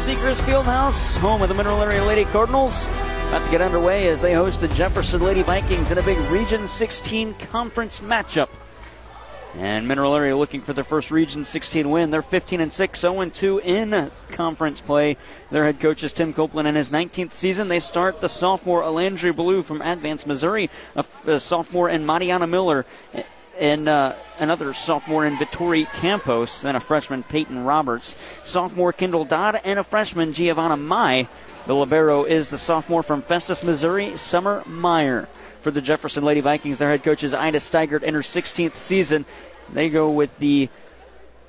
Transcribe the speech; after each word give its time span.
Seekers 0.00 0.40
Fieldhouse, 0.40 1.18
home 1.18 1.42
of 1.42 1.48
the 1.48 1.54
Mineral 1.54 1.82
Area 1.82 2.02
Lady 2.04 2.24
Cardinals. 2.26 2.84
About 3.28 3.44
to 3.44 3.50
get 3.50 3.60
underway 3.60 4.08
as 4.08 4.22
they 4.22 4.32
host 4.32 4.60
the 4.60 4.68
Jefferson 4.68 5.20
Lady 5.20 5.42
Vikings 5.42 5.90
in 5.90 5.98
a 5.98 6.02
big 6.02 6.18
Region 6.30 6.66
16 6.66 7.34
conference 7.34 8.00
matchup. 8.00 8.48
And 9.56 9.86
Mineral 9.86 10.14
Area 10.14 10.36
looking 10.36 10.60
for 10.60 10.72
their 10.72 10.84
first 10.84 11.10
Region 11.10 11.44
16 11.44 11.90
win. 11.90 12.10
They're 12.10 12.22
15 12.22 12.60
and 12.60 12.72
6, 12.72 13.00
0 13.00 13.20
and 13.20 13.34
2 13.34 13.58
in 13.58 14.10
conference 14.30 14.80
play. 14.80 15.16
Their 15.50 15.64
head 15.64 15.80
coach 15.80 16.02
is 16.02 16.12
Tim 16.12 16.32
Copeland 16.32 16.68
in 16.68 16.74
his 16.74 16.90
19th 16.90 17.32
season. 17.32 17.68
They 17.68 17.80
start 17.80 18.20
the 18.20 18.28
sophomore 18.28 18.82
Alandry 18.82 19.34
Blue 19.34 19.62
from 19.62 19.82
Advance, 19.82 20.26
Missouri, 20.26 20.70
a, 20.96 21.00
f- 21.00 21.26
a 21.26 21.40
sophomore, 21.40 21.88
and 21.88 22.06
Mariana 22.06 22.46
Miller 22.46 22.86
and 23.58 23.88
uh, 23.88 24.14
another 24.38 24.72
sophomore 24.72 25.26
in 25.26 25.36
Vittori 25.36 25.86
Campos, 25.94 26.62
then 26.62 26.76
a 26.76 26.80
freshman 26.80 27.22
Peyton 27.22 27.64
Roberts, 27.64 28.16
sophomore 28.42 28.92
Kendall 28.92 29.24
Dodd, 29.24 29.60
and 29.64 29.78
a 29.78 29.84
freshman 29.84 30.32
Giovanna 30.32 30.76
Mai. 30.76 31.28
The 31.66 31.74
libero 31.74 32.24
is 32.24 32.48
the 32.48 32.58
sophomore 32.58 33.02
from 33.02 33.20
Festus, 33.20 33.62
Missouri, 33.62 34.16
Summer 34.16 34.62
Meyer. 34.66 35.28
For 35.60 35.70
the 35.70 35.82
Jefferson 35.82 36.24
Lady 36.24 36.40
Vikings, 36.40 36.78
their 36.78 36.88
head 36.88 37.02
coach 37.02 37.22
is 37.22 37.34
Ida 37.34 37.58
Steigert 37.58 38.02
in 38.02 38.14
her 38.14 38.20
16th 38.20 38.76
season. 38.76 39.26
They 39.72 39.90
go 39.90 40.08
with 40.10 40.38
the 40.38 40.70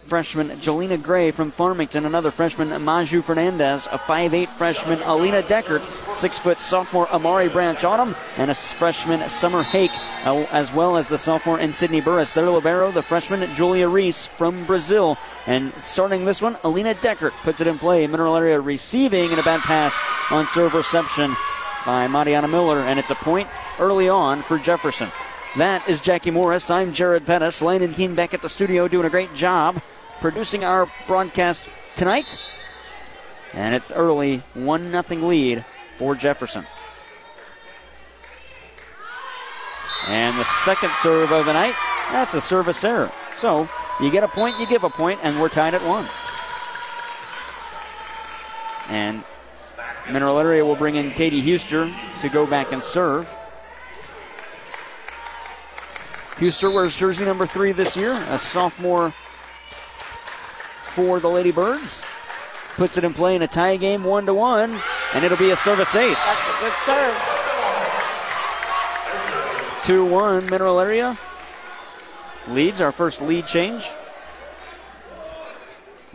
freshman 0.09 0.49
Jelena 0.57 1.01
Gray 1.01 1.29
from 1.29 1.51
Farmington, 1.51 2.03
another 2.03 2.31
freshman 2.31 2.83
Maju 2.83 3.21
Fernandez, 3.21 3.85
a 3.91 3.99
5'8 3.99 4.47
freshman 4.47 4.99
Alina 5.03 5.43
Deckert, 5.43 5.85
6 6.15 6.39
foot 6.39 6.57
sophomore 6.57 7.07
Amari 7.09 7.47
Branch 7.47 7.83
Autumn, 7.83 8.15
and 8.37 8.49
a 8.49 8.55
freshman 8.55 9.29
Summer 9.29 9.61
Hake, 9.61 9.91
as 10.25 10.73
well 10.73 10.97
as 10.97 11.09
the 11.09 11.17
sophomore 11.19 11.59
and 11.59 11.75
Sydney 11.75 12.01
Burris. 12.01 12.31
Their 12.31 12.49
libero, 12.49 12.91
the 12.91 13.03
freshman 13.03 13.47
Julia 13.53 13.87
Reese 13.87 14.25
from 14.25 14.65
Brazil. 14.65 15.15
And 15.45 15.71
starting 15.83 16.25
this 16.25 16.41
one, 16.41 16.57
Alina 16.63 16.95
Deckert 16.95 17.33
puts 17.43 17.61
it 17.61 17.67
in 17.67 17.77
play. 17.77 18.07
Mineral 18.07 18.35
Area 18.35 18.59
receiving 18.59 19.29
and 19.29 19.39
a 19.39 19.43
bad 19.43 19.59
pass 19.59 20.01
on 20.31 20.47
serve 20.47 20.73
reception 20.73 21.35
by 21.85 22.07
Mariana 22.07 22.47
Miller, 22.47 22.79
and 22.79 22.97
it's 22.97 23.11
a 23.11 23.15
point 23.15 23.47
early 23.77 24.09
on 24.09 24.41
for 24.41 24.57
Jefferson. 24.57 25.11
That 25.57 25.87
is 25.87 26.01
Jackie 26.01 26.31
Morris. 26.31 26.71
I'm 26.71 26.93
Jared 26.93 27.27
Pettis. 27.27 27.61
Landon 27.61 27.93
Keene 27.93 28.15
back 28.15 28.33
at 28.33 28.41
the 28.41 28.49
studio 28.49 28.87
doing 28.87 29.05
a 29.05 29.09
great 29.11 29.33
job 29.35 29.79
producing 30.19 30.63
our 30.63 30.91
broadcast 31.07 31.69
tonight. 31.95 32.39
And 33.53 33.73
it's 33.73 33.91
early 33.91 34.43
1 34.53 34.91
0 34.91 35.03
lead 35.27 35.65
for 35.97 36.15
Jefferson. 36.15 36.65
And 40.07 40.37
the 40.39 40.45
second 40.45 40.91
serve 41.01 41.31
of 41.31 41.45
the 41.45 41.53
night, 41.53 41.75
that's 42.11 42.33
a 42.33 42.41
service 42.41 42.83
error. 42.83 43.11
So 43.37 43.69
you 43.99 44.09
get 44.09 44.23
a 44.23 44.27
point, 44.27 44.59
you 44.59 44.67
give 44.67 44.83
a 44.83 44.89
point, 44.89 45.19
and 45.23 45.39
we're 45.39 45.49
tied 45.49 45.73
at 45.73 45.81
one. 45.83 46.07
And 48.89 49.23
Mineral 50.11 50.39
Area 50.39 50.65
will 50.65 50.75
bring 50.75 50.95
in 50.95 51.11
Katie 51.11 51.41
Huster 51.41 51.93
to 52.21 52.29
go 52.29 52.47
back 52.47 52.71
and 52.71 52.81
serve. 52.81 53.27
Huster 56.37 56.71
wears 56.71 56.95
jersey 56.95 57.25
number 57.25 57.45
three 57.45 57.71
this 57.71 57.97
year, 57.97 58.13
a 58.29 58.39
sophomore 58.39 59.13
for 60.89 61.19
the 61.19 61.29
Lady 61.29 61.51
Birds. 61.51 62.05
Puts 62.75 62.97
it 62.97 63.03
in 63.03 63.13
play 63.13 63.35
in 63.35 63.41
a 63.41 63.47
tie 63.47 63.77
game, 63.77 64.03
one 64.03 64.25
to 64.25 64.33
one, 64.33 64.79
and 65.13 65.25
it'll 65.25 65.37
be 65.37 65.51
a 65.51 65.57
service 65.57 65.95
ace. 65.95 66.23
That's 66.25 66.47
a 66.47 66.61
good 66.61 66.73
serve. 66.85 67.35
2 69.83 70.05
1 70.05 70.49
Mineral 70.49 70.79
Area. 70.79 71.17
Leads 72.47 72.79
our 72.79 72.91
first 72.91 73.21
lead 73.21 73.47
change. 73.47 73.89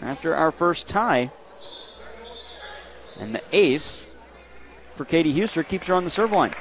After 0.00 0.34
our 0.34 0.50
first 0.50 0.86
tie. 0.86 1.30
And 3.20 3.34
the 3.34 3.42
ace 3.52 4.10
for 4.94 5.04
Katie 5.04 5.32
Huster 5.32 5.62
keeps 5.62 5.86
her 5.86 5.94
on 5.94 6.04
the 6.04 6.10
serve 6.10 6.32
line. 6.32 6.52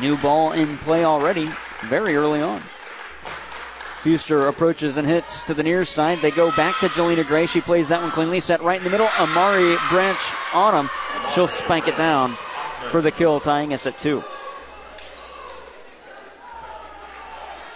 New 0.00 0.16
ball 0.18 0.52
in 0.52 0.76
play 0.78 1.04
already, 1.04 1.48
very 1.84 2.16
early 2.16 2.40
on. 2.40 2.62
Huster 4.02 4.48
approaches 4.48 4.96
and 4.96 5.06
hits 5.06 5.44
to 5.44 5.54
the 5.54 5.62
near 5.62 5.84
side. 5.84 6.20
They 6.20 6.30
go 6.30 6.54
back 6.54 6.78
to 6.80 6.88
Jelena 6.88 7.26
Gray. 7.26 7.46
She 7.46 7.60
plays 7.60 7.88
that 7.88 8.00
one 8.00 8.10
cleanly. 8.10 8.40
Set 8.40 8.62
right 8.62 8.78
in 8.78 8.84
the 8.84 8.90
middle. 8.90 9.08
Amari 9.18 9.76
Branch 9.88 10.18
Autumn. 10.52 10.88
She'll 11.34 11.48
spank 11.48 11.88
it 11.88 11.96
down 11.96 12.30
for 12.90 13.02
the 13.02 13.10
kill, 13.10 13.40
tying 13.40 13.72
us 13.74 13.86
at 13.86 13.98
two. 13.98 14.22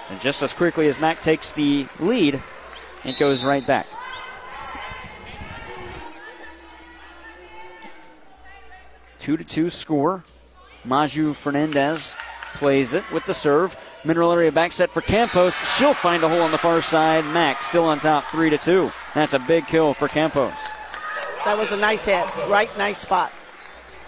And 0.08 0.20
just 0.20 0.42
as 0.42 0.52
quickly 0.52 0.88
as 0.88 1.00
Mac 1.00 1.20
takes 1.20 1.52
the 1.52 1.86
lead, 1.98 2.40
it 3.04 3.18
goes 3.18 3.42
right 3.42 3.66
back. 3.66 3.86
Two 9.18 9.36
to 9.36 9.44
two 9.44 9.68
score. 9.68 10.24
Maju 10.84 11.34
Fernandez 11.34 12.16
plays 12.54 12.92
it 12.92 13.04
with 13.12 13.24
the 13.24 13.34
serve. 13.34 13.76
Mineral 14.04 14.32
area 14.32 14.50
back 14.50 14.72
set 14.72 14.90
for 14.90 15.02
Campos. 15.02 15.54
She'll 15.76 15.94
find 15.94 16.22
a 16.22 16.28
hole 16.28 16.40
on 16.40 16.52
the 16.52 16.58
far 16.58 16.80
side. 16.80 17.24
Mac 17.26 17.62
still 17.62 17.84
on 17.84 18.00
top, 18.00 18.24
three 18.30 18.48
to 18.50 18.56
two. 18.56 18.90
That's 19.14 19.34
a 19.34 19.38
big 19.38 19.66
kill 19.66 19.92
for 19.92 20.08
Campos. 20.08 20.54
That 21.44 21.58
was 21.58 21.72
a 21.72 21.76
nice 21.76 22.06
hit. 22.06 22.24
Right, 22.48 22.70
nice 22.78 22.98
spot. 22.98 23.32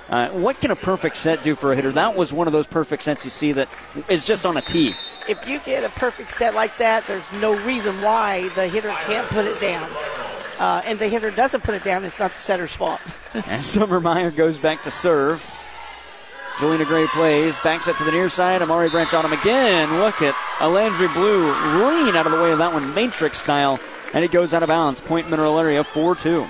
Uh, 0.09 0.29
what 0.31 0.61
can 0.61 0.71
a 0.71 0.77
perfect 0.77 1.17
set 1.17 1.43
do 1.43 1.55
for 1.55 1.73
a 1.73 1.77
hitter? 1.77 1.93
That 1.93 2.17
was 2.17 2.33
one 2.33 2.47
of 2.47 2.53
those 2.53 2.67
perfect 2.67 3.03
sets 3.03 3.25
you 3.25 3.31
see 3.31 3.53
that 3.53 3.69
is 4.09 4.27
just 4.27 4.45
on 4.45 4.57
a 4.57 4.63
tee. 4.63 4.95
If 5.29 5.47
you 5.49 5.59
get 5.61 5.85
a 5.85 5.89
perfect 5.91 6.31
set 6.31 6.55
like 6.55 6.77
that, 6.79 7.05
there's 7.07 7.31
no 7.41 7.55
reason 7.65 8.01
why 8.03 8.49
the 8.51 8.69
hitter 8.69 8.91
can't 9.07 9.27
put 9.29 9.47
it 9.47 9.61
down. 9.61 9.91
Uh, 10.59 10.83
and 10.85 10.99
the 10.99 11.09
hitter 11.09 11.31
doesn't 11.31 11.63
put 11.65 11.75
it 11.75 11.85
down, 11.85 12.05
it's 12.05 12.19
not 12.19 12.33
the 12.33 12.39
setter's 12.39 12.75
fault. 12.75 13.01
and 13.47 13.65
Summer 13.65 14.01
Meyer 14.01 14.31
goes 14.31 14.59
back 14.59 14.83
to 14.83 14.91
serve. 14.91 15.51
Jelena 16.63 16.87
Gray 16.87 17.09
plays, 17.09 17.59
backs 17.59 17.89
it 17.89 17.97
to 17.97 18.05
the 18.05 18.13
near 18.13 18.29
side. 18.29 18.63
Amari 18.63 18.89
Branch 18.89 19.13
on 19.15 19.25
him 19.25 19.33
again. 19.33 19.99
Look 19.99 20.23
at 20.23 20.33
Alandry 20.59 21.13
Blue 21.13 21.47
lean 21.85 22.15
out 22.15 22.25
of 22.25 22.31
the 22.31 22.41
way 22.41 22.53
of 22.53 22.59
that 22.59 22.73
one, 22.73 22.95
matrix 22.95 23.39
style, 23.39 23.81
and 24.15 24.25
it 24.25 24.31
goes 24.31 24.55
out 24.55 24.63
of 24.63 24.69
bounds. 24.69 25.01
Point 25.01 25.29
Mineral 25.29 25.59
Area 25.59 25.83
4 25.83 26.15
2. 26.15 26.47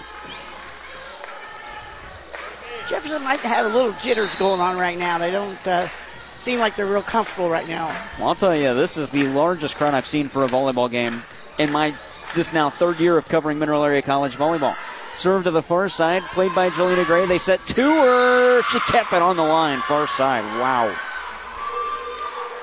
Jefferson 2.91 3.23
might 3.25 3.41
have 3.41 3.65
a 3.65 3.75
little 3.75 3.93
jitters 4.03 4.35
going 4.35 4.61
on 4.61 4.77
right 4.77 4.99
now. 4.99 5.17
They 5.17 5.31
don't 5.31 5.67
uh, 5.67 5.89
seem 6.37 6.59
like 6.59 6.77
they're 6.77 6.85
real 6.85 7.01
comfortable 7.01 7.49
right 7.49 7.67
now. 7.67 7.87
Well, 8.19 8.29
I'll 8.29 8.35
tell 8.35 8.55
you, 8.55 8.75
this 8.75 8.99
is 8.99 9.09
the 9.09 9.29
largest 9.29 9.77
crowd 9.77 9.95
I've 9.95 10.05
seen 10.05 10.29
for 10.29 10.45
a 10.45 10.47
volleyball 10.47 10.91
game 10.91 11.23
in 11.59 11.73
my 11.73 11.95
this 12.35 12.53
now 12.53 12.69
third 12.69 13.01
year 13.01 13.17
of 13.17 13.27
covering 13.29 13.59
Mineral 13.59 13.83
Area 13.83 14.03
College 14.03 14.37
volleyball. 14.37 14.77
Serve 15.15 15.45
to 15.45 15.51
the 15.51 15.63
far 15.63 15.89
side, 15.89 16.23
played 16.33 16.55
by 16.55 16.71
Jelena 16.71 17.05
Gray. 17.05 17.27
They 17.27 17.39
set 17.39 17.65
to 17.67 17.83
her. 17.83 18.63
She 18.63 18.81
kept 18.81 19.13
it 19.13 19.23
on 19.23 19.37
the 19.37 19.43
line, 19.43 19.81
far 19.81 20.07
side. 20.07 20.43
Wow. 20.59 20.95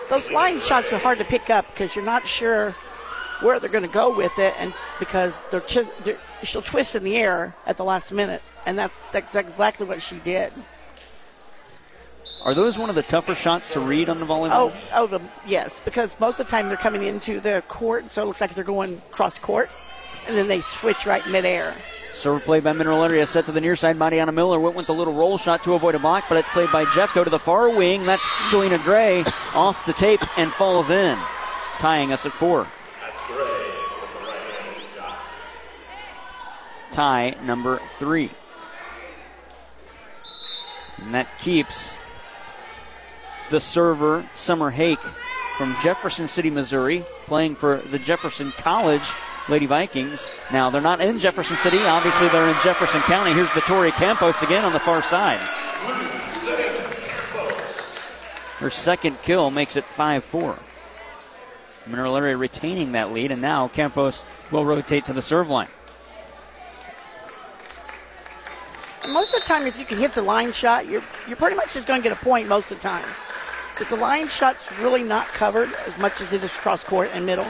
Those 0.09 0.31
line 0.31 0.59
shots 0.59 0.91
are 0.91 0.97
hard 0.97 1.19
to 1.19 1.23
pick 1.25 1.49
up 1.49 1.67
because 1.67 1.95
you're 1.95 2.03
not 2.03 2.27
sure 2.27 2.75
where 3.41 3.59
they're 3.59 3.69
going 3.69 3.85
to 3.85 3.89
go 3.89 4.13
with 4.13 4.37
it, 4.39 4.53
and 4.57 4.73
because 4.99 5.41
they're, 5.45 5.61
just, 5.61 5.93
they're, 6.03 6.17
she'll 6.43 6.61
twist 6.61 6.95
in 6.95 7.03
the 7.03 7.15
air 7.15 7.55
at 7.65 7.77
the 7.77 7.85
last 7.85 8.11
minute, 8.11 8.41
and 8.65 8.77
that's, 8.77 9.05
that's 9.05 9.35
exactly 9.35 9.85
what 9.85 10.01
she 10.01 10.17
did. 10.17 10.51
Are 12.43 12.53
those 12.53 12.77
one 12.77 12.89
of 12.89 12.95
the 12.95 13.03
tougher 13.03 13.35
shots 13.35 13.71
to 13.73 13.79
read 13.79 14.09
on 14.09 14.19
the 14.19 14.25
volleyball? 14.25 14.73
Oh, 14.73 14.73
oh, 14.93 15.07
the, 15.07 15.21
yes, 15.45 15.81
because 15.81 16.19
most 16.19 16.39
of 16.39 16.47
the 16.47 16.51
time 16.51 16.67
they're 16.67 16.77
coming 16.77 17.03
into 17.03 17.39
the 17.39 17.63
court, 17.67 18.11
so 18.11 18.23
it 18.23 18.25
looks 18.25 18.41
like 18.41 18.53
they're 18.53 18.63
going 18.63 19.01
cross 19.11 19.37
court, 19.39 19.69
and 20.27 20.35
then 20.35 20.47
they 20.47 20.59
switch 20.61 21.05
right 21.05 21.25
midair. 21.27 21.75
Serve 22.19 22.43
play 22.43 22.59
by 22.59 22.73
Mineral 22.73 23.01
Area 23.05 23.25
set 23.25 23.45
to 23.45 23.53
the 23.53 23.61
near 23.61 23.77
side. 23.77 23.95
Mariana 23.95 24.33
Miller 24.33 24.59
went 24.59 24.75
with 24.75 24.87
the 24.87 24.93
little 24.93 25.13
roll 25.13 25.37
shot 25.37 25.63
to 25.63 25.75
avoid 25.75 25.95
a 25.95 25.99
block, 25.99 26.25
but 26.27 26.37
it's 26.37 26.49
played 26.49 26.69
by 26.69 26.83
Jeff. 26.93 27.13
Go 27.13 27.23
to 27.23 27.29
the 27.29 27.39
far 27.39 27.69
wing. 27.69 28.05
That's 28.05 28.27
Jelena 28.49 28.83
Gray 28.83 29.21
off 29.55 29.85
the 29.85 29.93
tape 29.93 30.19
and 30.37 30.51
falls 30.51 30.89
in, 30.89 31.17
tying 31.77 32.11
us 32.11 32.25
at 32.25 32.33
four. 32.33 32.67
Tie 36.91 37.37
number 37.41 37.79
three. 37.97 38.31
And 40.97 41.13
that 41.13 41.29
keeps 41.39 41.95
the 43.49 43.61
server, 43.61 44.27
Summer 44.35 44.71
Hake, 44.71 44.99
from 45.57 45.73
Jefferson 45.81 46.27
City, 46.27 46.49
Missouri, 46.49 47.05
playing 47.27 47.55
for 47.55 47.77
the 47.77 47.97
Jefferson 47.97 48.51
College 48.57 49.09
Lady 49.49 49.65
Vikings. 49.65 50.29
Now, 50.51 50.69
they're 50.69 50.81
not 50.81 51.01
in 51.01 51.19
Jefferson 51.19 51.57
City. 51.57 51.79
Obviously, 51.79 52.27
they're 52.29 52.47
in 52.47 52.55
Jefferson 52.63 53.01
County. 53.01 53.33
Here's 53.33 53.49
Vittori 53.49 53.91
Campos 53.91 54.41
again 54.43 54.63
on 54.63 54.73
the 54.73 54.79
far 54.79 55.01
side. 55.01 55.39
Her 58.59 58.69
second 58.69 59.21
kill 59.23 59.49
makes 59.49 59.75
it 59.75 59.85
5 59.85 60.23
4. 60.23 60.59
Mineral 61.87 62.17
Area 62.17 62.37
retaining 62.37 62.91
that 62.91 63.11
lead, 63.11 63.31
and 63.31 63.41
now 63.41 63.67
Campos 63.69 64.25
will 64.51 64.65
rotate 64.65 65.05
to 65.05 65.13
the 65.13 65.21
serve 65.21 65.49
line. 65.49 65.69
Most 69.07 69.33
of 69.33 69.41
the 69.41 69.47
time, 69.47 69.65
if 69.65 69.79
you 69.79 69.85
can 69.85 69.97
hit 69.97 70.11
the 70.11 70.21
line 70.21 70.51
shot, 70.51 70.85
you're, 70.85 71.01
you're 71.27 71.37
pretty 71.37 71.55
much 71.55 71.73
just 71.73 71.87
going 71.87 72.01
to 72.01 72.07
get 72.07 72.15
a 72.15 72.23
point 72.23 72.47
most 72.47 72.69
of 72.69 72.77
the 72.77 72.83
time. 72.83 73.05
Because 73.73 73.89
the 73.89 73.95
line 73.95 74.27
shot's 74.27 74.77
really 74.79 75.03
not 75.03 75.27
covered 75.29 75.73
as 75.87 75.97
much 75.97 76.21
as 76.21 76.33
it 76.33 76.43
is 76.43 76.51
cross 76.51 76.83
court 76.83 77.09
and 77.13 77.25
middle. 77.25 77.47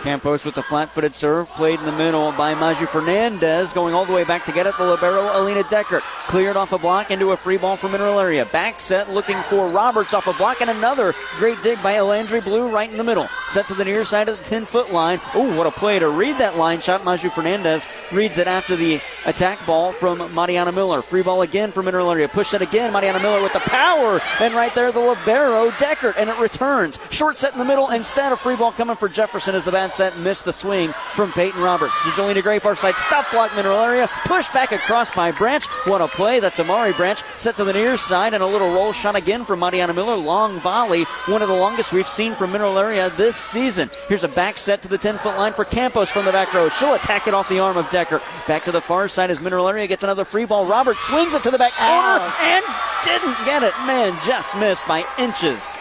Campos 0.00 0.44
with 0.44 0.54
the 0.54 0.62
flat-footed 0.62 1.14
serve, 1.14 1.48
played 1.50 1.78
in 1.78 1.86
the 1.86 1.92
middle 1.92 2.32
by 2.32 2.54
Maju 2.54 2.86
Fernandez, 2.86 3.72
going 3.72 3.94
all 3.94 4.06
the 4.06 4.12
way 4.12 4.24
back 4.24 4.44
to 4.46 4.52
get 4.52 4.66
it. 4.66 4.76
The 4.76 4.84
libero, 4.84 5.30
Alina 5.38 5.62
Deckert 5.64 6.00
cleared 6.26 6.56
off 6.56 6.72
a 6.72 6.78
block 6.78 7.10
into 7.10 7.32
a 7.32 7.36
free 7.36 7.58
ball 7.58 7.76
for 7.76 7.88
Mineral 7.88 8.18
Area. 8.18 8.46
Back 8.46 8.80
set, 8.80 9.10
looking 9.10 9.36
for 9.42 9.68
Roberts 9.68 10.14
off 10.14 10.26
a 10.26 10.32
block, 10.32 10.60
and 10.60 10.70
another 10.70 11.14
great 11.38 11.62
dig 11.62 11.82
by 11.82 11.94
Elandry 11.94 12.42
Blue 12.42 12.70
right 12.70 12.90
in 12.90 12.96
the 12.96 13.04
middle. 13.04 13.28
Set 13.48 13.66
to 13.68 13.74
the 13.74 13.84
near 13.84 14.04
side 14.04 14.28
of 14.28 14.38
the 14.38 14.44
10-foot 14.44 14.92
line. 14.92 15.20
Oh, 15.34 15.56
what 15.56 15.66
a 15.66 15.70
play 15.70 15.98
to 15.98 16.08
read 16.08 16.36
that 16.36 16.56
line 16.56 16.80
shot. 16.80 17.04
Maju 17.04 17.28
Fernandez 17.30 17.86
reads 18.10 18.38
it 18.38 18.46
after 18.46 18.76
the 18.76 19.00
attack 19.26 19.64
ball 19.66 19.92
from 19.92 20.34
Mariana 20.34 20.72
Miller. 20.72 21.02
Free 21.02 21.22
ball 21.22 21.42
again 21.42 21.72
for 21.72 21.82
Mineral 21.82 22.10
Area. 22.10 22.28
Push 22.28 22.54
it 22.54 22.62
again. 22.62 22.92
Mariana 22.92 23.20
Miller 23.20 23.42
with 23.42 23.52
the 23.52 23.60
power, 23.60 24.20
and 24.40 24.54
right 24.54 24.74
there 24.74 24.92
the 24.92 25.00
libero 25.00 25.70
Deckert, 25.72 26.14
and 26.16 26.30
it 26.30 26.38
returns. 26.38 26.98
Short 27.10 27.36
set 27.36 27.52
in 27.52 27.58
the 27.58 27.64
middle 27.64 27.90
instead. 27.90 28.32
A 28.32 28.36
free 28.36 28.56
ball 28.56 28.72
coming 28.72 28.96
for 28.96 29.08
Jefferson 29.08 29.54
as 29.54 29.64
the 29.64 29.72
bad 29.72 29.89
set 29.92 30.18
missed 30.18 30.44
the 30.44 30.52
swing 30.52 30.92
from 31.14 31.32
Peyton 31.32 31.60
Roberts. 31.60 32.00
To 32.02 32.08
Jolena 32.10 32.42
Gray, 32.42 32.58
far 32.58 32.76
side, 32.76 32.94
stop 32.96 33.30
block 33.30 33.54
Mineral 33.56 33.78
Area, 33.78 34.08
pushed 34.24 34.52
back 34.52 34.72
across 34.72 35.10
by 35.10 35.32
Branch. 35.32 35.64
What 35.86 36.00
a 36.00 36.08
play. 36.08 36.40
That's 36.40 36.60
Amari 36.60 36.92
Branch 36.92 37.22
set 37.36 37.56
to 37.56 37.64
the 37.64 37.72
near 37.72 37.96
side 37.96 38.34
and 38.34 38.42
a 38.42 38.46
little 38.46 38.72
roll 38.72 38.92
shot 38.92 39.16
again 39.16 39.44
from 39.44 39.60
Mariana 39.60 39.94
Miller. 39.94 40.16
Long 40.16 40.60
volley, 40.60 41.04
one 41.26 41.42
of 41.42 41.48
the 41.48 41.54
longest 41.54 41.92
we've 41.92 42.08
seen 42.08 42.34
from 42.34 42.52
Mineral 42.52 42.78
Area 42.78 43.10
this 43.10 43.36
season. 43.36 43.90
Here's 44.08 44.24
a 44.24 44.28
back 44.28 44.58
set 44.58 44.82
to 44.82 44.88
the 44.88 44.98
10 44.98 45.18
foot 45.18 45.36
line 45.36 45.52
for 45.52 45.64
Campos 45.64 46.10
from 46.10 46.24
the 46.24 46.32
back 46.32 46.52
row. 46.52 46.68
She'll 46.68 46.94
attack 46.94 47.26
it 47.26 47.34
off 47.34 47.48
the 47.48 47.60
arm 47.60 47.76
of 47.76 47.86
Deckert. 47.86 48.22
Back 48.46 48.64
to 48.64 48.72
the 48.72 48.80
far 48.80 49.08
side 49.08 49.30
as 49.30 49.40
Mineral 49.40 49.68
Area 49.68 49.86
gets 49.86 50.02
another 50.02 50.24
free 50.24 50.44
ball. 50.44 50.66
Roberts 50.66 51.00
swings 51.00 51.34
it 51.34 51.42
to 51.42 51.50
the 51.50 51.58
back 51.58 51.72
corner 51.72 52.24
and 52.40 52.64
didn't 53.04 53.44
get 53.44 53.62
it. 53.62 53.74
Man, 53.86 54.18
just 54.26 54.56
missed 54.56 54.86
by 54.86 55.04
inches. 55.18 55.76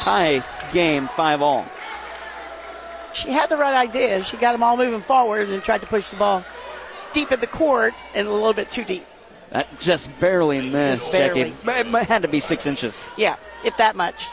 Tie 0.00 0.44
game, 0.72 1.08
five 1.08 1.42
all. 1.42 1.66
She 3.16 3.30
had 3.30 3.48
the 3.48 3.56
right 3.56 3.74
idea. 3.74 4.22
She 4.22 4.36
got 4.36 4.52
them 4.52 4.62
all 4.62 4.76
moving 4.76 5.00
forward 5.00 5.48
and 5.48 5.62
tried 5.62 5.80
to 5.80 5.86
push 5.86 6.10
the 6.10 6.16
ball 6.16 6.44
deep 7.14 7.32
in 7.32 7.40
the 7.40 7.46
court 7.46 7.94
and 8.14 8.28
a 8.28 8.30
little 8.30 8.52
bit 8.52 8.70
too 8.70 8.84
deep. 8.84 9.06
That 9.50 9.80
just 9.80 10.10
barely 10.20 10.60
missed, 10.68 11.10
barely. 11.10 11.54
Jackie. 11.64 11.96
It 11.96 12.06
had 12.06 12.22
to 12.22 12.28
be 12.28 12.40
six 12.40 12.66
inches. 12.66 13.02
Yeah, 13.16 13.36
if 13.64 13.76
that 13.78 13.96
much. 13.96 14.26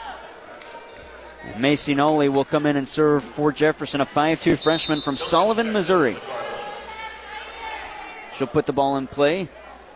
Macy 1.58 1.94
Nolly 1.94 2.28
will 2.28 2.44
come 2.44 2.66
in 2.66 2.76
and 2.76 2.86
serve 2.86 3.24
for 3.24 3.52
Jefferson, 3.52 4.00
a 4.00 4.06
5'2 4.06 4.62
freshman 4.62 5.00
from 5.00 5.16
Sullivan, 5.16 5.72
Missouri. 5.72 6.16
She'll 8.34 8.46
put 8.46 8.66
the 8.66 8.72
ball 8.72 8.96
in 8.96 9.06
play. 9.06 9.48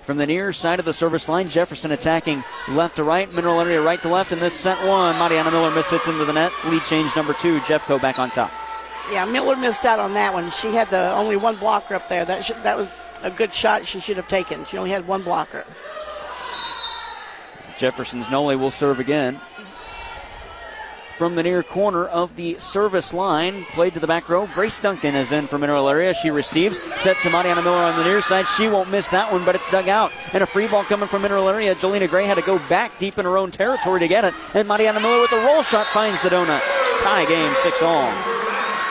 From 0.02 0.16
the 0.16 0.26
near 0.26 0.54
side 0.54 0.78
of 0.78 0.86
the 0.86 0.94
service 0.94 1.28
line, 1.28 1.50
Jefferson 1.50 1.92
attacking 1.92 2.42
left 2.68 2.96
to 2.96 3.04
right, 3.04 3.30
mineral 3.34 3.60
area 3.60 3.82
right 3.82 4.00
to 4.00 4.08
left, 4.08 4.32
and 4.32 4.40
this 4.40 4.54
set 4.54 4.78
one. 4.86 5.18
Mariana 5.18 5.50
Miller 5.50 5.70
misfits 5.70 6.06
into 6.06 6.24
the 6.24 6.32
net. 6.32 6.52
Lead 6.66 6.82
change 6.84 7.14
number 7.14 7.34
two. 7.34 7.58
Jeffco 7.60 8.00
back 8.00 8.18
on 8.18 8.30
top. 8.30 8.50
Yeah, 9.10 9.24
Miller 9.24 9.56
missed 9.56 9.84
out 9.84 9.98
on 9.98 10.14
that 10.14 10.34
one. 10.34 10.50
She 10.50 10.68
had 10.74 10.90
the 10.90 11.12
only 11.12 11.36
one 11.36 11.56
blocker 11.56 11.94
up 11.94 12.08
there. 12.08 12.24
That 12.24 12.50
that 12.62 12.76
was 12.76 12.98
a 13.22 13.30
good 13.30 13.52
shot 13.52 13.86
she 13.86 14.00
should 14.00 14.16
have 14.16 14.28
taken. 14.28 14.64
She 14.66 14.76
only 14.76 14.90
had 14.90 15.06
one 15.06 15.22
blocker. 15.22 15.64
Jefferson's 17.78 18.28
Nolly 18.30 18.56
will 18.56 18.70
serve 18.70 19.00
again. 19.00 19.40
From 21.16 21.34
the 21.34 21.42
near 21.42 21.64
corner 21.64 22.06
of 22.06 22.36
the 22.36 22.58
service 22.58 23.12
line, 23.12 23.64
played 23.72 23.94
to 23.94 24.00
the 24.00 24.06
back 24.06 24.28
row. 24.28 24.46
Grace 24.54 24.78
Duncan 24.78 25.16
is 25.16 25.32
in 25.32 25.48
for 25.48 25.58
Mineral 25.58 25.88
Area. 25.88 26.14
She 26.14 26.30
receives, 26.30 26.80
set 27.00 27.16
to 27.22 27.30
Mariana 27.30 27.60
Miller 27.62 27.76
on 27.76 27.96
the 27.98 28.04
near 28.04 28.22
side. 28.22 28.46
She 28.46 28.68
won't 28.68 28.88
miss 28.90 29.08
that 29.08 29.32
one, 29.32 29.44
but 29.44 29.56
it's 29.56 29.68
dug 29.70 29.88
out. 29.88 30.12
And 30.32 30.44
a 30.44 30.46
free 30.46 30.68
ball 30.68 30.84
coming 30.84 31.08
from 31.08 31.22
Mineral 31.22 31.48
Area. 31.48 31.74
Jolena 31.74 32.08
Gray 32.08 32.26
had 32.26 32.36
to 32.36 32.42
go 32.42 32.60
back 32.68 32.96
deep 33.00 33.18
in 33.18 33.24
her 33.24 33.36
own 33.36 33.50
territory 33.50 33.98
to 33.98 34.06
get 34.06 34.24
it. 34.24 34.34
And 34.54 34.68
Mariana 34.68 35.00
Miller 35.00 35.20
with 35.22 35.30
the 35.30 35.38
roll 35.38 35.64
shot 35.64 35.88
finds 35.88 36.22
the 36.22 36.28
donut. 36.28 36.62
Tie 37.00 37.24
game, 37.26 37.52
six 37.62 37.82
all. 37.82 38.37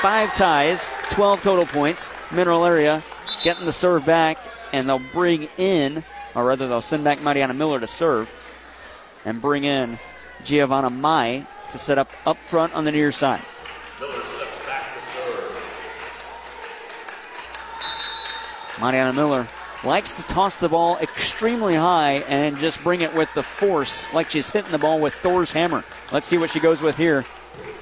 Five 0.02 0.34
ties, 0.36 0.88
12 1.10 1.42
total 1.42 1.66
points. 1.66 2.12
Mineral 2.32 2.66
Area 2.66 3.04
getting 3.44 3.66
the 3.66 3.74
serve 3.74 4.06
back, 4.06 4.38
and 4.72 4.88
they'll 4.88 5.02
bring 5.12 5.48
in, 5.58 6.04
or 6.36 6.46
rather, 6.46 6.68
they'll 6.68 6.82
send 6.82 7.04
back 7.04 7.22
Mariana 7.22 7.56
Miller 7.56 7.80
to 7.80 7.88
serve 7.88 8.32
and 9.26 9.42
bring 9.42 9.64
in 9.64 9.98
Giovanna 10.44 10.92
Mai 10.92 11.46
to 11.72 11.78
set 11.80 11.98
up 11.98 12.12
up 12.26 12.38
front 12.46 12.76
on 12.76 12.86
the 12.86 12.92
near 12.92 13.12
side. 13.12 13.42
Mariana 18.80 19.14
Miller 19.14 19.48
likes 19.84 20.12
to 20.12 20.22
toss 20.24 20.58
the 20.58 20.70
ball 20.70 20.98
extremely 21.00 21.74
high 21.74 22.20
and 22.28 22.58
just 22.58 22.84
bring 22.84 23.02
it 23.02 23.14
with 23.16 23.34
the 23.34 23.44
force, 23.44 24.12
like 24.14 24.30
she's 24.30 24.50
hitting 24.50 24.72
the 24.72 24.78
ball 24.78 25.00
with 25.00 25.16
Thor's 25.16 25.52
hammer. 25.52 25.84
Let's 26.12 26.28
see 26.28 26.38
what 26.38 26.52
she 26.52 26.60
goes 26.60 26.82
with 26.82 26.98
here. 26.98 27.26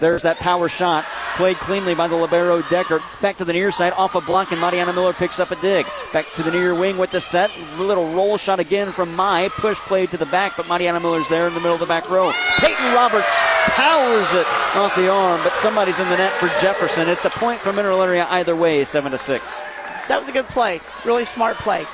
There's 0.06 0.22
that 0.22 0.38
power 0.38 0.70
shot, 0.70 1.04
played 1.36 1.58
cleanly 1.58 1.96
by 1.96 2.08
the 2.08 2.16
libero 2.16 2.62
Deckert. 2.62 3.02
Back 3.24 3.38
to 3.38 3.46
the 3.46 3.54
near 3.54 3.72
side, 3.72 3.92
off 3.94 4.14
a 4.14 4.22
block, 4.22 4.52
and 4.52 4.62
Mariana 4.62 4.94
Miller 4.94 5.14
picks 5.14 5.40
up 5.40 5.50
a 5.50 5.56
dig. 5.56 5.88
Back 6.14 6.28
to 6.36 6.44
the 6.44 6.52
near 6.52 6.76
wing 6.76 7.00
with 7.00 7.10
the 7.10 7.20
set. 7.20 7.50
Little 7.80 8.14
roll 8.14 8.38
shot 8.38 8.60
again 8.60 8.92
from 8.92 9.16
Mai. 9.16 9.50
Push 9.50 9.80
play 9.80 10.06
to 10.06 10.16
the 10.16 10.28
back, 10.28 10.58
but 10.58 10.68
Mariana 10.68 11.00
Miller's 11.00 11.28
there 11.28 11.48
in 11.48 11.56
the 11.56 11.60
middle 11.60 11.74
of 11.74 11.80
the 11.80 11.88
back 11.88 12.08
row. 12.08 12.32
Peyton 12.60 12.94
Roberts 12.94 13.26
powers 13.74 14.32
it 14.34 14.46
off 14.78 14.96
the 14.96 15.10
arm, 15.10 15.42
but 15.44 15.54
somebody's 15.54 16.00
in 16.00 16.08
the 16.10 16.18
net 16.18 16.34
for 16.34 16.50
Jefferson. 16.62 17.10
It's 17.10 17.26
a 17.26 17.32
point 17.32 17.60
for 17.60 17.74
Mineral 17.74 18.04
Area 18.04 18.28
either 18.30 18.56
way, 18.56 18.86
seven 18.86 19.12
to 19.12 19.18
six. 19.18 19.60
That 20.08 20.20
was 20.20 20.30
a 20.30 20.34
good 20.34 20.48
play. 20.50 20.82
Really 21.04 21.26
smart 21.26 21.58
play. 21.58 21.88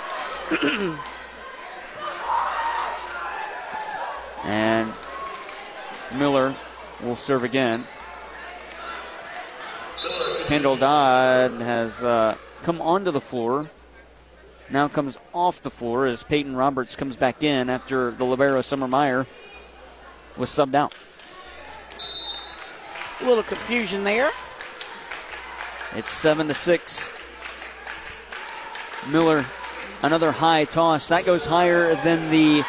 And 4.44 4.94
Miller 6.16 6.56
will 7.04 7.16
serve 7.16 7.44
again. 7.44 7.86
Kendall 10.52 10.76
Dodd 10.76 11.62
has 11.62 12.04
uh, 12.04 12.36
come 12.64 12.82
onto 12.82 13.10
the 13.10 13.22
floor. 13.22 13.64
Now 14.70 14.90
comes 14.90 15.18
off 15.34 15.62
the 15.62 15.70
floor 15.70 16.06
as 16.06 16.24
Peyton 16.24 16.58
Roberts 16.58 16.98
comes 16.98 17.16
back 17.16 17.42
in 17.42 17.70
after 17.70 18.12
the 18.12 18.26
libero 18.26 18.62
Summer 18.62 18.90
Meyer 18.90 19.26
was 20.36 20.50
subbed 20.50 20.76
out. 20.76 20.94
A 23.22 23.26
little 23.26 23.44
confusion 23.44 24.04
there. 24.04 24.30
It's 25.96 26.12
seven 26.12 26.50
to 26.50 26.54
six. 26.54 27.10
Miller, 29.10 29.46
another 30.02 30.34
high 30.34 30.66
toss. 30.66 31.08
That 31.08 31.24
goes 31.24 31.46
higher 31.46 31.96
than 32.04 32.30
the 32.30 32.66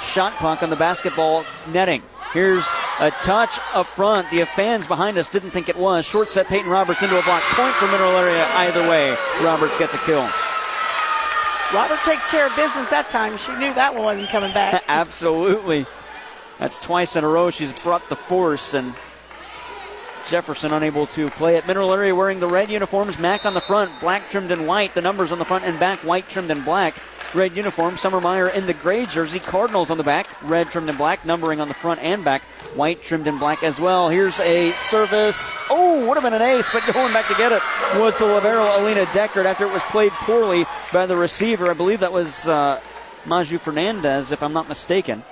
shot 0.00 0.32
clock 0.38 0.64
on 0.64 0.70
the 0.70 0.76
basketball 0.76 1.44
netting. 1.72 2.02
Here's 2.32 2.66
a 2.98 3.10
touch 3.10 3.58
up 3.74 3.86
front. 3.88 4.30
The 4.30 4.46
fans 4.46 4.86
behind 4.86 5.18
us 5.18 5.28
didn't 5.28 5.50
think 5.50 5.68
it 5.68 5.76
was. 5.76 6.06
Short 6.06 6.30
set 6.30 6.46
Peyton 6.46 6.70
Roberts 6.70 7.02
into 7.02 7.18
a 7.18 7.22
block. 7.22 7.42
Point 7.42 7.74
for 7.74 7.86
Mineral 7.88 8.16
Area 8.16 8.46
either 8.54 8.88
way. 8.88 9.14
Roberts 9.42 9.76
gets 9.78 9.94
a 9.94 9.98
kill. 9.98 10.26
Robert 11.74 11.98
takes 12.04 12.24
care 12.26 12.46
of 12.46 12.56
business 12.56 12.88
that 12.88 13.08
time. 13.10 13.36
She 13.36 13.52
knew 13.52 13.72
that 13.74 13.94
one 13.94 14.04
wasn't 14.04 14.28
coming 14.28 14.52
back. 14.52 14.82
Absolutely. 14.88 15.86
That's 16.58 16.78
twice 16.80 17.16
in 17.16 17.24
a 17.24 17.28
row 17.28 17.50
she's 17.50 17.72
brought 17.80 18.08
the 18.08 18.16
force 18.16 18.72
and 18.74 18.94
Jefferson 20.26 20.72
unable 20.72 21.06
to 21.08 21.28
play 21.30 21.56
it. 21.56 21.66
Mineral 21.66 21.92
Area 21.92 22.14
wearing 22.14 22.40
the 22.40 22.46
red 22.46 22.70
uniforms. 22.70 23.18
Mac 23.18 23.44
on 23.44 23.54
the 23.54 23.60
front, 23.60 23.98
black 24.00 24.30
trimmed 24.30 24.50
in 24.50 24.66
white. 24.66 24.94
The 24.94 25.00
numbers 25.00 25.32
on 25.32 25.38
the 25.38 25.44
front 25.44 25.64
and 25.64 25.78
back, 25.78 25.98
white 26.00 26.28
trimmed 26.28 26.50
in 26.50 26.62
black. 26.62 26.94
Red 27.34 27.56
uniform. 27.56 27.96
Summer 27.96 28.20
Meyer 28.20 28.48
in 28.48 28.66
the 28.66 28.74
gray 28.74 29.06
jersey. 29.06 29.38
Cardinals 29.38 29.90
on 29.90 29.96
the 29.96 30.04
back, 30.04 30.26
red 30.42 30.66
trimmed 30.68 30.90
in 30.90 30.96
black. 30.96 31.24
Numbering 31.24 31.60
on 31.60 31.68
the 31.68 31.74
front 31.74 32.00
and 32.00 32.22
back, 32.24 32.42
white 32.74 33.02
trimmed 33.02 33.26
in 33.26 33.38
black 33.38 33.62
as 33.62 33.80
well. 33.80 34.10
Here's 34.10 34.38
a 34.40 34.72
service. 34.72 35.54
Oh, 35.70 36.06
would 36.06 36.14
have 36.16 36.24
been 36.24 36.34
an 36.34 36.42
ace, 36.42 36.68
but 36.70 36.84
going 36.92 37.12
back 37.12 37.26
to 37.28 37.34
get 37.34 37.52
it 37.52 37.62
was 37.98 38.16
the 38.18 38.26
libero 38.26 38.78
Alina 38.78 39.06
Deckert 39.06 39.46
after 39.46 39.64
it 39.64 39.72
was 39.72 39.82
played 39.84 40.12
poorly 40.12 40.66
by 40.92 41.06
the 41.06 41.16
receiver. 41.16 41.70
I 41.70 41.74
believe 41.74 42.00
that 42.00 42.12
was 42.12 42.46
uh, 42.46 42.80
Maju 43.26 43.58
Fernandez, 43.58 44.30
if 44.30 44.42
I'm 44.42 44.52
not 44.52 44.68
mistaken. 44.68 45.24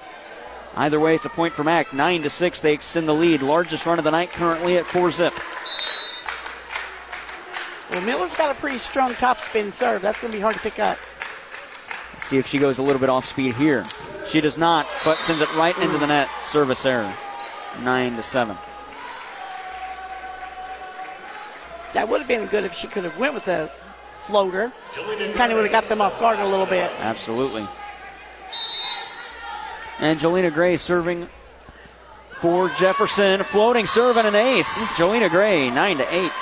Either 0.77 1.01
way, 1.01 1.17
it's 1.17 1.25
a 1.25 1.31
point 1.31 1.53
for 1.53 1.65
Mac. 1.65 1.93
Nine 1.93 2.23
to 2.23 2.31
six, 2.31 2.61
they 2.61 2.73
extend 2.73 3.09
the 3.09 3.15
lead. 3.15 3.43
Largest 3.43 3.85
run 3.85 3.99
of 3.99 4.05
the 4.05 4.11
night 4.11 4.31
currently 4.31 4.79
at 4.79 4.87
four 4.87 5.11
zip. 5.11 5.35
Well, 7.91 8.01
Miller's 8.03 8.35
got 8.37 8.57
a 8.57 8.59
pretty 8.61 8.79
strong 8.79 9.13
top 9.15 9.39
spin 9.41 9.73
serve. 9.73 10.01
That's 10.01 10.21
going 10.21 10.31
to 10.31 10.39
be 10.39 10.41
hard 10.41 10.55
to 10.55 10.61
pick 10.61 10.79
up. 10.79 10.97
See 12.23 12.39
if 12.39 12.47
she 12.47 12.59
goes 12.59 12.79
a 12.79 12.83
little 12.83 13.01
bit 13.01 13.09
off 13.09 13.25
speed 13.25 13.55
here. 13.55 13.85
She 14.29 14.41
does 14.41 14.57
not, 14.57 14.87
but 15.05 15.23
sends 15.23 15.43
it 15.43 15.53
right 15.55 15.77
into 15.79 15.99
the 15.99 16.07
net. 16.07 16.29
Service 16.41 16.87
error. 16.87 17.13
Nine 17.83 18.17
to 18.17 18.23
seven. 18.23 18.57
That 21.93 22.09
would 22.09 22.21
have 22.21 22.29
been 22.29 22.47
good 22.47 22.65
if 22.65 22.73
she 22.73 22.87
could 22.87 23.05
have 23.05 23.19
went 23.19 23.35
with 23.35 23.49
a 23.49 23.71
floater. 24.19 24.71
Kind 25.35 25.53
of 25.53 25.59
would 25.59 25.65
have 25.65 25.73
got 25.73 25.89
them 25.89 26.01
off 26.01 26.19
guard 26.21 26.39
a 26.39 26.47
little 26.47 26.67
bit. 26.67 26.91
Absolutely. 27.01 27.67
And 29.99 30.19
Jolena 30.21 30.53
Gray 30.53 30.77
serving 30.77 31.29
for 32.37 32.69
Jefferson. 32.71 33.43
Floating 33.43 33.87
serve 33.87 34.17
and 34.17 34.27
an 34.29 34.35
ace. 34.37 34.93
Jolena 34.93 35.29
Gray, 35.29 35.69
nine 35.71 35.99
to 35.99 36.15
eight. 36.15 36.33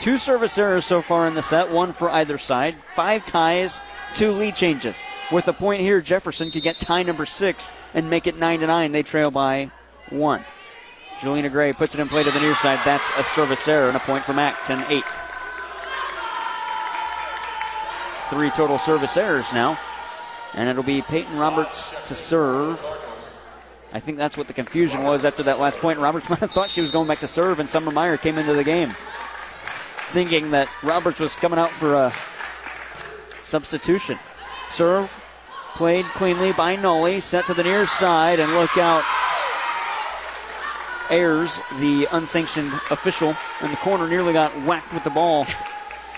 Two 0.00 0.18
service 0.18 0.58
errors 0.58 0.84
so 0.84 1.00
far 1.00 1.26
in 1.26 1.34
the 1.34 1.42
set, 1.42 1.70
one 1.70 1.92
for 1.92 2.10
either 2.10 2.38
side. 2.38 2.76
Five 2.94 3.24
ties, 3.24 3.80
two 4.14 4.30
lead 4.30 4.54
changes. 4.54 4.96
With 5.32 5.48
a 5.48 5.52
point 5.52 5.80
here, 5.80 6.00
Jefferson 6.00 6.50
could 6.50 6.62
get 6.62 6.78
tie 6.78 7.02
number 7.02 7.26
six 7.26 7.70
and 7.94 8.10
make 8.10 8.26
it 8.26 8.38
nine 8.38 8.60
to 8.60 8.66
nine. 8.66 8.92
They 8.92 9.02
trail 9.02 9.30
by 9.30 9.70
one. 10.10 10.44
Jelena 11.20 11.50
Gray 11.50 11.72
puts 11.72 11.94
it 11.94 12.00
in 12.00 12.08
play 12.08 12.22
to 12.22 12.30
the 12.30 12.40
near 12.40 12.54
side. 12.54 12.78
That's 12.84 13.10
a 13.16 13.24
service 13.24 13.66
error 13.66 13.88
and 13.88 13.96
a 13.96 14.00
point 14.00 14.22
for 14.22 14.34
Mac, 14.34 14.62
10 14.64 14.84
8. 14.90 15.04
Three 18.28 18.50
total 18.50 18.78
service 18.78 19.16
errors 19.16 19.50
now. 19.52 19.78
And 20.54 20.68
it'll 20.68 20.82
be 20.82 21.02
Peyton 21.02 21.38
Roberts 21.38 21.94
to 22.06 22.14
serve. 22.14 22.84
I 23.92 24.00
think 24.00 24.18
that's 24.18 24.36
what 24.36 24.46
the 24.46 24.52
confusion 24.52 25.02
was 25.02 25.24
after 25.24 25.42
that 25.44 25.58
last 25.58 25.78
point. 25.78 25.98
Roberts 25.98 26.28
might 26.30 26.40
have 26.40 26.50
thought 26.50 26.68
she 26.68 26.82
was 26.82 26.90
going 26.90 27.08
back 27.08 27.20
to 27.20 27.28
serve, 27.28 27.60
and 27.60 27.68
Summer 27.68 27.90
Meyer 27.90 28.18
came 28.18 28.36
into 28.36 28.52
the 28.52 28.64
game 28.64 28.94
thinking 30.12 30.50
that 30.52 30.68
Roberts 30.82 31.20
was 31.20 31.34
coming 31.34 31.58
out 31.58 31.70
for 31.70 31.94
a 31.94 32.12
substitution. 33.42 34.18
Serve 34.70 35.14
played 35.74 36.06
cleanly 36.06 36.52
by 36.52 36.74
Nolly, 36.76 37.20
set 37.20 37.46
to 37.46 37.54
the 37.54 37.62
near 37.62 37.86
side, 37.86 38.40
and 38.40 38.52
look 38.54 38.76
out. 38.78 39.04
Ayers, 41.10 41.60
the 41.78 42.08
unsanctioned 42.12 42.72
official 42.90 43.36
in 43.62 43.70
the 43.70 43.76
corner, 43.76 44.08
nearly 44.08 44.32
got 44.32 44.50
whacked 44.64 44.92
with 44.92 45.04
the 45.04 45.10
ball 45.10 45.46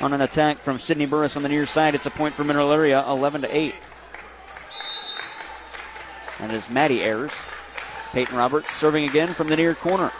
on 0.00 0.12
an 0.12 0.20
attack 0.20 0.58
from 0.58 0.78
Sydney 0.78 1.06
Burris 1.06 1.36
on 1.36 1.42
the 1.42 1.48
near 1.48 1.66
side. 1.66 1.94
It's 1.94 2.06
a 2.06 2.10
point 2.10 2.34
for 2.34 2.44
Mineral 2.44 2.72
Area, 2.72 3.04
11 3.06 3.42
to 3.42 3.54
8. 3.54 3.74
And 6.40 6.52
is 6.52 6.70
Maddie 6.70 7.02
Ayers. 7.02 7.32
Peyton 8.12 8.36
Roberts 8.36 8.72
serving 8.72 9.04
again 9.04 9.28
from 9.28 9.48
the 9.48 9.56
near 9.56 9.74
corner. 9.74 10.12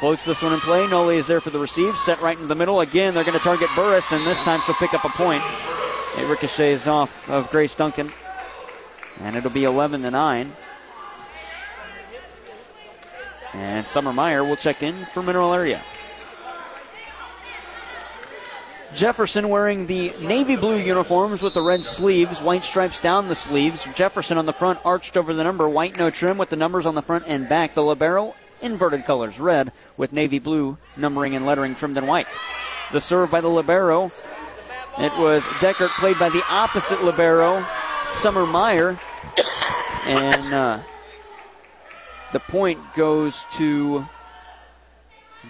Floats 0.00 0.24
this 0.24 0.42
one 0.42 0.52
in 0.52 0.60
play. 0.60 0.86
Noli 0.86 1.16
is 1.16 1.26
there 1.26 1.40
for 1.40 1.48
the 1.48 1.58
receive. 1.58 1.96
Set 1.96 2.20
right 2.20 2.38
in 2.38 2.48
the 2.48 2.54
middle. 2.54 2.80
Again, 2.80 3.14
they're 3.14 3.24
going 3.24 3.38
to 3.38 3.42
target 3.42 3.70
Burris, 3.74 4.12
and 4.12 4.26
this 4.26 4.42
time 4.42 4.60
she'll 4.60 4.74
pick 4.74 4.92
up 4.92 5.04
a 5.04 5.08
point. 5.08 5.42
It 6.18 6.28
ricochets 6.28 6.86
off 6.86 7.30
of 7.30 7.50
Grace 7.50 7.74
Duncan. 7.74 8.12
And 9.20 9.36
it'll 9.36 9.50
be 9.50 9.64
11 9.64 10.02
to 10.02 10.10
9. 10.10 10.52
And 13.54 13.88
Summer 13.88 14.12
Meyer 14.12 14.44
will 14.44 14.56
check 14.56 14.82
in 14.82 14.94
for 14.94 15.22
Mineral 15.22 15.54
Area. 15.54 15.82
Jefferson 18.94 19.48
wearing 19.48 19.86
the 19.86 20.12
navy 20.22 20.56
blue 20.56 20.76
uniforms 20.76 21.42
with 21.42 21.54
the 21.54 21.62
red 21.62 21.82
sleeves, 21.82 22.40
white 22.40 22.64
stripes 22.64 23.00
down 23.00 23.28
the 23.28 23.34
sleeves. 23.34 23.86
Jefferson 23.94 24.38
on 24.38 24.46
the 24.46 24.52
front, 24.52 24.78
arched 24.84 25.16
over 25.16 25.34
the 25.34 25.44
number, 25.44 25.68
white 25.68 25.96
no 25.96 26.10
trim 26.10 26.38
with 26.38 26.50
the 26.50 26.56
numbers 26.56 26.86
on 26.86 26.94
the 26.94 27.02
front 27.02 27.24
and 27.26 27.48
back. 27.48 27.74
The 27.74 27.82
libero, 27.82 28.34
inverted 28.66 29.04
colors, 29.04 29.38
red 29.38 29.72
with 29.96 30.12
navy 30.12 30.38
blue 30.38 30.76
numbering 30.96 31.34
and 31.34 31.46
lettering 31.46 31.74
trimmed 31.74 31.96
in 31.96 32.06
white. 32.06 32.26
The 32.92 33.00
serve 33.00 33.30
by 33.30 33.40
the 33.40 33.48
libero. 33.48 34.10
It 34.98 35.12
was 35.18 35.42
Deckert 35.60 35.90
played 35.98 36.18
by 36.18 36.28
the 36.28 36.42
opposite 36.50 37.02
libero, 37.02 37.64
Summer 38.14 38.46
Meyer, 38.46 38.98
and 40.04 40.54
uh, 40.54 40.80
the 42.32 42.40
point 42.40 42.80
goes 42.94 43.44
to 43.54 44.06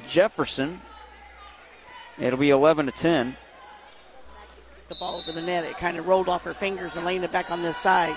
Jefferson. 0.07 0.81
It'll 2.19 2.39
be 2.39 2.51
11 2.51 2.87
to 2.87 2.93
10. 2.93 3.37
The 4.89 4.95
ball 4.97 5.17
over 5.17 5.33
the 5.33 5.43
net, 5.43 5.65
it 5.65 5.77
kind 5.79 5.97
of 5.97 6.07
rolled 6.07 6.29
off 6.29 6.45
her 6.45 6.55
fingers 6.55 6.97
and 6.97 7.05
laying 7.05 7.23
it 7.23 7.33
back 7.33 7.51
on 7.51 7.63
this 7.63 7.77
side. 7.77 8.17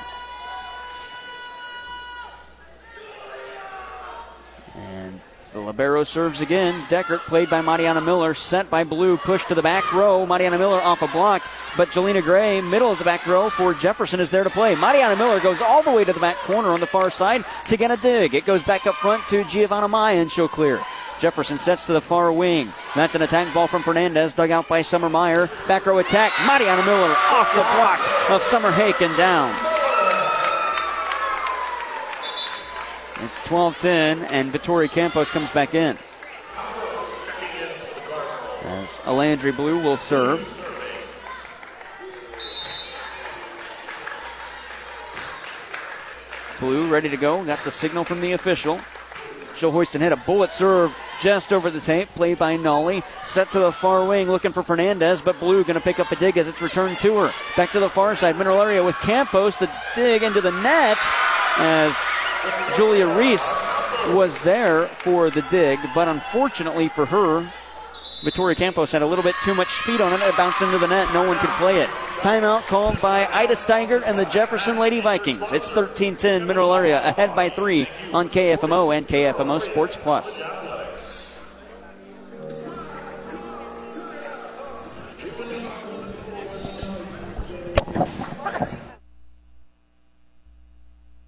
Libero 5.70 6.04
serves 6.04 6.42
again. 6.42 6.82
Deckert, 6.90 7.20
played 7.20 7.48
by 7.48 7.62
Mariana 7.62 8.02
Miller, 8.02 8.34
sent 8.34 8.72
by 8.72 8.84
Blue, 8.84 9.18
pushed 9.18 9.50
to 9.50 9.56
the 9.56 9.62
back 9.62 9.94
row. 9.94 10.26
Mariana 10.26 10.58
Miller 10.58 10.82
off 10.82 11.04
a 11.04 11.08
block, 11.10 11.44
but 11.78 11.90
Jelena 11.90 12.24
Gray, 12.24 12.60
middle 12.60 12.92
of 12.92 12.98
the 12.98 13.06
back 13.06 13.28
row 13.28 13.52
for 13.52 13.76
Jefferson, 13.76 14.20
is 14.20 14.32
there 14.32 14.44
to 14.44 14.50
play. 14.50 14.74
Mariana 14.74 15.16
Miller 15.16 15.40
goes 15.40 15.62
all 15.62 15.84
the 15.84 15.92
way 15.92 16.04
to 16.04 16.12
the 16.12 16.20
back 16.20 16.38
corner 16.38 16.70
on 16.70 16.80
the 16.80 16.88
far 16.88 17.12
side 17.12 17.46
to 17.68 17.78
get 17.78 17.92
a 17.92 17.98
dig. 17.98 18.34
It 18.34 18.46
goes 18.46 18.64
back 18.64 18.88
up 18.88 18.96
front 18.96 19.28
to 19.28 19.44
Giovanna 19.44 19.88
Maya, 19.88 20.18
and 20.18 20.32
she'll 20.32 20.48
clear. 20.48 20.82
Jefferson 21.20 21.60
sets 21.60 21.86
to 21.86 21.94
the 21.94 22.02
far 22.02 22.32
wing. 22.32 22.74
That's 22.96 23.14
an 23.14 23.22
attack 23.22 23.54
ball 23.54 23.68
from 23.68 23.84
Fernandez, 23.84 24.34
dug 24.34 24.50
out 24.50 24.68
by 24.68 24.82
Summer 24.82 25.10
Meyer. 25.10 25.52
Back 25.68 25.86
row 25.86 26.00
attack. 26.00 26.34
Mariana 26.48 26.84
Miller 26.84 27.16
off 27.30 27.54
the 27.54 27.62
block 27.62 28.32
of 28.32 28.42
Summer 28.42 28.72
Hake 28.72 29.02
and 29.02 29.16
down. 29.16 29.69
It's 33.22 33.46
12 33.46 33.78
10, 33.80 34.24
and 34.26 34.50
Vittoria 34.50 34.88
Campos 34.88 35.30
comes 35.30 35.52
back 35.52 35.76
in. 35.76 35.98
As 38.64 38.88
Alandry 39.04 39.54
Blue 39.54 39.84
will 39.84 39.98
serve. 39.98 40.56
Blue 46.62 46.88
ready 46.88 47.10
to 47.10 47.18
go. 47.18 47.44
Got 47.44 47.60
the 47.66 47.72
signal 47.72 48.06
from 48.06 48.22
the 48.22 48.32
official. 48.32 48.80
She'll 49.58 49.72
hoist 49.72 49.96
and 49.96 50.02
hit 50.02 50.14
a 50.14 50.18
bullet 50.18 50.54
serve 50.54 50.98
just 51.20 51.52
over 51.52 51.70
the 51.70 51.82
tape, 51.82 52.08
played 52.16 52.38
by 52.38 52.56
Nolly. 52.56 53.04
Set 53.26 53.52
to 53.52 53.60
the 53.60 53.74
far 53.74 54.08
wing, 54.08 54.30
looking 54.30 54.54
for 54.54 54.64
Fernandez, 54.64 55.22
but 55.22 55.38
Blue 55.42 55.66
going 55.66 55.76
to 55.76 55.82
pick 55.82 56.00
up 56.00 56.10
a 56.14 56.16
dig 56.16 56.38
as 56.38 56.48
it's 56.48 56.62
returned 56.62 56.98
to 57.00 57.18
her. 57.18 57.34
Back 57.58 57.72
to 57.74 57.82
the 57.82 57.90
far 57.90 58.16
side, 58.16 58.38
mineral 58.38 58.62
area 58.62 58.82
with 58.82 58.96
Campos. 59.00 59.58
The 59.58 59.70
dig 59.96 60.24
into 60.24 60.40
the 60.40 60.52
net 60.52 60.98
as 61.58 61.94
Julia 62.76 63.08
Reese 63.08 63.62
was 64.10 64.40
there 64.42 64.88
for 64.88 65.30
the 65.30 65.42
dig, 65.44 65.80
but 65.94 66.08
unfortunately 66.08 66.88
for 66.90 67.06
her, 67.06 67.52
Vittoria 68.24 68.56
Campos 68.56 68.92
had 68.92 69.02
a 69.02 69.06
little 69.06 69.24
bit 69.24 69.36
too 69.44 69.56
much 69.56 69.70
speed 69.70 70.02
on 70.02 70.14
it. 70.14 70.22
It 70.22 70.36
bounced 70.36 70.62
into 70.62 70.78
the 70.78 70.88
net. 70.88 71.14
No 71.14 71.28
one 71.28 71.38
could 71.38 71.50
play 71.52 71.82
it. 71.82 71.90
Timeout 72.20 72.68
called 72.68 73.00
by 73.00 73.26
Ida 73.28 73.54
Steigert 73.54 74.04
and 74.06 74.18
the 74.18 74.26
Jefferson 74.26 74.78
Lady 74.78 75.00
Vikings. 75.00 75.44
It's 75.54 75.72
13 75.72 76.18
10 76.18 76.46
Mineral 76.46 76.74
Area 76.74 77.06
ahead 77.08 77.34
by 77.34 77.50
three 77.50 77.88
on 78.14 78.30
KFMO 78.30 78.96
and 78.96 79.08
KFMO 79.08 79.62
Sports 79.62 79.96
Plus. 79.96 80.42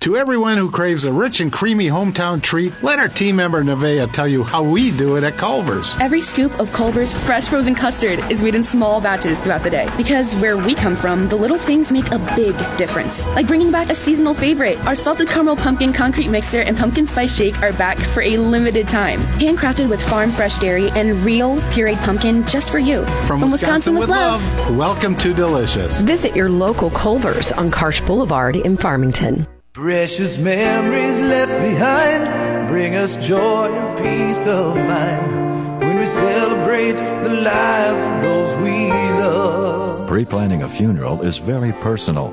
To 0.01 0.17
everyone 0.17 0.57
who 0.57 0.71
craves 0.71 1.03
a 1.03 1.13
rich 1.13 1.41
and 1.41 1.53
creamy 1.53 1.85
hometown 1.85 2.41
treat, 2.41 2.73
let 2.81 2.97
our 2.97 3.07
team 3.07 3.35
member 3.35 3.63
Nevea 3.63 4.11
tell 4.11 4.27
you 4.27 4.41
how 4.41 4.63
we 4.63 4.89
do 4.89 5.15
it 5.15 5.23
at 5.23 5.37
Culver's. 5.37 5.95
Every 6.01 6.21
scoop 6.21 6.59
of 6.59 6.71
Culver's 6.71 7.13
fresh 7.13 7.47
frozen 7.47 7.75
custard 7.75 8.17
is 8.31 8.41
made 8.41 8.55
in 8.55 8.63
small 8.63 8.99
batches 8.99 9.39
throughout 9.39 9.61
the 9.61 9.69
day. 9.69 9.87
Because 9.97 10.35
where 10.37 10.57
we 10.57 10.73
come 10.73 10.95
from, 10.95 11.29
the 11.29 11.35
little 11.35 11.59
things 11.59 11.91
make 11.91 12.09
a 12.09 12.17
big 12.35 12.55
difference. 12.77 13.27
Like 13.27 13.45
bringing 13.45 13.71
back 13.71 13.91
a 13.91 13.95
seasonal 13.95 14.33
favorite. 14.33 14.79
Our 14.87 14.95
salted 14.95 15.29
caramel 15.29 15.55
pumpkin 15.55 15.93
concrete 15.93 16.29
mixer 16.29 16.61
and 16.61 16.75
pumpkin 16.75 17.05
spice 17.05 17.37
shake 17.37 17.61
are 17.61 17.73
back 17.73 17.99
for 17.99 18.23
a 18.23 18.37
limited 18.37 18.87
time. 18.87 19.19
Handcrafted 19.37 19.87
with 19.87 20.01
farm 20.09 20.31
fresh 20.31 20.57
dairy 20.57 20.89
and 20.91 21.23
real 21.23 21.57
pureed 21.73 22.03
pumpkin 22.03 22.43
just 22.47 22.71
for 22.71 22.79
you. 22.79 23.05
From, 23.27 23.41
Wisconsin, 23.41 23.99
with 23.99 24.09
love. 24.09 24.41
welcome 24.75 25.15
to 25.17 25.31
Delicious. 25.31 26.01
Visit 26.01 26.35
your 26.35 26.49
local 26.49 26.89
Culver's 26.89 27.51
on 27.51 27.69
Karsch 27.69 28.03
Boulevard 28.07 28.55
in 28.55 28.75
Farmington. 28.77 29.45
Precious 29.73 30.37
memories 30.37 31.17
left 31.17 31.53
behind 31.63 32.67
bring 32.67 32.95
us 32.95 33.15
joy 33.25 33.73
and 33.73 33.97
peace 33.99 34.45
of 34.45 34.75
mind 34.75 35.79
when 35.79 35.97
we 35.97 36.05
celebrate 36.05 36.97
the 36.97 37.33
lives 37.33 38.03
of 38.03 38.21
those 38.21 38.61
we 38.61 38.89
love. 38.91 40.09
Pre 40.09 40.25
planning 40.25 40.63
a 40.63 40.67
funeral 40.67 41.21
is 41.21 41.37
very 41.37 41.71
personal. 41.71 42.31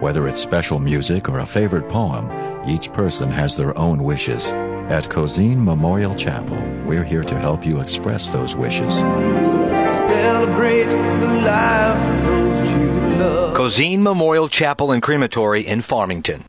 Whether 0.00 0.28
it's 0.28 0.42
special 0.42 0.78
music 0.78 1.26
or 1.30 1.38
a 1.38 1.46
favorite 1.46 1.88
poem, 1.88 2.28
each 2.68 2.92
person 2.92 3.30
has 3.30 3.56
their 3.56 3.76
own 3.78 4.02
wishes. 4.02 4.50
At 4.90 5.08
Cozine 5.08 5.64
Memorial 5.64 6.14
Chapel, 6.14 6.62
we're 6.84 7.02
here 7.02 7.24
to 7.24 7.38
help 7.38 7.64
you 7.64 7.80
express 7.80 8.28
those 8.28 8.56
wishes. 8.56 8.98
Celebrate 8.98 10.90
the 10.90 11.32
lives 11.46 12.06
of 12.06 12.26
those 12.26 12.70
you 12.72 13.16
love. 13.16 13.56
Cozine 13.56 14.02
Memorial 14.02 14.50
Chapel 14.50 14.92
and 14.92 15.02
Crematory 15.02 15.66
in 15.66 15.80
Farmington. 15.80 16.44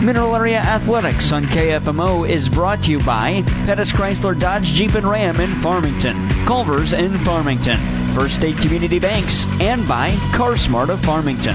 Mineral 0.00 0.34
Area 0.34 0.56
Athletics 0.56 1.30
on 1.30 1.44
KFMO 1.44 2.26
is 2.26 2.48
brought 2.48 2.82
to 2.84 2.90
you 2.90 2.98
by 3.00 3.42
Pettis 3.66 3.92
Chrysler 3.92 4.38
Dodge 4.38 4.64
Jeep 4.64 4.94
and 4.94 5.06
Ram 5.06 5.38
in 5.40 5.54
Farmington, 5.60 6.26
Culver's 6.46 6.94
in 6.94 7.18
Farmington, 7.18 8.14
First 8.14 8.36
State 8.36 8.56
Community 8.56 8.98
Banks, 8.98 9.46
and 9.60 9.86
by 9.86 10.08
CarSmart 10.32 10.88
of 10.88 11.02
Farmington. 11.02 11.54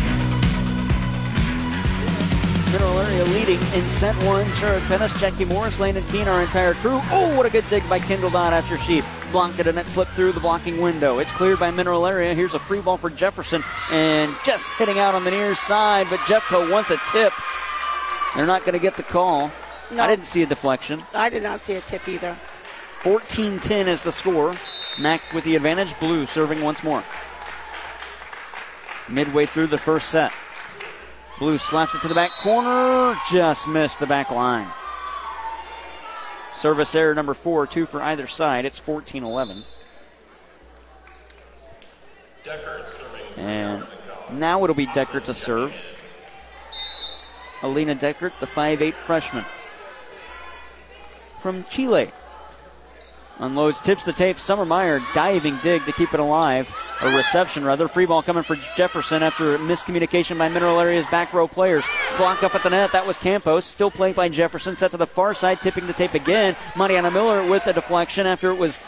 Mineral 2.72 3.00
Area 3.00 3.24
leading 3.26 3.60
in 3.74 3.88
set 3.90 4.16
one. 4.26 4.46
Jared 4.58 4.84
Pettis, 4.84 5.20
Jackie 5.20 5.46
Morris, 5.46 5.80
Landon 5.80 6.04
Keene, 6.10 6.28
our 6.28 6.44
entire 6.44 6.76
crew. 6.76 7.02
Oh, 7.06 7.36
what 7.36 7.48
a 7.48 7.50
good 7.50 7.68
dig 7.72 7.88
by 7.90 7.98
Kendall 7.98 8.30
Dodd 8.30 8.54
after 8.54 8.78
she 8.78 9.02
blocked 9.32 9.60
it 9.60 9.66
and 9.66 9.80
it 9.80 9.88
slipped 9.90 10.12
through 10.12 10.34
the 10.34 10.40
blocking 10.40 10.80
window. 10.80 11.18
It's 11.18 11.32
cleared 11.32 11.60
by 11.60 11.72
Mineral 11.72 12.06
Area. 12.06 12.36
Here's 12.36 12.54
a 12.54 12.60
free 12.60 12.82
ball 12.82 12.98
for 12.98 13.10
Jefferson 13.10 13.64
and 13.90 14.36
just 14.46 14.72
hitting 14.74 15.00
out 15.00 15.16
on 15.16 15.24
the 15.24 15.32
near 15.32 15.56
side, 15.56 16.06
but 16.12 16.20
Jeffco 16.20 16.70
wants 16.72 16.92
a 16.92 16.98
tip. 17.12 17.34
They're 18.36 18.46
not 18.46 18.62
going 18.62 18.74
to 18.74 18.80
get 18.80 18.96
the 18.96 19.04
call. 19.04 19.52
No. 19.92 20.04
I 20.04 20.08
didn't 20.08 20.26
see 20.26 20.44
a 20.44 20.46
deflection. 20.46 21.02
I 21.14 21.30
did 21.30 21.44
not 21.44 21.62
see 21.62 21.74
a 21.76 21.82
tip 21.82 22.08
either. 22.08 22.36
14 23.00 23.60
10 23.60 23.88
is 23.88 24.04
the 24.04 24.12
score. 24.12 24.56
Mac 25.00 25.22
with 25.34 25.44
the 25.44 25.56
advantage. 25.56 25.98
Blue 26.00 26.26
serving 26.26 26.62
once 26.62 26.84
more. 26.84 27.04
Midway 29.08 29.46
through 29.46 29.68
the 29.68 29.78
first 29.78 30.10
set. 30.10 30.32
Blue 31.38 31.58
slaps 31.58 31.94
it 31.94 32.02
to 32.02 32.08
the 32.08 32.16
back 32.16 32.32
corner. 32.32 33.16
Just 33.32 33.68
missed 33.68 34.00
the 34.00 34.08
back 34.08 34.32
line. 34.32 34.68
Service 36.56 36.96
error 36.96 37.14
number 37.14 37.34
four, 37.34 37.68
two 37.68 37.86
for 37.86 38.02
either 38.02 38.26
side. 38.26 38.66
It's 38.66 38.80
14 38.80 39.24
11. 39.24 39.64
And 43.38 43.84
now 44.32 44.64
it'll 44.64 44.76
be 44.76 44.88
Deckert 44.88 45.26
to 45.26 45.34
serve. 45.34 45.95
Alina 47.62 47.96
Deckert, 47.96 48.34
the 48.40 48.48
5'8 48.48 48.94
freshman 48.94 49.46
from 51.46 51.64
Chile. 51.66 52.10
Unloads, 53.38 53.80
tips 53.82 54.04
the 54.04 54.14
tape. 54.14 54.40
Summer 54.40 54.66
Meyer 54.66 55.00
diving 55.14 55.60
dig 55.62 55.86
to 55.86 55.92
keep 55.92 56.14
it 56.14 56.20
alive. 56.20 56.74
A 57.02 57.16
reception, 57.16 57.64
rather. 57.64 57.88
Free 57.88 58.08
ball 58.08 58.24
coming 58.24 58.42
for 58.42 58.56
Jefferson 58.76 59.22
after 59.22 59.60
miscommunication 59.60 60.40
by 60.40 60.48
Mineral 60.48 60.80
Area's 60.80 61.06
back 61.12 61.34
row 61.34 61.48
players. 61.48 61.84
Block 62.18 62.42
up 62.42 62.56
at 62.56 62.64
the 62.64 62.70
net. 62.72 62.94
That 62.94 63.06
was 63.06 63.20
Campos. 63.20 63.64
Still 63.66 63.92
played 63.92 64.16
by 64.16 64.30
Jefferson. 64.30 64.76
Set 64.76 64.90
to 64.90 64.98
the 64.98 65.06
far 65.06 65.36
side, 65.36 65.62
tipping 65.62 65.86
the 65.86 65.94
tape 65.94 66.16
again. 66.16 66.56
Mariana 66.76 67.12
Miller 67.12 67.48
with 67.48 67.68
a 67.68 67.74
deflection 67.74 68.26
after 68.26 68.50
it 68.50 68.58
was 68.58 68.80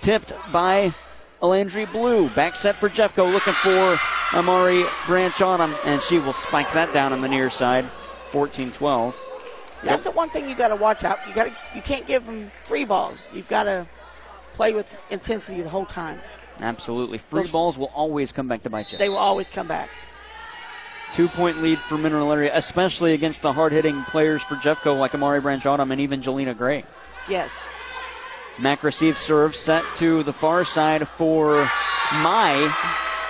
tipped 0.00 0.32
by 0.52 0.94
Alandry 1.42 1.90
Blue. 1.90 2.30
Back 2.30 2.56
set 2.56 2.76
for 2.76 2.88
Jeffco, 2.88 3.30
looking 3.30 3.52
for 3.54 3.98
Amari 4.32 4.84
Branch 5.06 5.38
on 5.42 5.60
him, 5.60 5.76
and 5.84 6.00
she 6.00 6.18
will 6.18 6.32
spike 6.32 6.72
that 6.72 6.94
down 6.94 7.12
on 7.12 7.20
the 7.20 7.28
near 7.28 7.50
side. 7.50 7.84
14 8.30 8.72
12. 8.72 9.20
That's 9.82 10.04
the 10.04 10.10
one 10.10 10.28
thing 10.30 10.48
you 10.48 10.54
got 10.54 10.68
to 10.68 10.76
watch 10.76 11.04
out. 11.04 11.18
You 11.26 11.34
got 11.34 11.44
to 11.44 11.52
you 11.74 11.82
can't 11.82 12.06
give 12.06 12.26
them 12.26 12.50
free 12.62 12.84
balls. 12.84 13.26
You've 13.32 13.48
got 13.48 13.64
to 13.64 13.86
play 14.54 14.72
with 14.72 15.02
intensity 15.10 15.62
the 15.62 15.70
whole 15.70 15.86
time. 15.86 16.20
Absolutely. 16.60 17.18
Free 17.18 17.42
Those- 17.42 17.52
balls 17.52 17.78
will 17.78 17.90
always 17.94 18.32
come 18.32 18.46
back 18.48 18.62
to 18.64 18.70
bite 18.70 18.92
you. 18.92 18.98
They 18.98 19.08
will 19.08 19.16
always 19.16 19.48
come 19.50 19.66
back. 19.66 19.88
Two 21.12 21.28
point 21.28 21.60
lead 21.60 21.78
for 21.80 21.98
Mineral 21.98 22.30
Area, 22.30 22.52
especially 22.54 23.14
against 23.14 23.42
the 23.42 23.52
hard 23.52 23.72
hitting 23.72 24.04
players 24.04 24.42
for 24.42 24.54
Jeffco 24.56 24.96
like 24.98 25.12
Amari 25.14 25.40
Branch 25.40 25.64
Autumn 25.66 25.90
and 25.90 26.00
even 26.00 26.20
Jelena 26.22 26.56
Gray. 26.56 26.84
Yes. 27.28 27.68
Mac 28.58 28.84
receives 28.84 29.18
serve 29.18 29.56
set 29.56 29.82
to 29.96 30.22
the 30.22 30.32
far 30.32 30.64
side 30.64 31.08
for 31.08 31.68
Mai, 32.22 32.72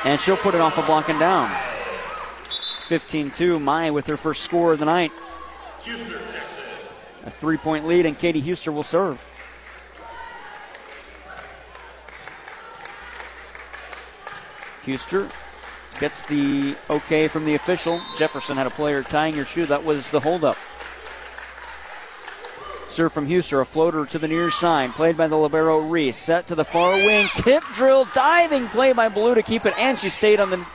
and 0.05 0.21
she'll 0.21 0.37
put 0.37 0.55
it 0.55 0.61
off 0.61 0.77
a 0.77 0.83
block 0.83 1.09
and 1.09 1.19
down. 1.21 1.51
15 2.91 3.31
2, 3.31 3.61
Mai 3.61 3.93
with 3.93 4.09
her 4.09 4.17
first 4.17 4.43
score 4.43 4.73
of 4.73 4.81
the 4.81 4.85
night. 4.85 5.13
A 7.25 7.31
three 7.31 7.57
point 7.57 7.87
lead, 7.87 8.05
and 8.05 8.19
Katie 8.19 8.43
Huster 8.43 8.73
will 8.73 8.83
serve. 8.83 9.25
Huster 14.85 15.31
gets 16.01 16.25
the 16.25 16.75
okay 16.91 17.29
from 17.29 17.45
the 17.45 17.55
official. 17.55 18.01
Jefferson 18.19 18.57
had 18.57 18.67
a 18.67 18.71
player 18.71 19.05
tying 19.05 19.35
her 19.35 19.45
shoe. 19.45 19.67
That 19.67 19.85
was 19.85 20.11
the 20.11 20.19
holdup. 20.19 20.57
Serve 22.89 23.13
from 23.13 23.29
Huster, 23.29 23.61
a 23.61 23.65
floater 23.65 24.05
to 24.05 24.19
the 24.19 24.27
near 24.27 24.51
side, 24.51 24.91
played 24.95 25.17
by 25.17 25.29
the 25.29 25.37
libero 25.37 25.79
Reese. 25.79 26.19
Set 26.19 26.49
to 26.49 26.57
the 26.57 26.65
far 26.65 26.95
wing, 26.95 27.29
tip 27.37 27.63
drill, 27.73 28.09
diving 28.17 28.67
play 28.67 28.93
by 28.93 29.09
Blue 29.09 29.37
to 29.37 29.45
keep 29.45 29.65
it, 29.65 29.79
and 29.79 29.97
she 29.97 30.09
stayed 30.09 30.41
on 30.41 30.51
the 30.51 30.67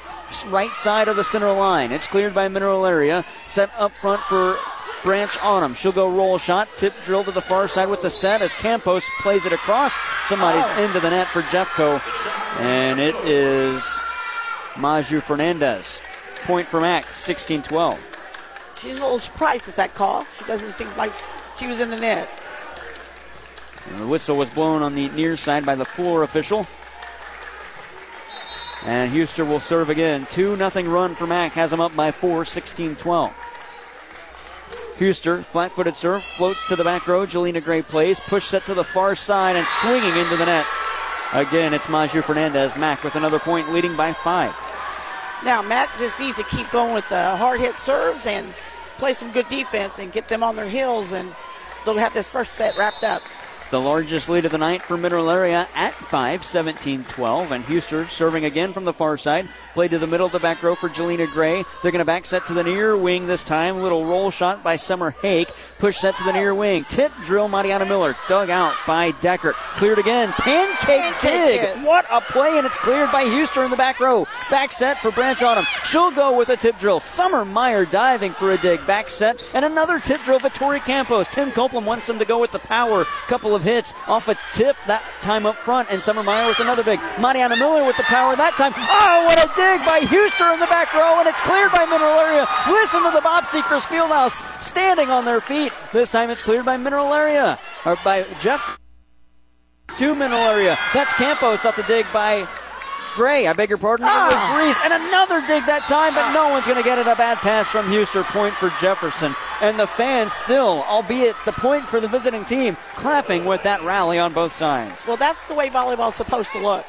right 0.45 0.73
side 0.73 1.07
of 1.07 1.15
the 1.15 1.23
center 1.23 1.51
line. 1.53 1.91
It's 1.91 2.07
cleared 2.07 2.33
by 2.33 2.47
Mineral 2.47 2.85
Area. 2.85 3.23
Set 3.47 3.69
up 3.77 3.91
front 3.91 4.21
for 4.21 4.57
Branch 5.03 5.37
Autumn. 5.41 5.75
She'll 5.75 5.91
go 5.91 6.09
roll 6.09 6.39
shot, 6.39 6.67
tip 6.75 6.93
drill 7.03 7.23
to 7.23 7.31
the 7.31 7.41
far 7.41 7.67
side 7.67 7.89
with 7.89 8.01
the 8.01 8.09
set 8.09 8.41
as 8.41 8.53
Campos 8.53 9.05
plays 9.21 9.45
it 9.45 9.53
across 9.53 9.93
somebody's 10.23 10.65
oh. 10.65 10.83
into 10.83 10.99
the 10.99 11.11
net 11.11 11.27
for 11.27 11.43
Jeffco, 11.43 12.01
and 12.59 12.99
it 12.99 13.15
is 13.23 13.87
Maju 14.77 15.19
Fernandez. 15.21 15.99
Point 16.43 16.67
for 16.67 16.81
Mac, 16.81 17.05
16-12. 17.05 17.97
She's 18.79 18.97
a 18.97 19.01
little 19.01 19.19
surprised 19.19 19.69
at 19.69 19.75
that 19.75 19.93
call. 19.93 20.25
She 20.37 20.45
doesn't 20.45 20.71
seem 20.71 20.89
like 20.97 21.13
she 21.57 21.67
was 21.67 21.79
in 21.79 21.89
the 21.89 21.97
net. 21.97 22.29
And 23.89 23.99
the 23.99 24.07
whistle 24.07 24.35
was 24.35 24.49
blown 24.49 24.81
on 24.81 24.95
the 24.95 25.09
near 25.09 25.37
side 25.37 25.65
by 25.65 25.75
the 25.75 25.85
floor 25.85 26.23
official. 26.23 26.67
And 28.85 29.11
Huster 29.11 29.45
will 29.47 29.59
serve 29.59 29.89
again. 29.89 30.27
2 30.29 30.55
0 30.55 30.69
run 30.83 31.15
for 31.15 31.25
Mac. 31.25 31.53
Has 31.53 31.73
him 31.73 31.81
up 31.81 31.95
by 31.95 32.11
4, 32.11 32.45
16 32.45 32.95
12. 32.95 33.33
Huster, 34.99 35.43
flat 35.43 35.71
footed 35.71 35.95
serve, 35.95 36.23
floats 36.23 36.65
to 36.67 36.75
the 36.75 36.83
back 36.83 37.07
row. 37.07 37.25
Jelena 37.25 37.63
Gray 37.63 37.81
plays. 37.81 38.19
Push 38.19 38.45
set 38.45 38.65
to 38.67 38.73
the 38.73 38.83
far 38.83 39.15
side 39.15 39.55
and 39.55 39.67
swinging 39.67 40.15
into 40.15 40.37
the 40.37 40.45
net. 40.45 40.65
Again, 41.33 41.73
it's 41.73 41.89
Maju 41.89 42.21
Fernandez. 42.21 42.75
Mac 42.75 43.03
with 43.03 43.15
another 43.15 43.39
point, 43.39 43.73
leading 43.73 43.95
by 43.97 44.13
5. 44.13 44.53
Now, 45.43 45.61
Mac 45.61 45.89
just 45.97 46.19
needs 46.19 46.37
to 46.37 46.43
keep 46.43 46.69
going 46.71 46.93
with 46.93 47.07
the 47.09 47.35
hard 47.35 47.59
hit 47.59 47.77
serves 47.79 48.25
and 48.25 48.53
play 48.97 49.13
some 49.13 49.31
good 49.31 49.47
defense 49.47 49.99
and 49.99 50.13
get 50.13 50.27
them 50.27 50.43
on 50.43 50.55
their 50.55 50.69
heels, 50.69 51.11
and 51.11 51.33
they'll 51.83 51.97
have 51.97 52.13
this 52.13 52.29
first 52.29 52.53
set 52.53 52.77
wrapped 52.77 53.03
up. 53.03 53.21
It's 53.57 53.67
the 53.67 53.79
largest 53.79 54.29
lead 54.29 54.45
of 54.45 54.51
the 54.51 54.57
night 54.57 54.81
for 54.81 54.97
Mineral 54.97 55.29
Area 55.29 55.67
at 55.73 55.95
5, 55.95 56.43
17 56.43 57.03
12. 57.05 57.51
And 57.51 57.63
Huster 57.63 58.07
serving 58.09 58.45
again 58.45 58.73
from 58.73 58.85
the 58.85 58.93
far 58.93 59.17
side. 59.17 59.47
Played 59.73 59.91
to 59.91 59.97
the 59.97 60.07
middle 60.07 60.25
of 60.25 60.31
the 60.31 60.39
back 60.39 60.61
row 60.61 60.75
for 60.75 60.89
Jelena 60.89 61.31
Gray. 61.31 61.63
They're 61.81 61.91
going 61.91 61.99
to 61.99 62.05
back 62.05 62.25
set 62.25 62.45
to 62.47 62.53
the 62.53 62.63
near 62.63 62.95
wing 62.95 63.27
this 63.27 63.43
time. 63.43 63.81
Little 63.81 64.05
roll 64.05 64.31
shot 64.31 64.63
by 64.63 64.75
Summer 64.75 65.11
Hake. 65.21 65.49
Push 65.79 65.97
set 65.97 66.15
to 66.17 66.23
the 66.23 66.33
near 66.33 66.53
wing. 66.53 66.83
Tip 66.85 67.11
drill, 67.23 67.47
Mariana 67.47 67.85
Miller. 67.85 68.15
Dug 68.27 68.49
out 68.49 68.73
by 68.85 69.11
Deckert. 69.13 69.53
Cleared 69.53 69.99
again. 69.99 70.31
Pancake, 70.33 71.13
Pancake 71.13 71.21
dig. 71.21 71.61
hit. 71.61 71.77
What 71.85 72.05
a 72.11 72.21
play, 72.21 72.57
and 72.57 72.65
it's 72.65 72.77
cleared 72.77 73.11
by 73.11 73.23
Huster 73.23 73.63
in 73.63 73.71
the 73.71 73.77
back 73.77 73.99
row. 73.99 74.27
Back 74.49 74.71
set 74.71 74.99
for 74.99 75.11
Branch 75.11 75.41
Autumn. 75.41 75.65
She'll 75.85 76.11
go 76.11 76.37
with 76.37 76.49
a 76.49 76.57
tip 76.57 76.77
drill. 76.79 76.99
Summer 76.99 77.43
Meyer 77.43 77.85
diving 77.85 78.31
for 78.31 78.51
a 78.51 78.57
dig. 78.57 78.85
Back 78.85 79.09
set, 79.09 79.43
and 79.53 79.65
another 79.65 79.99
tip 79.99 80.21
drill 80.21 80.39
for 80.39 80.49
Tori 80.49 80.79
Campos. 80.79 81.27
Tim 81.29 81.51
Copeland 81.51 81.87
wants 81.87 82.07
him 82.07 82.19
to 82.19 82.25
go 82.25 82.39
with 82.39 82.51
the 82.51 82.59
power. 82.59 83.05
Couple 83.27 83.44
of 83.53 83.61
hits 83.61 83.93
off 84.07 84.27
a 84.29 84.35
tip 84.53 84.75
that 84.87 85.03
time 85.21 85.45
up 85.45 85.55
front, 85.55 85.91
and 85.91 86.01
Summer 86.01 86.23
Meyer 86.23 86.47
with 86.47 86.59
another 86.59 86.83
big. 86.83 86.99
Mariana 87.19 87.57
Miller 87.57 87.83
with 87.83 87.97
the 87.97 88.03
power 88.03 88.35
that 88.35 88.53
time. 88.53 88.73
Oh, 88.75 89.25
what 89.25 89.37
a 89.37 89.47
dig 89.53 89.85
by 89.85 89.99
Huster 89.99 90.53
in 90.53 90.59
the 90.59 90.67
back 90.67 90.93
row, 90.93 91.19
and 91.19 91.27
it's 91.27 91.41
cleared 91.41 91.71
by 91.71 91.85
Mineral 91.85 92.17
Area. 92.17 92.47
Listen 92.67 93.03
to 93.03 93.11
the 93.11 93.21
Bob 93.21 93.45
Seekers 93.45 93.83
Fieldhouse 93.83 94.41
standing 94.63 95.09
on 95.09 95.25
their 95.25 95.41
feet. 95.41 95.73
This 95.91 96.09
time 96.09 96.29
it's 96.29 96.41
cleared 96.41 96.65
by 96.65 96.77
Mineral 96.77 97.13
Area, 97.13 97.59
or 97.85 97.97
by 98.03 98.25
Jeff 98.39 98.79
to 99.97 100.15
Mineral 100.15 100.41
Area. 100.41 100.77
That's 100.93 101.13
Campos 101.13 101.65
off 101.65 101.75
the 101.75 101.83
dig 101.83 102.05
by 102.11 102.47
Gray. 103.15 103.47
I 103.47 103.53
beg 103.53 103.69
your 103.69 103.77
pardon. 103.77 104.05
Ah. 104.09 104.59
Reese. 104.59 104.77
And 104.83 104.93
another 104.93 105.39
dig 105.47 105.65
that 105.65 105.87
time, 105.87 106.13
but 106.13 106.33
no 106.33 106.49
one's 106.49 106.65
going 106.65 106.77
to 106.77 106.83
get 106.83 106.99
it. 106.99 107.07
A 107.07 107.15
bad 107.15 107.37
pass 107.37 107.69
from 107.69 107.85
Huster, 107.87 108.23
Point 108.23 108.53
for 108.55 108.69
Jefferson. 108.81 109.33
And 109.61 109.79
the 109.79 109.87
fans 109.87 110.33
still, 110.33 110.83
albeit 110.83 111.35
the 111.45 111.53
point 111.53 111.85
for 111.85 112.01
the 112.01 112.09
visiting 112.09 112.43
team, 112.43 112.75
clapping 112.95 113.45
with 113.45 113.63
that 113.63 113.81
rally 113.83 114.19
on 114.19 114.33
both 114.33 114.53
sides. 114.53 114.93
Well, 115.07 115.17
that's 115.17 115.47
the 115.47 115.55
way 115.55 115.69
volleyball's 115.69 116.15
supposed 116.15 116.51
to 116.51 116.59
look. 116.59 116.85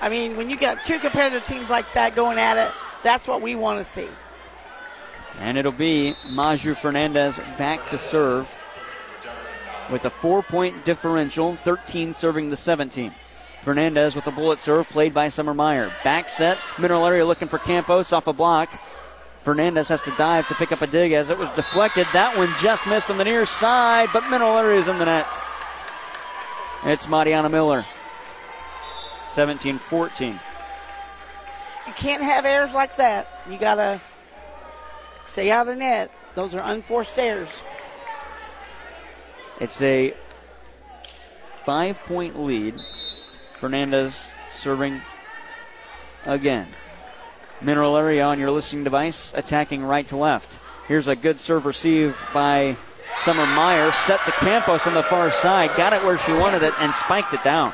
I 0.00 0.08
mean, 0.08 0.36
when 0.36 0.48
you 0.48 0.56
got 0.56 0.84
two 0.84 1.00
competitive 1.00 1.44
teams 1.44 1.68
like 1.68 1.92
that 1.94 2.14
going 2.14 2.38
at 2.38 2.56
it, 2.56 2.72
that's 3.02 3.26
what 3.26 3.42
we 3.42 3.56
want 3.56 3.80
to 3.80 3.84
see. 3.84 4.08
And 5.40 5.58
it'll 5.58 5.72
be 5.72 6.14
Maju 6.30 6.74
Fernandez 6.74 7.38
back 7.58 7.88
to 7.88 7.98
serve 7.98 8.52
with 9.90 10.04
a 10.04 10.10
four 10.10 10.42
point 10.42 10.84
differential, 10.84 11.56
13 11.56 12.14
serving 12.14 12.50
the 12.50 12.56
17. 12.56 13.12
Fernandez 13.66 14.14
with 14.14 14.28
a 14.28 14.30
bullet 14.30 14.60
serve 14.60 14.88
played 14.90 15.12
by 15.12 15.28
Summer 15.28 15.52
Meyer. 15.52 15.90
Back 16.04 16.28
set, 16.28 16.56
Mineral 16.78 17.04
Area 17.04 17.26
looking 17.26 17.48
for 17.48 17.58
Campos 17.58 18.12
off 18.12 18.28
a 18.28 18.32
block. 18.32 18.68
Fernandez 19.40 19.88
has 19.88 20.00
to 20.02 20.12
dive 20.12 20.46
to 20.46 20.54
pick 20.54 20.70
up 20.70 20.82
a 20.82 20.86
dig 20.86 21.10
as 21.10 21.30
it 21.30 21.36
was 21.36 21.50
deflected. 21.56 22.06
That 22.12 22.36
one 22.38 22.48
just 22.60 22.86
missed 22.86 23.10
on 23.10 23.18
the 23.18 23.24
near 23.24 23.44
side, 23.44 24.08
but 24.12 24.30
Mineral 24.30 24.56
Area 24.56 24.78
is 24.78 24.86
in 24.86 25.00
the 25.00 25.04
net. 25.06 25.26
It's 26.84 27.08
Mariana 27.08 27.48
Miller. 27.48 27.84
17 29.30 29.78
14. 29.78 30.38
You 31.88 31.92
can't 31.94 32.22
have 32.22 32.44
errors 32.44 32.72
like 32.72 32.96
that. 32.98 33.40
You 33.50 33.58
got 33.58 33.74
to 33.74 34.00
stay 35.24 35.50
out 35.50 35.62
of 35.62 35.74
the 35.74 35.80
net. 35.80 36.12
Those 36.36 36.54
are 36.54 36.62
unforced 36.62 37.18
errors. 37.18 37.62
It's 39.58 39.82
a 39.82 40.14
five 41.64 41.98
point 42.04 42.38
lead. 42.38 42.80
Fernandez 43.66 44.28
serving 44.52 45.00
again. 46.24 46.68
Mineral 47.60 47.96
area 47.96 48.22
on 48.22 48.38
your 48.38 48.52
listening 48.52 48.84
device, 48.84 49.32
attacking 49.34 49.82
right 49.82 50.06
to 50.06 50.16
left. 50.16 50.56
Here's 50.86 51.08
a 51.08 51.16
good 51.16 51.40
serve 51.40 51.66
receive 51.66 52.16
by 52.32 52.76
Summer 53.22 53.44
Meyer, 53.44 53.90
set 53.90 54.24
to 54.24 54.30
Campos 54.30 54.86
on 54.86 54.94
the 54.94 55.02
far 55.02 55.32
side. 55.32 55.70
Got 55.76 55.94
it 55.94 56.04
where 56.04 56.16
she 56.16 56.32
wanted 56.34 56.62
it 56.62 56.74
and 56.80 56.94
spiked 56.94 57.34
it 57.34 57.42
down. 57.42 57.72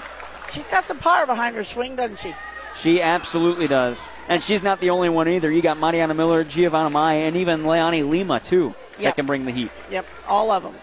She's 0.50 0.66
got 0.68 0.84
some 0.84 0.96
power 0.96 1.26
behind 1.26 1.56
her 1.56 1.64
swing, 1.64 1.94
doesn't 1.94 2.20
she? 2.20 2.34
She 2.74 3.02
absolutely 3.02 3.68
does. 3.68 4.08
And 4.30 4.42
she's 4.42 4.62
not 4.62 4.80
the 4.80 4.88
only 4.88 5.10
one 5.10 5.28
either. 5.28 5.52
You 5.52 5.60
got 5.60 5.78
Mariana 5.78 6.14
Miller, 6.14 6.42
Giovanna 6.42 6.88
Mai, 6.88 7.14
and 7.16 7.36
even 7.36 7.66
Leonie 7.66 8.02
Lima, 8.02 8.40
too, 8.40 8.74
that 8.98 9.14
can 9.16 9.26
bring 9.26 9.44
the 9.44 9.52
heat. 9.52 9.70
Yep, 9.90 10.06
all 10.26 10.50
of 10.52 10.62
them. 10.62 10.74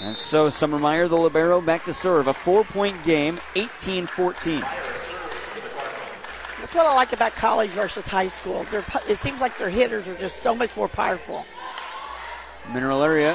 And 0.00 0.16
so 0.16 0.48
Summer 0.48 0.78
Meyer, 0.78 1.08
the 1.08 1.16
Libero, 1.16 1.60
back 1.60 1.84
to 1.84 1.92
serve. 1.92 2.26
A 2.26 2.32
four 2.32 2.64
point 2.64 3.02
game, 3.04 3.38
18 3.54 4.06
14. 4.06 4.60
That's 6.58 6.74
what 6.74 6.86
I 6.86 6.94
like 6.94 7.12
about 7.12 7.32
college 7.32 7.70
versus 7.70 8.06
high 8.06 8.28
school. 8.28 8.64
Their, 8.64 8.82
pu- 8.82 9.10
it 9.10 9.16
seems 9.16 9.40
like 9.40 9.56
their 9.58 9.70
hitters 9.70 10.08
are 10.08 10.16
just 10.16 10.42
so 10.42 10.54
much 10.54 10.74
more 10.76 10.88
powerful. 10.88 11.44
Mineral 12.72 13.02
area 13.02 13.34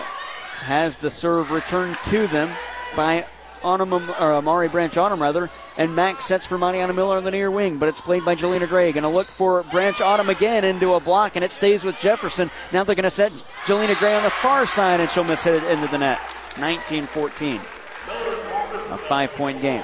has 0.59 0.97
the 0.97 1.11
serve 1.11 1.51
returned 1.51 1.97
to 2.05 2.27
them 2.27 2.49
by 2.95 3.25
Autumn, 3.63 3.93
or 3.93 4.33
Amari 4.33 4.67
Branch 4.69 4.95
Autumn, 4.95 5.21
rather. 5.21 5.49
And 5.77 5.95
Max 5.95 6.23
sets 6.25 6.45
for 6.45 6.57
Mariana 6.57 6.93
Miller 6.93 7.17
on 7.17 7.23
the 7.23 7.31
near 7.31 7.51
wing, 7.51 7.77
but 7.77 7.89
it's 7.89 7.99
played 7.99 8.23
by 8.23 8.35
Jelena 8.35 8.67
Gray. 8.67 8.91
Going 8.91 9.03
to 9.03 9.09
look 9.09 9.27
for 9.27 9.63
Branch 9.63 9.99
Autumn 9.99 10.29
again 10.29 10.63
into 10.63 10.93
a 10.93 10.99
block, 10.99 11.35
and 11.35 11.43
it 11.43 11.51
stays 11.51 11.83
with 11.83 11.99
Jefferson. 11.99 12.49
Now 12.71 12.83
they're 12.83 12.95
going 12.95 13.03
to 13.03 13.11
set 13.11 13.31
Jelena 13.65 13.97
Gray 13.99 14.15
on 14.15 14.23
the 14.23 14.29
far 14.29 14.65
side, 14.65 15.01
and 15.01 15.09
she'll 15.09 15.25
miss 15.25 15.41
hit 15.41 15.61
it 15.61 15.69
into 15.69 15.87
the 15.87 15.97
net. 15.97 16.19
19 16.59 17.05
14. 17.05 17.55
A 17.57 18.97
five 18.97 19.31
point 19.33 19.61
game. 19.61 19.83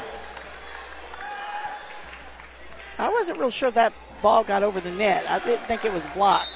I 2.97 3.10
wasn't 3.10 3.39
real 3.39 3.49
sure 3.49 3.71
that 3.71 3.93
ball 4.21 4.43
got 4.43 4.63
over 4.63 4.79
the 4.79 4.91
net. 4.91 5.25
I 5.29 5.39
didn't 5.39 5.65
think 5.65 5.86
it 5.86 5.91
was 5.91 6.05
blocked. 6.13 6.50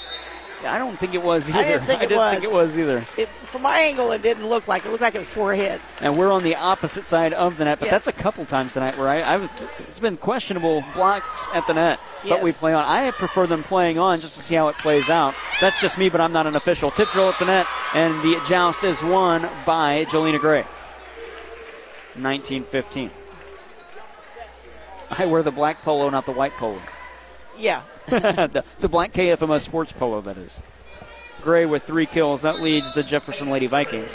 I 0.65 0.78
don't 0.78 0.97
think 0.97 1.13
it 1.13 1.21
was 1.23 1.47
either. 1.49 1.60
I 1.60 1.63
didn't 1.63 1.86
think, 1.86 2.01
I 2.01 2.06
it, 2.06 2.10
didn't 2.10 2.17
was. 2.19 2.32
think 2.34 2.43
it 2.43 2.51
was 2.54 2.78
either. 2.78 3.06
It, 3.17 3.30
from 3.43 3.62
my 3.62 3.80
angle, 3.80 4.12
it 4.12 4.21
didn't 4.21 4.47
look 4.47 4.67
like 4.67 4.86
it. 4.86 4.89
looked 4.89 5.01
like 5.01 5.15
it 5.15 5.19
was 5.19 5.28
four 5.28 5.54
hits. 5.54 6.01
And 6.01 6.17
we're 6.17 6.32
on 6.32 6.43
the 6.43 6.56
opposite 6.56 7.06
side 7.06 7.34
of 7.34 7.58
the 7.58 7.65
net, 7.65 7.80
but 7.80 7.86
Yes. 7.88 8.06
that's 8.06 8.08
a 8.08 8.21
couple 8.21 8.45
times 8.45 8.73
tonight 8.73 8.97
where 8.97 9.08
I, 9.08 9.21
I 9.21 9.38
was, 9.38 9.49
it's 9.80 9.99
been 9.99 10.17
questionable 10.17 10.84
blocks 10.93 11.47
at 11.54 11.65
the 11.67 11.73
net, 11.73 11.99
but 12.28 12.41
we 12.41 12.51
play 12.51 12.73
on. 12.73 12.84
I 12.84 13.12
prefer 13.12 13.47
them 13.47 13.63
playing 13.63 13.97
on 13.99 14.19
just 14.21 14.36
to 14.36 14.41
see 14.41 14.56
how 14.56 14.67
it 14.67 14.78
plays 14.78 15.10
out. 15.10 15.36
That's 15.62 15.80
just 15.80 15.97
me, 15.97 16.10
but 16.10 16.19
I'm 16.21 16.34
not 16.34 16.47
an 16.47 16.56
official. 16.56 16.91
Tip 16.91 17.10
drill 17.12 17.30
at 17.30 17.39
the 17.39 17.45
net, 17.45 17.67
and 17.93 18.21
the 18.21 18.41
joust 18.47 18.84
is 18.84 19.01
won 19.04 19.47
by 19.65 20.06
Jelena 20.06 20.39
Gray. 20.39 20.65
1915. 22.17 23.12
I 25.12 25.25
wear 25.25 25.43
the 25.43 25.51
black 25.51 25.82
polo, 25.84 26.10
not 26.10 26.25
the 26.25 26.32
white 26.32 26.54
polo. 26.54 26.80
Yeah. 27.58 27.82
the, 28.10 28.63
the 28.80 28.89
black 28.89 29.13
KFMO 29.13 29.60
sports 29.60 29.91
polo, 29.91 30.22
that 30.22 30.38
is. 30.38 30.60
Gray 31.41 31.65
with 31.65 31.84
three 31.84 32.06
kills. 32.06 32.44
That 32.44 32.62
leads 32.62 32.94
the 32.94 33.04
Jefferson 33.04 33.50
Lady 33.50 33.68
Vikings. 33.68 34.10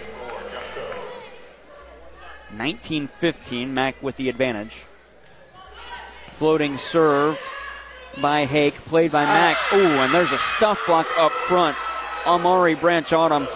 1915, 2.56 3.72
Mac 3.72 4.02
with 4.02 4.16
the 4.16 4.28
advantage. 4.28 4.84
Floating 6.26 6.78
serve 6.78 7.40
by 8.20 8.44
Hake, 8.44 8.74
played 8.86 9.12
by 9.12 9.24
Mac. 9.24 9.56
Ooh, 9.72 9.76
and 9.76 10.12
there's 10.12 10.32
a 10.32 10.38
stuff 10.38 10.80
block 10.86 11.06
up 11.18 11.32
front. 11.32 11.76
Amari 12.26 12.74
Branch 12.74 13.12
Autumn 13.12 13.46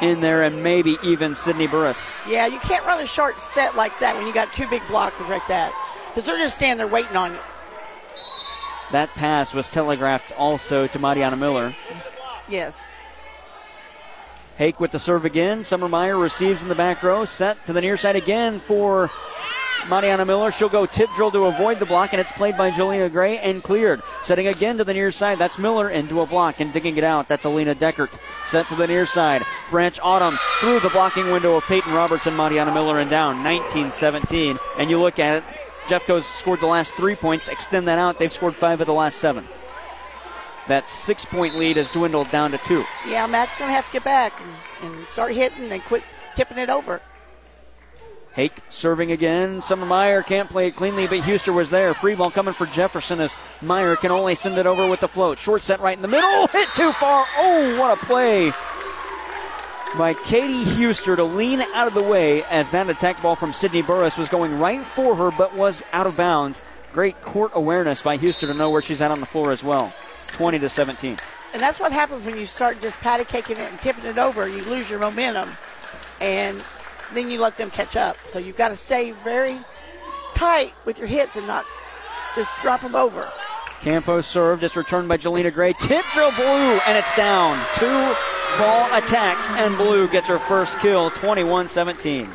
in 0.00 0.20
there, 0.20 0.42
and 0.42 0.62
maybe 0.62 0.96
even 1.02 1.34
Sydney 1.34 1.66
Burris. 1.66 2.18
Yeah, 2.28 2.46
you 2.46 2.58
can't 2.58 2.84
run 2.84 3.00
a 3.00 3.06
short 3.06 3.40
set 3.40 3.76
like 3.76 3.98
that 4.00 4.16
when 4.16 4.26
you 4.26 4.34
got 4.34 4.52
two 4.52 4.68
big 4.68 4.82
blockers 4.82 5.28
like 5.28 5.46
that. 5.48 5.72
Because 6.08 6.26
they're 6.26 6.38
just 6.38 6.56
standing 6.56 6.78
there 6.78 6.92
waiting 6.92 7.16
on 7.16 7.32
you. 7.32 7.38
That 8.92 9.10
pass 9.14 9.54
was 9.54 9.70
telegraphed 9.70 10.32
also 10.38 10.86
to 10.86 10.98
Mariana 10.98 11.36
Miller. 11.36 11.74
Yes. 12.48 12.88
Hake 14.56 14.78
with 14.78 14.92
the 14.92 14.98
serve 14.98 15.24
again. 15.24 15.60
Summermeyer 15.60 16.20
receives 16.20 16.62
in 16.62 16.68
the 16.68 16.74
back 16.74 17.02
row. 17.02 17.24
Set 17.24 17.64
to 17.66 17.72
the 17.72 17.80
near 17.80 17.96
side 17.96 18.14
again 18.14 18.60
for 18.60 19.10
Mariana 19.88 20.24
Miller. 20.24 20.52
She'll 20.52 20.68
go 20.68 20.86
tip 20.86 21.10
drill 21.16 21.30
to 21.32 21.46
avoid 21.46 21.78
the 21.78 21.86
block, 21.86 22.12
and 22.12 22.20
it's 22.20 22.32
played 22.32 22.56
by 22.56 22.70
Jelena 22.70 23.10
Gray 23.10 23.38
and 23.38 23.62
cleared. 23.62 24.00
Setting 24.22 24.46
again 24.46 24.78
to 24.78 24.84
the 24.84 24.94
near 24.94 25.10
side. 25.10 25.38
That's 25.38 25.58
Miller 25.58 25.90
into 25.90 26.20
a 26.20 26.26
block 26.26 26.60
and 26.60 26.72
digging 26.72 26.96
it 26.96 27.04
out. 27.04 27.28
That's 27.28 27.44
Alina 27.44 27.74
Deckert. 27.74 28.16
Set 28.44 28.68
to 28.68 28.76
the 28.76 28.86
near 28.86 29.06
side. 29.06 29.42
Branch 29.70 29.98
Autumn 30.02 30.38
through 30.60 30.80
the 30.80 30.90
blocking 30.90 31.30
window 31.30 31.56
of 31.56 31.64
Peyton 31.64 31.92
Roberts 31.92 32.26
and 32.26 32.36
Mariana 32.36 32.72
Miller 32.72 33.00
and 33.00 33.10
down 33.10 33.42
19 33.42 33.90
17. 33.90 34.58
And 34.78 34.88
you 34.88 35.00
look 35.00 35.18
at 35.18 35.38
it, 35.38 35.44
Jeffco's 35.86 36.26
scored 36.26 36.60
the 36.60 36.66
last 36.66 36.94
three 36.94 37.14
points. 37.14 37.48
Extend 37.48 37.88
that 37.88 37.98
out. 37.98 38.18
They've 38.18 38.32
scored 38.32 38.54
five 38.54 38.80
of 38.80 38.86
the 38.86 38.92
last 38.92 39.18
seven. 39.18 39.44
That 40.66 40.88
six 40.88 41.24
point 41.24 41.56
lead 41.56 41.76
has 41.76 41.90
dwindled 41.90 42.30
down 42.30 42.52
to 42.52 42.58
two. 42.58 42.84
Yeah, 43.06 43.26
Mac's 43.26 43.58
going 43.58 43.68
to 43.68 43.74
have 43.74 43.86
to 43.86 43.92
get 43.92 44.04
back 44.04 44.32
and, 44.80 44.94
and 44.96 45.08
start 45.08 45.32
hitting 45.32 45.70
and 45.70 45.82
quit 45.84 46.02
tipping 46.34 46.58
it 46.58 46.70
over. 46.70 47.02
Hake 48.34 48.56
serving 48.68 49.12
again. 49.12 49.60
Summer 49.60 49.86
Meyer 49.86 50.22
can't 50.22 50.48
play 50.48 50.66
it 50.68 50.74
cleanly, 50.74 51.06
but 51.06 51.20
Huster 51.20 51.52
was 51.52 51.70
there. 51.70 51.94
Free 51.94 52.16
ball 52.16 52.30
coming 52.30 52.54
for 52.54 52.66
Jefferson 52.66 53.20
as 53.20 53.36
Meyer 53.62 53.94
can 53.94 54.10
only 54.10 54.34
send 54.34 54.58
it 54.58 54.66
over 54.66 54.88
with 54.88 55.00
the 55.00 55.06
float. 55.08 55.38
Short 55.38 55.62
set 55.62 55.80
right 55.80 55.96
in 55.96 56.02
the 56.02 56.08
middle. 56.08 56.48
Hit 56.48 56.68
too 56.74 56.90
far. 56.92 57.26
Oh, 57.36 57.78
what 57.78 57.96
a 57.96 58.04
play 58.04 58.52
by 59.96 60.14
Katie 60.14 60.64
Huster 60.64 61.16
to 61.16 61.24
lean 61.24 61.60
out 61.74 61.86
of 61.86 61.94
the 61.94 62.02
way 62.02 62.42
as 62.44 62.70
that 62.70 62.90
attack 62.90 63.22
ball 63.22 63.36
from 63.36 63.52
Sydney 63.52 63.82
Burris 63.82 64.16
was 64.16 64.28
going 64.28 64.58
right 64.58 64.82
for 64.82 65.14
her 65.14 65.30
but 65.30 65.54
was 65.54 65.82
out 65.92 66.06
of 66.06 66.16
bounds. 66.16 66.60
Great 66.92 67.20
court 67.22 67.52
awareness 67.54 68.02
by 68.02 68.16
Huster 68.16 68.46
to 68.46 68.54
know 68.54 68.70
where 68.70 68.82
she's 68.82 69.00
at 69.00 69.10
on 69.10 69.20
the 69.20 69.26
floor 69.26 69.52
as 69.52 69.62
well. 69.62 69.92
20 70.28 70.58
to 70.58 70.68
17. 70.68 71.18
And 71.52 71.62
that's 71.62 71.78
what 71.78 71.92
happens 71.92 72.26
when 72.26 72.36
you 72.36 72.46
start 72.46 72.80
just 72.80 72.98
patty 73.00 73.24
caking 73.24 73.56
it 73.56 73.70
and 73.70 73.78
tipping 73.78 74.06
it 74.06 74.18
over. 74.18 74.48
You 74.48 74.64
lose 74.64 74.90
your 74.90 74.98
momentum, 74.98 75.48
and 76.20 76.64
then 77.12 77.30
you 77.30 77.40
let 77.40 77.56
them 77.56 77.70
catch 77.70 77.94
up. 77.94 78.16
So 78.26 78.40
you've 78.40 78.56
got 78.56 78.70
to 78.70 78.76
stay 78.76 79.12
very 79.12 79.58
tight 80.34 80.74
with 80.84 80.98
your 80.98 81.06
hits 81.06 81.36
and 81.36 81.46
not 81.46 81.64
just 82.34 82.50
drop 82.60 82.80
them 82.80 82.96
over. 82.96 83.30
Campos 83.84 84.26
served. 84.26 84.62
It's 84.62 84.76
returned 84.76 85.08
by 85.08 85.18
Jelena 85.18 85.52
Gray. 85.52 85.74
Tip 85.74 86.06
drill 86.14 86.32
blue, 86.32 86.80
and 86.86 86.96
it's 86.96 87.14
down. 87.14 87.62
Two 87.74 88.14
ball 88.56 88.86
attack, 88.96 89.38
and 89.60 89.76
blue 89.76 90.08
gets 90.08 90.26
her 90.26 90.38
first 90.38 90.78
kill, 90.78 91.10
21 91.10 91.68
17. 91.68 92.26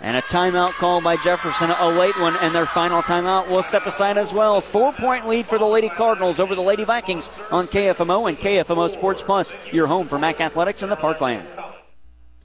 And 0.00 0.16
a 0.16 0.22
timeout 0.22 0.70
call 0.72 1.02
by 1.02 1.18
Jefferson, 1.18 1.70
a 1.70 1.90
late 1.90 2.18
one, 2.18 2.36
and 2.36 2.54
their 2.54 2.64
final 2.64 3.02
timeout 3.02 3.50
will 3.50 3.62
step 3.62 3.84
aside 3.84 4.16
as 4.16 4.32
well. 4.32 4.62
Four 4.62 4.94
point 4.94 5.28
lead 5.28 5.44
for 5.44 5.58
the 5.58 5.66
Lady 5.66 5.90
Cardinals 5.90 6.40
over 6.40 6.54
the 6.54 6.62
Lady 6.62 6.84
Vikings 6.84 7.28
on 7.50 7.66
KFMO 7.66 8.30
and 8.30 8.38
KFMO 8.38 8.88
Sports 8.88 9.22
Plus, 9.22 9.52
your 9.70 9.86
home 9.86 10.08
for 10.08 10.18
MAC 10.18 10.40
Athletics 10.40 10.82
in 10.82 10.88
the 10.88 10.96
Parkland. 10.96 11.46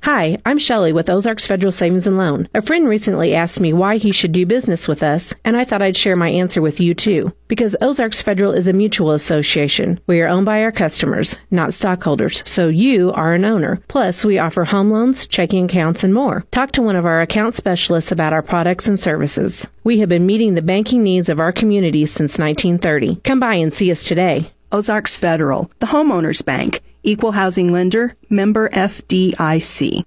Hi, 0.06 0.38
I'm 0.46 0.60
Shelley 0.60 0.94
with 0.94 1.10
Ozarks 1.10 1.48
Federal 1.48 1.72
Savings 1.72 2.06
and 2.06 2.16
Loan. 2.16 2.48
A 2.54 2.62
friend 2.62 2.88
recently 2.88 3.34
asked 3.34 3.60
me 3.60 3.74
why 3.74 3.98
he 3.98 4.12
should 4.12 4.32
do 4.32 4.46
business 4.46 4.88
with 4.88 5.02
us, 5.02 5.34
and 5.44 5.58
I 5.58 5.66
thought 5.66 5.82
I'd 5.82 5.98
share 5.98 6.16
my 6.16 6.30
answer 6.30 6.62
with 6.62 6.80
you 6.80 6.94
too. 6.94 7.34
Because 7.48 7.76
Ozarks 7.82 8.22
Federal 8.22 8.52
is 8.52 8.68
a 8.68 8.72
mutual 8.74 9.14
association. 9.14 10.00
We 10.06 10.22
are 10.22 10.28
owned 10.28 10.46
by 10.46 10.62
our 10.62 10.72
customers, 10.72 11.38
not 11.50 11.74
stockholders, 11.74 12.48
so 12.48 12.68
you 12.68 13.14
are 13.14 13.34
an 13.34 13.46
owner. 13.46 13.82
Plus, 13.88 14.24
we 14.24 14.38
offer 14.38 14.66
home 14.66 14.92
loans, 14.92 15.26
checking 15.26 15.66
accounts, 15.66 16.04
and 16.04 16.14
more. 16.14 16.46
Talk 16.52 16.72
to 16.74 16.84
one 16.84 16.96
of 16.96 17.08
our 17.08 17.22
account 17.22 17.56
specialists 17.56 18.12
about 18.12 18.32
our 18.32 18.44
products 18.44 18.88
and 18.88 19.00
services. 19.00 19.68
We 19.84 20.02
have 20.02 20.10
been 20.10 20.28
meeting 20.28 20.54
the 20.54 20.62
banking 20.62 21.02
needs 21.02 21.30
of 21.30 21.40
our 21.40 21.52
community 21.52 22.06
since 22.06 22.38
1930. 22.38 23.22
Come 23.24 23.40
by 23.40 23.56
and 23.56 23.74
see 23.74 23.90
us 23.90 24.04
today. 24.04 24.52
Ozarks 24.72 25.16
Federal, 25.16 25.72
the 25.80 25.88
homeowners 25.88 26.44
bank, 26.44 26.82
equal 27.06 27.32
housing 27.32 27.72
lender, 27.72 28.16
member 28.30 28.70
FDIC. 28.70 30.04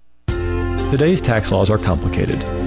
Today's 0.90 1.20
tax 1.20 1.50
laws 1.52 1.70
are 1.70 1.78
complicated. 1.78 2.42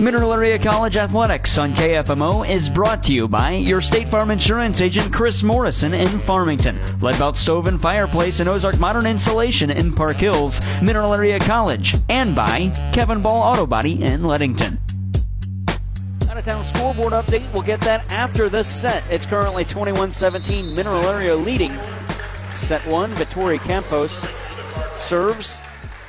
Mineral 0.00 0.32
Area 0.32 0.58
College 0.58 0.96
Athletics 0.96 1.56
on 1.56 1.72
KFMO 1.72 2.46
is 2.48 2.68
brought 2.68 3.02
to 3.04 3.12
you 3.12 3.28
by 3.28 3.52
your 3.52 3.80
State 3.80 4.08
Farm 4.08 4.30
Insurance 4.30 4.80
agent 4.80 5.12
Chris 5.12 5.42
Morrison 5.42 5.94
in 5.94 6.08
Farmington, 6.18 6.76
Leadbelt 7.00 7.36
Stove 7.36 7.68
and 7.68 7.80
Fireplace 7.80 8.40
and 8.40 8.48
Ozark 8.50 8.78
Modern 8.80 9.06
Insulation 9.06 9.70
in 9.70 9.92
Park 9.92 10.16
Hills, 10.16 10.60
Mineral 10.82 11.14
Area 11.14 11.38
College, 11.38 11.94
and 12.08 12.34
by 12.34 12.70
Kevin 12.92 13.22
Ball 13.22 13.40
Auto 13.40 13.66
Body 13.66 14.02
in 14.02 14.24
Leadington. 14.24 14.78
Out 16.28 16.36
of 16.36 16.44
town 16.44 16.64
scoreboard 16.64 17.12
update, 17.12 17.50
we'll 17.54 17.62
get 17.62 17.80
that 17.82 18.04
after 18.12 18.48
this 18.48 18.68
set. 18.68 19.04
It's 19.10 19.24
currently 19.24 19.64
21 19.64 20.10
17, 20.10 20.74
Mineral 20.74 21.04
Area 21.06 21.36
leading. 21.36 21.72
Set 22.56 22.84
one, 22.88 23.12
Vittori 23.12 23.60
Campos 23.60 24.28
serves 24.96 25.62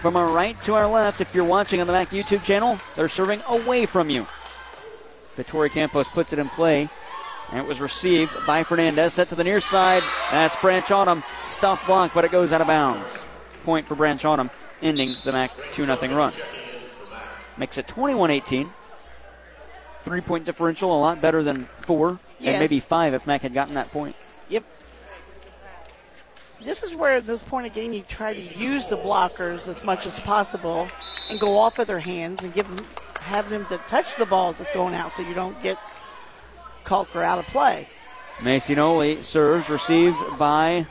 from 0.06 0.18
our 0.18 0.28
right 0.32 0.62
to 0.62 0.76
our 0.76 0.88
left. 0.88 1.20
If 1.20 1.34
you're 1.34 1.44
watching 1.44 1.82
on 1.82 1.88
the 1.88 1.94
Mac 1.94 2.12
YouTube 2.12 2.44
channel, 2.44 2.80
they're 2.96 3.10
serving 3.10 3.41
away 3.48 3.88
from 3.88 4.12
you. 4.12 4.28
Vittori 5.36 5.72
Campos 5.72 6.08
puts 6.10 6.32
it 6.32 6.38
in 6.38 6.48
play, 6.48 6.88
and 7.50 7.58
it 7.58 7.65
was 7.68 7.80
received 7.80 8.32
by 8.46 8.62
Fernandez. 8.62 9.15
Set 9.15 9.30
to 9.30 9.36
the 9.36 9.44
near 9.44 9.60
side. 9.60 10.04
That's 10.30 10.56
Branch 10.58 10.91
Autumn. 10.91 11.24
Stuff 11.41 11.88
block, 11.88 12.12
but 12.13 12.24
it 12.24 12.30
goes 12.30 12.52
out 12.52 12.62
of 12.62 12.68
bounds. 12.68 13.24
Point 13.63 13.88
for 13.88 13.96
Branch 13.96 14.24
Autumn, 14.24 14.52
ending 14.80 15.15
the 15.24 15.32
Mac 15.32 15.50
2 15.74 15.88
0 15.88 16.15
run. 16.15 16.34
Makes 17.58 17.80
it 17.80 17.88
21 17.88 18.30
18. 18.30 18.70
Three 20.02 20.22
point 20.22 20.46
differential, 20.46 20.96
a 20.96 21.02
lot 21.02 21.20
better 21.20 21.41
than 21.41 21.68
four, 21.78 22.20
Yes. 22.38 22.50
and 22.52 22.60
maybe 22.60 22.80
five 22.80 23.15
if 23.15 23.26
Mac 23.26 23.41
had 23.41 23.56
gotten 23.56 23.74
that 23.74 23.91
point. 23.91 24.15
This 26.65 26.82
is 26.82 26.95
where 26.95 27.15
at 27.15 27.28
this 27.28 27.43
point 27.43 27.67
again 27.67 27.93
you 27.93 28.01
try 28.01 28.34
to 28.34 28.41
use 28.41 28.88
the 28.88 28.97
blockers 28.97 29.67
as 29.67 29.84
much 29.84 30.08
as 30.08 30.19
possible 30.19 30.88
and 31.30 31.39
go 31.39 31.60
off 31.60 31.78
of 31.78 31.86
their 31.86 31.99
hands 31.99 32.43
and 32.43 32.51
give 32.56 32.67
them 32.67 32.84
have 33.21 33.49
them 33.49 33.65
to 33.67 33.78
touch 33.88 34.15
the 34.15 34.25
balls 34.25 34.58
that's 34.58 34.71
going 34.71 34.95
out 34.95 35.12
so 35.12 35.21
you 35.21 35.34
don't 35.34 35.62
get 35.62 35.78
called 36.84 37.08
for 37.08 37.23
out 37.23 37.39
of 37.39 37.45
play. 37.47 37.88
Macy 38.43 38.75
Noli 38.75 39.21
serves, 39.21 39.69
received 39.69 40.17
by 40.38 40.86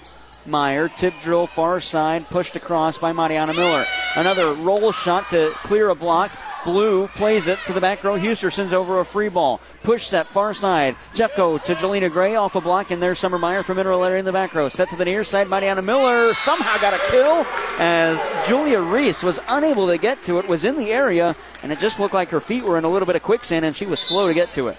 Meyer. 0.46 0.88
Tip 0.88 1.14
drill 1.22 1.46
far 1.46 1.80
side, 1.80 2.26
pushed 2.28 2.56
across 2.56 2.98
by 2.98 3.12
Mariana 3.12 3.54
Miller. 3.54 3.84
Another 4.16 4.52
roll 4.54 4.92
shot 4.92 5.28
to 5.30 5.50
clear 5.58 5.90
a 5.90 5.94
block. 5.94 6.32
Blue 6.64 7.08
plays 7.08 7.46
it 7.46 7.58
to 7.66 7.74
the 7.74 7.80
back 7.80 8.02
row. 8.02 8.18
Husterson's 8.18 8.72
over 8.72 8.98
a 8.98 9.04
free 9.04 9.28
ball. 9.28 9.60
Push 9.82 10.06
set 10.06 10.26
far 10.26 10.54
side. 10.54 10.96
Jeffco 11.14 11.62
to 11.64 11.74
Jelena 11.74 12.10
Gray 12.10 12.36
off 12.36 12.56
a 12.56 12.60
block, 12.60 12.90
and 12.90 13.02
there's 13.02 13.18
Summer 13.18 13.38
Meyer 13.38 13.62
from 13.62 13.76
Mineral 13.76 14.02
Area 14.02 14.18
in 14.18 14.24
the 14.24 14.32
back 14.32 14.54
row. 14.54 14.70
Set 14.70 14.88
to 14.88 14.96
the 14.96 15.04
near 15.04 15.24
side. 15.24 15.48
Mariana 15.48 15.82
Miller 15.82 16.32
somehow 16.32 16.78
got 16.78 16.94
a 16.94 17.10
kill 17.10 17.46
as 17.78 18.26
Julia 18.48 18.80
Reese 18.80 19.22
was 19.22 19.38
unable 19.48 19.86
to 19.88 19.98
get 19.98 20.22
to 20.22 20.38
it, 20.38 20.48
was 20.48 20.64
in 20.64 20.76
the 20.76 20.90
area, 20.90 21.36
and 21.62 21.70
it 21.70 21.78
just 21.80 22.00
looked 22.00 22.14
like 22.14 22.30
her 22.30 22.40
feet 22.40 22.64
were 22.64 22.78
in 22.78 22.84
a 22.84 22.88
little 22.88 23.06
bit 23.06 23.16
of 23.16 23.22
quicksand, 23.22 23.66
and 23.66 23.76
she 23.76 23.84
was 23.84 24.00
slow 24.00 24.28
to 24.28 24.34
get 24.34 24.50
to 24.52 24.68
it. 24.68 24.78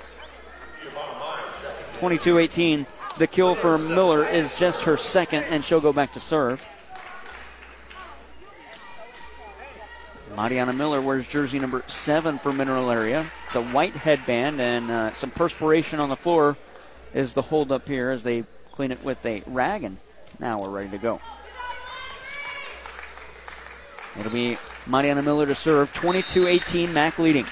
22 2.00 2.39
18. 2.39 2.88
The 3.17 3.28
kill 3.28 3.56
for 3.56 3.78
Miller 3.78 4.28
is 4.28 4.56
just 4.56 4.82
her 4.82 4.98
second, 4.98 5.43
and 5.43 5.63
she'll 5.63 5.82
go 5.82 5.93
back 5.93 6.13
to 6.13 6.19
serve. 6.19 6.67
Mariana 10.36 10.74
Miller 10.74 11.02
wears 11.02 11.26
jersey 11.28 11.60
number 11.60 11.84
seven 11.88 12.38
for 12.38 12.52
Mineral 12.52 12.91
Area. 12.91 13.26
The 13.54 13.63
white 13.63 13.95
headband 13.95 14.60
and 14.60 14.91
uh, 14.91 15.13
some 15.13 15.32
perspiration 15.32 16.00
on 16.00 16.10
the 16.10 16.15
floor 16.17 16.58
is 17.13 17.34
the 17.34 17.41
hold 17.41 17.71
up 17.71 17.88
here 17.88 18.10
as 18.10 18.24
they 18.24 18.43
clean 18.74 18.91
it 18.91 19.02
with 19.04 19.26
a 19.26 19.43
rag, 19.48 19.84
and 19.84 19.98
now 20.39 20.62
we're 20.62 20.69
ready 20.69 20.89
to 20.89 20.98
go. 20.98 21.21
It'll 24.19 24.32
be 24.32 24.58
Mariana 24.86 25.24
Miller 25.24 25.45
to 25.45 25.56
serve. 25.56 25.93
22 25.93 26.48
18, 26.48 26.93
Mac 26.93 27.17
leading. 27.17 27.45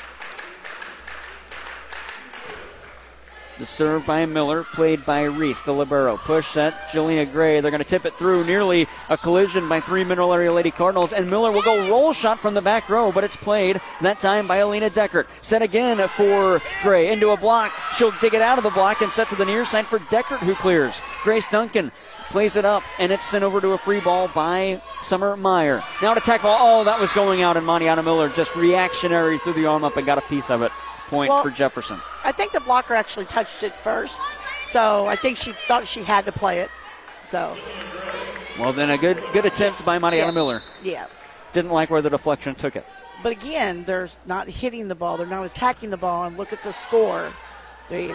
The 3.59 3.67
serve 3.67 4.07
by 4.07 4.25
Miller, 4.25 4.63
played 4.63 5.05
by 5.05 5.25
Reese, 5.25 5.61
the 5.61 5.73
libero. 5.73 6.17
Push 6.17 6.47
set, 6.47 6.73
Jelena 6.89 7.31
Gray. 7.31 7.61
They're 7.61 7.69
going 7.69 7.83
to 7.83 7.87
tip 7.87 8.03
it 8.03 8.13
through. 8.15 8.45
Nearly 8.45 8.87
a 9.09 9.17
collision 9.17 9.69
by 9.69 9.79
three 9.79 10.03
Mineral 10.03 10.33
Area 10.33 10.51
Lady 10.51 10.71
Cardinals. 10.71 11.13
And 11.13 11.29
Miller 11.29 11.51
will 11.51 11.61
go 11.61 11.87
roll 11.87 12.13
shot 12.13 12.39
from 12.39 12.55
the 12.55 12.61
back 12.61 12.89
row, 12.89 13.11
but 13.11 13.23
it's 13.23 13.35
played 13.35 13.79
that 14.01 14.19
time 14.19 14.47
by 14.47 14.57
Alina 14.57 14.89
Deckert. 14.89 15.27
Set 15.43 15.61
again 15.61 16.05
for 16.09 16.61
Gray 16.81 17.11
into 17.11 17.29
a 17.29 17.37
block. 17.37 17.71
She'll 17.95 18.11
dig 18.21 18.33
it 18.33 18.41
out 18.41 18.57
of 18.57 18.63
the 18.63 18.71
block 18.71 19.01
and 19.01 19.11
set 19.11 19.29
to 19.29 19.35
the 19.35 19.45
near 19.45 19.65
side 19.65 19.85
for 19.85 19.99
Deckert, 19.99 20.39
who 20.39 20.55
clears. 20.55 20.99
Grace 21.23 21.47
Duncan 21.47 21.91
plays 22.31 22.55
it 22.55 22.65
up, 22.65 22.81
and 22.97 23.11
it's 23.11 23.23
sent 23.23 23.43
over 23.43 23.61
to 23.61 23.73
a 23.73 23.77
free 23.77 23.99
ball 23.99 24.27
by 24.29 24.81
Summer 25.03 25.37
Meyer. 25.37 25.83
Now 26.01 26.15
to 26.15 26.21
tackle. 26.21 26.49
Oh, 26.51 26.83
that 26.85 26.99
was 26.99 27.13
going 27.13 27.43
out, 27.43 27.55
and 27.55 27.67
Mariana 27.67 28.01
Miller 28.01 28.29
just 28.29 28.55
reactionary 28.55 29.37
through 29.37 29.53
the 29.53 29.67
arm 29.67 29.83
up 29.83 29.95
and 29.95 30.07
got 30.07 30.17
a 30.17 30.21
piece 30.21 30.49
of 30.49 30.63
it. 30.63 30.71
Point 31.09 31.29
Well- 31.29 31.43
for 31.43 31.51
Jefferson. 31.51 31.99
I 32.23 32.31
think 32.31 32.51
the 32.51 32.59
blocker 32.61 32.93
actually 32.93 33.25
touched 33.25 33.63
it 33.63 33.75
first, 33.75 34.19
so 34.65 35.07
I 35.07 35.15
think 35.15 35.37
she 35.37 35.51
thought 35.51 35.87
she 35.87 36.03
had 36.03 36.25
to 36.25 36.31
play 36.31 36.59
it. 36.59 36.69
So 37.23 37.55
Well, 38.59 38.71
then 38.73 38.89
a 38.91 38.97
good 38.97 39.21
good 39.33 39.45
attempt 39.45 39.83
by 39.85 39.97
Mariana 39.99 40.27
Yeah. 40.27 40.31
Miller. 40.31 40.61
yeah, 40.81 41.05
Didn't 41.53 41.71
like 41.71 41.89
where 41.89 42.01
the 42.01 42.09
deflection 42.09 42.55
took 42.55 42.75
it. 42.75 42.85
but 43.23 43.31
again, 43.31 43.83
they're 43.85 44.09
not 44.25 44.47
hitting 44.49 44.87
the 44.87 44.95
ball. 44.95 45.17
They're 45.17 45.27
not 45.27 45.45
attacking 45.45 45.89
the 45.89 45.97
ball. 45.97 46.23
And 46.25 46.37
look 46.37 46.51
at 46.53 46.61
the 46.63 46.71
score. 46.73 47.31
They, 47.89 48.07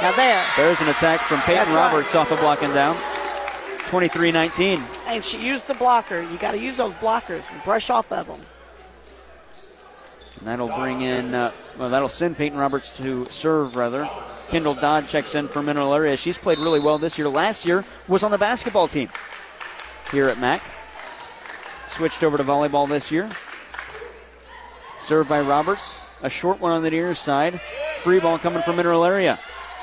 now 0.00 0.12
there, 0.16 0.44
There's 0.56 0.80
an 0.80 0.88
attack 0.88 1.20
from 1.20 1.40
Peyton 1.40 1.56
That's 1.64 1.70
right. 1.70 1.92
Roberts 1.92 2.14
off 2.14 2.30
a 2.32 2.36
block 2.36 2.62
and 2.62 2.72
down. 2.74 2.96
23-19. 3.86 4.82
and 5.06 5.24
she 5.24 5.38
used 5.38 5.66
the 5.66 5.74
blocker. 5.74 6.20
You 6.20 6.36
got 6.38 6.52
to 6.52 6.58
use 6.58 6.76
those 6.76 6.92
blockers 6.94 7.42
and 7.50 7.62
brush 7.64 7.88
off 7.90 8.10
of 8.12 8.26
them. 8.26 8.40
And 10.38 10.46
that'll 10.46 10.68
bring 10.68 11.02
in, 11.02 11.34
uh, 11.34 11.52
well, 11.78 11.90
that'll 11.90 12.08
send 12.08 12.36
Peyton 12.36 12.58
Roberts 12.58 12.96
to 12.98 13.26
serve, 13.26 13.76
rather. 13.76 14.08
Kendall 14.48 14.74
Dodd 14.74 15.08
checks 15.08 15.34
in 15.34 15.48
for 15.48 15.62
Mineral 15.62 15.92
Area. 15.92 16.16
She's 16.16 16.38
played 16.38 16.58
really 16.58 16.80
well 16.80 16.98
this 16.98 17.18
year. 17.18 17.28
Last 17.28 17.66
year 17.66 17.84
was 18.06 18.22
on 18.22 18.30
the 18.30 18.38
basketball 18.38 18.88
team 18.88 19.08
here 20.12 20.28
at 20.28 20.38
MAC. 20.38 20.62
Switched 21.88 22.22
over 22.22 22.36
to 22.36 22.44
volleyball 22.44 22.88
this 22.88 23.10
year. 23.10 23.28
Served 25.02 25.28
by 25.28 25.40
Roberts. 25.40 26.02
A 26.22 26.30
short 26.30 26.60
one 26.60 26.72
on 26.72 26.82
the 26.82 26.90
near 26.90 27.14
side. 27.14 27.60
Free 28.00 28.20
ball 28.20 28.38
coming 28.38 28.62
from 28.62 28.76
Mineral 28.76 29.04
Area. 29.04 29.38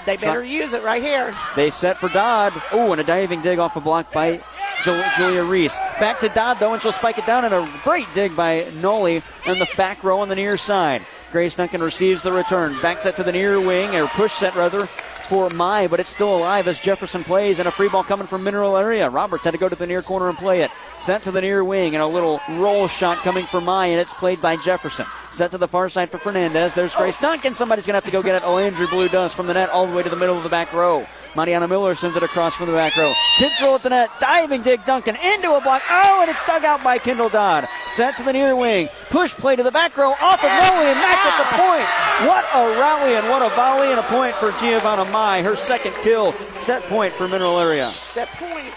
They 0.06 0.18
better 0.18 0.44
use 0.44 0.74
it 0.74 0.84
right 0.84 1.02
here. 1.02 1.34
They 1.56 1.70
set 1.70 1.98
for 1.98 2.10
Dodd. 2.10 2.54
Oh, 2.72 2.91
and 2.91 3.02
a 3.02 3.04
diving 3.04 3.41
dig 3.41 3.60
off 3.60 3.76
a 3.76 3.82
block 3.82 4.12
by 4.12 4.41
Jul- 4.84 5.04
Julia 5.18 5.44
Reese. 5.44 5.78
Back 6.00 6.20
to 6.20 6.30
Dodd, 6.30 6.60
though, 6.60 6.74
and 6.74 6.82
she'll 6.82 6.91
spike 6.91 7.18
it 7.18 7.26
down, 7.26 7.46
and 7.46 7.54
a 7.54 7.68
great 7.84 8.08
dig 8.13 8.36
by 8.36 8.70
Noli 8.82 9.22
in 9.46 9.60
the 9.60 9.68
back 9.78 10.04
row 10.04 10.20
on 10.20 10.30
the 10.30 10.36
near 10.36 10.58
side. 10.58 11.06
Grace 11.32 11.56
Duncan 11.56 11.82
receives 11.82 12.22
the 12.22 12.32
return. 12.32 12.80
Back 12.82 13.02
set 13.02 13.15
to 13.18 13.24
the 13.24 13.32
near 13.32 13.60
wing, 13.60 13.96
or 13.96 14.08
push 14.08 14.32
set, 14.34 14.56
rather, 14.56 14.86
for 14.86 15.50
Mai, 15.50 15.88
but 15.88 16.00
it's 16.00 16.10
still 16.12 16.36
alive 16.38 16.68
as 16.68 16.78
Jefferson 16.80 17.24
plays, 17.24 17.58
and 17.60 17.68
a 17.68 17.72
free 17.72 17.89
ball 17.89 18.04
coming 18.04 18.28
from 18.28 18.44
Mineral 18.44 18.78
Area. 18.78 19.10
Roberts 19.10 19.44
had 19.44 19.52
to 19.52 19.58
go 19.58 19.68
to 19.68 19.76
the 19.76 19.88
near 19.88 20.02
corner 20.04 20.30
and 20.30 20.38
play 20.38 20.62
it. 20.62 20.72
Sent 21.00 21.24
to 21.24 21.32
the 21.32 21.41
near 21.41 21.63
wing, 21.63 21.96
and 21.96 22.04
a 22.04 22.08
little 22.08 22.39
roll 22.52 22.88
shot 22.88 23.18
coming 23.18 23.46
for 23.48 23.60
Mai, 23.60 23.88
and 23.88 24.00
it's 24.00 24.13
played 24.13 24.41
by 24.41 24.56
Jefferson. 24.58 25.06
Set 25.36 25.52
to 25.52 25.58
the 25.58 25.67
far 25.67 25.89
side 25.89 26.10
for 26.10 26.17
Fernandez. 26.17 26.74
There's 26.74 26.95
Grace 26.95 27.17
Duncan. 27.17 27.54
Somebody's 27.54 27.86
going 27.86 27.91
to 27.91 27.98
have 27.98 28.06
to 28.06 28.12
go 28.12 28.24
get 28.24 28.36
it. 28.36 28.43
Oh, 28.45 28.54
Landry 28.54 28.88
Blue 28.88 29.10
does 29.10 29.34
from 29.34 29.48
the 29.48 29.54
net 29.54 29.69
all 29.69 29.86
the 29.86 29.93
way 29.93 30.02
to 30.02 30.10
the 30.10 30.15
middle 30.15 30.38
of 30.38 30.43
the 30.43 30.50
back 30.50 30.71
row. 30.71 31.06
Mariana 31.36 31.67
Miller 31.67 31.93
sends 31.93 32.15
it 32.15 32.24
across 32.24 32.56
from 32.56 32.67
the 32.67 32.71
back 32.71 32.95
row. 32.95 33.12
Drill 33.60 33.76
at 33.76 33.84
the 33.84 33.89
net. 33.89 34.10
Diving 34.21 34.62
dig 34.62 34.86
Duncan 34.86 35.17
into 35.17 35.54
a 35.54 35.60
block. 35.60 35.82
Oh, 35.89 36.19
and 36.21 36.32
it's 36.32 36.39
dug 36.48 36.63
out 36.63 36.82
by 36.86 37.00
Kendall 37.00 37.28
Dodd. 37.28 37.67
Set 37.86 38.15
to 38.15 38.24
the 38.24 38.32
near 38.32 38.56
wing. 38.56 38.88
Push 39.10 39.34
play 39.34 39.58
to 39.58 39.63
the 39.63 39.74
back 39.74 39.98
row. 39.98 40.12
Off 40.12 40.41
of 40.41 40.50
Noli 40.50 40.88
and 40.88 41.00
Mac 41.00 41.21
gets 41.26 41.39
a 41.41 41.52
point. 41.60 42.30
What 42.30 42.45
a 42.56 42.80
rally 42.80 43.15
and 43.15 43.28
what 43.28 43.41
a 43.41 43.54
volley 43.58 43.89
and 43.89 44.00
a 44.00 44.04
point 44.04 44.36
for 44.36 44.54
Giovanna 44.62 45.04
Mai. 45.12 45.41
Her 45.41 45.58
second 45.58 45.95
kill. 45.95 46.32
Set 46.54 46.82
point 46.84 47.13
for 47.13 47.28
Mineral 47.28 47.60
Area. 47.60 47.93
That 48.13 48.30
point. 48.30 48.74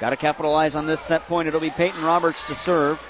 Got 0.00 0.10
to 0.10 0.16
capitalize 0.16 0.74
on 0.74 0.88
this 0.88 1.00
set 1.00 1.22
point. 1.28 1.46
It'll 1.46 1.60
be 1.60 1.70
Peyton 1.70 2.02
Roberts 2.02 2.44
to 2.48 2.56
serve 2.56 3.06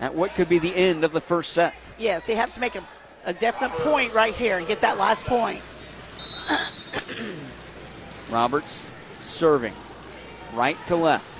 at 0.00 0.14
what 0.14 0.34
could 0.34 0.48
be 0.48 0.58
the 0.58 0.74
end 0.74 1.04
of 1.04 1.12
the 1.12 1.20
first 1.20 1.52
set. 1.52 1.74
Yes, 1.98 2.26
they 2.26 2.34
have 2.34 2.52
to 2.54 2.60
make 2.60 2.74
a, 2.74 2.84
a 3.24 3.32
definite 3.32 3.72
point 3.78 4.12
right 4.14 4.34
here 4.34 4.58
and 4.58 4.66
get 4.66 4.80
that 4.80 4.98
last 4.98 5.24
point. 5.24 5.60
Roberts 8.30 8.86
serving 9.22 9.74
right 10.52 10.76
to 10.86 10.96
left. 10.96 11.35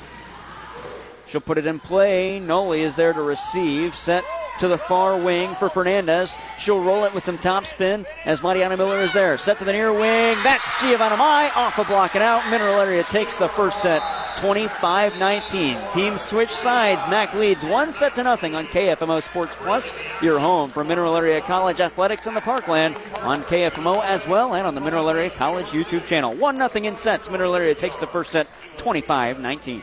She'll 1.27 1.41
put 1.41 1.59
it 1.59 1.67
in 1.67 1.81
play. 1.81 2.39
Noli 2.39 2.83
is 2.83 2.97
there 2.97 3.13
to 3.13 3.23
receive. 3.23 3.95
Set 3.95 4.25
to 4.61 4.69
the 4.69 4.79
far 4.79 5.19
wing 5.19 5.55
for 5.57 5.69
Fernandez. 5.69 6.37
She'll 6.59 6.83
roll 6.83 7.05
it 7.05 7.15
with 7.15 7.25
some 7.25 7.39
top 7.39 7.67
spin 7.67 8.07
as 8.25 8.43
Mariana 8.43 8.77
Miller 8.77 9.03
is 9.03 9.13
there. 9.13 9.37
Set 9.37 9.59
to 9.59 9.65
the 9.65 9.73
near 9.73 9.93
wing. 9.93 10.37
That's 10.43 10.81
Giovanna 10.81 11.17
Mai 11.17 11.51
off 11.55 11.79
a 11.79 11.85
block 11.85 12.15
and 12.15 12.23
out. 12.23 12.49
Mineral 12.51 12.81
Area 12.81 13.03
takes 13.03 13.37
the 13.37 13.49
first 13.49 13.83
set 13.83 14.03
25 14.39 15.19
19. 15.19 15.79
Team 15.93 16.19
switch 16.19 16.51
sides. 16.51 17.03
Mac 17.11 17.35
leads 17.35 17.65
one 17.65 17.91
set 17.93 18.15
to 18.15 18.23
nothing 18.23 18.55
on 18.55 18.67
KFMO 18.67 19.23
Sports 19.23 19.55
Plus. 19.59 19.93
Your 20.23 20.39
home 20.39 20.71
for 20.71 20.85
Mineral 20.85 21.17
Area 21.17 21.41
College 21.41 21.81
Athletics 21.81 22.27
in 22.27 22.35
the 22.35 22.41
Parkland 22.41 22.97
on 23.23 23.43
KFMO 23.45 24.03
as 24.05 24.27
well 24.27 24.55
and 24.55 24.67
on 24.67 24.75
the 24.75 24.81
Mineral 24.81 25.09
Area 25.09 25.31
College 25.31 25.67
YouTube 25.67 26.07
channel. 26.07 26.35
1 26.35 26.57
nothing 26.57 26.85
in 26.85 26.97
sets. 26.97 27.31
Mineral 27.31 27.57
Area 27.57 27.75
takes 27.75 27.97
the 27.97 28.07
first 28.07 28.31
set 28.31 28.47
25 28.77 29.41
19. 29.41 29.83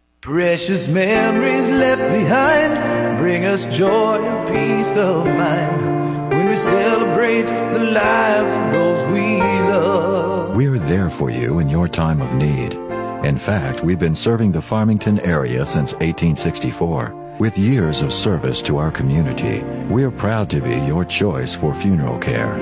Precious 0.21 0.87
memories 0.87 1.67
left 1.67 2.13
behind 2.13 3.17
bring 3.17 3.43
us 3.43 3.65
joy 3.75 4.23
and 4.23 4.47
peace 4.49 4.95
of 4.95 5.25
mind 5.25 6.31
when 6.31 6.47
we 6.47 6.55
celebrate 6.55 7.47
the 7.47 7.83
lives 7.83 8.53
of 8.53 8.71
those 8.71 9.11
we 9.11 9.39
love. 9.39 10.55
We're 10.55 10.77
there 10.77 11.09
for 11.09 11.31
you 11.31 11.57
in 11.57 11.69
your 11.69 11.87
time 11.87 12.21
of 12.21 12.31
need. 12.35 12.75
In 13.25 13.35
fact, 13.35 13.83
we've 13.83 13.97
been 13.97 14.13
serving 14.13 14.51
the 14.51 14.61
Farmington 14.61 15.19
area 15.21 15.65
since 15.65 15.93
1864. 15.93 17.35
With 17.39 17.57
years 17.57 18.03
of 18.03 18.13
service 18.13 18.61
to 18.63 18.77
our 18.77 18.91
community, 18.91 19.63
we're 19.91 20.11
proud 20.11 20.51
to 20.51 20.61
be 20.61 20.75
your 20.85 21.03
choice 21.03 21.55
for 21.55 21.73
funeral 21.73 22.19
care. 22.19 22.55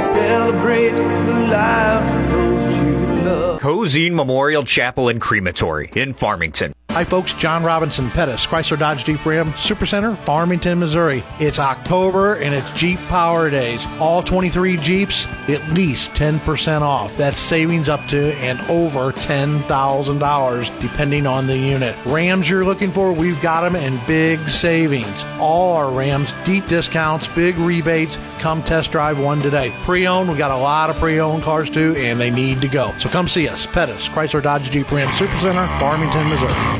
Celebrate 0.00 0.90
the 0.90 1.34
lives 1.52 2.12
of 2.12 2.30
those 2.32 2.76
you 2.78 3.22
love. 3.22 3.60
Cozean 3.60 4.12
Memorial 4.12 4.64
Chapel 4.64 5.08
and 5.08 5.20
Crematory 5.20 5.88
in 5.94 6.14
Farmington. 6.14 6.74
Hi, 6.92 7.04
folks. 7.04 7.34
John 7.34 7.62
Robinson 7.62 8.10
Pettus, 8.10 8.48
Chrysler 8.48 8.76
Dodge 8.76 9.04
Jeep 9.04 9.24
Ram 9.24 9.52
Supercenter, 9.52 10.16
Farmington, 10.16 10.80
Missouri. 10.80 11.22
It's 11.38 11.60
October 11.60 12.34
and 12.34 12.52
it's 12.52 12.70
Jeep 12.72 12.98
Power 13.06 13.48
Days. 13.48 13.86
All 14.00 14.24
23 14.24 14.76
Jeeps, 14.76 15.26
at 15.48 15.66
least 15.70 16.10
10% 16.14 16.80
off. 16.80 17.16
That's 17.16 17.38
savings 17.40 17.88
up 17.88 18.04
to 18.08 18.34
and 18.38 18.60
over 18.68 19.12
$10,000, 19.12 20.80
depending 20.80 21.28
on 21.28 21.46
the 21.46 21.56
unit. 21.56 21.96
Rams 22.06 22.50
you're 22.50 22.64
looking 22.64 22.90
for, 22.90 23.12
we've 23.12 23.40
got 23.40 23.60
them 23.60 23.76
and 23.76 24.04
big 24.08 24.40
savings. 24.48 25.24
All 25.38 25.76
our 25.76 25.92
Rams, 25.92 26.34
deep 26.44 26.66
discounts, 26.66 27.28
big 27.28 27.56
rebates. 27.56 28.18
Come 28.40 28.64
test 28.64 28.90
drive 28.90 29.20
one 29.20 29.40
today. 29.40 29.72
Pre 29.84 30.08
owned, 30.08 30.28
we 30.28 30.36
got 30.36 30.50
a 30.50 30.56
lot 30.56 30.90
of 30.90 30.96
pre 30.96 31.20
owned 31.20 31.44
cars 31.44 31.70
too, 31.70 31.94
and 31.96 32.20
they 32.20 32.30
need 32.30 32.60
to 32.62 32.68
go. 32.68 32.92
So 32.98 33.08
come 33.08 33.28
see 33.28 33.48
us. 33.48 33.64
Pettus, 33.64 34.08
Chrysler 34.08 34.42
Dodge 34.42 34.70
Jeep 34.70 34.90
Ram 34.90 35.08
Supercenter, 35.08 35.78
Farmington, 35.78 36.28
Missouri. 36.28 36.79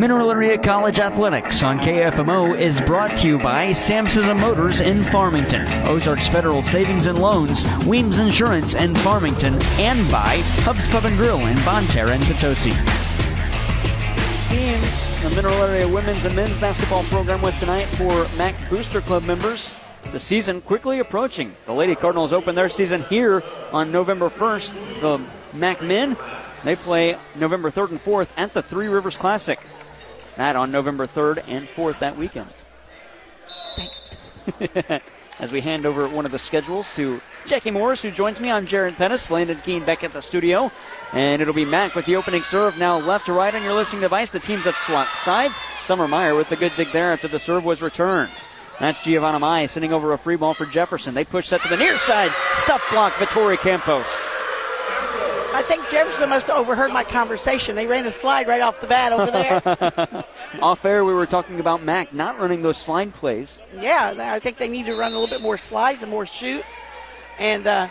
Mineral 0.00 0.30
Area 0.30 0.56
College 0.56 0.98
Athletics 0.98 1.62
on 1.62 1.78
KFMO 1.78 2.58
is 2.58 2.80
brought 2.80 3.18
to 3.18 3.26
you 3.26 3.38
by 3.38 3.74
Samson 3.74 4.34
Motors 4.38 4.80
in 4.80 5.04
Farmington, 5.04 5.68
Ozarks 5.86 6.26
Federal 6.26 6.62
Savings 6.62 7.04
and 7.04 7.18
Loans, 7.18 7.66
Weems 7.84 8.18
Insurance 8.18 8.72
in 8.72 8.94
Farmington, 8.94 9.58
and 9.78 10.10
by 10.10 10.38
Hubs 10.62 10.86
Pub 10.86 11.04
and 11.04 11.18
Grill 11.18 11.40
in 11.40 11.64
Bonne 11.66 11.84
Terre 11.88 12.12
and 12.12 12.22
Potosi. 12.22 12.70
Teams, 14.48 15.22
the 15.22 15.36
Mineral 15.36 15.62
Area 15.64 15.86
women's 15.86 16.24
and 16.24 16.34
men's 16.34 16.58
basketball 16.58 17.02
program 17.04 17.42
with 17.42 17.58
tonight 17.60 17.84
for 17.84 18.26
MAC 18.38 18.54
Booster 18.70 19.02
Club 19.02 19.24
members. 19.24 19.78
The 20.12 20.18
season 20.18 20.62
quickly 20.62 21.00
approaching. 21.00 21.54
The 21.66 21.74
Lady 21.74 21.94
Cardinals 21.94 22.32
open 22.32 22.54
their 22.54 22.70
season 22.70 23.02
here 23.02 23.42
on 23.70 23.92
November 23.92 24.30
1st. 24.30 25.00
The 25.02 25.20
MAC 25.58 25.82
men, 25.82 26.16
they 26.64 26.74
play 26.74 27.18
November 27.36 27.70
3rd 27.70 27.90
and 27.90 28.00
4th 28.00 28.32
at 28.38 28.54
the 28.54 28.62
Three 28.62 28.88
Rivers 28.88 29.18
Classic. 29.18 29.60
That 30.40 30.56
on 30.56 30.72
November 30.72 31.06
3rd 31.06 31.44
and 31.48 31.68
4th 31.68 31.98
that 31.98 32.16
weekend. 32.16 32.48
Thanks. 33.76 34.16
As 35.38 35.52
we 35.52 35.60
hand 35.60 35.84
over 35.84 36.08
one 36.08 36.24
of 36.24 36.32
the 36.32 36.38
schedules 36.38 36.90
to 36.96 37.20
Jackie 37.44 37.70
Morris, 37.70 38.00
who 38.00 38.10
joins 38.10 38.40
me. 38.40 38.50
I'm 38.50 38.66
Jared 38.66 38.96
Pettis, 38.96 39.30
Landon 39.30 39.58
Keene 39.58 39.84
back 39.84 40.02
at 40.02 40.14
the 40.14 40.22
studio. 40.22 40.72
And 41.12 41.42
it'll 41.42 41.52
be 41.52 41.66
Mac 41.66 41.94
with 41.94 42.06
the 42.06 42.16
opening 42.16 42.42
serve 42.42 42.78
now 42.78 42.98
left 42.98 43.26
to 43.26 43.34
right 43.34 43.54
on 43.54 43.62
your 43.62 43.74
listening 43.74 44.00
device. 44.00 44.30
The 44.30 44.40
teams 44.40 44.64
have 44.64 44.76
swapped 44.76 45.18
sides. 45.18 45.60
Summer 45.84 46.08
Meyer 46.08 46.34
with 46.34 46.48
the 46.48 46.56
good 46.56 46.72
dig 46.74 46.90
there 46.90 47.12
after 47.12 47.28
the 47.28 47.38
serve 47.38 47.66
was 47.66 47.82
returned. 47.82 48.32
That's 48.78 49.04
Giovanna 49.04 49.40
Mai 49.40 49.66
sending 49.66 49.92
over 49.92 50.14
a 50.14 50.18
free 50.18 50.36
ball 50.36 50.54
for 50.54 50.64
Jefferson. 50.64 51.12
They 51.12 51.26
push 51.26 51.50
that 51.50 51.60
to 51.64 51.68
the 51.68 51.76
near 51.76 51.98
side. 51.98 52.32
Stuff 52.54 52.82
block, 52.90 53.12
Vittori 53.12 53.58
Campos. 53.58 54.06
I 55.54 55.62
think 55.62 55.88
Jefferson 55.90 56.28
must 56.28 56.46
have 56.46 56.56
overheard 56.56 56.92
my 56.92 57.04
conversation. 57.04 57.76
They 57.76 57.86
ran 57.86 58.06
a 58.06 58.10
slide 58.10 58.48
right 58.48 58.60
off 58.60 58.80
the 58.80 58.86
bat 58.86 59.12
over 59.12 59.30
there. 59.30 60.24
Off 60.62 60.84
air, 60.84 61.04
we 61.04 61.14
were 61.14 61.26
talking 61.26 61.60
about 61.60 61.82
Mac 61.82 62.12
not 62.12 62.38
running 62.38 62.62
those 62.62 62.76
slide 62.78 63.12
plays. 63.14 63.60
yeah, 63.78 64.14
I 64.18 64.38
think 64.38 64.56
they 64.56 64.68
need 64.68 64.86
to 64.86 64.96
run 64.96 65.12
a 65.12 65.14
little 65.14 65.28
bit 65.28 65.40
more 65.40 65.56
slides 65.56 66.02
and 66.02 66.10
more 66.10 66.26
shoots 66.26 66.68
and 67.38 67.66
uh, 67.66 67.88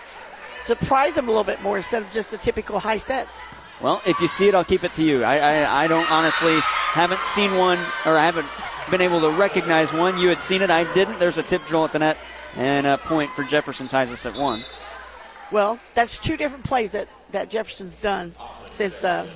surprise 0.66 1.16
them 1.16 1.26
a 1.26 1.32
little 1.32 1.44
bit 1.44 1.62
more 1.62 1.78
instead 1.78 2.04
of 2.04 2.12
just 2.12 2.32
the 2.32 2.38
typical 2.38 2.80
high 2.80 2.98
sets. 2.98 3.42
Well, 3.82 4.02
if 4.06 4.20
you 4.20 4.28
see 4.28 4.48
it, 4.48 4.56
I'll 4.56 4.66
keep 4.66 4.84
it 4.84 4.94
to 4.96 5.04
you. 5.04 5.24
I, 5.24 5.38
I, 5.38 5.84
I 5.84 5.88
don't 5.88 6.10
honestly 6.12 6.60
haven't 6.60 7.22
seen 7.24 7.56
one 7.58 7.80
or 8.06 8.18
I 8.18 8.26
haven't 8.26 8.48
been 8.92 9.02
able 9.02 9.22
to 9.22 9.30
recognize 9.32 9.94
one. 9.94 10.18
You 10.18 10.30
had 10.30 10.42
seen 10.42 10.62
it, 10.62 10.70
I 10.70 10.92
didn't. 10.94 11.20
There's 11.20 11.38
a 11.38 11.44
tip 11.44 11.66
drill 11.66 11.86
at 11.86 11.94
the 11.94 12.00
net 12.00 12.18
and 12.56 12.86
a 12.86 12.98
point 12.98 13.32
for 13.32 13.44
Jefferson 13.44 13.88
ties 13.88 14.12
us 14.12 14.26
at 14.26 14.36
one. 14.36 14.64
Well, 15.52 15.80
that's 15.94 16.20
two 16.20 16.38
different 16.38 16.64
plays 16.66 16.92
that, 16.92 17.08
that 17.32 17.50
Jefferson's 17.50 18.02
done 18.02 18.34
since 18.66 19.04
uh, 19.04 19.28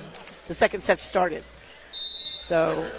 the 0.46 0.54
second 0.54 0.80
set 0.80 0.98
started. 0.98 1.44
So 2.40 2.90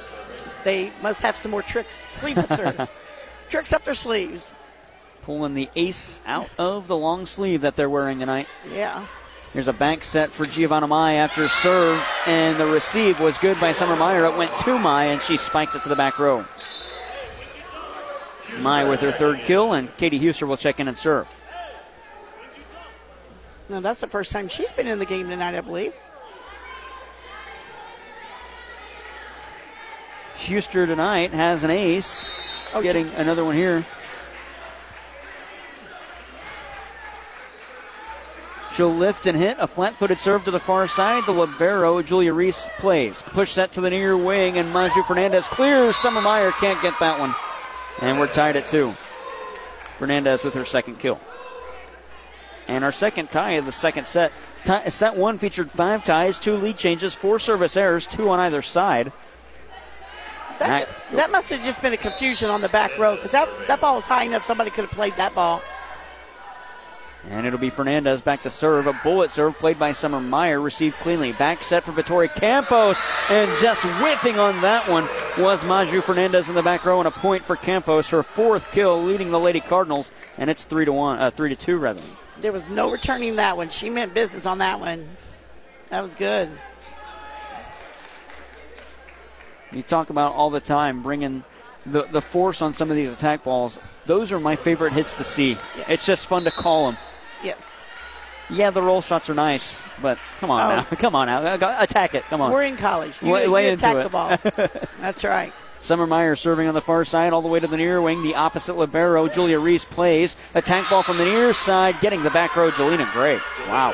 they 0.63 0.91
must 1.01 1.21
have 1.21 1.35
some 1.35 1.51
more 1.51 1.61
tricks, 1.61 1.95
sleeves 1.95 2.39
up 2.39 2.49
their 2.49 2.89
tricks 3.49 3.73
up 3.73 3.83
their 3.83 3.93
sleeves. 3.93 4.53
Pulling 5.21 5.53
the 5.53 5.69
ace 5.75 6.21
out 6.25 6.49
of 6.57 6.87
the 6.87 6.95
long 6.95 7.25
sleeve 7.25 7.61
that 7.61 7.75
they're 7.75 7.89
wearing 7.89 8.19
tonight. 8.19 8.47
Yeah. 8.71 9.05
Here's 9.53 9.67
a 9.67 9.73
back 9.73 10.03
set 10.03 10.31
for 10.31 10.45
Giovanna 10.45 10.85
Mai 10.85 11.13
after 11.13 11.47
serve, 11.47 12.05
and 12.27 12.57
the 12.57 12.65
receive 12.65 13.19
was 13.21 13.37
good 13.37 13.59
by 13.59 13.71
Summer 13.71 13.95
Meyer. 13.95 14.25
It 14.25 14.35
went 14.35 14.55
to 14.57 14.77
Mai, 14.77 15.05
and 15.05 15.21
she 15.21 15.37
spikes 15.37 15.75
it 15.75 15.83
to 15.83 15.89
the 15.89 15.95
back 15.95 16.19
row. 16.19 16.43
Mai 18.61 18.87
with 18.87 18.99
her 18.99 19.11
third 19.11 19.39
kill, 19.39 19.73
and 19.73 19.95
Katie 19.97 20.19
Huster 20.19 20.45
will 20.45 20.57
check 20.57 20.79
in 20.79 20.87
and 20.87 20.97
serve. 20.97 21.27
Now 23.69 23.79
that's 23.79 23.99
the 24.01 24.07
first 24.07 24.31
time 24.31 24.47
she's 24.47 24.71
been 24.71 24.87
in 24.87 24.99
the 24.99 25.05
game 25.05 25.29
tonight, 25.29 25.55
I 25.55 25.61
believe. 25.61 25.93
Huster 30.37 30.85
tonight 30.85 31.31
has 31.31 31.63
an 31.63 31.71
ace. 31.71 32.31
Oh, 32.73 32.81
getting 32.81 33.09
she- 33.09 33.15
another 33.15 33.43
one 33.43 33.55
here. 33.55 33.83
She'll 38.75 38.93
lift 38.93 39.25
and 39.25 39.37
hit 39.37 39.55
a 39.57 39.67
flat 39.67 39.93
footed 39.95 40.19
serve 40.19 40.43
to 40.43 40.51
the 40.51 40.59
far 40.59 40.85
side. 40.87 41.25
The 41.25 41.31
Libero, 41.31 42.01
Julia 42.01 42.33
Reese, 42.33 42.67
plays. 42.77 43.21
Push 43.21 43.55
that 43.55 43.71
to 43.71 43.81
the 43.81 43.89
near 43.89 44.17
wing, 44.17 44.57
and 44.57 44.71
Maju 44.73 45.01
Fernandez 45.03 45.47
clears. 45.47 45.95
Summer 45.95 46.21
Meyer 46.21 46.51
can't 46.51 46.81
get 46.81 46.99
that 46.99 47.17
one. 47.17 47.33
And 48.01 48.19
we're 48.19 48.27
tied 48.27 48.57
at 48.57 48.67
two. 48.67 48.91
Fernandez 49.97 50.43
with 50.43 50.55
her 50.55 50.65
second 50.65 50.99
kill. 50.99 51.21
And 52.67 52.83
our 52.83 52.91
second 52.91 53.31
tie 53.31 53.53
of 53.53 53.65
the 53.65 53.71
second 53.71 54.07
set 54.07 54.31
Ti- 54.65 54.89
set 54.89 55.15
one 55.15 55.37
featured 55.37 55.69
five 55.69 56.03
ties, 56.03 56.39
two 56.39 56.55
lead 56.57 56.77
changes, 56.77 57.13
four 57.13 57.37
service 57.37 57.77
errors, 57.77 58.07
two 58.07 58.29
on 58.29 58.39
either 58.39 58.63
side. 58.63 59.11
That, 60.57 60.89
that 61.11 61.31
must 61.31 61.51
have 61.51 61.63
just 61.63 61.83
been 61.83 61.93
a 61.93 61.97
confusion 61.97 62.49
on 62.49 62.61
the 62.61 62.69
back 62.69 62.97
row 62.97 63.15
because 63.15 63.31
that, 63.31 63.47
that 63.67 63.79
ball 63.79 63.95
was 63.95 64.05
high 64.05 64.23
enough 64.23 64.43
somebody 64.43 64.71
could 64.71 64.85
have 64.85 64.93
played 64.93 65.15
that 65.17 65.35
ball. 65.35 65.61
And 67.29 67.45
it'll 67.45 67.59
be 67.59 67.69
Fernandez 67.69 68.21
back 68.21 68.43
to 68.43 68.49
serve. 68.49 68.87
A 68.87 68.93
bullet 69.03 69.31
serve 69.31 69.55
played 69.57 69.77
by 69.77 69.91
Summer 69.91 70.19
Meyer, 70.19 70.59
received 70.59 70.95
cleanly. 70.97 71.31
Back 71.33 71.63
set 71.63 71.83
for 71.83 71.91
Vittoria 71.91 72.29
Campos, 72.29 72.99
and 73.29 73.51
just 73.59 73.83
whiffing 73.83 74.39
on 74.39 74.61
that 74.61 74.87
one 74.89 75.07
was 75.37 75.63
Maju 75.65 76.01
Fernandez 76.01 76.49
in 76.49 76.55
the 76.55 76.63
back 76.63 76.85
row, 76.85 76.99
and 76.99 77.07
a 77.07 77.11
point 77.11 77.43
for 77.43 77.55
Campos, 77.55 78.09
her 78.09 78.23
fourth 78.23 78.71
kill, 78.71 79.03
leading 79.03 79.31
the 79.31 79.39
Lady 79.39 79.59
Cardinals, 79.59 80.11
and 80.37 80.49
it's 80.49 80.63
three 80.63 80.85
to 80.85 80.93
one, 80.93 81.19
uh, 81.19 81.31
three 81.31 81.49
to 81.49 81.55
two 81.55 81.77
rather. 81.77 82.01
There 82.45 82.51
was 82.51 82.69
no 82.69 82.91
returning 82.91 83.37
that 83.37 83.57
one. 83.57 83.69
She 83.69 83.89
meant 83.89 84.13
business 84.13 84.45
on 84.45 84.59
that 84.59 84.79
one. 84.79 85.09
That 85.89 86.01
was 86.03 86.13
good. 86.13 86.47
You 89.71 89.81
talk 89.81 90.11
about 90.11 90.35
all 90.35 90.51
the 90.51 90.59
time 90.59 91.01
bringing 91.01 91.43
the 91.87 92.03
the 92.03 92.21
force 92.21 92.61
on 92.61 92.75
some 92.75 92.91
of 92.91 92.95
these 92.97 93.11
attack 93.11 93.43
balls. 93.43 93.79
Those 94.05 94.31
are 94.31 94.39
my 94.39 94.55
favorite 94.55 94.93
hits 94.93 95.13
to 95.13 95.23
see. 95.23 95.57
It's 95.89 96.05
just 96.05 96.27
fun 96.27 96.43
to 96.43 96.51
call 96.51 96.91
them. 96.91 96.99
Yes. 97.43 97.79
Yeah, 98.51 98.69
the 98.69 98.83
roll 98.83 99.01
shots 99.01 99.27
are 99.27 99.33
nice, 99.33 99.81
but 99.99 100.19
come 100.39 100.51
on 100.51 100.71
Oh. 100.71 100.75
now, 100.75 100.83
come 100.97 101.15
on 101.15 101.25
now, 101.25 101.55
attack 101.81 102.13
it. 102.13 102.25
Come 102.25 102.41
on. 102.41 102.51
We're 102.51 102.61
in 102.65 102.77
college. 102.77 103.13
You, 103.23 103.31
Lay- 103.31 103.43
you 103.45 103.49
lay 103.49 103.69
attack 103.69 103.95
into 103.95 104.03
the 104.03 104.09
ball. 104.11 104.77
That's 104.99 105.23
right. 105.23 105.51
Summer 105.85 106.07
Meyer 106.07 106.35
serving 106.35 106.67
on 106.67 106.73
the 106.73 106.81
far 106.81 107.05
side, 107.05 107.31
all 107.31 107.43
the 107.43 107.47
way 107.47 107.59
to 107.59 107.67
the 107.67 107.77
near 107.77 108.01
wing. 108.01 108.23
The 108.23 108.33
opposite 108.33 108.75
libero, 108.75 109.27
Julia 109.27 109.59
Reese 109.59 109.85
plays. 109.85 110.35
a 110.55 110.61
tank 110.61 110.89
ball 110.89 111.03
from 111.03 111.19
the 111.19 111.25
near 111.25 111.53
side, 111.53 112.01
getting 112.01 112.23
the 112.23 112.31
back 112.31 112.55
row, 112.55 112.71
Jelena 112.71 113.11
Gray. 113.13 113.37
Wow. 113.67 113.93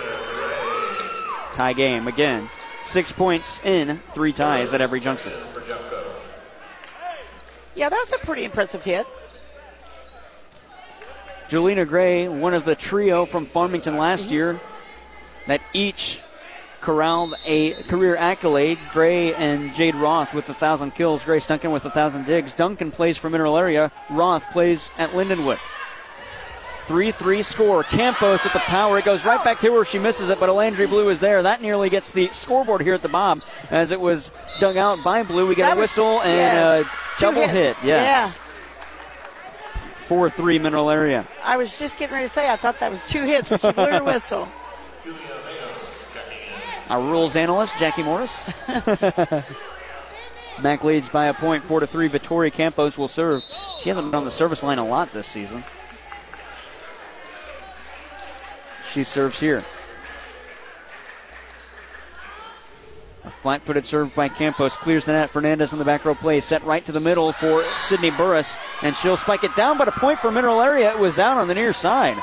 Tie 1.54 1.74
game 1.74 2.08
again. 2.08 2.50
Six 2.86 3.12
points 3.12 3.60
in, 3.66 3.98
three 4.12 4.32
ties 4.32 4.74
at 4.74 4.80
every 4.80 5.02
junction. 5.02 5.34
Yeah, 7.76 7.90
that 7.90 7.98
was 7.98 8.14
a 8.14 8.26
pretty 8.26 8.46
impressive 8.46 8.86
hit. 8.86 9.06
Jelena 11.50 11.86
Gray, 11.86 12.30
one 12.30 12.54
of 12.54 12.64
the 12.64 12.76
trio 12.76 13.26
from 13.26 13.44
Farmington 13.44 13.98
last 13.98 14.28
mm-hmm. 14.28 14.34
year, 14.34 14.60
that 15.48 15.60
each 15.74 16.22
corralled 16.82 17.36
a 17.46 17.74
career 17.84 18.16
accolade. 18.16 18.80
Gray 18.92 19.34
and 19.36 19.74
Jade 19.76 19.96
Roth 19.96 20.34
with 20.34 20.50
a 20.50 20.54
thousand 20.54 20.92
kills. 20.96 21.24
Grace 21.24 21.48
Duncan 21.48 21.72
with 21.72 21.86
a 21.86 21.90
thousand 21.92 22.26
digs. 22.26 22.54
Duncan 22.54 22.92
plays 22.92 23.18
for 23.18 23.30
Mineral 23.30 23.58
Area. 23.58 23.92
Roth 24.10 24.50
plays 24.52 24.90
at 24.98 25.12
Lindenwood. 25.12 25.60
3 26.86 27.12
3 27.12 27.42
score. 27.44 27.84
Campos 27.84 28.44
with 28.44 28.52
the 28.54 28.60
power. 28.60 28.98
It 28.98 29.06
goes 29.06 29.24
right 29.24 29.42
back 29.44 29.60
to 29.60 29.70
where 29.70 29.86
she 29.86 30.00
misses 30.00 30.30
it, 30.30 30.40
but 30.40 30.50
Alandry 30.50 30.90
Blue 30.90 31.10
is 31.10 31.20
there. 31.20 31.42
That 31.44 31.62
nearly 31.62 31.90
gets 31.90 32.12
the 32.12 32.28
scoreboard 32.30 32.82
here 32.82 32.94
at 32.96 33.02
the 33.02 33.08
Bob 33.08 33.40
as 33.70 33.92
it 33.92 34.02
was 34.02 34.32
dug 34.60 34.76
out 34.76 35.02
by 35.04 35.24
Blue. 35.24 35.48
We 35.48 35.56
get 35.56 35.68
That 35.70 35.78
a 35.78 35.80
was- 35.80 35.84
whistle 35.92 36.22
and 36.22 36.36
yes. 36.86 36.86
a 36.86 37.22
double 37.22 37.48
hit. 37.48 37.78
Yes. 37.84 38.38
4 40.08 40.30
3 40.30 40.60
Mineral 40.60 40.90
Area. 40.90 41.26
I 41.42 41.56
was 41.56 41.80
just 41.80 41.98
getting 41.98 42.14
ready 42.16 42.28
to 42.28 42.34
say 42.34 42.50
I 42.50 42.58
thought 42.58 42.80
that 42.80 42.92
was 42.92 43.08
two 43.08 43.24
hits, 43.24 43.48
but 43.48 43.62
she 43.62 43.72
blew 43.72 43.86
her 43.88 44.04
whistle. 44.04 44.48
Our 46.92 47.02
rules 47.02 47.38
analyst, 47.38 47.78
Jackie 47.78 48.04
Morris. 48.04 48.52
Mac 50.62 50.84
leads 50.84 51.08
by 51.08 51.28
a 51.28 51.34
point, 51.34 51.64
four 51.64 51.80
to 51.80 51.88
three. 51.88 52.10
Vittoria 52.10 52.52
Campos 52.52 52.98
will 52.98 53.08
serve. 53.08 53.46
She 53.80 53.88
hasn't 53.88 54.08
been 54.08 54.16
on 54.16 54.26
the 54.26 54.32
service 54.32 54.62
line 54.62 54.78
a 54.78 54.84
lot 54.84 55.14
this 55.14 55.26
season. 55.26 55.64
She 58.92 59.06
serves 59.06 59.40
here. 59.40 59.64
A 63.24 63.30
flat-footed 63.30 63.86
serve 63.86 64.14
by 64.14 64.28
Campos 64.28 64.76
clears 64.76 65.06
the 65.06 65.14
net. 65.14 65.30
Fernandez 65.30 65.72
in 65.72 65.80
the 65.80 65.86
back 65.86 66.04
row 66.04 66.14
play, 66.14 66.42
set 66.42 66.62
right 66.66 66.84
to 66.84 66.92
the 66.92 67.00
middle 67.00 67.32
for 67.32 67.64
Sydney 67.78 68.12
Burris, 68.12 68.58
and 68.82 68.98
she'll 68.98 69.16
spike 69.16 69.46
it 69.46 69.56
down. 69.56 69.78
But 69.78 69.88
a 69.88 69.94
point 69.94 70.20
for 70.20 70.30
Mineral 70.30 70.62
Area. 70.62 70.92
It 70.92 71.00
was 71.00 71.20
out 71.20 71.38
on 71.38 71.48
the 71.48 71.56
near 71.56 71.72
side. 71.72 72.22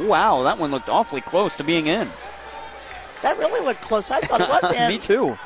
Wow, 0.00 0.42
that 0.42 0.58
one 0.58 0.72
looked 0.72 0.88
awfully 0.88 1.20
close 1.20 1.54
to 1.54 1.62
being 1.62 1.86
in. 1.86 2.10
That 3.22 3.38
really 3.38 3.64
looked 3.64 3.82
close. 3.82 4.10
I 4.10 4.20
thought 4.20 4.40
it 4.40 4.48
was 4.48 4.74
in. 4.74 4.88
Me 4.88 4.98
too. 4.98 5.38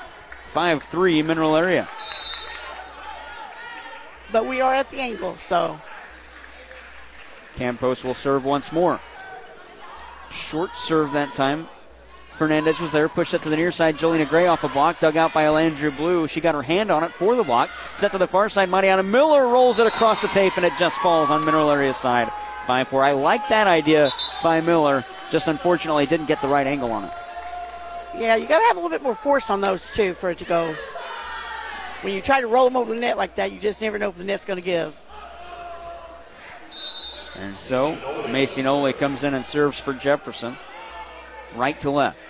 5 0.47 0.83
3 0.83 1.23
Mineral 1.23 1.57
Area. 1.57 1.89
But 4.33 4.47
we 4.47 4.61
are 4.61 4.75
at 4.75 4.91
the 4.91 4.99
angle, 4.99 5.37
so 5.37 5.79
Campos 7.57 8.05
will 8.05 8.15
serve 8.15 8.45
once 8.45 8.73
more. 8.73 9.01
Short 10.31 10.71
serve 10.77 11.13
that 11.13 11.35
time. 11.35 11.69
Fernandez 12.31 12.81
was 12.81 12.93
there, 12.93 13.09
pushed 13.09 13.33
it 13.33 13.41
to 13.43 13.49
the 13.49 13.57
near 13.57 13.73
side. 13.73 13.97
Jelena 13.97 14.29
Gray 14.29 14.47
off 14.47 14.63
a 14.63 14.69
block, 14.69 15.01
dug 15.01 15.17
out 15.17 15.33
by 15.33 15.45
Alandria 15.45 15.97
Blue. 15.97 16.29
She 16.29 16.41
got 16.41 16.55
her 16.55 16.63
hand 16.63 16.91
on 16.91 17.03
it 17.03 17.13
for 17.13 17.35
the 17.35 17.43
block. 17.43 17.71
Set 17.95 18.13
to 18.13 18.19
the 18.19 18.27
far 18.27 18.51
side. 18.51 18.69
Mariana 18.69 19.03
Miller 19.03 19.49
rolls 19.49 19.79
it 19.79 19.87
across 19.87 20.21
the 20.21 20.29
tape, 20.29 20.57
and 20.57 20.67
it 20.67 20.73
just 20.79 20.99
falls 20.99 21.31
on 21.31 21.45
Mineral 21.47 21.71
Area's 21.71 21.97
side. 21.97 22.29
5 22.67 22.89
4. 22.89 23.05
I 23.05 23.13
like 23.13 23.49
that 23.49 23.67
idea 23.67 24.11
by 24.43 24.61
Miller, 24.61 25.05
just 25.31 25.49
unfortunately 25.49 26.05
didn't 26.05 26.27
get 26.27 26.43
the 26.43 26.49
right 26.49 26.67
angle 26.67 26.93
on 26.93 27.05
it. 27.05 27.13
Yeah, 28.19 28.37
you 28.37 28.47
got 28.47 28.59
to 28.59 28.65
have 28.67 28.77
a 28.77 28.81
little 28.81 28.91
bit 28.91 29.03
more 29.03 29.15
force 29.15 29.51
on 29.51 29.61
those 29.61 29.95
too 29.95 30.15
for 30.15 30.31
it 30.31 30.39
to 30.39 30.45
go. 30.45 30.75
When 32.03 32.15
you 32.15 32.21
try 32.21 32.41
to 32.41 32.47
roll 32.47 32.65
them 32.65 32.77
over 32.77 32.95
the 32.95 33.01
net 33.01 33.17
like 33.17 33.37
that, 33.37 33.53
you 33.53 33.59
just 33.59 33.81
never 33.81 33.99
know 33.99 34.09
if 34.09 34.17
the 34.17 34.25
net's 34.25 34.45
going 34.45 34.59
to 34.59 34.65
give. 34.65 34.99
And 37.35 37.57
so 37.57 37.95
Macy 38.31 38.63
Noley 38.63 38.93
comes 38.93 39.23
in 39.25 39.35
and 39.35 39.45
serves 39.45 39.79
for 39.79 39.93
Jefferson. 39.93 40.57
Right 41.55 41.79
to 41.81 41.91
left. 41.91 42.26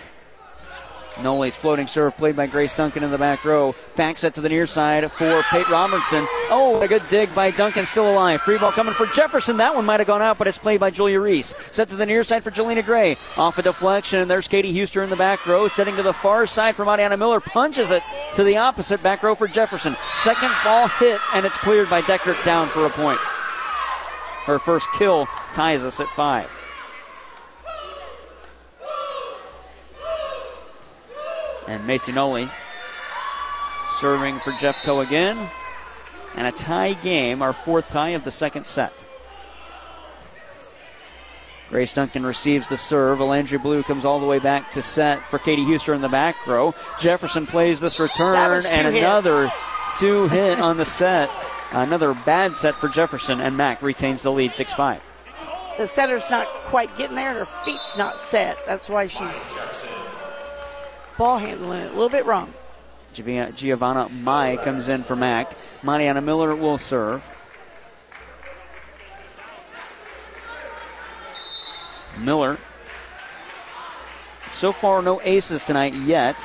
Noley's 1.23 1.55
floating 1.55 1.87
serve 1.87 2.15
played 2.17 2.35
by 2.35 2.47
Grace 2.47 2.73
Duncan 2.73 3.03
in 3.03 3.11
the 3.11 3.17
back 3.17 3.43
row. 3.43 3.75
Back 3.95 4.17
set 4.17 4.33
to 4.35 4.41
the 4.41 4.49
near 4.49 4.67
side 4.67 5.11
for 5.11 5.41
Peyton 5.43 5.71
Roberts. 5.71 6.09
Oh, 6.49 6.79
a 6.81 6.87
good 6.87 7.07
dig 7.09 7.33
by 7.33 7.51
Duncan, 7.51 7.85
still 7.85 8.11
alive. 8.11 8.41
Free 8.41 8.57
ball 8.57 8.71
coming 8.71 8.93
for 8.93 9.07
Jefferson. 9.07 9.57
That 9.57 9.75
one 9.75 9.85
might 9.85 9.99
have 9.99 10.07
gone 10.07 10.21
out, 10.21 10.37
but 10.37 10.47
it's 10.47 10.57
played 10.57 10.79
by 10.79 10.89
Julia 10.89 11.19
Reese. 11.19 11.55
Set 11.71 11.89
to 11.89 11.95
the 11.95 12.05
near 12.05 12.23
side 12.23 12.43
for 12.43 12.51
Jelena 12.51 12.85
Gray. 12.85 13.17
Off 13.37 13.57
a 13.57 13.61
deflection, 13.61 14.19
and 14.19 14.29
there's 14.29 14.47
Katie 14.47 14.73
Huster 14.77 15.03
in 15.03 15.09
the 15.09 15.15
back 15.15 15.45
row. 15.45 15.67
Setting 15.67 15.95
to 15.95 16.03
the 16.03 16.13
far 16.13 16.45
side 16.45 16.75
for 16.75 16.85
Mariana 16.85 17.17
Miller. 17.17 17.39
Punches 17.39 17.91
it 17.91 18.03
to 18.35 18.43
the 18.43 18.57
opposite 18.57 19.01
back 19.01 19.23
row 19.23 19.35
for 19.35 19.47
Jefferson. 19.47 19.95
Second 20.15 20.51
ball 20.63 20.87
hit, 20.87 21.19
and 21.33 21.45
it's 21.45 21.57
cleared 21.57 21.89
by 21.89 22.01
Deckert 22.01 22.43
down 22.45 22.67
for 22.69 22.85
a 22.85 22.89
point. 22.89 23.19
Her 24.45 24.59
first 24.59 24.87
kill 24.97 25.25
ties 25.53 25.81
us 25.83 25.99
at 25.99 26.07
five. 26.07 26.49
And 31.67 31.85
Macy 31.85 32.11
Noley 32.11 32.49
serving 33.99 34.39
for 34.39 34.51
Jeffco 34.51 35.05
again. 35.05 35.49
And 36.35 36.47
a 36.47 36.51
tie 36.51 36.93
game, 36.93 37.41
our 37.41 37.53
fourth 37.53 37.89
tie 37.89 38.09
of 38.09 38.23
the 38.23 38.31
second 38.31 38.65
set. 38.65 38.93
Grace 41.69 41.93
Duncan 41.93 42.25
receives 42.25 42.69
the 42.69 42.77
serve. 42.77 43.19
Alandria 43.19 43.61
Blue 43.61 43.83
comes 43.83 44.05
all 44.05 44.19
the 44.19 44.25
way 44.25 44.39
back 44.39 44.71
to 44.71 44.81
set 44.81 45.21
for 45.23 45.37
Katie 45.37 45.65
Huster 45.65 45.93
in 45.93 46.01
the 46.01 46.09
back 46.09 46.47
row. 46.47 46.73
Jefferson 47.01 47.45
plays 47.45 47.79
this 47.79 47.99
return 47.99 48.35
and 48.37 48.63
hits. 48.63 48.97
another 48.97 49.51
two 49.97 50.27
hit 50.29 50.59
on 50.59 50.77
the 50.77 50.85
set. 50.85 51.29
Another 51.73 52.13
bad 52.13 52.55
set 52.55 52.75
for 52.75 52.87
Jefferson, 52.87 53.41
and 53.41 53.57
Mac 53.57 53.81
retains 53.81 54.23
the 54.23 54.31
lead 54.31 54.53
6 54.53 54.73
5. 54.73 55.01
The 55.77 55.85
setter's 55.87 56.29
not 56.29 56.47
quite 56.65 56.95
getting 56.97 57.15
there. 57.15 57.33
Her 57.33 57.45
feet's 57.45 57.97
not 57.97 58.19
set. 58.21 58.57
That's 58.65 58.87
why 58.87 59.07
she's 59.07 59.27
ball 61.17 61.37
handling 61.37 61.81
it 61.81 61.87
a 61.91 61.93
little 61.93 62.09
bit 62.09 62.25
wrong. 62.25 62.53
Giovanna 63.13 64.09
Mai 64.09 64.57
comes 64.57 64.87
in 64.87 65.03
for 65.03 65.15
Mac. 65.15 65.51
Mariana 65.81 66.21
Miller 66.21 66.53
will 66.55 66.77
serve. 66.77 67.25
Miller. 72.19 72.57
So 74.55 74.71
far, 74.71 75.01
no 75.01 75.21
aces 75.23 75.63
tonight 75.63 75.93
yet. 75.93 76.35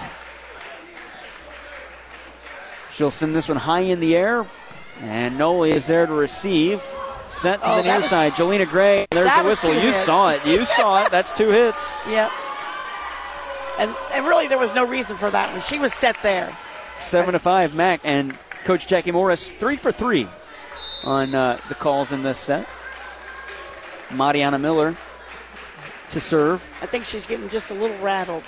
She'll 2.92 3.10
send 3.10 3.34
this 3.34 3.48
one 3.48 3.56
high 3.56 3.80
in 3.80 4.00
the 4.00 4.14
air, 4.14 4.46
and 5.00 5.38
Noli 5.38 5.70
is 5.72 5.86
there 5.86 6.06
to 6.06 6.12
receive. 6.12 6.82
Sent 7.26 7.62
to 7.62 7.72
Oh, 7.72 7.76
the 7.76 7.82
near 7.84 8.00
was- 8.00 8.10
side. 8.10 8.32
Jelena 8.34 8.68
Gray. 8.68 9.06
There's 9.10 9.30
a 9.32 9.42
the 9.42 9.48
whistle. 9.48 9.72
You 9.72 9.80
hits. 9.80 10.04
saw 10.04 10.28
it. 10.30 10.44
You 10.44 10.66
saw 10.66 11.04
it. 11.06 11.10
That's 11.10 11.32
two 11.32 11.48
hits. 11.48 11.94
Yep. 12.08 12.30
And 13.82 13.96
and 14.12 14.24
really 14.24 14.46
there 14.46 14.58
was 14.58 14.76
no 14.76 14.86
reason 14.86 15.16
for 15.16 15.28
that 15.30 15.50
one. 15.50 15.60
She 15.60 15.80
was 15.80 15.92
set 15.92 16.16
there. 16.22 16.56
Seven 16.98 17.32
to 17.32 17.40
five, 17.40 17.74
Mac 17.74 18.00
and 18.04 18.32
Coach 18.64 18.86
Jackie 18.86 19.10
Morris 19.10 19.50
three 19.50 19.76
for 19.76 19.90
three 19.90 20.28
on 21.02 21.34
uh, 21.34 21.58
the 21.68 21.74
calls 21.74 22.12
in 22.12 22.22
this 22.22 22.38
set. 22.38 22.68
Mariana 24.12 24.60
Miller 24.60 24.94
to 26.12 26.20
serve. 26.20 26.64
I 26.80 26.86
think 26.86 27.06
she's 27.06 27.26
getting 27.26 27.48
just 27.48 27.72
a 27.72 27.74
little 27.74 27.98
rattled. 27.98 28.44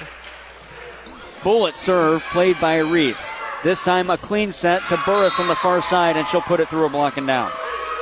Bullet 1.43 1.75
serve 1.75 2.23
played 2.31 2.61
by 2.61 2.79
Reese. 2.79 3.33
This 3.65 3.83
time 3.83 4.11
a 4.11 4.17
clean 4.17 4.53
set 4.53 4.83
to 4.89 5.03
Burris 5.05 5.41
on 5.41 5.49
the 5.49 5.57
far 5.57 5.83
side, 5.83 6.17
and 6.17 6.27
she'll 6.29 6.43
put 6.43 6.61
it 6.61 6.69
through 6.69 6.85
a 6.85 6.89
block 6.89 7.17
and 7.17 7.27
down. 7.27 7.51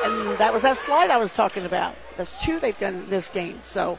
And 0.04 0.36
that 0.36 0.52
was 0.52 0.62
that 0.62 0.76
slide 0.76 1.10
I 1.10 1.16
was 1.16 1.34
talking 1.34 1.64
about. 1.64 1.94
That's 2.18 2.44
two 2.44 2.58
they've 2.58 2.78
done 2.78 2.94
in 2.94 3.08
this 3.08 3.28
game. 3.28 3.60
So 3.62 3.98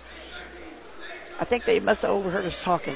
I 1.39 1.45
think 1.45 1.65
they 1.65 1.79
must 1.79 2.03
have 2.03 2.11
overheard 2.11 2.45
us 2.45 2.61
talking. 2.61 2.95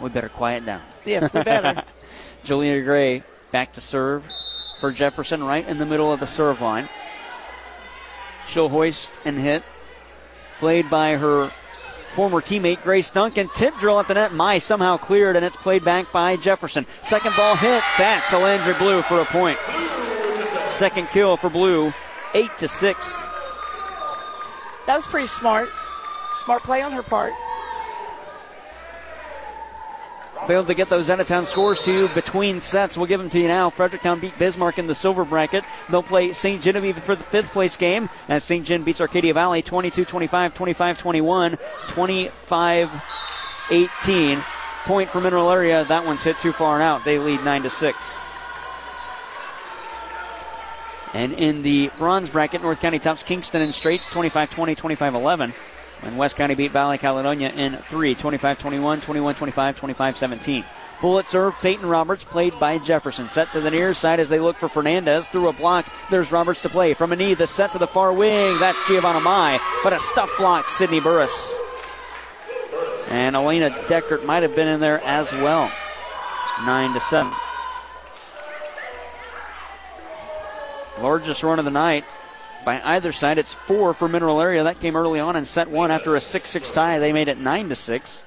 We 0.00 0.08
better 0.10 0.28
quiet 0.28 0.64
down. 0.66 0.82
Yes, 1.04 1.32
we 1.32 1.42
better. 1.42 1.82
Julia 2.44 2.82
Gray 2.82 3.22
back 3.50 3.72
to 3.72 3.80
serve 3.80 4.28
for 4.80 4.92
Jefferson, 4.92 5.42
right 5.42 5.66
in 5.66 5.78
the 5.78 5.86
middle 5.86 6.12
of 6.12 6.20
the 6.20 6.26
serve 6.26 6.60
line. 6.60 6.88
She'll 8.46 8.68
hoist 8.68 9.12
and 9.24 9.38
hit. 9.38 9.62
Played 10.58 10.88
by 10.88 11.16
her 11.16 11.50
former 12.14 12.40
teammate 12.40 12.82
Grace 12.82 13.10
Duncan. 13.10 13.48
Tip 13.54 13.76
drill 13.76 14.00
at 14.00 14.08
the 14.08 14.14
net. 14.14 14.32
Mai 14.32 14.58
somehow 14.58 14.96
cleared, 14.96 15.36
and 15.36 15.44
it's 15.44 15.56
played 15.56 15.84
back 15.84 16.10
by 16.12 16.36
Jefferson. 16.36 16.86
Second 17.02 17.34
ball 17.36 17.56
hit. 17.56 17.82
That's 17.98 18.32
Alandra 18.32 18.78
Blue 18.78 19.02
for 19.02 19.20
a 19.20 19.24
point. 19.26 19.58
Second 20.70 21.08
kill 21.08 21.36
for 21.36 21.50
Blue. 21.50 21.92
Eight 22.34 22.50
to 22.58 22.68
six. 22.68 23.20
That 24.86 24.94
was 24.94 25.06
pretty 25.06 25.26
smart. 25.26 25.68
Smart 26.44 26.62
play 26.62 26.80
on 26.82 26.92
her 26.92 27.02
part. 27.02 27.32
Failed 30.46 30.68
to 30.68 30.74
get 30.74 30.88
those 30.88 31.10
out 31.10 31.18
of 31.18 31.26
town 31.26 31.44
scores 31.44 31.82
to 31.82 31.92
you 31.92 32.08
between 32.08 32.60
sets. 32.60 32.96
We'll 32.96 33.06
give 33.06 33.20
them 33.20 33.30
to 33.30 33.38
you 33.38 33.48
now. 33.48 33.68
Fredericktown 33.68 34.20
beat 34.20 34.38
Bismarck 34.38 34.78
in 34.78 34.86
the 34.86 34.94
silver 34.94 35.24
bracket. 35.24 35.64
They'll 35.90 36.04
play 36.04 36.32
St. 36.32 36.62
Genevieve 36.62 36.98
for 36.98 37.16
the 37.16 37.24
fifth 37.24 37.50
place 37.52 37.76
game 37.76 38.08
as 38.28 38.44
St. 38.44 38.64
Gen 38.64 38.84
beats 38.84 39.00
Arcadia 39.00 39.34
Valley 39.34 39.62
22 39.62 40.04
25, 40.04 40.54
25 40.54 40.98
21, 40.98 41.58
25 41.88 43.02
18. 43.70 44.44
Point 44.84 45.10
for 45.10 45.20
Mineral 45.20 45.50
Area. 45.50 45.84
That 45.84 46.04
one's 46.04 46.22
hit 46.22 46.38
too 46.38 46.52
far 46.52 46.74
and 46.74 46.82
out. 46.82 47.04
They 47.04 47.18
lead 47.18 47.44
9 47.44 47.62
to 47.64 47.70
6. 47.70 47.96
And 51.12 51.32
in 51.32 51.62
the 51.62 51.90
bronze 51.98 52.30
bracket, 52.30 52.62
North 52.62 52.80
County 52.80 52.98
tops 52.98 53.22
Kingston 53.22 53.62
in 53.62 53.72
straights 53.72 54.08
25 54.10 54.50
20, 54.50 54.74
25 54.74 55.14
11. 55.14 55.54
And 56.06 56.16
West 56.16 56.36
County 56.36 56.54
beat 56.54 56.70
Valley 56.70 56.98
Caledonia 56.98 57.50
in 57.50 57.76
three 57.76 58.14
25 58.14 58.58
21, 58.60 59.00
21 59.00 59.34
25, 59.34 59.76
25 59.76 60.16
17. 60.16 60.64
Bullet 61.02 61.26
serve, 61.26 61.54
Peyton 61.60 61.86
Roberts, 61.86 62.24
played 62.24 62.58
by 62.58 62.78
Jefferson. 62.78 63.28
Set 63.28 63.50
to 63.52 63.60
the 63.60 63.70
near 63.70 63.92
side 63.92 64.18
as 64.18 64.30
they 64.30 64.38
look 64.38 64.56
for 64.56 64.68
Fernandez. 64.68 65.28
Through 65.28 65.48
a 65.48 65.52
block, 65.52 65.84
there's 66.10 66.32
Roberts 66.32 66.62
to 66.62 66.70
play. 66.70 66.94
From 66.94 67.12
a 67.12 67.16
knee, 67.16 67.34
the 67.34 67.46
set 67.46 67.72
to 67.72 67.78
the 67.78 67.86
far 67.86 68.12
wing. 68.12 68.58
That's 68.58 68.78
Giovanna 68.86 69.20
Mai. 69.20 69.60
But 69.82 69.92
a 69.92 70.00
stuff 70.00 70.30
block, 70.38 70.68
Sydney 70.68 71.00
Burris. 71.00 71.54
And 73.10 73.36
Elena 73.36 73.70
Deckert 73.70 74.24
might 74.24 74.42
have 74.42 74.56
been 74.56 74.68
in 74.68 74.80
there 74.80 75.02
as 75.04 75.30
well. 75.32 75.70
9 76.64 76.94
to 76.94 77.00
7. 77.00 77.32
Largest 81.02 81.42
run 81.42 81.58
of 81.58 81.66
the 81.66 81.70
night 81.70 82.04
by 82.66 82.82
either 82.82 83.12
side. 83.12 83.38
It's 83.38 83.54
four 83.54 83.94
for 83.94 84.08
Mineral 84.08 84.40
Area. 84.40 84.64
That 84.64 84.80
came 84.80 84.96
early 84.96 85.20
on 85.20 85.36
in 85.36 85.46
set 85.46 85.70
one 85.70 85.92
after 85.92 86.16
a 86.16 86.20
6 86.20 86.50
6 86.50 86.70
tie. 86.72 86.98
They 86.98 87.12
made 87.12 87.28
it 87.28 87.38
9 87.38 87.70
to 87.70 87.76
6. 87.76 88.24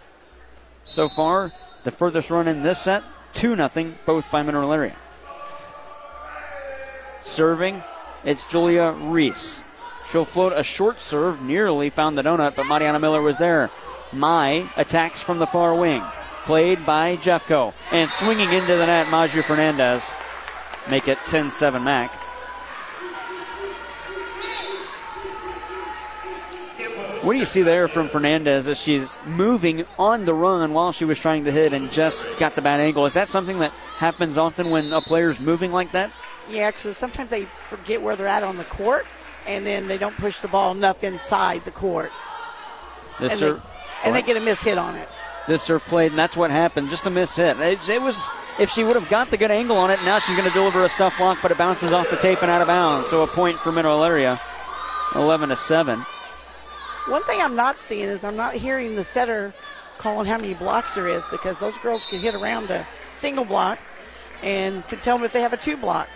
So 0.86 1.10
far, 1.10 1.52
the 1.84 1.92
furthest 1.92 2.32
run 2.32 2.48
in 2.48 2.64
this 2.64 2.80
set, 2.80 3.04
2 3.34 3.56
0, 3.56 3.94
both 4.06 4.32
by 4.32 4.42
Mineral 4.42 4.74
Area. 4.74 4.96
Serving, 7.22 7.84
it's 8.24 8.46
Julia 8.46 8.92
Reese. 8.92 9.62
She'll 10.10 10.26
float 10.26 10.54
a 10.56 10.64
short 10.64 11.00
serve, 11.02 11.44
nearly 11.44 11.92
found 11.92 12.18
the 12.18 12.24
donut, 12.24 12.56
but 12.56 12.66
Mariana 12.66 13.00
Miller 13.00 13.22
was 13.22 13.38
there. 13.38 13.70
Mai 14.12 14.68
attacks 14.78 15.22
from 15.22 15.38
the 15.38 15.46
far 15.46 15.76
wing, 15.76 16.02
played 16.46 16.84
by 16.86 17.18
Jeffco. 17.18 17.74
And 17.92 18.10
swinging 18.10 18.52
into 18.52 18.78
the 18.78 18.86
net, 18.86 19.10
Maju 19.10 19.42
Fernandez. 19.44 20.12
Make 20.90 21.10
it 21.10 21.20
10 21.26 21.52
7 21.52 21.84
Mac. 21.84 22.29
What 27.22 27.34
do 27.34 27.40
you 27.40 27.46
see 27.46 27.64
there 27.64 27.90
from 27.90 28.08
Fernandez 28.08 28.70
as 28.70 28.80
she's 28.80 29.20
moving 29.26 29.86
on 29.98 30.24
the 30.24 30.34
run 30.34 30.74
while 30.74 30.94
she 30.94 31.04
was 31.04 31.20
trying 31.20 31.44
to 31.44 31.52
hit 31.52 31.74
and 31.74 31.92
just 31.92 32.30
got 32.40 32.56
the 32.56 32.62
bad 32.62 32.80
angle? 32.80 33.06
Is 33.06 33.14
that 33.16 33.30
something 33.30 33.60
that 33.60 33.72
happens 33.98 34.38
often 34.38 34.70
when 34.70 34.94
a 34.94 35.02
player's 35.02 35.38
moving 35.38 35.74
like 35.74 35.92
that? 35.92 36.14
Yeah, 36.50 36.72
because 36.72 36.96
sometimes 36.96 37.30
they 37.30 37.44
forget 37.68 38.02
where 38.02 38.16
they're 38.16 38.26
at 38.26 38.44
on 38.44 38.56
the 38.56 38.64
court, 38.64 39.06
and 39.46 39.66
then 39.66 39.90
they 39.90 39.98
don't 39.98 40.16
push 40.16 40.40
the 40.40 40.48
ball 40.48 40.72
enough 40.72 41.04
inside 41.04 41.66
the 41.66 41.72
court. 41.72 42.10
This 43.20 43.34
and, 43.34 43.40
serve, 43.40 43.62
they, 43.62 44.08
and 44.08 44.16
they 44.16 44.22
get 44.22 44.38
a 44.38 44.40
miss 44.40 44.64
hit 44.64 44.78
on 44.78 44.96
it. 44.96 45.10
This 45.46 45.62
serve 45.62 45.84
played, 45.84 46.12
and 46.12 46.20
that's 46.20 46.38
what 46.38 46.52
happened. 46.52 46.90
Just 46.90 47.06
a 47.06 47.10
miss 47.10 47.36
hit. 47.36 47.60
It, 47.60 47.90
it 47.90 48.02
was 48.02 48.30
if 48.60 48.70
she 48.70 48.86
would 48.86 48.96
have 48.96 49.10
got 49.10 49.30
the 49.30 49.38
good 49.38 49.52
angle 49.52 49.78
on 49.78 49.92
it. 49.92 50.02
Now 50.04 50.20
she's 50.20 50.38
going 50.38 50.48
to 50.48 50.54
deliver 50.54 50.86
a 50.86 50.90
stuff 50.90 51.18
block, 51.18 51.40
but 51.42 51.52
it 51.52 51.58
bounces 51.58 51.92
off 51.92 52.10
the 52.10 52.18
tape 52.18 52.42
and 52.42 52.50
out 52.50 52.62
of 52.62 52.68
bounds. 52.68 53.10
So 53.10 53.24
a 53.24 53.28
point 53.28 53.58
for 53.58 53.74
Mineral 53.74 54.06
Area, 54.06 54.40
11 55.16 55.50
to 55.50 55.58
seven. 55.58 56.06
One 57.10 57.24
thing 57.24 57.42
I'm 57.42 57.56
not 57.56 57.80
seeing 57.80 58.08
is 58.08 58.24
I'm 58.24 58.36
not 58.36 58.54
hearing 58.54 58.96
the 58.96 59.04
setter 59.04 59.52
calling 59.98 60.28
how 60.28 60.38
many 60.38 60.54
blocks 60.54 60.94
there 60.94 61.08
is 61.08 61.26
because 61.32 61.60
those 61.60 61.78
girls 61.80 62.06
can 62.06 62.20
hit 62.20 62.36
around 62.36 62.70
a 62.70 62.88
single 63.14 63.46
block 63.46 63.80
and 64.44 64.88
can 64.88 65.00
tell 65.00 65.18
them 65.18 65.26
if 65.26 65.34
they 65.34 65.42
have 65.42 65.52
a 65.52 65.58
two 65.58 65.76
block. 65.76 66.08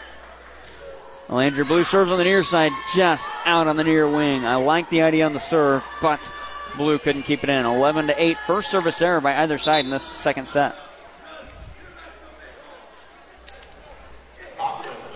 Landry 1.30 1.64
Blue 1.64 1.84
serves 1.84 2.12
on 2.12 2.20
the 2.20 2.24
near 2.24 2.44
side, 2.44 2.72
just 2.96 3.32
out 3.46 3.68
on 3.68 3.76
the 3.76 3.84
near 3.84 4.08
wing. 4.08 4.46
I 4.46 4.56
like 4.56 4.90
the 4.90 5.02
idea 5.02 5.26
on 5.26 5.34
the 5.34 5.40
serve, 5.40 5.84
but 6.00 6.32
Blue 6.78 7.00
couldn't 7.00 7.24
keep 7.24 7.44
it 7.44 7.50
in. 7.50 7.66
11 7.66 8.08
to 8.08 8.22
8. 8.22 8.38
First 8.46 8.70
service 8.70 9.02
error 9.02 9.20
by 9.20 9.36
either 9.38 9.58
side 9.58 9.86
in 9.86 9.92
this 9.92 10.04
second 10.04 10.48
set. 10.48 10.76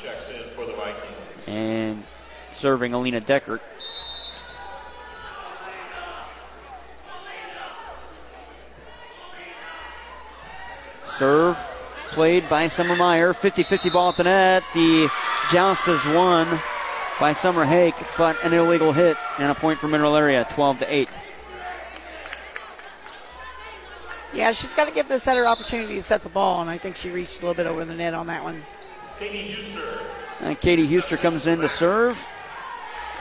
Checks 0.01 0.31
in 0.31 0.43
for 0.49 0.65
the 0.65 0.73
Vikings. 0.73 1.47
And 1.47 2.03
serving 2.55 2.93
Alina 2.93 3.21
Deckert. 3.21 3.59
Serve 11.17 11.57
played 12.09 12.47
by 12.47 12.67
Summer 12.67 12.95
Meyer. 12.95 13.33
50 13.33 13.63
50 13.63 13.89
ball 13.89 14.09
at 14.09 14.17
the 14.17 14.23
net. 14.23 14.63
The 14.75 15.09
joust 15.51 15.87
is 15.87 16.05
won 16.05 16.47
by 17.19 17.33
Summer 17.33 17.65
Hake, 17.65 17.95
but 18.17 18.37
an 18.43 18.53
illegal 18.53 18.93
hit 18.93 19.17
and 19.39 19.49
a 19.49 19.55
point 19.55 19.79
for 19.79 19.87
Mineral 19.87 20.15
Area, 20.15 20.45
12 20.51 20.79
to 20.79 20.93
8. 20.93 21.09
Yeah, 24.33 24.51
she's 24.51 24.73
got 24.73 24.87
to 24.87 24.93
give 24.93 25.07
the 25.07 25.19
setter 25.19 25.47
opportunity 25.47 25.95
to 25.95 26.03
set 26.03 26.21
the 26.21 26.29
ball, 26.29 26.61
and 26.61 26.69
I 26.69 26.77
think 26.77 26.95
she 26.95 27.09
reached 27.09 27.41
a 27.41 27.47
little 27.47 27.55
bit 27.55 27.65
over 27.65 27.83
the 27.83 27.95
net 27.95 28.13
on 28.13 28.27
that 28.27 28.43
one. 28.43 28.61
Katie 29.17 29.53
Huster. 29.53 30.03
And 30.41 30.59
Katie 30.59 30.87
Huster 30.87 31.17
comes 31.17 31.47
in 31.47 31.59
to 31.61 31.69
serve. 31.69 32.23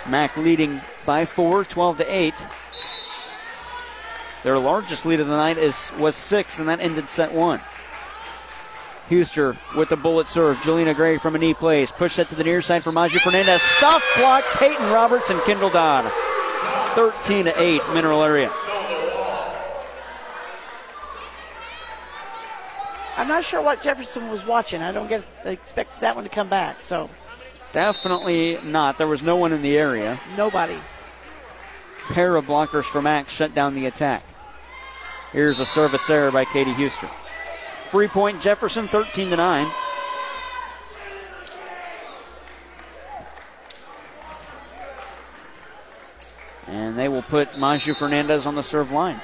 Mac 0.07 0.37
leading 0.37 0.83
by 1.07 1.25
four, 1.25 1.65
12 1.65 1.99
to 1.99 2.15
8. 2.15 2.35
Their 4.43 4.59
largest 4.59 5.07
lead 5.07 5.21
of 5.21 5.29
the 5.29 5.37
night 5.37 5.57
is 5.57 5.91
was 5.99 6.15
six, 6.15 6.59
and 6.59 6.69
that 6.69 6.81
ended 6.81 7.09
set 7.09 7.33
one. 7.33 7.61
Huster 9.09 9.57
with 9.77 9.89
the 9.89 9.97
bullet 9.97 10.27
serve. 10.27 10.61
Juliana 10.63 10.95
Gray 10.95 11.19
from 11.19 11.35
a 11.35 11.39
knee 11.39 11.55
place. 11.55 11.91
Push 11.91 12.17
that 12.17 12.29
to 12.29 12.35
the 12.35 12.45
near 12.45 12.61
side 12.61 12.83
for 12.83 12.93
Maju 12.93 13.19
Fernandez. 13.21 13.63
Stop 13.63 14.03
block. 14.17 14.45
Peyton 14.59 14.91
Roberts 14.91 15.31
and 15.31 15.41
Kendall 15.43 15.71
Dodd. 15.71 16.11
13 16.95 17.45
to 17.45 17.61
8, 17.61 17.83
Mineral 17.93 18.23
Area. 18.23 18.51
I'm 23.17 23.29
not 23.29 23.45
sure 23.45 23.63
what 23.63 23.83
Jefferson 23.83 24.29
was 24.29 24.45
watching. 24.45 24.83
I 24.83 24.93
don't 24.93 25.09
get 25.09 25.27
expect 25.45 26.01
that 26.01 26.15
one 26.15 26.25
to 26.25 26.31
come 26.31 26.49
back. 26.49 26.81
So 26.81 27.09
definitely 27.73 28.59
not. 28.63 28.99
There 28.99 29.07
was 29.07 29.23
no 29.23 29.37
one 29.37 29.53
in 29.53 29.63
the 29.63 29.77
area. 29.77 30.21
Nobody. 30.37 30.79
Pair 32.09 32.37
of 32.37 32.45
blockers 32.45 32.85
from 32.85 33.05
Max 33.05 33.33
shut 33.33 33.55
down 33.55 33.75
the 33.75 33.87
attack. 33.87 34.23
Here's 35.33 35.59
a 35.61 35.67
service 35.67 36.09
error 36.09 36.31
by 36.31 36.45
Katie 36.45 36.73
Huster. 36.73 37.11
Free 37.91 38.09
point 38.09 38.43
Jefferson, 38.43 38.89
13 38.89 39.31
to 39.31 39.37
9. 39.37 39.73
And 46.67 46.99
they 46.99 47.09
will 47.09 47.23
put 47.23 47.57
Maju 47.57 47.95
Fernandez 47.95 48.45
on 48.45 48.55
the 48.55 48.63
serve 48.63 48.91
line. 48.91 49.21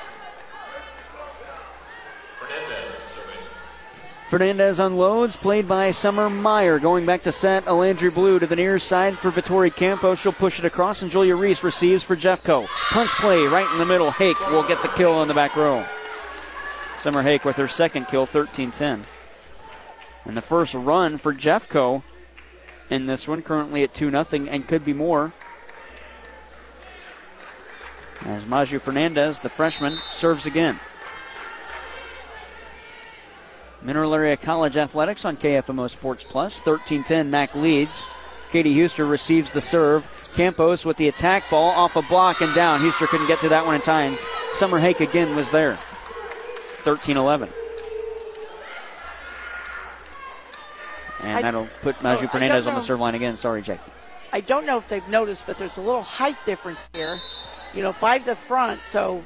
Fernandez 4.31 4.79
unloads, 4.79 5.37
played 5.37 5.69
by 5.69 5.91
Summer 5.91 6.31
Meyer. 6.31 6.79
Going 6.79 7.05
back 7.05 7.21
to 7.25 7.33
set, 7.33 7.67
Alandry 7.67 8.15
Blue 8.15 8.39
to 8.39 8.47
the 8.47 8.57
near 8.57 8.79
side 8.79 9.19
for 9.19 9.31
Vittori 9.31 9.75
Campo. 9.75 10.15
She'll 10.15 10.33
push 10.33 10.59
it 10.59 10.65
across, 10.65 11.03
and 11.03 11.11
Julia 11.11 11.37
Reese 11.37 11.63
receives 11.63 12.03
for 12.03 12.17
Jeffco. 12.17 12.67
Punch 12.89 13.11
play 13.11 13.45
right 13.47 13.71
in 13.73 13.79
the 13.79 13.85
middle. 13.85 14.11
Hake 14.11 14.41
will 14.49 14.67
get 14.67 14.81
the 14.81 14.89
kill 14.89 15.13
on 15.13 15.29
the 15.29 15.35
back 15.35 15.55
row. 15.55 15.85
Summer 17.03 17.23
Hake 17.23 17.45
with 17.45 17.57
her 17.57 17.67
second 17.67 18.07
kill, 18.07 18.27
13 18.27 18.71
10. 18.71 19.05
And 20.25 20.37
the 20.37 20.41
first 20.41 20.73
run 20.73 21.19
for 21.19 21.35
Jeffco 21.35 22.05
in 22.91 23.07
this 23.07 23.27
one, 23.27 23.43
currently 23.43 23.83
at 23.83 23.93
2 23.93 24.11
0, 24.11 24.47
and 24.49 24.69
could 24.69 24.85
be 24.85 24.93
more. 24.93 25.33
As 28.25 28.47
Maju 28.47 28.79
Fernandez, 28.79 29.41
the 29.41 29.49
freshman, 29.49 29.99
serves 30.13 30.47
again. 30.47 30.79
Mineral 33.83 34.15
Area 34.15 34.37
College 34.37 34.77
Athletics 34.77 35.25
on 35.25 35.37
KFMO 35.37 35.91
Sports 35.91 36.23
Plus. 36.23 36.61
13 36.61 37.03
10, 37.03 37.29
Mac 37.33 37.53
leads. 37.57 38.07
Katie 38.53 38.77
Huster 38.77 39.11
receives 39.11 39.51
the 39.51 39.61
serve. 39.61 40.07
Campos 40.37 40.85
with 40.85 40.99
the 40.99 41.09
attack 41.09 41.51
ball 41.51 41.71
off 41.71 41.97
a 41.97 42.03
block 42.03 42.43
and 42.43 42.55
down. 42.55 42.81
Huster 42.81 43.09
couldn't 43.09 43.27
get 43.27 43.41
to 43.41 43.49
that 43.49 43.67
one 43.67 43.75
in 43.75 43.81
time. 43.81 44.17
Summer 44.53 44.79
Hake 44.79 45.01
again 45.01 45.35
was 45.35 45.51
there. 45.51 45.77
13 46.85 47.17
11. 47.17 47.49
And 51.21 51.39
I- 51.39 51.43
that'll 51.43 51.69
put 51.83 52.03
Maju 52.03 52.27
Fernandez 52.29 52.67
on 52.67 52.75
the 52.75 52.81
serve 52.81 53.01
line 53.01 53.15
again. 53.15 53.37
Sorry, 53.37 53.63
Jake. 53.63 53.81
I 54.33 54.41
don't 54.41 54.67
know 54.67 54.79
if 54.79 54.89
they've 54.89 55.07
noticed, 55.09 55.47
but 55.47 55.57
there's 55.57 55.77
a 55.77 55.81
little 55.81 56.03
height 56.03 56.37
difference 56.47 56.89
here. 56.93 57.19
You 57.75 57.83
know, 57.83 57.93
five's 57.93 58.29
at 58.29 58.39
front, 58.39 58.81
so 58.89 59.25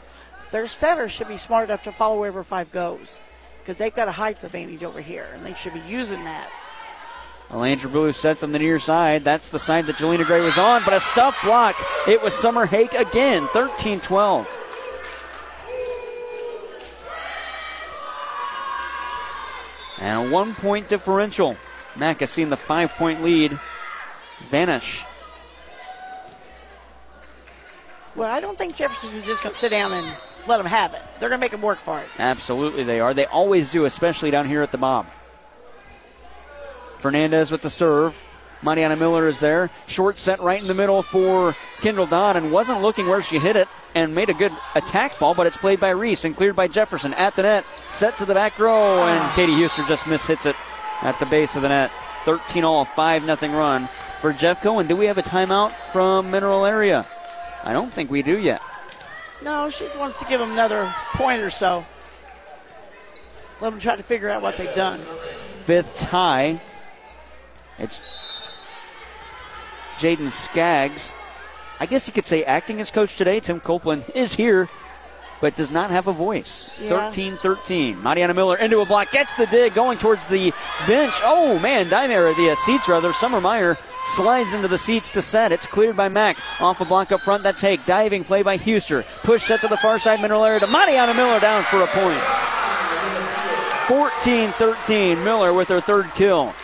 their 0.50 0.66
setter 0.66 1.08
should 1.08 1.28
be 1.28 1.36
smart 1.36 1.68
enough 1.68 1.84
to 1.84 1.92
follow 1.92 2.18
wherever 2.18 2.42
five 2.42 2.70
goes. 2.72 3.20
Because 3.60 3.78
they've 3.78 3.94
got 3.94 4.08
a 4.08 4.12
height 4.12 4.42
advantage 4.44 4.84
over 4.84 5.00
here, 5.00 5.26
and 5.34 5.44
they 5.44 5.54
should 5.54 5.74
be 5.74 5.80
using 5.80 6.22
that. 6.24 6.48
Landry 7.50 7.90
Blue 7.90 8.12
sets 8.12 8.42
on 8.42 8.50
the 8.52 8.58
near 8.58 8.78
side. 8.78 9.22
That's 9.22 9.50
the 9.50 9.58
side 9.58 9.86
that 9.86 9.96
Jelena 9.96 10.26
Gray 10.26 10.40
was 10.40 10.58
on, 10.58 10.82
but 10.84 10.92
a 10.92 11.00
stuff 11.00 11.40
block. 11.44 11.76
It 12.08 12.20
was 12.20 12.34
Summer 12.34 12.66
Hake 12.66 12.92
again, 12.94 13.46
13 13.52 14.00
12. 14.00 14.48
And 19.98 20.28
a 20.28 20.30
one 20.30 20.54
point 20.54 20.88
differential. 20.88 21.56
Mac 21.96 22.20
has 22.20 22.30
seen 22.30 22.50
the 22.50 22.56
five 22.56 22.92
point 22.92 23.22
lead 23.22 23.58
vanish. 24.50 25.04
Well, 28.14 28.30
I 28.30 28.40
don't 28.40 28.56
think 28.56 28.76
Jefferson's 28.76 29.26
just 29.26 29.42
going 29.42 29.52
to 29.52 29.58
sit 29.58 29.70
down 29.70 29.92
and 29.92 30.06
let 30.46 30.56
them 30.56 30.66
have 30.66 30.94
it. 30.94 31.02
They're 31.18 31.28
going 31.28 31.38
to 31.38 31.44
make 31.44 31.52
them 31.52 31.62
work 31.62 31.78
for 31.78 31.98
it. 31.98 32.06
Absolutely, 32.18 32.82
they 32.84 33.00
are. 33.00 33.12
They 33.12 33.26
always 33.26 33.70
do, 33.70 33.84
especially 33.84 34.30
down 34.30 34.48
here 34.48 34.62
at 34.62 34.72
the 34.72 34.78
Bob. 34.78 35.06
Fernandez 36.98 37.50
with 37.50 37.60
the 37.60 37.70
serve. 37.70 38.20
Mariana 38.62 38.96
Miller 38.96 39.28
is 39.28 39.38
there. 39.38 39.70
Short 39.86 40.18
set 40.18 40.40
right 40.40 40.60
in 40.60 40.66
the 40.66 40.74
middle 40.74 41.02
for 41.02 41.54
Kendall 41.80 42.06
Dodd 42.06 42.36
and 42.36 42.50
wasn't 42.50 42.82
looking 42.82 43.06
where 43.06 43.22
she 43.22 43.38
hit 43.38 43.56
it 43.56 43.68
and 43.94 44.14
made 44.14 44.28
a 44.30 44.34
good 44.34 44.52
attack 44.74 45.18
ball, 45.18 45.34
but 45.34 45.46
it's 45.46 45.56
played 45.56 45.80
by 45.80 45.90
Reese 45.90 46.24
and 46.24 46.36
cleared 46.36 46.56
by 46.56 46.68
Jefferson 46.68 47.14
at 47.14 47.36
the 47.36 47.42
net. 47.42 47.64
Set 47.90 48.16
to 48.18 48.24
the 48.24 48.34
back 48.34 48.58
row, 48.58 49.04
and 49.04 49.34
Katie 49.34 49.52
Huster 49.52 49.86
just 49.86 50.04
mishits 50.04 50.46
it 50.46 50.56
at 51.02 51.18
the 51.18 51.26
base 51.26 51.56
of 51.56 51.62
the 51.62 51.68
net. 51.68 51.90
13 52.24 52.64
all, 52.64 52.84
5 52.84 53.24
nothing 53.24 53.52
run 53.52 53.88
for 54.20 54.32
Jeffco. 54.32 54.80
And 54.80 54.88
do 54.88 54.96
we 54.96 55.06
have 55.06 55.18
a 55.18 55.22
timeout 55.22 55.72
from 55.92 56.30
Mineral 56.30 56.64
Area? 56.66 57.06
I 57.62 57.72
don't 57.72 57.92
think 57.92 58.10
we 58.10 58.22
do 58.22 58.38
yet. 58.38 58.62
No, 59.42 59.70
she 59.70 59.86
wants 59.98 60.18
to 60.20 60.26
give 60.26 60.40
them 60.40 60.52
another 60.52 60.92
point 61.14 61.42
or 61.42 61.50
so. 61.50 61.84
Let 63.60 63.70
them 63.70 63.78
try 63.78 63.96
to 63.96 64.02
figure 64.02 64.28
out 64.28 64.42
what 64.42 64.56
they've 64.56 64.74
done. 64.74 64.98
fifth 65.64 65.94
tie. 65.96 66.60
It's 67.78 68.04
Jaden 69.98 70.30
Skaggs. 70.30 71.14
I 71.78 71.86
guess 71.86 72.06
you 72.06 72.12
could 72.12 72.26
say 72.26 72.44
acting 72.44 72.80
as 72.80 72.90
coach 72.90 73.16
today. 73.16 73.40
Tim 73.40 73.60
Copeland 73.60 74.04
is 74.14 74.34
here, 74.34 74.68
but 75.40 75.56
does 75.56 75.70
not 75.70 75.90
have 75.90 76.06
a 76.06 76.12
voice. 76.12 76.74
Yeah. 76.80 77.10
13 77.10 77.36
13. 77.36 78.02
Mariana 78.02 78.34
Miller 78.34 78.56
into 78.56 78.80
a 78.80 78.86
block, 78.86 79.10
gets 79.10 79.34
the 79.34 79.46
dig, 79.46 79.74
going 79.74 79.98
towards 79.98 80.26
the 80.28 80.52
bench. 80.86 81.14
Oh, 81.22 81.58
man, 81.58 81.86
Dimare, 81.88 82.34
the 82.36 82.50
uh, 82.50 82.54
seats 82.56 82.88
rather. 82.88 83.12
Summer 83.12 83.40
Meyer 83.40 83.76
slides 84.06 84.52
into 84.54 84.68
the 84.68 84.78
seats 84.78 85.12
to 85.12 85.22
set. 85.22 85.52
It's 85.52 85.66
cleared 85.66 85.96
by 85.96 86.08
Mac. 86.08 86.38
Off 86.60 86.80
a 86.80 86.84
block 86.84 87.12
up 87.12 87.20
front, 87.20 87.42
that's 87.42 87.60
Hake. 87.60 87.84
Diving 87.84 88.24
play 88.24 88.42
by 88.42 88.56
Huster. 88.56 89.04
Push 89.22 89.44
set 89.44 89.60
to 89.60 89.68
the 89.68 89.76
far 89.76 89.98
side, 89.98 90.22
Mineral 90.22 90.44
area 90.44 90.60
to 90.60 90.66
Mariana 90.66 91.12
Miller 91.12 91.40
down 91.40 91.64
for 91.64 91.82
a 91.82 91.86
point. 91.88 92.20
14 93.88 94.50
13. 94.52 95.22
Miller 95.22 95.52
with 95.52 95.68
her 95.68 95.80
third 95.80 96.06
kill. 96.14 96.54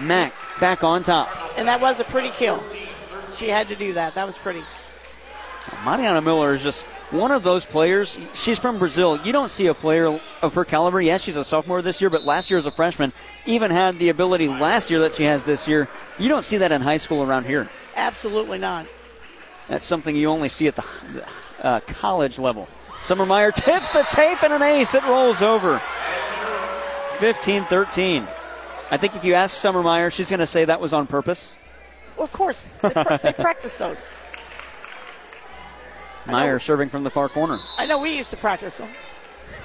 Mac 0.00 0.32
back 0.60 0.84
on 0.84 1.02
top. 1.02 1.28
And 1.56 1.68
that 1.68 1.80
was 1.80 2.00
a 2.00 2.04
pretty 2.04 2.30
kill. 2.30 2.62
She 3.36 3.48
had 3.48 3.68
to 3.68 3.76
do 3.76 3.92
that. 3.94 4.14
That 4.14 4.26
was 4.26 4.36
pretty. 4.38 4.62
Mariana 5.84 6.22
Miller 6.22 6.54
is 6.54 6.62
just 6.62 6.84
one 7.10 7.30
of 7.30 7.42
those 7.42 7.64
players. 7.64 8.18
She's 8.34 8.58
from 8.58 8.78
Brazil. 8.78 9.18
You 9.22 9.32
don't 9.32 9.50
see 9.50 9.66
a 9.66 9.74
player 9.74 10.20
of 10.42 10.54
her 10.54 10.64
caliber. 10.64 11.00
Yes, 11.00 11.22
she's 11.22 11.36
a 11.36 11.44
sophomore 11.44 11.82
this 11.82 12.00
year, 12.00 12.10
but 12.10 12.24
last 12.24 12.50
year 12.50 12.58
as 12.58 12.66
a 12.66 12.70
freshman, 12.70 13.12
even 13.46 13.70
had 13.70 13.98
the 13.98 14.08
ability 14.08 14.48
last 14.48 14.90
year 14.90 15.00
that 15.00 15.14
she 15.16 15.24
has 15.24 15.44
this 15.44 15.68
year. 15.68 15.88
You 16.18 16.28
don't 16.28 16.44
see 16.44 16.58
that 16.58 16.72
in 16.72 16.80
high 16.80 16.96
school 16.96 17.22
around 17.22 17.44
here. 17.44 17.68
Absolutely 17.94 18.58
not. 18.58 18.86
That's 19.68 19.84
something 19.84 20.14
you 20.14 20.28
only 20.28 20.48
see 20.48 20.68
at 20.68 20.76
the 20.76 20.84
uh, 21.62 21.80
college 21.80 22.38
level. 22.38 22.68
Summer 23.02 23.26
Meyer 23.26 23.52
tips 23.52 23.92
the 23.92 24.04
tape 24.10 24.42
and 24.42 24.52
an 24.52 24.62
ace. 24.62 24.94
It 24.94 25.04
rolls 25.04 25.42
over. 25.42 25.80
15 27.18 27.64
13. 27.64 28.26
I 28.90 28.96
think 28.96 29.16
if 29.16 29.24
you 29.24 29.34
ask 29.34 29.56
Summer 29.56 29.82
Meyer, 29.82 30.10
she's 30.10 30.30
going 30.30 30.40
to 30.40 30.46
say 30.46 30.64
that 30.64 30.80
was 30.80 30.92
on 30.92 31.06
purpose. 31.06 31.54
Well, 32.16 32.24
of 32.24 32.32
course. 32.32 32.66
They, 32.82 32.90
pra- 32.90 33.20
they 33.22 33.32
practice 33.38 33.76
those. 33.78 34.10
Meyer 36.26 36.58
serving 36.58 36.88
from 36.88 37.04
the 37.04 37.10
far 37.10 37.28
corner. 37.28 37.58
I 37.78 37.86
know 37.86 37.98
we 37.98 38.16
used 38.16 38.30
to 38.30 38.36
practice 38.36 38.78
them. 38.78 38.88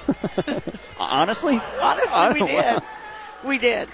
Honestly? 0.98 1.60
Honestly, 1.80 2.40
we 2.40 2.46
did. 2.46 2.82
We 3.44 3.58
did. 3.58 3.88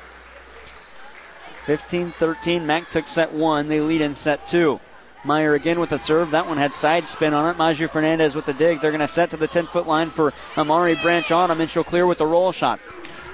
15 1.66 2.12
13. 2.12 2.66
Mac 2.66 2.91
took 2.91 3.07
set 3.07 3.33
one. 3.33 3.68
They 3.68 3.81
lead 3.81 4.01
in 4.01 4.14
set 4.14 4.47
two. 4.47 4.81
Meyer 5.24 5.55
again 5.55 5.81
with 5.81 5.91
the 5.91 5.99
serve. 5.99 6.31
That 6.31 6.47
one 6.47 6.57
had 6.57 6.72
side 6.72 7.07
spin 7.07 7.35
on 7.35 7.51
it. 7.51 7.59
Maju 7.59 7.89
Fernandez 7.89 8.35
with 8.35 8.47
the 8.47 8.53
dig. 8.55 8.81
They're 8.81 8.91
going 8.91 9.01
to 9.01 9.09
set 9.09 9.31
to 9.31 9.37
the 9.37 9.49
10 9.49 9.66
foot 9.66 9.87
line 9.87 10.11
for 10.11 10.33
Amari 10.57 10.95
Branch 10.95 11.31
Autumn, 11.31 11.61
and 11.61 11.68
she'll 11.68 11.85
clear 11.85 12.07
with 12.07 12.18
the 12.18 12.26
roll 12.26 12.53
shot. 12.53 12.81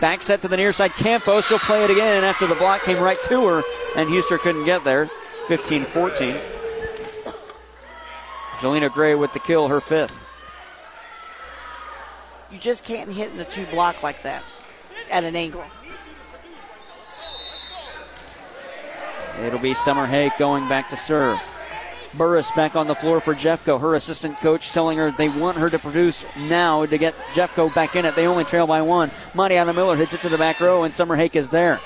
Back 0.00 0.20
set 0.20 0.40
to 0.42 0.48
the 0.48 0.56
near 0.56 0.72
side. 0.72 0.92
Campos. 0.92 1.46
She'll 1.46 1.58
play 1.58 1.84
it 1.84 1.90
again 1.90 2.24
after 2.24 2.46
the 2.46 2.54
block 2.54 2.82
came 2.82 2.98
right 2.98 3.20
to 3.24 3.46
her, 3.46 3.62
and 3.96 4.08
Huster 4.08 4.38
couldn't 4.38 4.64
get 4.64 4.84
there. 4.84 5.08
15 5.48 5.84
14. 5.84 6.36
Jelena 8.58 8.92
Gray 8.92 9.14
with 9.14 9.32
the 9.32 9.40
kill, 9.40 9.68
her 9.68 9.80
fifth. 9.80 10.26
You 12.50 12.58
just 12.58 12.84
can't 12.84 13.10
hit 13.10 13.32
in 13.32 13.40
a 13.40 13.44
two 13.44 13.66
block 13.66 14.02
like 14.02 14.22
that 14.22 14.42
at 15.10 15.24
an 15.24 15.36
angle. 15.36 15.64
It'll 19.42 19.58
be 19.58 19.74
Summer 19.74 20.06
Hake 20.06 20.38
going 20.38 20.68
back 20.68 20.88
to 20.90 20.96
serve. 20.96 21.40
Burris 22.16 22.50
back 22.52 22.76
on 22.76 22.86
the 22.86 22.94
floor 22.94 23.20
for 23.20 23.34
Jeffco. 23.34 23.80
Her 23.80 23.94
assistant 23.94 24.36
coach 24.38 24.70
telling 24.70 24.98
her 24.98 25.10
they 25.10 25.28
want 25.28 25.58
her 25.58 25.68
to 25.70 25.78
produce 25.78 26.24
now 26.36 26.86
to 26.86 26.98
get 26.98 27.14
Jeffco 27.32 27.74
back 27.74 27.96
in 27.96 28.04
it. 28.04 28.14
They 28.14 28.26
only 28.26 28.44
trail 28.44 28.66
by 28.66 28.82
one. 28.82 29.10
Mariana 29.34 29.72
Miller 29.72 29.96
hits 29.96 30.12
it 30.14 30.20
to 30.20 30.28
the 30.28 30.38
back 30.38 30.60
row, 30.60 30.84
and 30.84 30.94
Summer 30.94 31.16
Hake 31.16 31.36
is 31.36 31.50
there. 31.50 31.80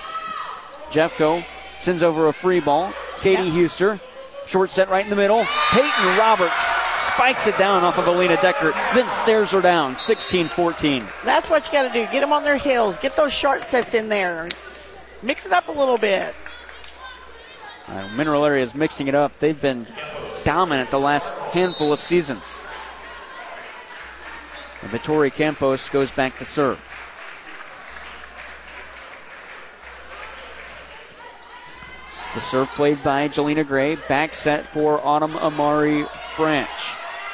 Jeffco 0.90 1.44
sends 1.78 2.02
over 2.02 2.28
a 2.28 2.32
free 2.32 2.60
ball. 2.60 2.92
Katie 3.20 3.50
Huster, 3.50 4.00
short 4.46 4.70
set 4.70 4.88
right 4.88 5.04
in 5.04 5.10
the 5.10 5.16
middle. 5.16 5.44
Peyton 5.70 6.18
Roberts 6.18 6.70
spikes 7.00 7.46
it 7.46 7.56
down 7.58 7.84
off 7.84 7.98
of 7.98 8.06
Alina 8.06 8.36
Deckert, 8.36 8.74
then 8.94 9.08
stares 9.08 9.50
her 9.50 9.60
down. 9.60 9.96
16 9.96 10.48
14. 10.48 11.06
That's 11.24 11.50
what 11.50 11.66
you 11.66 11.72
got 11.72 11.82
to 11.82 11.92
do. 11.92 12.10
Get 12.12 12.20
them 12.20 12.32
on 12.32 12.44
their 12.44 12.56
heels. 12.56 12.96
Get 12.98 13.16
those 13.16 13.32
short 13.32 13.64
sets 13.64 13.94
in 13.94 14.08
there. 14.08 14.48
Mix 15.22 15.46
it 15.46 15.52
up 15.52 15.68
a 15.68 15.72
little 15.72 15.98
bit. 15.98 16.34
Uh, 17.88 18.08
Mineral 18.14 18.44
Area 18.44 18.62
is 18.62 18.74
mixing 18.74 19.08
it 19.08 19.14
up. 19.14 19.38
They've 19.38 19.60
been 19.60 19.86
dominant 20.44 20.90
the 20.90 21.00
last 21.00 21.34
handful 21.52 21.92
of 21.92 22.00
seasons. 22.00 22.60
And 24.82 24.90
Vittori 24.90 25.32
Campos 25.32 25.88
goes 25.88 26.10
back 26.10 26.36
to 26.38 26.44
serve. 26.44 26.78
The 32.34 32.40
serve 32.40 32.68
played 32.68 33.02
by 33.02 33.28
Jelena 33.28 33.66
Gray. 33.66 33.96
Back 34.08 34.34
set 34.34 34.66
for 34.66 35.00
Autumn 35.04 35.36
Amari 35.36 36.04
Branch. 36.36 36.68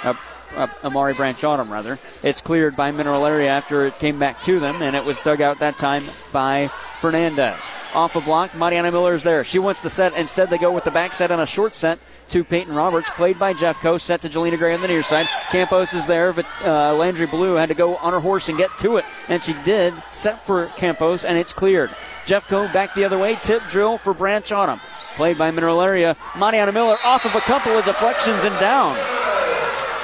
Uh, 0.04 0.14
uh, 0.54 0.68
Amari 0.84 1.14
Branch 1.14 1.42
Autumn, 1.42 1.70
rather. 1.70 1.98
It's 2.22 2.40
cleared 2.40 2.76
by 2.76 2.92
Mineral 2.92 3.26
Area 3.26 3.50
after 3.50 3.86
it 3.86 3.98
came 3.98 4.18
back 4.18 4.40
to 4.44 4.60
them, 4.60 4.82
and 4.82 4.94
it 4.94 5.04
was 5.04 5.18
dug 5.20 5.40
out 5.40 5.58
that 5.58 5.76
time 5.78 6.04
by 6.32 6.70
Fernandez. 7.00 7.58
Off 7.94 8.16
a 8.16 8.20
block, 8.20 8.54
Mariana 8.56 8.90
Miller 8.90 9.14
is 9.14 9.22
there. 9.22 9.44
She 9.44 9.60
wants 9.60 9.78
the 9.78 9.88
set. 9.88 10.14
Instead, 10.14 10.50
they 10.50 10.58
go 10.58 10.72
with 10.72 10.82
the 10.82 10.90
back 10.90 11.12
set 11.12 11.30
on 11.30 11.38
a 11.38 11.46
short 11.46 11.76
set 11.76 12.00
to 12.30 12.42
Peyton 12.42 12.74
Roberts, 12.74 13.08
played 13.10 13.38
by 13.38 13.54
Jeffco, 13.54 14.00
Set 14.00 14.20
to 14.22 14.28
Jelena 14.28 14.58
Gray 14.58 14.74
on 14.74 14.80
the 14.80 14.88
near 14.88 15.02
side. 15.02 15.26
Campos 15.50 15.92
is 15.94 16.06
there, 16.06 16.32
but 16.32 16.46
uh, 16.64 16.94
Landry 16.94 17.26
Blue 17.26 17.54
had 17.54 17.68
to 17.68 17.74
go 17.74 17.96
on 17.96 18.12
her 18.12 18.18
horse 18.18 18.48
and 18.48 18.58
get 18.58 18.76
to 18.78 18.96
it, 18.96 19.04
and 19.28 19.42
she 19.42 19.52
did. 19.64 19.94
Set 20.10 20.44
for 20.44 20.66
Campos, 20.76 21.24
and 21.24 21.38
it's 21.38 21.52
cleared. 21.52 21.90
Jeffco 22.26 22.72
back 22.72 22.94
the 22.94 23.04
other 23.04 23.18
way. 23.18 23.36
Tip 23.42 23.62
drill 23.70 23.96
for 23.96 24.12
Branch 24.12 24.50
Autumn. 24.50 24.80
Played 25.14 25.38
by 25.38 25.50
Mineral 25.52 25.80
Area. 25.80 26.16
Mariana 26.36 26.72
Miller 26.72 26.96
off 27.04 27.24
of 27.24 27.34
a 27.34 27.40
couple 27.40 27.72
of 27.72 27.84
deflections 27.84 28.42
and 28.42 28.58
down. 28.58 28.96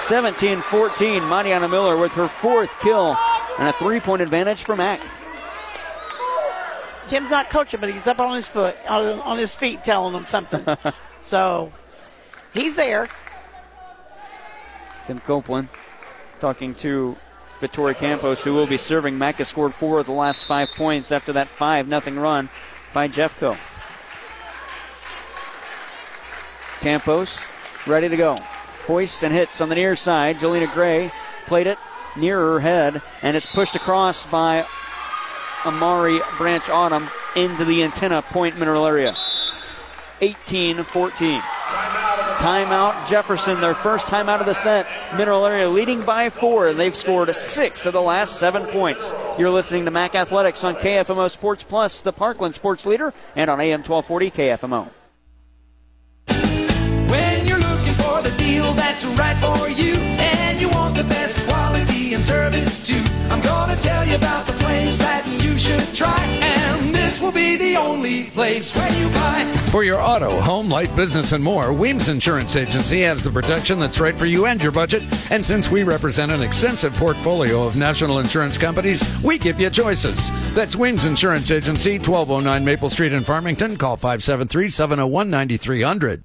17 0.04 0.60
14. 0.60 1.28
Mariana 1.28 1.68
Miller 1.68 1.96
with 1.96 2.12
her 2.12 2.28
fourth 2.28 2.78
kill 2.80 3.16
and 3.58 3.68
a 3.68 3.72
three 3.72 4.00
point 4.00 4.22
advantage 4.22 4.62
for 4.62 4.76
Mac. 4.76 5.00
Tim's 7.10 7.32
not 7.32 7.50
coaching, 7.50 7.80
but 7.80 7.92
he's 7.92 8.06
up 8.06 8.20
on 8.20 8.36
his 8.36 8.46
foot, 8.46 8.76
on, 8.88 9.18
on 9.22 9.36
his 9.36 9.52
feet, 9.52 9.82
telling 9.82 10.12
them 10.12 10.26
something. 10.26 10.64
so 11.24 11.72
he's 12.54 12.76
there. 12.76 13.08
Tim 15.06 15.18
Copeland 15.18 15.66
talking 16.38 16.72
to 16.76 17.16
Vittori 17.60 17.96
Campos, 17.96 18.44
who 18.44 18.54
will 18.54 18.68
be 18.68 18.76
serving. 18.76 19.18
Mac 19.18 19.34
has 19.36 19.48
scored 19.48 19.74
four 19.74 19.98
of 19.98 20.06
the 20.06 20.12
last 20.12 20.44
five 20.44 20.68
points 20.76 21.10
after 21.10 21.32
that 21.32 21.48
5 21.48 21.88
nothing 21.88 22.16
run 22.16 22.48
by 22.94 23.08
Jeffco. 23.08 23.58
Campos 26.80 27.40
ready 27.88 28.08
to 28.08 28.16
go. 28.16 28.36
Hoists 28.86 29.24
and 29.24 29.34
hits 29.34 29.60
on 29.60 29.68
the 29.68 29.74
near 29.74 29.96
side. 29.96 30.38
Jelena 30.38 30.72
Gray 30.72 31.10
played 31.48 31.66
it 31.66 31.78
near 32.16 32.38
her 32.38 32.60
head, 32.60 33.02
and 33.20 33.36
it's 33.36 33.46
pushed 33.46 33.74
across 33.74 34.24
by 34.26 34.64
Amari 35.64 36.20
Branch 36.38 36.68
Autumn 36.70 37.08
into 37.36 37.64
the 37.64 37.82
antenna 37.82 38.22
point 38.22 38.58
mineral 38.58 38.86
area. 38.86 39.14
18 40.20 40.84
14. 40.84 41.42
Timeout 42.40 43.06
Jefferson, 43.06 43.60
their 43.60 43.74
first 43.74 44.06
timeout 44.06 44.40
of 44.40 44.46
the 44.46 44.54
set. 44.54 44.86
Mineral 45.14 45.44
area 45.44 45.68
leading 45.68 46.02
by 46.02 46.30
four. 46.30 46.68
and 46.68 46.80
They've 46.80 46.96
scored 46.96 47.34
six 47.36 47.84
of 47.84 47.92
the 47.92 48.00
last 48.00 48.38
seven 48.38 48.64
points. 48.66 49.12
You're 49.38 49.50
listening 49.50 49.84
to 49.84 49.90
MAC 49.90 50.14
Athletics 50.14 50.64
on 50.64 50.74
KFMO 50.76 51.30
Sports 51.30 51.64
Plus, 51.64 52.00
the 52.00 52.14
Parkland 52.14 52.54
Sports 52.54 52.86
Leader, 52.86 53.12
and 53.36 53.50
on 53.50 53.60
AM 53.60 53.82
1240 53.82 54.30
KFMO. 54.30 54.88
When 57.10 57.46
you're 57.46 57.58
looking 57.58 57.92
for 57.92 58.22
the 58.22 58.34
deal 58.38 58.72
that's 58.72 59.04
right 59.04 59.36
for 59.36 59.68
you, 59.68 59.94
and 59.96 60.60
you 60.60 60.70
want 60.70 60.96
the 60.96 61.04
best 61.04 61.46
and 62.20 62.24
service 62.26 62.86
too, 62.86 63.02
I'm 63.30 63.40
gonna 63.42 63.76
tell 63.76 64.04
you 64.04 64.16
about 64.16 64.46
the 64.46 64.52
place 64.54 64.98
that 64.98 65.26
you 65.42 65.56
should 65.56 65.94
try, 65.94 66.22
and 66.42 66.94
this 66.94 67.20
will 67.20 67.32
be 67.32 67.56
the 67.56 67.76
only 67.76 68.24
place 68.24 68.74
where 68.76 68.92
you 68.92 69.08
buy. 69.08 69.50
For 69.70 69.84
your 69.84 70.00
auto, 70.00 70.38
home, 70.40 70.68
life, 70.68 70.94
business, 70.94 71.32
and 71.32 71.42
more, 71.42 71.72
Weems 71.72 72.08
Insurance 72.08 72.56
Agency 72.56 73.02
has 73.02 73.24
the 73.24 73.30
protection 73.30 73.78
that's 73.78 74.00
right 74.00 74.16
for 74.16 74.26
you 74.26 74.46
and 74.46 74.62
your 74.62 74.72
budget. 74.72 75.02
And 75.30 75.44
since 75.44 75.70
we 75.70 75.82
represent 75.82 76.32
an 76.32 76.42
extensive 76.42 76.92
portfolio 76.94 77.62
of 77.64 77.76
national 77.76 78.18
insurance 78.18 78.58
companies, 78.58 79.02
we 79.22 79.38
give 79.38 79.58
you 79.58 79.70
choices. 79.70 80.30
That's 80.54 80.76
Weems 80.76 81.06
Insurance 81.06 81.50
Agency, 81.50 81.98
1209 81.98 82.64
Maple 82.64 82.90
Street 82.90 83.12
in 83.12 83.24
Farmington. 83.24 83.76
Call 83.76 83.96
573 83.96 84.68
701 84.68 85.30
9300. 85.30 86.24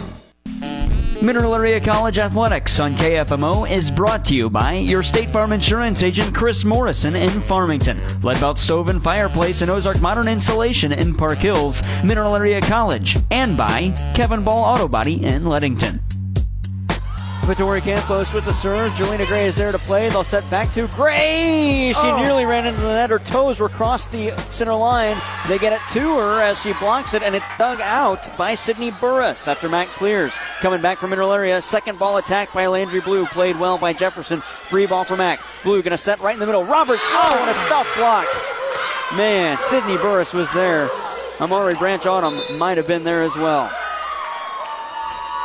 Mineral 1.21 1.53
Area 1.53 1.79
College 1.79 2.17
Athletics 2.17 2.79
on 2.79 2.95
KFMO 2.95 3.69
is 3.69 3.91
brought 3.91 4.25
to 4.25 4.33
you 4.33 4.49
by 4.49 4.73
your 4.73 5.03
State 5.03 5.29
Farm 5.29 5.51
Insurance 5.51 6.01
agent 6.01 6.33
Chris 6.33 6.65
Morrison 6.65 7.15
in 7.15 7.29
Farmington, 7.29 7.99
Leadbelt 8.23 8.57
Stove 8.57 8.89
and 8.89 9.03
Fireplace 9.03 9.61
and 9.61 9.69
Ozark 9.69 10.01
Modern 10.01 10.27
Insulation 10.27 10.91
in 10.91 11.13
Park 11.13 11.37
Hills, 11.37 11.83
Mineral 12.03 12.35
Area 12.35 12.59
College, 12.59 13.17
and 13.29 13.55
by 13.55 13.91
Kevin 14.15 14.43
Ball 14.43 14.63
Auto 14.63 14.87
Body 14.87 15.23
in 15.23 15.45
Leadington. 15.45 16.01
Vittori 17.41 17.81
Campos 17.81 18.31
with 18.33 18.45
the 18.45 18.53
serve. 18.53 18.91
Jelena 18.93 19.25
Gray 19.27 19.47
is 19.47 19.55
there 19.55 19.71
to 19.71 19.79
play. 19.79 20.07
They'll 20.09 20.23
set 20.23 20.47
back 20.51 20.71
to 20.73 20.87
Gray. 20.89 21.91
She 21.91 21.99
Oh. 22.07 22.17
nearly 22.21 22.45
ran 22.45 22.67
into 22.67 22.81
the 22.81 22.93
net. 22.93 23.09
Her 23.09 23.17
toes 23.19 23.59
were 23.59 23.65
across 23.65 24.05
the 24.05 24.31
center 24.49 24.75
line. 24.75 25.17
They 25.47 25.57
get 25.57 25.73
it 25.73 25.81
to 25.93 26.17
her 26.19 26.41
as 26.41 26.61
she 26.61 26.73
blocks 26.73 27.13
it, 27.15 27.23
and 27.23 27.33
it's 27.35 27.45
dug 27.57 27.81
out 27.81 28.37
by 28.37 28.53
Sydney 28.53 28.91
Burris 28.91 29.47
after 29.47 29.67
Mac 29.67 29.87
clears. 29.95 30.33
Coming 30.61 30.81
back 30.81 30.99
from 30.99 31.09
middle 31.09 31.33
area. 31.33 31.61
Second 31.63 31.97
ball 31.97 32.17
attack 32.17 32.53
by 32.53 32.67
Landry 32.67 33.01
Blue. 33.01 33.25
Played 33.25 33.59
well 33.59 33.79
by 33.79 33.91
Jefferson. 33.91 34.41
Free 34.69 34.85
ball 34.85 35.03
for 35.03 35.17
Mac. 35.17 35.39
Blue 35.63 35.81
going 35.81 35.91
to 35.91 35.97
set 35.97 36.21
right 36.21 36.35
in 36.35 36.39
the 36.39 36.45
middle. 36.45 36.63
Roberts. 36.63 37.01
Oh, 37.07 37.37
and 37.41 37.49
a 37.49 37.53
stop 37.55 37.87
block. 37.97 38.27
Man, 39.17 39.57
Sydney 39.59 39.97
Burris 39.97 40.31
was 40.33 40.53
there. 40.53 40.89
Amari 41.41 41.73
Branch 41.73 42.05
Autumn 42.05 42.39
might 42.59 42.77
have 42.77 42.87
been 42.87 43.03
there 43.03 43.23
as 43.23 43.35
well. 43.35 43.71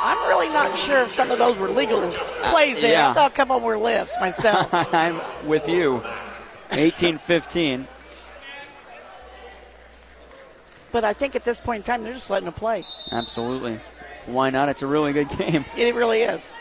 I'm 0.02 0.28
really 0.28 0.48
not 0.48 0.76
sure 0.76 1.02
if 1.02 1.12
some 1.12 1.30
of 1.30 1.38
those 1.38 1.58
were 1.58 1.68
legal 1.68 2.00
uh, 2.00 2.12
plays 2.50 2.80
there. 2.80 2.92
yeah. 2.92 3.10
I 3.10 3.14
thought 3.14 3.32
a 3.32 3.34
couple 3.34 3.58
were 3.60 3.78
lifts 3.78 4.16
myself. 4.20 4.68
I'm 4.72 5.20
with 5.46 5.68
you. 5.68 6.02
18 6.70 7.18
15. 7.18 7.88
but 10.92 11.04
I 11.04 11.12
think 11.12 11.36
at 11.36 11.44
this 11.44 11.58
point 11.58 11.78
in 11.78 11.82
time, 11.82 12.02
they're 12.02 12.14
just 12.14 12.30
letting 12.30 12.48
it 12.48 12.56
play. 12.56 12.82
Absolutely. 13.12 13.80
Why 14.24 14.48
not? 14.50 14.68
It's 14.70 14.82
a 14.82 14.86
really 14.86 15.12
good 15.12 15.28
game. 15.28 15.64
It 15.76 15.94
really 15.94 16.22
is. 16.22 16.52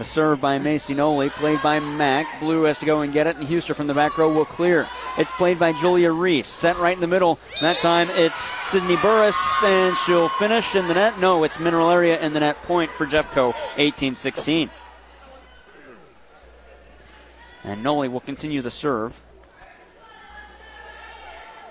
A 0.00 0.04
serve 0.04 0.40
by 0.40 0.58
Macy 0.58 0.94
Noli, 0.94 1.28
played 1.28 1.60
by 1.60 1.78
Mac. 1.78 2.40
Blue 2.40 2.62
has 2.62 2.78
to 2.78 2.86
go 2.86 3.02
and 3.02 3.12
get 3.12 3.26
it, 3.26 3.36
and 3.36 3.46
Huster 3.46 3.74
from 3.74 3.86
the 3.86 3.92
back 3.92 4.16
row 4.16 4.32
will 4.32 4.46
clear. 4.46 4.88
It's 5.18 5.30
played 5.32 5.58
by 5.58 5.74
Julia 5.74 6.10
Reese. 6.10 6.48
Set 6.48 6.78
right 6.78 6.94
in 6.94 7.02
the 7.02 7.06
middle. 7.06 7.38
That 7.60 7.80
time 7.80 8.08
it's 8.12 8.54
Sydney 8.66 8.96
Burris, 8.96 9.62
and 9.62 9.94
she'll 9.98 10.30
finish 10.30 10.74
in 10.74 10.88
the 10.88 10.94
net. 10.94 11.20
No, 11.20 11.44
it's 11.44 11.60
Mineral 11.60 11.90
Area 11.90 12.18
in 12.18 12.32
the 12.32 12.40
net. 12.40 12.56
Point 12.62 12.90
for 12.92 13.06
Jeffco, 13.06 13.54
18 13.76 14.14
16. 14.14 14.70
And 17.64 17.82
Noli 17.82 18.08
will 18.08 18.20
continue 18.20 18.62
the 18.62 18.70
serve. 18.70 19.20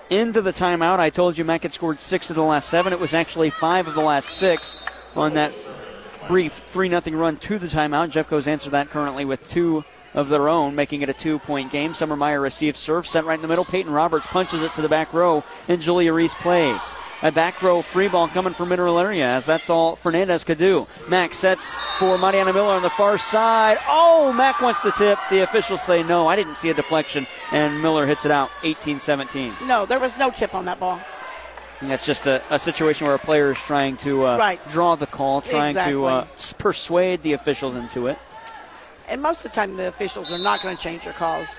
Into 0.08 0.40
the 0.40 0.52
timeout. 0.52 1.00
I 1.00 1.10
told 1.10 1.36
you 1.36 1.44
Mac 1.44 1.64
had 1.64 1.72
scored 1.72 1.98
six 1.98 2.30
of 2.30 2.36
the 2.36 2.44
last 2.44 2.68
seven. 2.68 2.92
It 2.92 3.00
was 3.00 3.12
actually 3.12 3.50
five 3.50 3.88
of 3.88 3.94
the 3.94 4.02
last 4.02 4.28
six 4.28 4.76
on 5.16 5.34
that 5.34 5.52
brief 6.28 6.52
3 6.52 6.88
0 6.88 7.16
run 7.16 7.36
to 7.38 7.58
the 7.58 7.66
timeout. 7.66 8.10
Jeffco's 8.10 8.48
answered 8.48 8.70
that 8.70 8.90
currently 8.90 9.24
with 9.24 9.46
two 9.48 9.84
of 10.14 10.28
their 10.28 10.48
own, 10.48 10.74
making 10.74 11.02
it 11.02 11.08
a 11.08 11.12
two 11.12 11.38
point 11.38 11.70
game. 11.70 11.94
Summer 11.94 12.16
Meyer 12.16 12.40
receives 12.40 12.78
serve, 12.78 13.06
set 13.06 13.24
right 13.24 13.36
in 13.36 13.42
the 13.42 13.48
middle. 13.48 13.64
Peyton 13.64 13.92
Roberts 13.92 14.26
punches 14.26 14.62
it 14.62 14.72
to 14.74 14.82
the 14.82 14.88
back 14.88 15.12
row, 15.12 15.44
and 15.68 15.80
Julia 15.80 16.12
Reese 16.12 16.34
plays. 16.34 16.94
A 17.22 17.30
back 17.30 17.62
row 17.62 17.82
free 17.82 18.08
ball 18.08 18.28
coming 18.28 18.54
from 18.54 18.70
Mineral 18.70 18.98
Area, 18.98 19.26
as 19.26 19.44
that's 19.44 19.68
all 19.68 19.94
Fernandez 19.96 20.42
could 20.42 20.58
do. 20.58 20.86
Mac 21.08 21.34
sets 21.34 21.70
for 21.98 22.16
Mariana 22.16 22.52
Miller 22.52 22.72
on 22.72 22.82
the 22.82 22.90
far 22.90 23.18
side. 23.18 23.78
Oh, 23.86 24.32
Mac 24.32 24.62
wants 24.62 24.80
the 24.80 24.90
tip. 24.92 25.18
The 25.28 25.42
officials 25.42 25.82
say 25.82 26.02
no. 26.02 26.26
I 26.26 26.36
didn't 26.36 26.54
see 26.54 26.70
a 26.70 26.74
deflection, 26.74 27.26
and 27.52 27.82
Miller 27.82 28.06
hits 28.06 28.24
it 28.24 28.30
out 28.30 28.50
18 28.62 28.98
17. 28.98 29.52
No, 29.66 29.84
there 29.84 30.00
was 30.00 30.18
no 30.18 30.30
tip 30.30 30.54
on 30.54 30.64
that 30.64 30.80
ball. 30.80 30.98
And 31.80 31.90
that's 31.90 32.04
just 32.04 32.26
a, 32.26 32.42
a 32.50 32.58
situation 32.58 33.06
where 33.06 33.16
a 33.16 33.18
player 33.18 33.50
is 33.50 33.58
trying 33.58 33.96
to 33.98 34.26
uh, 34.26 34.36
Right. 34.38 34.60
draw 34.68 34.96
the 34.96 35.06
call, 35.06 35.40
trying 35.40 35.74
to 35.76 36.04
uh, 36.04 36.26
persuade 36.58 37.22
the 37.22 37.32
officials 37.32 37.74
into 37.74 38.06
it. 38.06 38.18
And 39.08 39.22
most 39.22 39.44
of 39.44 39.50
the 39.50 39.54
time, 39.56 39.76
the 39.76 39.88
officials 39.88 40.30
are 40.30 40.38
not 40.38 40.62
going 40.62 40.76
to 40.76 40.82
change 40.82 41.04
their 41.04 41.14
calls. 41.14 41.58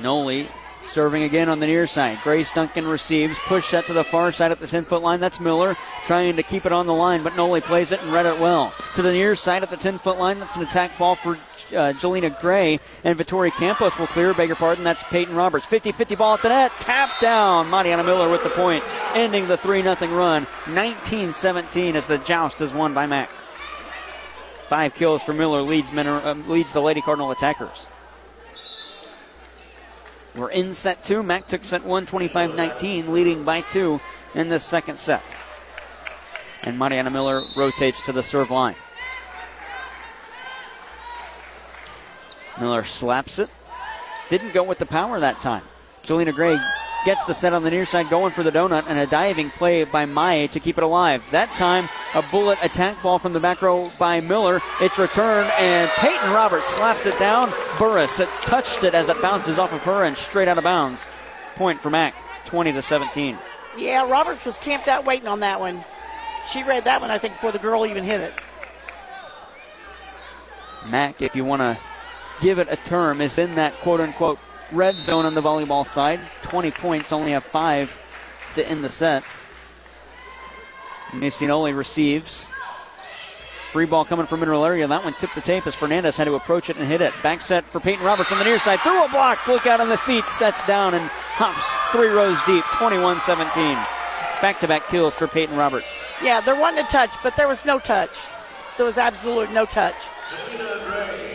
Noli 0.00 0.48
serving 0.82 1.22
again 1.22 1.48
on 1.48 1.60
the 1.60 1.66
near 1.66 1.86
side. 1.86 2.18
Grace 2.22 2.50
Duncan 2.52 2.86
receives, 2.86 3.38
push 3.40 3.66
set 3.66 3.86
to 3.86 3.92
the 3.92 4.04
far 4.04 4.32
side 4.32 4.50
at 4.50 4.60
the 4.60 4.66
10 4.66 4.84
foot 4.84 5.02
line. 5.02 5.20
That's 5.20 5.40
Miller 5.40 5.76
trying 6.06 6.36
to 6.36 6.42
keep 6.42 6.66
it 6.66 6.72
on 6.72 6.86
the 6.86 6.94
line, 6.94 7.22
but 7.22 7.36
Noli 7.36 7.60
plays 7.60 7.92
it 7.92 8.02
and 8.02 8.12
read 8.12 8.26
it 8.26 8.38
well. 8.38 8.74
To 8.94 9.02
the 9.02 9.12
near 9.12 9.34
side 9.34 9.62
at 9.62 9.70
the 9.70 9.76
10 9.76 9.98
foot 9.98 10.18
line, 10.18 10.38
that's 10.38 10.56
an 10.56 10.62
attack 10.62 10.96
ball 10.98 11.14
for 11.14 11.34
uh, 11.34 11.92
Jelena 11.92 12.38
Gray, 12.40 12.80
and 13.04 13.18
Vittori 13.18 13.52
Campos 13.52 13.98
will 13.98 14.06
clear. 14.06 14.32
Beg 14.34 14.48
your 14.48 14.56
pardon, 14.56 14.84
that's 14.84 15.02
Peyton 15.04 15.34
Roberts. 15.34 15.66
50 15.66 15.92
50 15.92 16.14
ball 16.16 16.34
at 16.34 16.42
the 16.42 16.48
net, 16.48 16.72
tap 16.80 17.10
down. 17.20 17.68
Mariana 17.68 18.04
Miller 18.04 18.30
with 18.30 18.42
the 18.42 18.50
point, 18.50 18.82
ending 19.14 19.46
the 19.48 19.56
3 19.56 19.82
0 19.82 19.94
run. 20.14 20.46
19 20.68 21.32
17 21.32 21.96
as 21.96 22.06
the 22.06 22.18
joust 22.18 22.60
is 22.60 22.72
won 22.72 22.94
by 22.94 23.06
Mac. 23.06 23.30
Five 24.68 24.94
kills 24.94 25.22
for 25.22 25.32
Miller 25.32 25.62
leads, 25.62 25.90
uh, 25.90 26.34
leads 26.46 26.72
the 26.72 26.82
Lady 26.82 27.00
Cardinal 27.00 27.30
attackers. 27.30 27.87
We're 30.38 30.50
in 30.50 30.72
set 30.72 31.02
two. 31.02 31.24
Mac 31.24 31.48
took 31.48 31.64
set 31.64 31.84
one, 31.84 32.06
25 32.06 32.54
19, 32.54 33.12
leading 33.12 33.42
by 33.44 33.60
two 33.60 34.00
in 34.34 34.48
the 34.48 34.60
second 34.60 34.96
set. 34.96 35.22
And 36.62 36.78
Mariana 36.78 37.10
Miller 37.10 37.42
rotates 37.56 38.02
to 38.02 38.12
the 38.12 38.22
serve 38.22 38.50
line. 38.50 38.76
Miller 42.60 42.84
slaps 42.84 43.40
it. 43.40 43.50
Didn't 44.28 44.54
go 44.54 44.62
with 44.62 44.78
the 44.78 44.86
power 44.86 45.18
that 45.18 45.40
time. 45.40 45.62
Jelena 46.02 46.32
Gray 46.32 46.56
gets 47.08 47.24
the 47.24 47.32
set 47.32 47.54
on 47.54 47.62
the 47.62 47.70
near 47.70 47.86
side 47.86 48.10
going 48.10 48.30
for 48.30 48.42
the 48.42 48.52
donut 48.52 48.84
and 48.86 48.98
a 48.98 49.06
diving 49.06 49.48
play 49.48 49.82
by 49.82 50.04
Mai 50.04 50.44
to 50.44 50.60
keep 50.60 50.76
it 50.76 50.84
alive. 50.84 51.26
That 51.30 51.48
time, 51.56 51.88
a 52.14 52.20
bullet 52.20 52.58
attack 52.62 53.02
ball 53.02 53.18
from 53.18 53.32
the 53.32 53.40
back 53.40 53.62
row 53.62 53.90
by 53.98 54.20
Miller. 54.20 54.60
It's 54.78 54.98
returned 54.98 55.50
and 55.58 55.88
Peyton 55.92 56.30
Roberts 56.34 56.68
slaps 56.68 57.06
it 57.06 57.18
down. 57.18 57.50
Burris 57.78 58.20
it 58.20 58.28
touched 58.42 58.84
it 58.84 58.92
as 58.92 59.08
it 59.08 59.22
bounces 59.22 59.58
off 59.58 59.72
of 59.72 59.82
her 59.84 60.04
and 60.04 60.18
straight 60.18 60.48
out 60.48 60.58
of 60.58 60.64
bounds. 60.64 61.06
Point 61.54 61.80
for 61.80 61.88
Mac, 61.88 62.14
20 62.44 62.72
to 62.72 62.82
17. 62.82 63.38
Yeah, 63.78 64.06
Roberts 64.06 64.44
was 64.44 64.58
camped 64.58 64.86
out 64.86 65.06
waiting 65.06 65.28
on 65.28 65.40
that 65.40 65.60
one. 65.60 65.82
She 66.50 66.62
read 66.62 66.84
that 66.84 67.00
one, 67.00 67.10
I 67.10 67.16
think, 67.16 67.32
before 67.36 67.52
the 67.52 67.58
girl 67.58 67.86
even 67.86 68.04
hit 68.04 68.20
it. 68.20 68.34
Mac, 70.90 71.22
if 71.22 71.34
you 71.34 71.46
want 71.46 71.62
to 71.62 71.78
give 72.42 72.58
it 72.58 72.68
a 72.70 72.76
term, 72.76 73.22
is 73.22 73.38
in 73.38 73.54
that 73.54 73.72
quote 73.80 74.02
unquote 74.02 74.38
red 74.72 74.96
zone 74.96 75.24
on 75.24 75.34
the 75.34 75.42
volleyball 75.42 75.86
side. 75.86 76.20
20 76.42 76.70
points, 76.72 77.12
only 77.12 77.32
have 77.32 77.44
five 77.44 77.98
to 78.54 78.66
end 78.66 78.84
the 78.84 78.88
set. 78.88 79.24
Macy 81.12 81.46
Noli 81.46 81.72
receives. 81.72 82.46
Free 83.70 83.86
ball 83.86 84.04
coming 84.04 84.26
from 84.26 84.40
mineral 84.40 84.64
area. 84.64 84.86
That 84.86 85.04
one 85.04 85.12
tipped 85.12 85.34
the 85.34 85.42
tape 85.42 85.66
as 85.66 85.74
Fernandez 85.74 86.16
had 86.16 86.24
to 86.24 86.34
approach 86.34 86.70
it 86.70 86.78
and 86.78 86.88
hit 86.88 87.02
it. 87.02 87.12
Back 87.22 87.42
set 87.42 87.64
for 87.64 87.80
Peyton 87.80 88.04
Roberts 88.04 88.32
on 88.32 88.38
the 88.38 88.44
near 88.44 88.58
side. 88.58 88.80
Through 88.80 89.04
a 89.04 89.08
block. 89.10 89.46
Look 89.46 89.66
out 89.66 89.80
on 89.80 89.90
the 89.90 89.96
seats. 89.96 90.32
Sets 90.32 90.66
down 90.66 90.94
and 90.94 91.04
hops 91.10 91.74
three 91.92 92.08
rows 92.08 92.38
deep. 92.46 92.64
21 92.72 93.20
17. 93.20 93.74
Back 94.40 94.58
to 94.60 94.68
back 94.68 94.88
kills 94.88 95.14
for 95.14 95.26
Peyton 95.26 95.56
Roberts. 95.56 96.02
Yeah, 96.22 96.40
they're 96.40 96.58
wanting 96.58 96.84
to 96.84 96.90
touch, 96.90 97.10
but 97.22 97.36
there 97.36 97.48
was 97.48 97.66
no 97.66 97.78
touch. 97.78 98.10
There 98.78 98.86
was 98.86 98.96
absolutely 98.96 99.52
no 99.52 99.66
touch. 99.66 99.94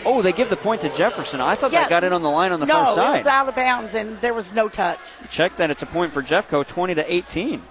Oh, 0.06 0.22
they 0.22 0.32
give 0.32 0.50
the 0.50 0.56
point 0.58 0.82
to 0.82 0.90
Jefferson. 0.96 1.40
I 1.42 1.56
thought 1.56 1.72
Yeah. 1.72 1.82
that 1.82 1.90
got 1.90 2.04
in 2.04 2.12
on 2.14 2.22
the 2.22 2.30
line 2.30 2.52
on 2.52 2.60
the 2.60 2.66
no, 2.66 2.96
far 2.96 3.16
it 3.16 3.18
was 3.20 3.28
out 3.28 3.48
of 3.48 3.56
bounds, 3.56 3.94
and 3.96 4.20
there 4.22 4.34
was 4.34 4.54
no 4.54 4.70
touch. 4.70 5.00
Check 5.30 5.58
that. 5.58 5.70
It's 5.70 5.82
a 5.82 5.86
point 5.86 6.14
for 6.14 6.24
Jeffco, 6.24 6.66
20 6.66 6.96
to 6.96 7.14
18. 7.14 7.62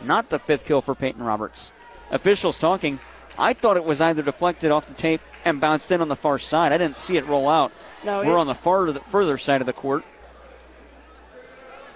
Not 0.00 0.28
the 0.28 0.38
fifth 0.38 0.64
kill 0.64 0.80
for 0.80 0.94
Peyton 0.94 1.22
Roberts. 1.22 1.72
Officials 2.10 2.58
talking. 2.58 2.98
I 3.38 3.52
thought 3.52 3.76
it 3.76 3.84
was 3.84 4.00
either 4.00 4.22
deflected 4.22 4.70
off 4.70 4.86
the 4.86 4.94
tape 4.94 5.20
and 5.44 5.60
bounced 5.60 5.90
in 5.90 6.00
on 6.00 6.08
the 6.08 6.16
far 6.16 6.38
side. 6.38 6.72
I 6.72 6.78
didn't 6.78 6.96
see 6.98 7.16
it 7.16 7.26
roll 7.26 7.48
out. 7.48 7.72
No, 8.04 8.18
We're 8.22 8.36
it- 8.36 8.40
on 8.40 8.46
the 8.46 8.54
far 8.54 8.90
the 8.90 9.00
further 9.00 9.36
side 9.36 9.60
of 9.60 9.66
the 9.66 9.72
court. 9.72 10.04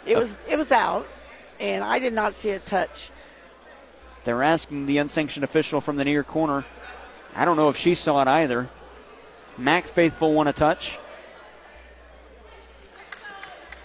It 0.06 0.16
was 0.16 0.38
it 0.48 0.56
was 0.56 0.72
out, 0.72 1.06
and 1.60 1.84
I 1.84 1.98
did 1.98 2.12
not 2.12 2.34
see 2.34 2.50
a 2.50 2.58
touch. 2.58 3.10
They're 4.24 4.42
asking 4.42 4.86
the 4.86 4.98
unsanctioned 4.98 5.44
official 5.44 5.80
from 5.80 5.96
the 5.96 6.04
near 6.04 6.22
corner. 6.22 6.64
I 7.34 7.44
don't 7.44 7.56
know 7.56 7.68
if 7.68 7.76
she 7.76 7.94
saw 7.94 8.20
it 8.22 8.28
either. 8.28 8.68
Mac 9.56 9.86
Faithful 9.86 10.32
won 10.34 10.46
a 10.46 10.52
touch. 10.52 10.98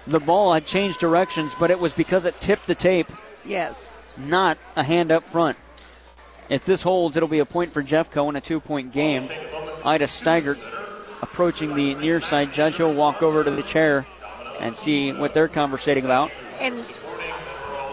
The 0.07 0.19
ball 0.19 0.53
had 0.53 0.65
changed 0.65 0.99
directions, 0.99 1.55
but 1.59 1.71
it 1.71 1.79
was 1.79 1.93
because 1.93 2.25
it 2.25 2.39
tipped 2.39 2.67
the 2.67 2.75
tape, 2.75 3.07
Yes. 3.43 3.97
not 4.17 4.57
a 4.75 4.83
hand 4.83 5.11
up 5.11 5.23
front. 5.23 5.57
If 6.47 6.63
this 6.63 6.83
holds, 6.83 7.17
it'll 7.17 7.27
be 7.29 7.39
a 7.39 7.45
point 7.45 7.71
for 7.71 7.81
Jeffco 7.81 8.29
in 8.29 8.35
a 8.35 8.41
two 8.41 8.59
point 8.59 8.91
game. 8.93 9.27
Ida 9.83 10.05
Steigert 10.05 10.59
approaching 11.21 11.73
the 11.73 11.95
near 11.95 12.19
side 12.19 12.53
judge. 12.53 12.77
He'll 12.77 12.93
walk 12.93 13.23
over 13.23 13.43
to 13.43 13.49
the 13.49 13.63
chair 13.63 14.05
and 14.59 14.75
see 14.75 15.11
what 15.11 15.33
they're 15.33 15.47
conversating 15.47 16.05
about. 16.05 16.29
And 16.59 16.75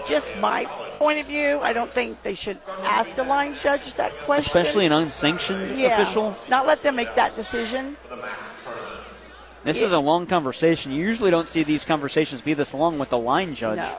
just 0.07 0.37
my 0.37 0.67
point 1.03 1.19
of 1.19 1.27
view, 1.27 1.59
I 1.61 1.73
don't 1.73 1.93
think 1.93 2.23
they 2.23 2.35
should 2.35 2.59
ask 2.83 3.17
the 3.17 3.25
line 3.25 3.55
judge 3.57 3.95
that 3.95 4.17
question. 4.19 4.49
Especially 4.49 4.87
an 4.87 4.93
unsanctioned 4.93 5.77
yeah, 5.77 6.01
official. 6.01 6.37
Not 6.49 6.65
let 6.65 6.83
them 6.83 6.95
make 6.95 7.13
that 7.17 7.35
decision. 7.35 7.97
This 9.65 9.83
is 9.83 9.93
a 9.93 9.99
long 9.99 10.27
conversation. 10.27 10.93
You 10.93 11.05
usually 11.05 11.33
don't 11.33 11.49
see 11.49 11.65
these 11.65 11.85
conversations 11.85 12.41
be 12.41 12.55
this 12.55 12.73
long 12.73 13.01
with 13.01 13.11
the 13.11 13.19
line 13.19 13.57
judge. 13.57 13.79
No. 13.79 13.97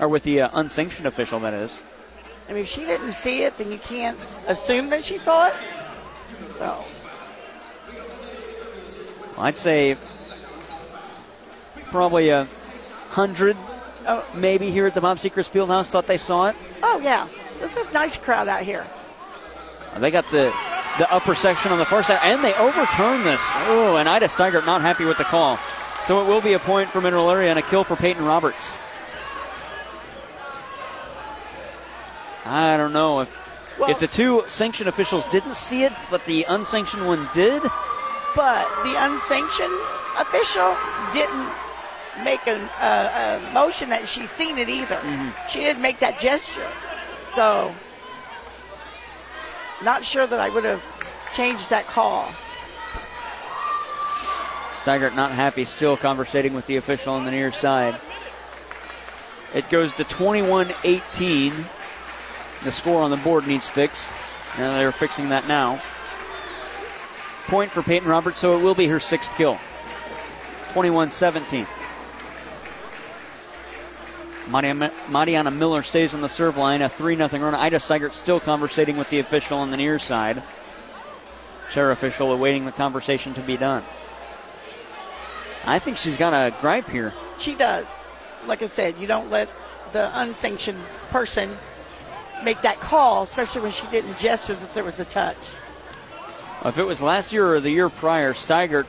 Or 0.00 0.08
with 0.08 0.24
the 0.24 0.42
uh, 0.42 0.50
unsanctioned 0.52 1.06
official, 1.06 1.40
that 1.40 1.54
is. 1.54 1.82
I 2.48 2.52
mean, 2.52 2.62
if 2.62 2.68
she 2.68 2.84
didn't 2.84 3.12
see 3.12 3.44
it, 3.44 3.56
then 3.56 3.72
you 3.72 3.78
can't 3.78 4.18
assume 4.48 4.90
that 4.90 5.04
she 5.04 5.16
saw 5.16 5.46
it. 5.48 5.54
So, 6.58 6.84
I'd 9.38 9.56
say 9.56 9.96
probably 11.90 12.28
a 12.28 12.46
hundred, 13.10 13.56
Oh, 14.06 14.26
maybe 14.34 14.70
here 14.70 14.86
at 14.86 14.94
the 14.94 15.00
Bob 15.00 15.18
Sechrest 15.18 15.50
Fieldhouse 15.50 15.88
thought 15.88 16.06
they 16.06 16.18
saw 16.18 16.48
it. 16.48 16.56
oh 16.82 17.00
yeah, 17.02 17.26
this 17.58 17.76
is 17.76 17.88
a 17.90 17.92
nice 17.92 18.16
crowd 18.16 18.48
out 18.48 18.62
here. 18.62 18.84
Uh, 19.94 19.98
they 19.98 20.10
got 20.10 20.28
the 20.30 20.52
the 20.98 21.10
upper 21.12 21.34
section 21.34 21.72
on 21.72 21.78
the 21.78 21.84
far 21.86 22.02
side, 22.02 22.20
and 22.22 22.44
they 22.44 22.54
overturned 22.54 23.24
this. 23.24 23.42
Oh, 23.66 23.96
and 23.96 24.08
Ida 24.08 24.28
Steigert 24.28 24.64
not 24.66 24.80
happy 24.80 25.04
with 25.04 25.18
the 25.18 25.24
call. 25.24 25.58
So 26.06 26.20
it 26.20 26.28
will 26.28 26.40
be 26.42 26.52
a 26.52 26.58
point 26.58 26.90
for 26.90 27.00
Mineral 27.00 27.30
Area 27.30 27.50
and 27.50 27.58
a 27.58 27.62
kill 27.62 27.82
for 27.82 27.96
Peyton 27.96 28.24
Roberts. 28.24 28.76
I 32.44 32.76
don't 32.76 32.92
know 32.92 33.20
if 33.20 33.40
if 33.88 33.98
the 33.98 34.06
two 34.06 34.44
sanctioned 34.46 34.88
officials 34.88 35.26
didn't 35.30 35.56
see 35.56 35.82
it, 35.82 35.92
but 36.10 36.24
the 36.26 36.44
unsanctioned 36.44 37.06
one 37.06 37.28
did. 37.34 37.62
But 38.36 38.68
the 38.84 38.94
unsanctioned 38.98 39.80
official 40.18 40.76
didn't 41.12 41.48
make 42.22 42.46
a, 42.46 42.56
a, 42.80 43.48
a 43.50 43.52
motion 43.52 43.88
that 43.90 44.08
she's 44.08 44.30
seen 44.30 44.58
it 44.58 44.68
either. 44.68 44.96
Mm-hmm. 44.96 45.48
She 45.48 45.60
didn't 45.60 45.82
make 45.82 45.98
that 46.00 46.20
gesture. 46.20 46.70
So, 47.28 47.74
not 49.82 50.04
sure 50.04 50.26
that 50.26 50.38
I 50.38 50.48
would 50.48 50.64
have 50.64 50.82
changed 51.34 51.70
that 51.70 51.86
call. 51.86 52.30
Steigert 54.84 55.14
not 55.14 55.32
happy, 55.32 55.64
still 55.64 55.96
conversating 55.96 56.52
with 56.52 56.66
the 56.66 56.76
official 56.76 57.14
on 57.14 57.24
the 57.24 57.30
near 57.30 57.50
side. 57.50 57.98
It 59.54 59.68
goes 59.70 59.92
to 59.94 60.04
21 60.04 60.72
18. 60.84 61.52
The 62.64 62.72
score 62.72 63.02
on 63.02 63.10
the 63.10 63.16
board 63.18 63.46
needs 63.46 63.68
fixed. 63.68 64.08
And 64.58 64.78
they're 64.78 64.92
fixing 64.92 65.30
that 65.30 65.48
now. 65.48 65.80
Point 67.46 67.70
for 67.70 67.82
Peyton 67.82 68.08
Roberts, 68.08 68.38
so 68.40 68.58
it 68.58 68.62
will 68.62 68.74
be 68.74 68.86
her 68.88 69.00
sixth 69.00 69.34
kill. 69.36 69.58
21 70.72 71.10
17. 71.10 71.66
Mariana 74.48 75.50
Miller 75.50 75.82
stays 75.82 76.14
on 76.14 76.20
the 76.20 76.28
serve 76.28 76.56
line, 76.56 76.82
a 76.82 76.88
3 76.88 77.16
0 77.16 77.28
run. 77.28 77.54
Ida 77.54 77.78
Steigert 77.78 78.12
still 78.12 78.40
conversating 78.40 78.96
with 78.96 79.08
the 79.10 79.18
official 79.18 79.58
on 79.58 79.70
the 79.70 79.76
near 79.76 79.98
side. 79.98 80.42
Chair 81.72 81.90
official 81.90 82.32
awaiting 82.32 82.64
the 82.66 82.72
conversation 82.72 83.34
to 83.34 83.40
be 83.40 83.56
done. 83.56 83.82
I 85.66 85.78
think 85.78 85.96
she's 85.96 86.16
got 86.16 86.32
a 86.32 86.54
gripe 86.60 86.88
here. 86.88 87.12
She 87.38 87.54
does. 87.54 87.94
Like 88.46 88.62
I 88.62 88.66
said, 88.66 88.98
you 88.98 89.06
don't 89.06 89.30
let 89.30 89.48
the 89.92 90.10
unsanctioned 90.20 90.78
person 91.10 91.50
make 92.42 92.60
that 92.62 92.78
call, 92.80 93.22
especially 93.22 93.62
when 93.62 93.70
she 93.70 93.86
didn't 93.86 94.18
gesture 94.18 94.54
that 94.54 94.74
there 94.74 94.84
was 94.84 95.00
a 95.00 95.04
touch. 95.06 95.38
If 96.64 96.78
it 96.78 96.84
was 96.84 97.00
last 97.00 97.32
year 97.32 97.54
or 97.54 97.60
the 97.60 97.70
year 97.70 97.88
prior, 97.88 98.34
Steigert 98.34 98.86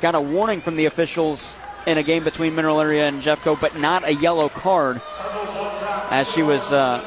got 0.00 0.14
a 0.14 0.20
warning 0.20 0.60
from 0.60 0.76
the 0.76 0.84
officials 0.84 1.56
in 1.88 1.96
a 1.96 2.02
game 2.02 2.22
between 2.22 2.54
Mineral 2.54 2.80
Area 2.82 3.08
and 3.08 3.22
Jeffco, 3.22 3.58
but 3.58 3.78
not 3.78 4.06
a 4.06 4.14
yellow 4.14 4.50
card 4.50 5.00
as 6.10 6.30
she 6.30 6.42
was 6.42 6.70
uh, 6.70 7.00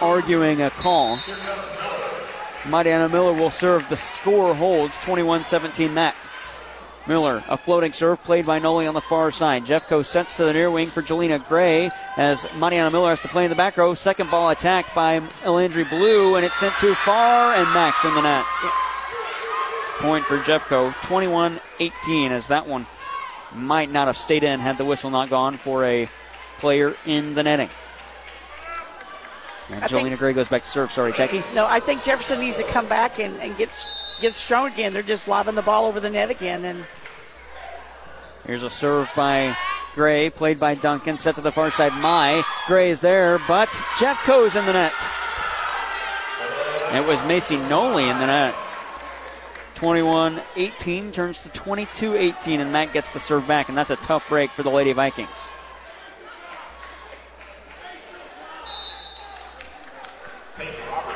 arguing 0.00 0.62
a 0.62 0.70
call. 0.70 1.18
Mariana 2.66 3.10
Miller 3.10 3.34
will 3.34 3.50
serve. 3.50 3.86
The 3.90 3.96
score 3.96 4.54
holds 4.54 4.98
21 5.00 5.44
17 5.44 5.92
Mac. 5.92 6.16
Miller, 7.06 7.42
a 7.48 7.56
floating 7.56 7.92
serve 7.92 8.22
played 8.22 8.46
by 8.46 8.60
Noli 8.60 8.86
on 8.86 8.94
the 8.94 9.00
far 9.00 9.32
side. 9.32 9.64
Jeffco 9.64 10.06
sets 10.06 10.36
to 10.36 10.44
the 10.44 10.52
near 10.52 10.70
wing 10.70 10.86
for 10.86 11.02
Jelena 11.02 11.46
Gray 11.48 11.90
as 12.16 12.46
Mariana 12.56 12.92
Miller 12.92 13.10
has 13.10 13.18
to 13.20 13.28
play 13.28 13.42
in 13.42 13.50
the 13.50 13.56
back 13.56 13.76
row. 13.76 13.92
Second 13.92 14.30
ball 14.30 14.50
attack 14.50 14.94
by 14.94 15.18
Elandry 15.42 15.88
Blue, 15.90 16.36
and 16.36 16.46
it's 16.46 16.56
sent 16.56 16.76
too 16.76 16.94
far, 16.94 17.54
and 17.54 17.64
Mac's 17.74 18.04
in 18.04 18.14
the 18.14 18.22
net. 18.22 18.44
Point 19.98 20.24
for 20.24 20.38
Jeffco, 20.38 20.94
21 21.02 21.60
18, 21.80 22.30
as 22.30 22.46
that 22.46 22.68
one 22.68 22.86
might 23.54 23.90
not 23.90 24.06
have 24.06 24.16
stayed 24.16 24.44
in 24.44 24.60
had 24.60 24.78
the 24.78 24.84
whistle 24.84 25.10
not 25.10 25.30
gone 25.30 25.56
for 25.56 25.84
a 25.84 26.08
player 26.58 26.94
in 27.06 27.34
the 27.34 27.42
netting. 27.42 27.70
And 29.70 29.84
I 29.84 29.88
think- 29.88 30.18
Gray 30.18 30.32
goes 30.32 30.48
back 30.48 30.62
to 30.62 30.68
serve. 30.68 30.92
Sorry, 30.92 31.12
Techie. 31.12 31.42
No, 31.54 31.66
I 31.66 31.80
think 31.80 32.04
Jefferson 32.04 32.40
needs 32.40 32.56
to 32.56 32.64
come 32.64 32.86
back 32.86 33.18
and, 33.18 33.40
and 33.40 33.56
get 33.56 33.70
get 34.20 34.34
strong 34.34 34.72
again. 34.72 34.92
They're 34.92 35.02
just 35.02 35.28
lobbing 35.28 35.54
the 35.54 35.62
ball 35.62 35.86
over 35.86 36.00
the 36.00 36.10
net 36.10 36.30
again, 36.30 36.64
and 36.64 36.84
Here's 38.46 38.64
a 38.64 38.70
serve 38.70 39.08
by 39.14 39.56
Gray, 39.94 40.28
played 40.28 40.58
by 40.58 40.74
Duncan, 40.74 41.16
set 41.16 41.36
to 41.36 41.40
the 41.40 41.52
far 41.52 41.70
side. 41.70 41.92
My 41.92 42.44
Gray 42.66 42.90
is 42.90 43.00
there, 43.00 43.38
but 43.46 43.68
Jeffco's 43.98 44.56
in 44.56 44.66
the 44.66 44.72
net. 44.72 44.92
It 46.92 47.06
was 47.06 47.22
Macy 47.26 47.56
Noli 47.56 48.08
in 48.08 48.18
the 48.18 48.26
net. 48.26 48.54
21 49.82 50.40
18 50.54 51.10
turns 51.10 51.42
to 51.42 51.48
22 51.48 52.14
18, 52.14 52.60
and 52.60 52.72
Matt 52.72 52.92
gets 52.92 53.10
the 53.10 53.18
serve 53.18 53.48
back, 53.48 53.68
and 53.68 53.76
that's 53.76 53.90
a 53.90 53.96
tough 53.96 54.28
break 54.28 54.48
for 54.50 54.62
the 54.62 54.70
Lady 54.70 54.92
Vikings. 54.92 55.28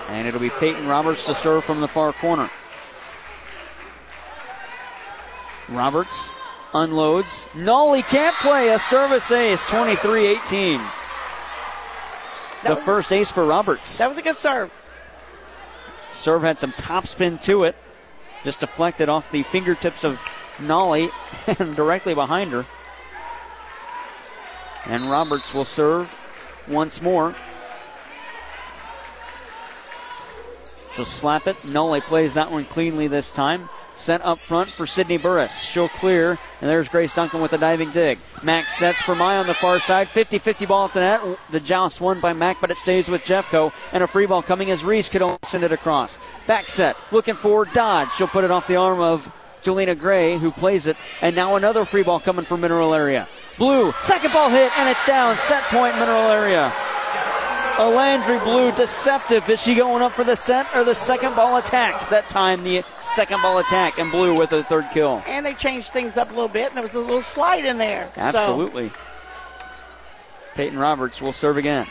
And 0.09 0.27
it'll 0.27 0.41
be 0.41 0.51
Peyton 0.51 0.89
Roberts 0.89 1.27
to 1.27 1.35
serve 1.37 1.63
from 1.63 1.81
the 1.81 1.87
far 1.87 2.13
corner. 2.13 2.51
Roberts 5.69 6.29
unloads. 6.75 7.47
Nolly 7.55 8.03
can't 8.03 8.35
play 8.39 8.71
a 8.71 8.81
service 8.81 9.31
ace, 9.31 9.65
23 9.67 10.27
18. 10.27 10.81
The 12.65 12.75
first 12.75 13.13
ace 13.13 13.31
for 13.31 13.45
Roberts. 13.45 13.99
that 13.99 14.09
was 14.09 14.19
a 14.19 14.23
good 14.23 14.35
serve. 14.35 14.73
Serve 16.13 16.43
had 16.43 16.59
some 16.59 16.73
topspin 16.73 17.41
to 17.43 17.63
it. 17.63 17.77
Just 18.47 18.61
deflected 18.61 19.09
off 19.09 19.33
the 19.33 19.43
fingertips 19.43 20.05
of 20.05 20.21
Nolly 20.61 21.11
and 21.49 21.75
directly 21.77 22.15
behind 22.15 22.53
her. 22.53 22.65
And 24.85 25.11
Roberts 25.11 25.53
will 25.53 25.65
serve 25.65 26.17
once 26.69 27.03
more. 27.03 27.35
She'll 30.95 31.05
slap 31.05 31.49
it. 31.49 31.57
Nolly 31.65 32.01
plays 32.01 32.35
that 32.35 32.53
one 32.53 32.67
cleanly 32.67 33.09
this 33.09 33.33
time. 33.33 33.69
Set 33.97 34.23
up 34.23 34.39
front 34.41 34.71
for 34.71 34.87
Sydney 34.87 35.17
Burris. 35.17 35.63
She'll 35.63 35.89
clear, 35.89 36.39
and 36.61 36.71
there's 36.71 36.89
Grace 36.89 37.15
Duncan 37.15 37.41
with 37.41 37.55
a 37.55 37.59
diving 37.59 37.91
dig. 37.91 38.19
Mac 38.43 38.69
sets 38.69 39.01
for 39.01 39.15
Mai 39.15 39.39
on 39.39 39.47
the 39.47 39.55
far 39.55 39.81
side. 39.81 40.09
50 40.09 40.39
50 40.39 40.67
ball 40.67 40.85
at 40.85 40.93
the 40.93 41.01
net. 41.01 41.21
The 41.51 41.61
joust 41.61 42.01
won 42.01 42.21
by 42.21 42.35
Mac, 42.35 42.61
but 42.61 42.71
it 42.71 42.77
stays 42.77 43.09
with 43.09 43.23
Jeffco. 43.23 43.73
And 43.93 44.03
a 44.03 44.07
free 44.07 44.27
ball 44.27 44.43
coming 44.43 44.71
as 44.71 44.85
Reese 44.85 45.09
could 45.09 45.23
only 45.23 45.39
send 45.45 45.65
it 45.65 45.73
across. 45.73 46.19
Back 46.47 46.69
set, 46.69 46.95
looking 47.11 47.35
for 47.35 47.65
Dodd. 47.65 48.11
She'll 48.13 48.29
put 48.29 48.45
it 48.45 48.51
off 48.51 48.67
the 48.67 48.77
arm 48.77 49.01
of 49.01 49.33
Jelena 49.63 49.99
Gray, 49.99 50.37
who 50.37 50.53
plays 50.53 50.87
it. 50.87 50.97
And 51.23 51.35
now 51.35 51.57
another 51.57 51.87
free 51.87 52.03
ball 52.03 52.21
coming 52.21 52.45
from 52.45 52.61
Mineral 52.61 52.93
Area. 52.93 53.27
Blue, 53.57 53.93
second 54.03 54.33
ball 54.33 54.51
hit, 54.51 54.71
and 54.79 54.91
it's 54.91 55.05
down. 55.07 55.37
Set 55.37 55.63
point, 55.65 55.95
Mineral 55.99 56.31
Area. 56.31 56.71
A 57.79 57.91
Landry 57.91 58.39
Blue 58.39 58.73
deceptive. 58.73 59.49
Is 59.51 59.61
she 59.61 59.75
going 59.75 60.01
up 60.03 60.13
for 60.13 60.25
the 60.25 60.35
set 60.35 60.67
or 60.75 60.83
the 60.83 60.95
second 60.95 61.37
ball 61.37 61.59
attack? 61.59 62.09
That 62.09 62.27
time, 62.27 62.65
the 62.65 62.83
second 63.03 63.43
ball 63.43 63.59
attack, 63.59 63.99
and 63.99 64.11
Blue 64.11 64.35
with 64.35 64.53
a 64.53 64.65
third 64.65 64.87
kill. 64.95 65.23
And 65.27 65.45
they 65.45 65.53
changed 65.53 65.89
things 65.89 66.17
up 66.17 66.29
a 66.31 66.33
little 66.33 66.49
bit, 66.49 66.69
and 66.69 66.77
there 66.77 66.83
was 66.83 66.95
a 66.95 67.01
little 67.01 67.21
slide 67.21 67.67
in 67.67 67.77
there. 67.77 68.09
So- 68.15 68.21
Absolutely. 68.23 68.91
Peyton 70.55 70.79
Roberts 70.79 71.21
will 71.21 71.35
serve 71.35 71.59
again. 71.59 71.87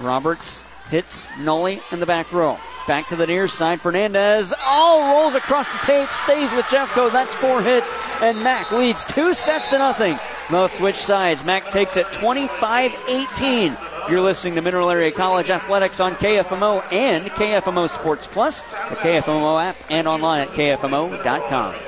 Roberts 0.00 0.62
hits 0.90 1.26
Nolly 1.40 1.82
in 1.90 2.00
the 2.00 2.06
back 2.06 2.32
row. 2.32 2.58
Back 2.88 3.08
to 3.08 3.16
the 3.16 3.26
near 3.26 3.48
side. 3.48 3.82
Fernandez 3.82 4.54
all 4.64 5.14
rolls 5.14 5.34
across 5.34 5.70
the 5.70 5.78
tape, 5.86 6.08
stays 6.08 6.50
with 6.52 6.64
Jeffco. 6.66 7.12
That's 7.12 7.34
four 7.34 7.60
hits, 7.60 7.94
and 8.22 8.42
Mac 8.42 8.72
leads 8.72 9.04
two 9.04 9.34
sets 9.34 9.68
to 9.70 9.78
nothing. 9.78 10.18
They'll 10.50 10.68
switch 10.68 10.96
sides. 10.96 11.44
Mac 11.44 11.68
takes 11.68 11.98
it 11.98 12.06
25 12.12 12.92
18. 13.06 13.76
You're 14.08 14.22
listening 14.22 14.54
to 14.54 14.62
Mineral 14.62 14.88
Area 14.88 15.12
College 15.12 15.50
Athletics 15.50 16.00
on 16.00 16.14
KFMO 16.14 16.82
and 16.90 17.26
KFMO 17.26 17.90
Sports 17.90 18.26
Plus, 18.26 18.62
the 18.62 18.96
KFMO 18.96 19.62
app, 19.62 19.76
and 19.90 20.08
online 20.08 20.40
at 20.40 20.48
KFMO.com. 20.48 21.87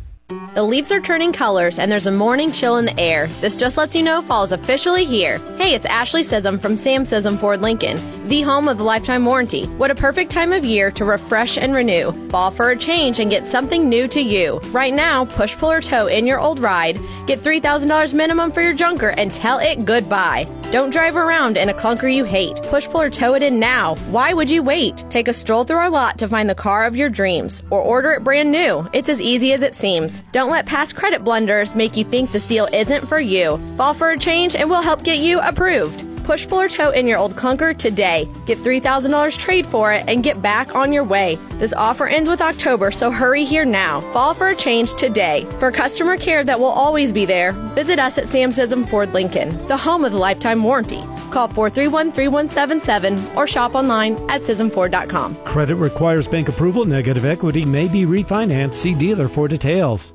The 0.53 0.63
leaves 0.63 0.91
are 0.91 0.99
turning 0.99 1.31
colors 1.31 1.79
and 1.79 1.89
there's 1.89 2.07
a 2.07 2.11
morning 2.11 2.51
chill 2.51 2.75
in 2.75 2.83
the 2.83 2.99
air. 2.99 3.27
This 3.39 3.55
just 3.55 3.77
lets 3.77 3.95
you 3.95 4.03
know 4.03 4.21
fall 4.21 4.43
is 4.43 4.51
officially 4.51 5.05
here. 5.05 5.39
Hey, 5.57 5.73
it's 5.73 5.85
Ashley 5.85 6.23
Cozean 6.23 6.59
from 6.59 6.75
Sam 6.75 7.03
Cozean 7.03 7.39
Ford 7.39 7.61
Lincoln, 7.61 7.97
the 8.25 8.41
home 8.41 8.67
of 8.67 8.77
the 8.77 8.83
lifetime 8.83 9.25
warranty. 9.25 9.65
What 9.77 9.91
a 9.91 9.95
perfect 9.95 10.31
time 10.31 10.53
of 10.53 10.63
year 10.63 10.91
to 10.91 11.05
refresh 11.05 11.57
and 11.57 11.73
renew. 11.73 12.11
Fall 12.29 12.51
for 12.51 12.71
a 12.71 12.77
change 12.77 13.19
and 13.19 13.31
get 13.31 13.45
something 13.45 13.89
new 13.89 14.07
to 14.09 14.21
you. 14.21 14.59
Right 14.71 14.93
now, 14.93 15.25
push, 15.25 15.55
pull, 15.55 15.71
or 15.71 15.81
tow 15.81 16.07
in 16.07 16.27
your 16.27 16.39
old 16.39 16.59
ride. 16.59 16.99
Get 17.27 17.39
$3,000 17.39 18.13
minimum 18.13 18.51
for 18.51 18.61
your 18.61 18.73
junker 18.73 19.09
and 19.09 19.33
tell 19.33 19.59
it 19.59 19.85
goodbye. 19.85 20.47
Don't 20.71 20.91
drive 20.91 21.17
around 21.17 21.57
in 21.57 21.69
a 21.69 21.73
clunker 21.73 22.13
you 22.13 22.23
hate. 22.23 22.61
Push, 22.63 22.87
pull, 22.87 23.01
or 23.01 23.09
tow 23.09 23.33
it 23.33 23.43
in 23.43 23.59
now. 23.59 23.95
Why 24.09 24.33
would 24.33 24.49
you 24.49 24.63
wait? 24.63 25.03
Take 25.09 25.27
a 25.27 25.33
stroll 25.33 25.63
through 25.63 25.77
our 25.77 25.89
lot 25.89 26.17
to 26.19 26.29
find 26.29 26.49
the 26.49 26.55
car 26.55 26.85
of 26.85 26.95
your 26.95 27.09
dreams 27.09 27.61
or 27.69 27.81
order 27.81 28.11
it 28.11 28.23
brand 28.23 28.51
new. 28.51 28.87
It's 28.93 29.09
as 29.09 29.19
easy 29.19 29.51
as 29.53 29.63
it 29.63 29.75
seems. 29.75 30.21
Don't 30.31 30.51
let 30.51 30.65
past 30.65 30.95
credit 30.95 31.23
blunders 31.23 31.75
make 31.75 31.97
you 31.97 32.05
think 32.05 32.31
this 32.31 32.47
deal 32.47 32.67
isn't 32.71 33.07
for 33.07 33.19
you. 33.19 33.59
Fall 33.77 33.93
for 33.93 34.11
a 34.11 34.17
change 34.17 34.55
and 34.55 34.69
we'll 34.69 34.81
help 34.81 35.03
get 35.03 35.17
you 35.17 35.41
approved. 35.41 36.10
Push, 36.23 36.47
pull, 36.47 36.61
or 36.61 36.69
tow 36.69 36.91
in 36.91 37.07
your 37.07 37.17
old 37.17 37.35
clunker 37.35 37.77
today. 37.77 38.27
Get 38.45 38.57
$3,000 38.59 39.37
trade 39.37 39.65
for 39.65 39.93
it 39.93 40.05
and 40.07 40.23
get 40.23 40.41
back 40.41 40.75
on 40.75 40.93
your 40.93 41.03
way. 41.03 41.37
This 41.53 41.73
offer 41.73 42.07
ends 42.07 42.29
with 42.29 42.41
October, 42.41 42.91
so 42.91 43.11
hurry 43.11 43.45
here 43.45 43.65
now. 43.65 44.01
Fall 44.13 44.33
for 44.33 44.49
a 44.49 44.55
change 44.55 44.93
today. 44.95 45.45
For 45.59 45.71
customer 45.71 46.17
care 46.17 46.43
that 46.43 46.59
will 46.59 46.67
always 46.67 47.11
be 47.11 47.25
there, 47.25 47.51
visit 47.75 47.99
us 47.99 48.17
at 48.17 48.27
Sam 48.27 48.51
Cozean 48.51 48.87
Ford 48.87 49.13
Lincoln, 49.13 49.67
the 49.67 49.77
home 49.77 50.05
of 50.05 50.11
the 50.11 50.17
lifetime 50.17 50.63
warranty. 50.63 51.03
Call 51.31 51.47
431 51.47 52.11
3177 52.11 53.37
or 53.37 53.47
shop 53.47 53.75
online 53.75 54.13
at 54.29 54.41
CozeanFord.com. 54.41 55.35
Credit 55.45 55.75
requires 55.75 56.27
bank 56.27 56.49
approval. 56.49 56.85
Negative 56.85 57.25
equity 57.25 57.65
may 57.65 57.87
be 57.87 58.03
refinanced. 58.03 58.73
See 58.73 58.93
dealer 58.93 59.27
for 59.27 59.47
details. 59.47 60.13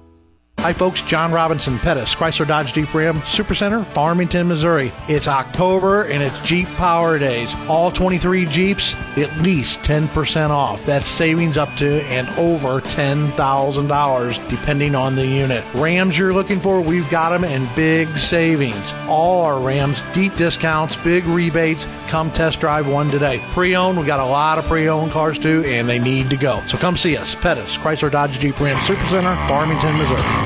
Hi, 0.61 0.73
folks. 0.73 1.03
John 1.03 1.31
Robinson 1.31 1.79
Pettus, 1.79 2.17
Chrysler 2.17 2.49
Dodge 2.49 2.73
Jeep 2.73 2.93
Ram 2.93 3.21
Supercenter, 3.21 3.85
Farmington, 3.85 4.49
Missouri. 4.49 4.91
It's 5.07 5.29
October 5.29 6.05
and 6.07 6.21
it's 6.21 6.41
Jeep 6.41 6.67
Power 6.71 7.21
Days. 7.21 7.55
All 7.69 7.93
23 7.93 8.47
Jeeps, 8.47 8.95
at 9.17 9.33
least 9.39 9.83
10% 9.83 10.51
off. 10.51 10.85
That's 10.85 11.09
savings 11.09 11.57
up 11.57 11.73
to 11.77 12.03
and 12.07 12.29
over 12.31 12.81
$10,000, 12.81 14.49
depending 14.49 14.97
on 14.97 15.15
the 15.15 15.25
unit. 15.25 15.63
Rams 15.75 16.19
you're 16.19 16.35
looking 16.35 16.59
for, 16.59 16.81
we've 16.81 17.09
got 17.11 17.31
them 17.31 17.45
in 17.45 17.69
big 17.77 18.09
savings. 18.17 18.93
All 19.07 19.43
our 19.43 19.61
Rams, 19.61 20.03
deep 20.13 20.35
discounts, 20.35 20.97
big 20.97 21.25
rebates. 21.27 21.87
Come 22.09 22.33
test 22.33 22.59
drive 22.59 22.89
one 22.89 23.09
today. 23.11 23.41
Pre 23.53 23.77
owned, 23.77 24.01
we 24.01 24.07
got 24.07 24.21
a 24.21 24.25
lot 24.25 24.59
of 24.59 24.65
pre 24.65 24.89
owned 24.89 25.13
cars 25.13 25.39
too, 25.39 25.63
and 25.65 25.89
they 25.89 26.01
need 26.01 26.29
to 26.31 26.37
go. 26.37 26.61
So 26.67 26.77
come 26.77 26.97
see 26.97 27.17
us. 27.17 27.37
Pettus, 27.37 27.77
Chrysler 27.77 28.11
Dodge 28.11 28.41
Jeep 28.41 28.59
Ram 28.59 28.79
Supercenter, 28.79 29.37
Farmington, 29.49 29.97
Missouri. 29.97 30.46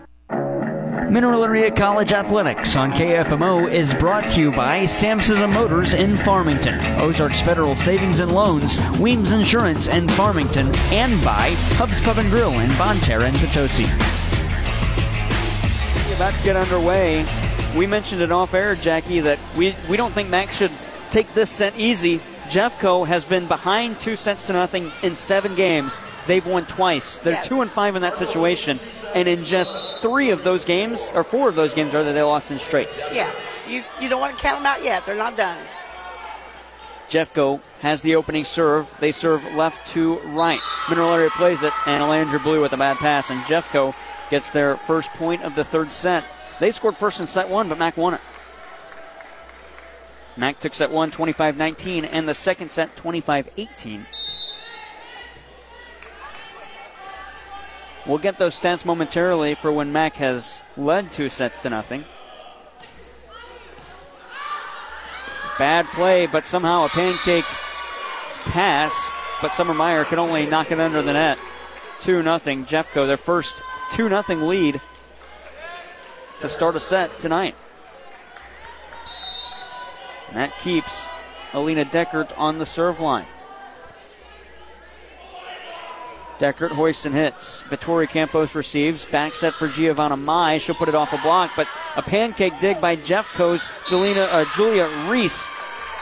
Mineral 1.09 1.43
Area 1.43 1.71
College 1.71 2.13
Athletics 2.13 2.75
on 2.75 2.91
KFMO 2.91 3.69
is 3.69 3.93
brought 3.95 4.29
to 4.31 4.39
you 4.39 4.51
by 4.51 4.85
Samson 4.85 5.37
Motors 5.51 5.93
in 5.93 6.15
Farmington, 6.17 6.79
Ozarks 7.01 7.41
Federal 7.41 7.75
Savings 7.75 8.19
and 8.19 8.31
Loans, 8.31 8.77
Weems 8.99 9.31
Insurance 9.31 9.87
in 9.87 10.07
Farmington, 10.09 10.67
and 10.91 11.11
by 11.25 11.55
Hubs 11.75 11.99
Pub 12.01 12.17
and 12.17 12.29
Grill 12.29 12.51
in 12.59 12.69
Bonne 12.77 12.97
Terre 12.97 13.23
and 13.23 13.35
Potosi. 13.37 13.85
About 16.15 16.33
to 16.33 16.43
get 16.43 16.55
underway. 16.55 17.25
We 17.75 17.87
mentioned 17.87 18.21
it 18.21 18.31
off 18.31 18.53
air, 18.53 18.75
Jackie, 18.75 19.21
that 19.21 19.39
we, 19.57 19.75
we 19.89 19.97
don't 19.97 20.11
think 20.11 20.29
Max 20.29 20.55
should 20.57 20.71
take 21.09 21.33
this 21.33 21.49
set 21.49 21.77
easy. 21.77 22.19
Jeffco 22.49 23.07
has 23.07 23.25
been 23.25 23.47
behind 23.47 23.99
two 23.99 24.15
sets 24.15 24.47
to 24.47 24.53
nothing 24.53 24.91
in 25.03 25.15
seven 25.15 25.55
games. 25.55 25.99
They've 26.27 26.45
won 26.45 26.65
twice. 26.65 27.19
They're 27.19 27.41
two 27.43 27.61
and 27.61 27.69
five 27.69 27.95
in 27.95 28.01
that 28.03 28.15
situation, 28.15 28.79
and 29.15 29.27
in 29.27 29.43
just 29.43 29.75
three 30.01 30.29
of 30.29 30.43
those 30.43 30.65
games, 30.65 31.11
or 31.13 31.23
four 31.23 31.49
of 31.49 31.55
those 31.55 31.73
games, 31.73 31.93
rather, 31.93 32.13
they 32.13 32.21
lost 32.21 32.51
in 32.51 32.59
straights. 32.59 33.01
Yeah, 33.11 33.31
you 33.67 33.83
you 33.99 34.07
don't 34.07 34.19
want 34.19 34.35
to 34.35 34.41
count 34.41 34.59
them 34.59 34.65
out 34.65 34.83
yet. 34.83 35.05
They're 35.05 35.15
not 35.15 35.35
done. 35.35 35.57
Jeffco 37.09 37.59
has 37.81 38.01
the 38.01 38.15
opening 38.15 38.45
serve. 38.45 38.89
They 38.99 39.11
serve 39.11 39.43
left 39.53 39.85
to 39.91 40.19
right. 40.19 40.61
Mineral 40.89 41.11
Area 41.11 41.29
plays 41.31 41.61
it, 41.61 41.73
and 41.85 42.01
Alandra 42.01 42.41
Blue 42.41 42.61
with 42.61 42.71
a 42.71 42.77
bad 42.77 42.97
pass, 42.97 43.29
and 43.29 43.41
Jeffco 43.41 43.93
gets 44.29 44.51
their 44.51 44.77
first 44.77 45.09
point 45.11 45.43
of 45.43 45.55
the 45.55 45.63
third 45.63 45.91
set. 45.91 46.23
They 46.59 46.71
scored 46.71 46.95
first 46.95 47.19
in 47.19 47.27
set 47.27 47.49
one, 47.49 47.67
but 47.67 47.77
Mac 47.77 47.97
won 47.97 48.13
it. 48.13 48.21
Mac 50.37 50.59
took 50.59 50.73
set 50.73 50.89
one 50.89 51.11
25 51.11 51.57
19, 51.57 52.05
and 52.05 52.29
the 52.29 52.35
second 52.35 52.71
set 52.71 52.95
25 52.95 53.49
18. 53.57 54.05
We'll 58.05 58.17
get 58.17 58.39
those 58.39 58.59
stats 58.59 58.83
momentarily 58.83 59.55
for 59.55 59.71
when 59.71 59.91
Mac 59.91 60.15
has 60.15 60.61
led 60.75 61.11
two 61.11 61.29
sets 61.29 61.59
to 61.59 61.69
nothing. 61.69 62.03
Bad 65.59 65.85
play, 65.87 66.25
but 66.25 66.47
somehow 66.47 66.85
a 66.85 66.89
pancake 66.89 67.45
pass, 68.45 69.11
but 69.41 69.53
Summer 69.53 69.75
Meyer 69.75 70.03
can 70.05 70.17
only 70.17 70.47
knock 70.47 70.71
it 70.71 70.79
under 70.79 71.01
the 71.01 71.13
net. 71.13 71.37
2 72.01 72.23
0. 72.23 72.39
Jeffco, 72.65 73.05
their 73.05 73.17
first 73.17 73.61
2 73.91 74.09
0 74.09 74.23
lead 74.47 74.81
to 76.39 76.49
start 76.49 76.75
a 76.75 76.79
set 76.79 77.19
tonight. 77.19 77.55
And 80.29 80.37
that 80.37 80.57
keeps 80.59 81.07
Alina 81.53 81.85
Deckert 81.85 82.31
on 82.37 82.57
the 82.57 82.65
serve 82.65 82.99
line. 82.99 83.27
Deckert 86.41 86.71
hoists 86.71 87.05
and 87.05 87.13
hits. 87.13 87.61
Vittori 87.69 88.09
Campos 88.09 88.55
receives. 88.55 89.05
Back 89.05 89.35
set 89.35 89.53
for 89.53 89.67
Giovanna 89.67 90.17
Mai. 90.17 90.57
She'll 90.57 90.73
put 90.73 90.89
it 90.89 90.95
off 90.95 91.13
a 91.13 91.17
block, 91.19 91.51
but 91.55 91.67
a 91.95 92.01
pancake 92.01 92.59
dig 92.59 92.81
by 92.81 92.95
Jeffco's 92.95 93.61
Julina, 93.85 94.27
uh, 94.31 94.45
Julia 94.55 94.89
Reese. 95.07 95.51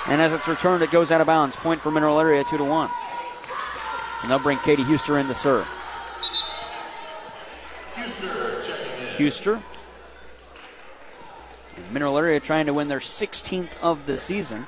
And 0.07 0.21
as 0.21 0.31
it's 0.31 0.47
returned, 0.47 0.81
it 0.81 0.91
goes 0.91 1.11
out 1.11 1.19
of 1.19 1.27
bounds. 1.27 1.57
Point 1.57 1.81
for 1.81 1.91
Mineral 1.91 2.21
Area, 2.21 2.45
2 2.45 2.57
to 2.57 2.63
1. 2.63 2.89
And 4.21 4.31
they'll 4.31 4.39
bring 4.39 4.57
Katie 4.59 4.81
Huster 4.81 5.19
in 5.19 5.27
to 5.27 5.33
serve. 5.33 5.65
Huster. 9.17 9.61
Mineral 11.91 12.17
Area 12.17 12.39
trying 12.39 12.65
to 12.67 12.73
win 12.73 12.87
their 12.87 12.99
16th 12.99 13.77
of 13.81 14.05
the 14.05 14.17
season. 14.17 14.67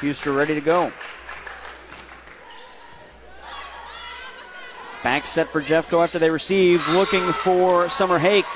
Huster 0.00 0.34
ready 0.34 0.54
to 0.54 0.60
go. 0.60 0.92
Back 5.02 5.26
set 5.26 5.48
for 5.48 5.62
Jeffco 5.62 6.02
after 6.02 6.18
they 6.18 6.30
receive, 6.30 6.86
looking 6.88 7.32
for 7.32 7.88
Summer 7.88 8.18
Hake. 8.18 8.46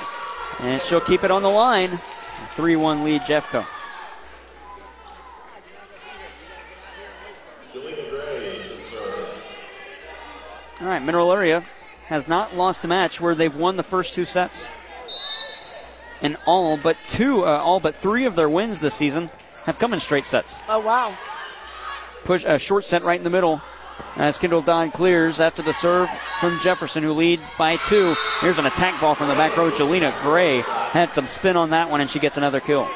And 0.59 0.81
she'll 0.81 1.01
keep 1.01 1.23
it 1.23 1.31
on 1.31 1.41
the 1.41 1.49
line. 1.49 1.99
3 2.55 2.75
1 2.75 3.03
lead, 3.03 3.21
Jeffco. 3.21 3.65
All 10.81 10.87
right, 10.89 11.01
Mineral 11.01 11.31
Area 11.31 11.63
has 12.07 12.27
not 12.27 12.55
lost 12.55 12.83
a 12.83 12.87
match 12.87 13.21
where 13.21 13.35
they've 13.35 13.55
won 13.55 13.77
the 13.77 13.83
first 13.83 14.13
two 14.13 14.25
sets. 14.25 14.69
And 16.21 16.37
all 16.45 16.77
but 16.77 16.97
two, 17.05 17.45
uh, 17.45 17.57
all 17.57 17.79
but 17.79 17.95
three 17.95 18.25
of 18.25 18.35
their 18.35 18.49
wins 18.49 18.79
this 18.79 18.93
season 18.93 19.29
have 19.65 19.79
come 19.79 19.93
in 19.93 19.99
straight 19.99 20.25
sets. 20.25 20.61
Oh 20.67 20.79
wow! 20.79 21.17
Push 22.23 22.45
a 22.45 22.57
short 22.57 22.85
set 22.85 23.03
right 23.03 23.17
in 23.17 23.23
the 23.23 23.29
middle. 23.29 23.61
As 24.15 24.37
Kendall 24.37 24.61
Dodd 24.61 24.93
clears 24.93 25.39
after 25.39 25.61
the 25.61 25.73
serve 25.73 26.09
from 26.39 26.59
Jefferson, 26.61 27.03
who 27.03 27.13
lead 27.13 27.41
by 27.57 27.77
two. 27.77 28.15
Here's 28.41 28.57
an 28.57 28.65
attack 28.65 28.99
ball 28.99 29.15
from 29.15 29.27
the 29.27 29.35
back 29.35 29.55
row. 29.57 29.71
Jelena 29.71 30.19
Gray 30.21 30.61
had 30.61 31.11
some 31.13 31.27
spin 31.27 31.57
on 31.57 31.71
that 31.71 31.89
one, 31.89 32.01
and 32.01 32.09
she 32.09 32.19
gets 32.19 32.37
another 32.37 32.59
kill. 32.59 32.87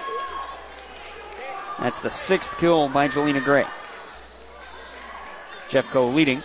That's 1.79 2.01
the 2.01 2.09
sixth 2.09 2.57
kill 2.57 2.89
by 2.89 3.07
Jelena 3.07 3.43
Gray. 3.43 3.65
Jeffco 5.69 6.13
leading 6.13 6.41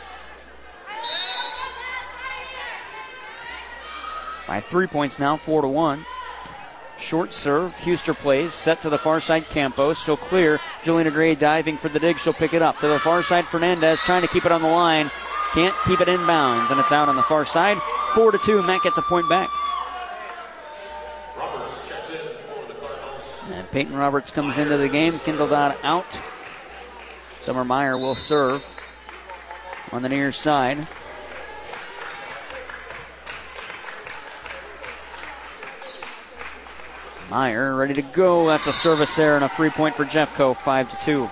by 4.46 4.60
three 4.60 4.86
points 4.86 5.18
now, 5.18 5.36
four 5.36 5.62
to 5.62 5.68
one. 5.68 6.04
Short 7.02 7.34
serve. 7.34 7.76
Huster 7.76 8.14
plays. 8.14 8.54
Set 8.54 8.80
to 8.82 8.88
the 8.88 8.96
far 8.96 9.20
side. 9.20 9.44
Campos. 9.46 9.98
She'll 9.98 10.16
clear. 10.16 10.58
Jelena 10.84 11.12
Gray 11.12 11.34
diving 11.34 11.76
for 11.76 11.88
the 11.88 11.98
dig. 11.98 12.18
She'll 12.18 12.32
pick 12.32 12.54
it 12.54 12.62
up. 12.62 12.78
To 12.78 12.86
the 12.86 12.98
far 12.98 13.22
side. 13.22 13.46
Fernandez 13.46 13.98
trying 14.00 14.22
to 14.22 14.28
keep 14.28 14.46
it 14.46 14.52
on 14.52 14.62
the 14.62 14.68
line. 14.68 15.10
Can't 15.52 15.74
keep 15.84 16.00
it 16.00 16.08
inbounds. 16.08 16.70
And 16.70 16.80
it's 16.80 16.92
out 16.92 17.08
on 17.08 17.16
the 17.16 17.22
far 17.22 17.44
side. 17.44 17.78
Four 18.14 18.30
to 18.30 18.38
two. 18.38 18.62
Mac 18.62 18.84
gets 18.84 18.98
a 18.98 19.02
point 19.02 19.28
back. 19.28 19.50
Roberts 21.36 21.88
checks 21.88 22.10
in 22.10 22.16
for 22.16 22.66
the 22.68 22.74
butterholm. 22.74 23.52
And 23.52 23.70
Peyton 23.72 23.96
Roberts 23.96 24.30
comes 24.30 24.56
into 24.56 24.76
the 24.76 24.88
game. 24.88 25.18
Kendall 25.18 25.48
Dodd 25.48 25.76
out. 25.82 26.20
Summer 27.40 27.64
Meyer 27.64 27.98
will 27.98 28.14
serve 28.14 28.64
on 29.90 30.02
the 30.02 30.08
near 30.08 30.30
side. 30.30 30.86
Meyer 37.32 37.74
ready 37.74 37.94
to 37.94 38.02
go. 38.02 38.46
That's 38.46 38.66
a 38.66 38.74
service 38.74 39.18
error 39.18 39.36
and 39.36 39.44
a 39.44 39.48
free 39.48 39.70
point 39.70 39.94
for 39.94 40.04
Jeffco, 40.04 40.54
five 40.54 40.90
to 40.90 41.02
two. 41.02 41.30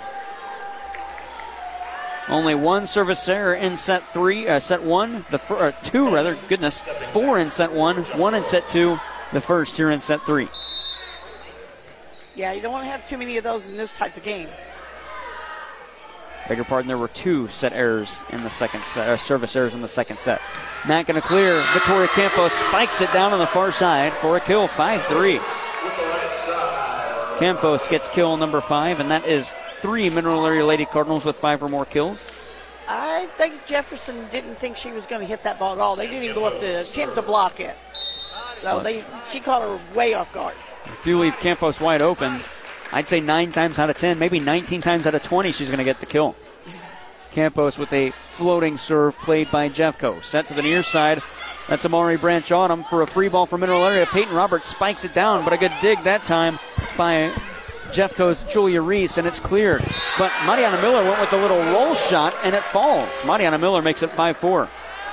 Only 2.27 2.55
one 2.55 2.87
service 2.87 3.29
error 3.29 3.53
in 3.53 3.77
set 3.77 4.03
three, 4.15 4.49
uh, 4.49 4.61
set 4.61 4.83
one, 4.83 5.27
the 5.31 5.39
fir- 5.39 5.69
uh, 5.69 5.73
two 5.85 6.11
rather. 6.11 6.39
Goodness, 6.49 6.81
four 7.13 7.39
in 7.39 7.51
set 7.51 7.71
one, 7.71 8.05
one 8.17 8.33
in 8.33 8.47
set 8.47 8.67
two. 8.67 8.99
The 9.35 9.43
first 9.43 9.77
here 9.77 9.91
in 9.91 10.01
set 10.01 10.23
three. 10.23 10.49
Yeah, 12.35 12.53
you 12.53 12.63
don't 12.63 12.73
want 12.73 12.87
to 12.87 12.91
have 12.91 13.07
too 13.07 13.19
many 13.19 13.37
of 13.37 13.45
those 13.45 13.67
in 13.69 13.77
this 13.77 13.95
type 13.99 14.17
of 14.17 14.23
game. 14.23 14.49
Beg 16.49 16.57
your 16.57 16.65
pardon, 16.65 16.89
there 16.89 16.97
were 16.97 17.09
two 17.09 17.47
set 17.49 17.75
errors 17.75 18.23
in 18.33 18.43
the 18.43 18.49
second 18.49 18.85
set, 18.85 19.07
uh, 19.07 19.19
service 19.19 19.55
errors 19.55 19.75
in 19.75 19.83
the 19.83 19.89
second 19.89 20.17
set. 20.17 20.41
Mac 20.89 21.09
going 21.09 21.21
to 21.21 21.29
clear. 21.29 21.63
Victoria 21.75 22.09
Campos 22.09 22.55
spikes 22.55 23.03
it 23.03 23.13
down 23.13 23.35
on 23.35 23.39
the 23.39 23.47
far 23.47 23.71
side 23.71 24.15
for 24.15 24.39
a 24.39 24.41
kill, 24.41 24.67
5 24.67 25.05
3. 25.05 25.39
Campos 27.41 27.89
gets 27.89 28.07
kill 28.07 28.37
number 28.37 28.61
five, 28.61 29.01
and 29.01 29.11
that 29.11 29.25
is 29.25 29.51
three 29.79 30.11
Mineral 30.11 30.45
Area 30.45 30.63
Lady 30.63 30.85
Cardinals 30.85 31.25
with 31.25 31.37
five 31.37 31.63
or 31.63 31.71
more 31.71 31.87
kills. 31.87 32.31
I 32.87 33.29
think 33.37 33.65
Jefferson 33.65 34.29
didn't 34.31 34.57
think 34.57 34.77
she 34.77 34.91
was 34.93 35.07
going 35.07 35.23
to 35.23 35.27
hit 35.27 35.43
that 35.45 35.59
ball 35.59 35.73
at 35.73 35.79
all. 35.79 35.97
They 35.97 36.07
didn't 36.07 36.25
even 36.25 36.37
go 36.37 36.45
up 36.45 36.61
to 36.61 36.83
attempt 36.83 37.15
to 37.15 37.23
block 37.23 37.59
it. 37.59 37.79
So 38.59 38.83
they, 38.83 39.03
she 39.31 39.41
caught 39.41 39.63
her 39.63 39.81
way 39.97 40.13
off 40.13 40.35
guard. 40.35 40.55
If 40.85 41.07
you 41.07 41.19
leave 41.19 41.35
Campos 41.41 41.81
wide 41.81 42.03
open, 42.03 42.39
I'd 42.93 43.09
say 43.09 43.21
nine 43.21 43.53
times 43.53 43.79
out 43.79 43.89
of 43.89 43.97
ten, 43.97 44.19
maybe 44.19 44.39
19 44.39 44.83
times 44.83 45.07
out 45.07 45.15
of 45.15 45.23
20, 45.23 45.51
she's 45.53 45.69
going 45.69 45.79
to 45.79 45.85
get 45.85 46.01
the 46.01 46.07
kill. 46.07 46.37
Campos 47.33 47.79
with 47.79 47.91
a 47.95 48.11
floating 48.29 48.77
serve 48.77 49.19
played 49.19 49.51
by 49.51 49.71
Jeffco. 49.71 50.23
Set 50.23 50.47
to 50.49 50.53
the 50.55 50.63
near 50.63 50.83
side. 50.83 51.23
That's 51.71 51.85
Amari 51.87 52.17
Branch 52.17 52.51
on 52.51 52.69
him 52.69 52.83
for 52.83 53.03
a 53.03 53.07
free 53.07 53.29
ball 53.29 53.47
from 53.47 53.61
Mineral 53.61 53.87
Area. 53.87 54.05
Peyton 54.05 54.35
Roberts 54.35 54.67
spikes 54.67 55.05
it 55.05 55.15
down, 55.15 55.45
but 55.45 55.53
a 55.53 55.57
good 55.57 55.71
dig 55.81 56.03
that 56.03 56.25
time 56.25 56.59
by 56.97 57.33
Jeffco's 57.93 58.43
Julia 58.53 58.83
Reese, 58.83 59.19
and 59.19 59.27
it's 59.27 59.39
cleared. 59.39 59.85
But 60.19 60.33
Mariana 60.47 60.83
Miller 60.83 61.05
went 61.05 61.21
with 61.21 61.33
a 61.33 61.37
little 61.37 61.61
roll 61.73 61.95
shot, 61.95 62.35
and 62.43 62.57
it 62.57 62.63
falls. 62.63 63.25
Mariana 63.25 63.57
Miller 63.57 63.83
makes 63.83 64.03
it 64.03 64.11
5 64.11 64.37
4. 64.37 64.69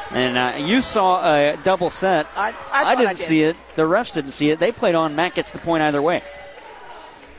And 0.10 0.36
uh, 0.36 0.58
you 0.58 0.82
saw 0.82 1.24
a 1.32 1.58
double 1.58 1.92
set. 1.92 2.26
I, 2.36 2.56
I, 2.72 2.96
didn't 2.96 3.10
I 3.10 3.14
did. 3.14 3.20
see 3.20 3.44
it. 3.44 3.56
The 3.76 3.84
refs 3.84 4.16
didn't 4.16 4.32
see 4.32 4.50
it. 4.50 4.60
They 4.60 4.72
played 4.72 4.96
on. 4.96 5.16
Mac 5.16 5.36
gets 5.36 5.52
the 5.52 5.60
point 5.60 5.84
either 5.84 6.02
way. 6.02 6.24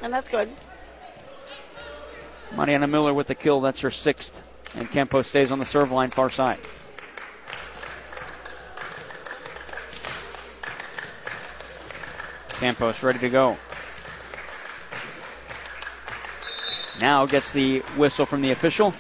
And 0.01 0.13
that's 0.13 0.29
good. 0.29 0.49
Mariana 2.55 2.87
Miller 2.87 3.13
with 3.13 3.27
the 3.27 3.35
kill. 3.35 3.61
That's 3.61 3.81
her 3.81 3.91
sixth. 3.91 4.45
And 4.77 4.89
Campos 4.89 5.27
stays 5.27 5.51
on 5.51 5.59
the 5.59 5.65
serve 5.65 5.91
line 5.91 6.11
far 6.11 6.31
side. 6.31 6.61
Campos 12.61 13.03
ready 13.03 13.21
to 13.21 13.29
go. 13.29 13.57
Now 17.01 17.27
gets 17.27 17.53
the 17.53 17.81
whistle 17.97 18.27
from 18.27 18.43
the 18.43 18.51
official. 18.51 18.93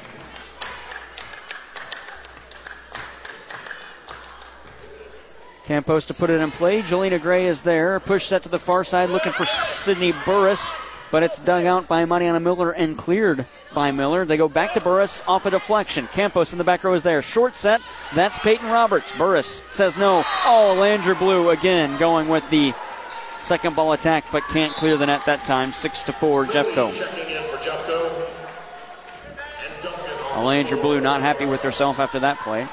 Campos 5.64 6.06
to 6.06 6.14
put 6.14 6.30
it 6.30 6.40
in 6.40 6.50
play. 6.50 6.82
Jelena 6.82 7.20
Gray 7.20 7.46
is 7.46 7.62
there. 7.62 7.98
Push 8.00 8.26
set 8.26 8.42
to 8.44 8.48
the 8.48 8.58
far 8.58 8.84
side 8.84 9.10
looking 9.10 9.32
for 9.32 9.44
Sydney 9.44 10.12
Burris, 10.24 10.72
but 11.10 11.22
it's 11.22 11.38
dug 11.40 11.66
out 11.66 11.88
by 11.88 12.06
Mariana 12.06 12.40
Miller 12.40 12.70
and 12.70 12.96
cleared 12.96 13.44
by 13.74 13.90
Miller. 13.90 14.24
They 14.24 14.38
go 14.38 14.48
back 14.48 14.72
to 14.74 14.80
Burris 14.80 15.22
off 15.26 15.44
a 15.44 15.50
deflection. 15.50 16.06
Campos 16.06 16.52
in 16.52 16.58
the 16.58 16.64
back 16.64 16.84
row 16.84 16.94
is 16.94 17.02
there. 17.02 17.20
Short 17.20 17.54
set. 17.54 17.82
That's 18.14 18.38
Peyton 18.38 18.70
Roberts. 18.70 19.12
Burris 19.12 19.60
says 19.70 19.98
no. 19.98 20.24
Oh, 20.46 20.74
Landry 20.78 21.16
Blue 21.16 21.50
again 21.50 21.98
going 21.98 22.28
with 22.28 22.48
the 22.48 22.72
Second 23.40 23.76
ball 23.76 23.92
attack, 23.92 24.24
but 24.32 24.42
can't 24.48 24.72
clear 24.74 24.96
the 24.96 25.06
net 25.06 25.24
that 25.26 25.44
time. 25.44 25.72
Six 25.72 26.02
to 26.04 26.12
four, 26.12 26.44
Jeffco. 26.44 26.94
Checking 26.94 27.34
in 27.34 27.42
for 27.44 27.56
Jeffco. 27.58 28.26
Alanger 30.32 30.80
Blue 30.80 31.00
not 31.00 31.20
happy 31.20 31.46
with 31.46 31.62
herself 31.62 31.98
after 31.98 32.20
that 32.20 32.38
play. 32.38 32.68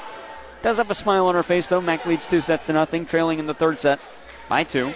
Does 0.62 0.76
have 0.76 0.90
a 0.90 0.94
smile 0.94 1.26
on 1.26 1.34
her 1.34 1.42
face 1.42 1.66
though. 1.66 1.80
Mac 1.80 2.06
leads 2.06 2.26
two 2.26 2.40
sets 2.40 2.66
to 2.66 2.72
nothing, 2.72 3.06
trailing 3.06 3.38
in 3.38 3.46
the 3.46 3.54
third 3.54 3.78
set 3.78 4.00
by 4.48 4.64
two. 4.64 4.92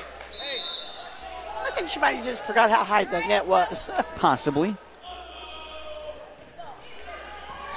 I 1.64 1.70
think 1.72 1.88
she 1.88 2.00
might 2.00 2.16
have 2.16 2.24
just 2.24 2.44
forgot 2.44 2.70
how 2.70 2.84
high 2.84 3.04
the 3.04 3.20
net 3.20 3.46
was. 3.46 3.88
Possibly. 4.16 4.76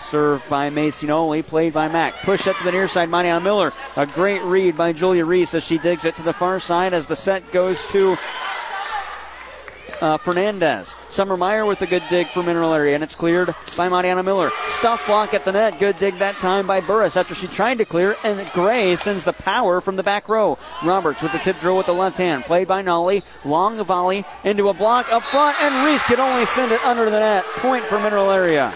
Served 0.09 0.47
by 0.49 0.69
Macy 0.69 1.07
Noli, 1.07 1.41
played 1.41 1.73
by 1.73 1.87
Mac. 1.87 2.13
Push 2.21 2.41
set 2.41 2.55
to 2.57 2.63
the 2.63 2.71
near 2.71 2.87
side, 2.87 3.09
Mariana 3.09 3.41
Miller. 3.41 3.73
A 3.95 4.05
great 4.05 4.41
read 4.43 4.75
by 4.75 4.93
Julia 4.93 5.25
Reese 5.25 5.55
as 5.55 5.63
she 5.63 5.77
digs 5.77 6.05
it 6.05 6.15
to 6.15 6.21
the 6.21 6.33
far 6.33 6.59
side 6.59 6.93
as 6.93 7.07
the 7.07 7.15
set 7.15 7.51
goes 7.51 7.87
to 7.87 8.15
uh, 10.03 10.17
Fernandez. 10.17 10.95
Summer 11.09 11.37
Meyer 11.37 11.65
with 11.65 11.81
a 11.81 11.87
good 11.87 12.03
dig 12.09 12.27
for 12.27 12.43
Mineral 12.43 12.73
Area, 12.73 12.93
and 12.93 13.03
it's 13.03 13.15
cleared 13.15 13.55
by 13.77 13.87
Mariana 13.87 14.21
Miller. 14.21 14.51
Stuff 14.67 15.05
block 15.07 15.33
at 15.33 15.45
the 15.45 15.51
net. 15.53 15.79
Good 15.79 15.97
dig 15.97 16.17
that 16.17 16.35
time 16.35 16.67
by 16.67 16.81
Burris 16.81 17.15
after 17.15 17.33
she 17.33 17.47
tried 17.47 17.77
to 17.77 17.85
clear, 17.85 18.17
and 18.23 18.45
Gray 18.51 18.97
sends 18.97 19.23
the 19.23 19.33
power 19.33 19.79
from 19.79 19.95
the 19.95 20.03
back 20.03 20.27
row. 20.27 20.57
Roberts 20.83 21.21
with 21.21 21.31
the 21.31 21.39
tip 21.39 21.59
drill 21.59 21.77
with 21.77 21.85
the 21.85 21.93
left 21.93 22.17
hand. 22.17 22.43
Played 22.43 22.67
by 22.67 22.81
Noli. 22.81 23.23
Long 23.45 23.81
volley 23.83 24.25
into 24.43 24.67
a 24.67 24.73
block 24.73 25.11
up 25.11 25.23
front, 25.23 25.59
and 25.61 25.87
Reese 25.87 26.03
can 26.03 26.19
only 26.19 26.45
send 26.45 26.71
it 26.71 26.83
under 26.83 27.05
the 27.05 27.19
net. 27.19 27.45
Point 27.57 27.85
for 27.85 27.99
Mineral 27.99 28.29
Area. 28.29 28.73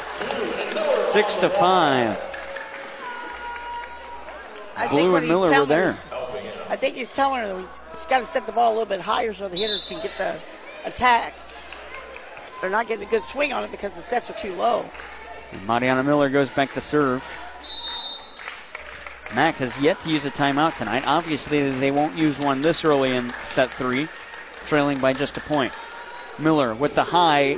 Six 1.11 1.37
to 1.37 1.49
five. 1.49 2.17
I 4.75 4.87
Blue 4.87 4.99
think 4.99 5.13
and 5.15 5.23
he's 5.23 5.29
Miller 5.29 5.47
were 5.47 5.51
telling 5.53 5.69
there. 5.69 5.91
her- 5.93 6.17
I 6.69 6.75
think 6.75 6.95
he's 6.95 7.13
telling 7.13 7.41
her 7.41 7.59
he's, 7.61 8.05
got 8.07 8.19
to 8.19 8.25
set 8.25 8.45
the 8.45 8.51
ball 8.51 8.71
a 8.71 8.73
little 8.73 8.85
bit 8.85 8.99
higher 8.99 9.33
so 9.33 9.47
the 9.47 9.55
hitters 9.57 9.85
can 9.85 10.01
get 10.01 10.11
the 10.17 10.37
attack. 10.85 11.33
They're 12.59 12.69
not 12.69 12.87
getting 12.87 13.07
a 13.07 13.09
good 13.09 13.23
swing 13.23 13.53
on 13.53 13.63
it 13.63 13.71
because 13.71 13.95
the 13.95 14.01
sets 14.01 14.29
are 14.29 14.33
too 14.33 14.53
low. 14.53 14.85
And 15.53 15.65
Mariana 15.65 16.03
Miller 16.03 16.29
goes 16.29 16.49
back 16.49 16.73
to 16.73 16.81
serve. 16.81 17.23
Mac 19.33 19.55
has 19.55 19.79
yet 19.79 19.99
to 20.01 20.09
use 20.09 20.25
a 20.25 20.31
timeout 20.31 20.75
tonight. 20.77 21.03
Obviously, 21.07 21.71
they 21.71 21.91
won't 21.91 22.17
use 22.17 22.37
one 22.39 22.61
this 22.61 22.83
early 22.83 23.15
in 23.15 23.29
set 23.43 23.71
three, 23.71 24.07
trailing 24.65 24.99
by 24.99 25.13
just 25.13 25.37
a 25.37 25.41
point. 25.41 25.73
Miller 26.37 26.75
with 26.75 26.95
the 26.95 27.03
high 27.03 27.57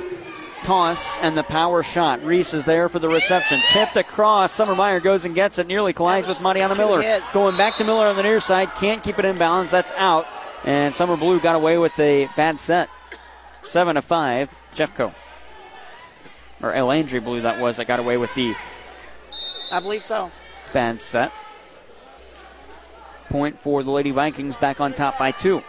toss 0.60 1.18
and 1.18 1.36
the 1.36 1.42
power 1.42 1.82
shot. 1.82 2.22
Reese 2.24 2.54
is 2.54 2.64
there 2.64 2.88
for 2.88 2.98
the 2.98 3.08
reception. 3.08 3.60
Tipped 3.70 3.96
across. 3.96 4.52
Summer 4.52 4.74
Meyer 4.74 5.00
goes 5.00 5.24
and 5.24 5.34
gets 5.34 5.58
it. 5.58 5.66
Nearly 5.66 5.92
collides 5.92 6.28
with 6.28 6.40
Mariana 6.42 6.74
Miller. 6.74 7.02
hits. 7.02 7.32
Going 7.32 7.56
back 7.56 7.76
to 7.76 7.84
Miller 7.84 8.06
on 8.06 8.16
the 8.16 8.22
near 8.22 8.40
side. 8.40 8.68
Can't 8.76 9.02
keep 9.02 9.18
it 9.18 9.24
in 9.24 9.38
balance. 9.38 9.70
That's 9.70 9.92
out. 9.92 10.26
And 10.64 10.94
Summer 10.94 11.16
Blue 11.16 11.40
got 11.40 11.56
away 11.56 11.78
with 11.78 11.98
a 11.98 12.28
bad 12.36 12.58
set. 12.58 12.88
Seven 13.62 13.94
to 13.96 14.02
five. 14.02 14.54
Jeffco. 14.74 15.12
Or 16.62 16.72
El 16.74 16.86
Landry 16.86 17.20
Blue 17.20 17.40
that 17.42 17.60
was 17.60 17.76
that 17.78 17.86
got 17.86 18.00
away 18.00 18.16
with 18.16 18.34
the 18.34 18.54
I 19.72 19.80
believe 19.80 20.04
so. 20.04 20.30
bad 20.72 21.00
set. 21.00 21.32
Point 23.28 23.58
for 23.58 23.82
the 23.82 23.90
Lady 23.90 24.10
Vikings 24.10 24.56
back 24.56 24.80
on 24.80 24.92
top 24.92 25.18
by 25.18 25.30
two. 25.30 25.62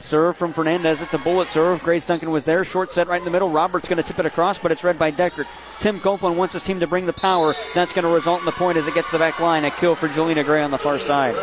Serve 0.00 0.36
from 0.36 0.52
Fernandez. 0.52 1.02
It's 1.02 1.12
a 1.12 1.18
bullet 1.18 1.48
serve. 1.48 1.82
Grace 1.82 2.06
Duncan 2.06 2.30
was 2.30 2.44
there. 2.44 2.64
Short 2.64 2.90
set 2.90 3.06
right 3.06 3.20
in 3.20 3.24
the 3.24 3.30
middle. 3.30 3.50
Roberts 3.50 3.86
going 3.86 3.98
to 3.98 4.02
tip 4.02 4.18
it 4.18 4.26
across, 4.26 4.58
but 4.58 4.72
it's 4.72 4.82
read 4.82 4.98
by 4.98 5.12
Deckert. 5.12 5.46
Tim 5.78 6.00
Copeland 6.00 6.38
wants 6.38 6.54
his 6.54 6.64
team 6.64 6.80
to 6.80 6.86
bring 6.86 7.04
the 7.06 7.12
power. 7.12 7.54
That's 7.74 7.92
going 7.92 8.04
to 8.04 8.10
result 8.10 8.40
in 8.40 8.46
the 8.46 8.52
point 8.52 8.78
as 8.78 8.86
it 8.86 8.94
gets 8.94 9.08
to 9.10 9.12
the 9.12 9.18
back 9.18 9.38
line. 9.40 9.64
A 9.64 9.70
kill 9.70 9.94
for 9.94 10.08
Jelena 10.08 10.44
Gray 10.44 10.62
on 10.62 10.70
the 10.70 10.78
far 10.78 10.98
side. 10.98 11.34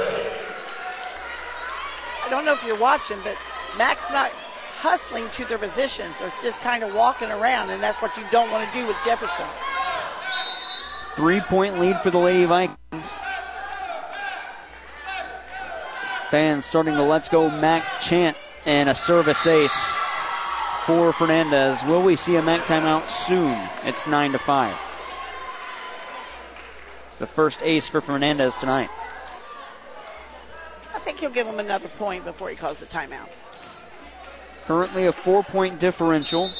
I 2.25 2.29
don't 2.29 2.45
know 2.45 2.53
if 2.53 2.65
you're 2.65 2.79
watching, 2.79 3.17
but 3.23 3.37
Mac's 3.77 4.09
not 4.11 4.31
hustling 4.31 5.29
to 5.29 5.45
their 5.45 5.59
positions. 5.59 6.15
They're 6.19 6.33
just 6.41 6.59
kind 6.61 6.83
of 6.83 6.95
walking 6.95 7.29
around, 7.29 7.69
and 7.69 7.81
that's 7.81 8.01
what 8.01 8.17
you 8.17 8.23
don't 8.31 8.51
want 8.51 8.67
to 8.67 8.79
do 8.79 8.87
with 8.87 8.97
Jefferson. 9.05 9.45
Three 11.15 11.41
point 11.41 11.79
lead 11.79 12.01
for 12.01 12.09
the 12.09 12.19
Lady 12.19 12.45
Vikings. 12.45 13.19
Fans 16.29 16.65
starting 16.65 16.95
the 16.95 17.03
Let's 17.03 17.29
Go 17.29 17.49
Mac 17.49 17.83
chant 18.01 18.35
and 18.67 18.89
a 18.89 18.95
service 18.95 19.47
ace 19.47 19.97
for 20.85 21.13
Fernandez. 21.13 21.81
Will 21.85 22.03
we 22.03 22.17
see 22.17 22.35
a 22.35 22.41
Mac 22.41 22.65
timeout 22.65 23.09
soon? 23.09 23.57
It's 23.85 24.05
9 24.05 24.33
to 24.33 24.37
5. 24.37 24.75
The 27.19 27.25
first 27.25 27.61
ace 27.63 27.87
for 27.87 28.01
Fernandez 28.01 28.55
tonight. 28.57 28.89
I 30.93 30.99
think 30.99 31.19
he'll 31.19 31.29
give 31.29 31.47
him 31.47 31.59
another 31.59 31.87
point 31.87 32.25
before 32.25 32.49
he 32.49 32.55
calls 32.57 32.81
the 32.81 32.85
timeout. 32.85 33.29
Currently 34.65 35.05
a 35.05 35.13
four 35.13 35.43
point 35.43 35.79
differential. 35.79 36.51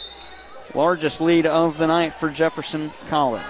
Largest 0.73 1.19
lead 1.19 1.45
of 1.45 1.77
the 1.77 1.87
night 1.87 2.13
for 2.13 2.29
Jefferson 2.29 2.91
College. 3.09 3.43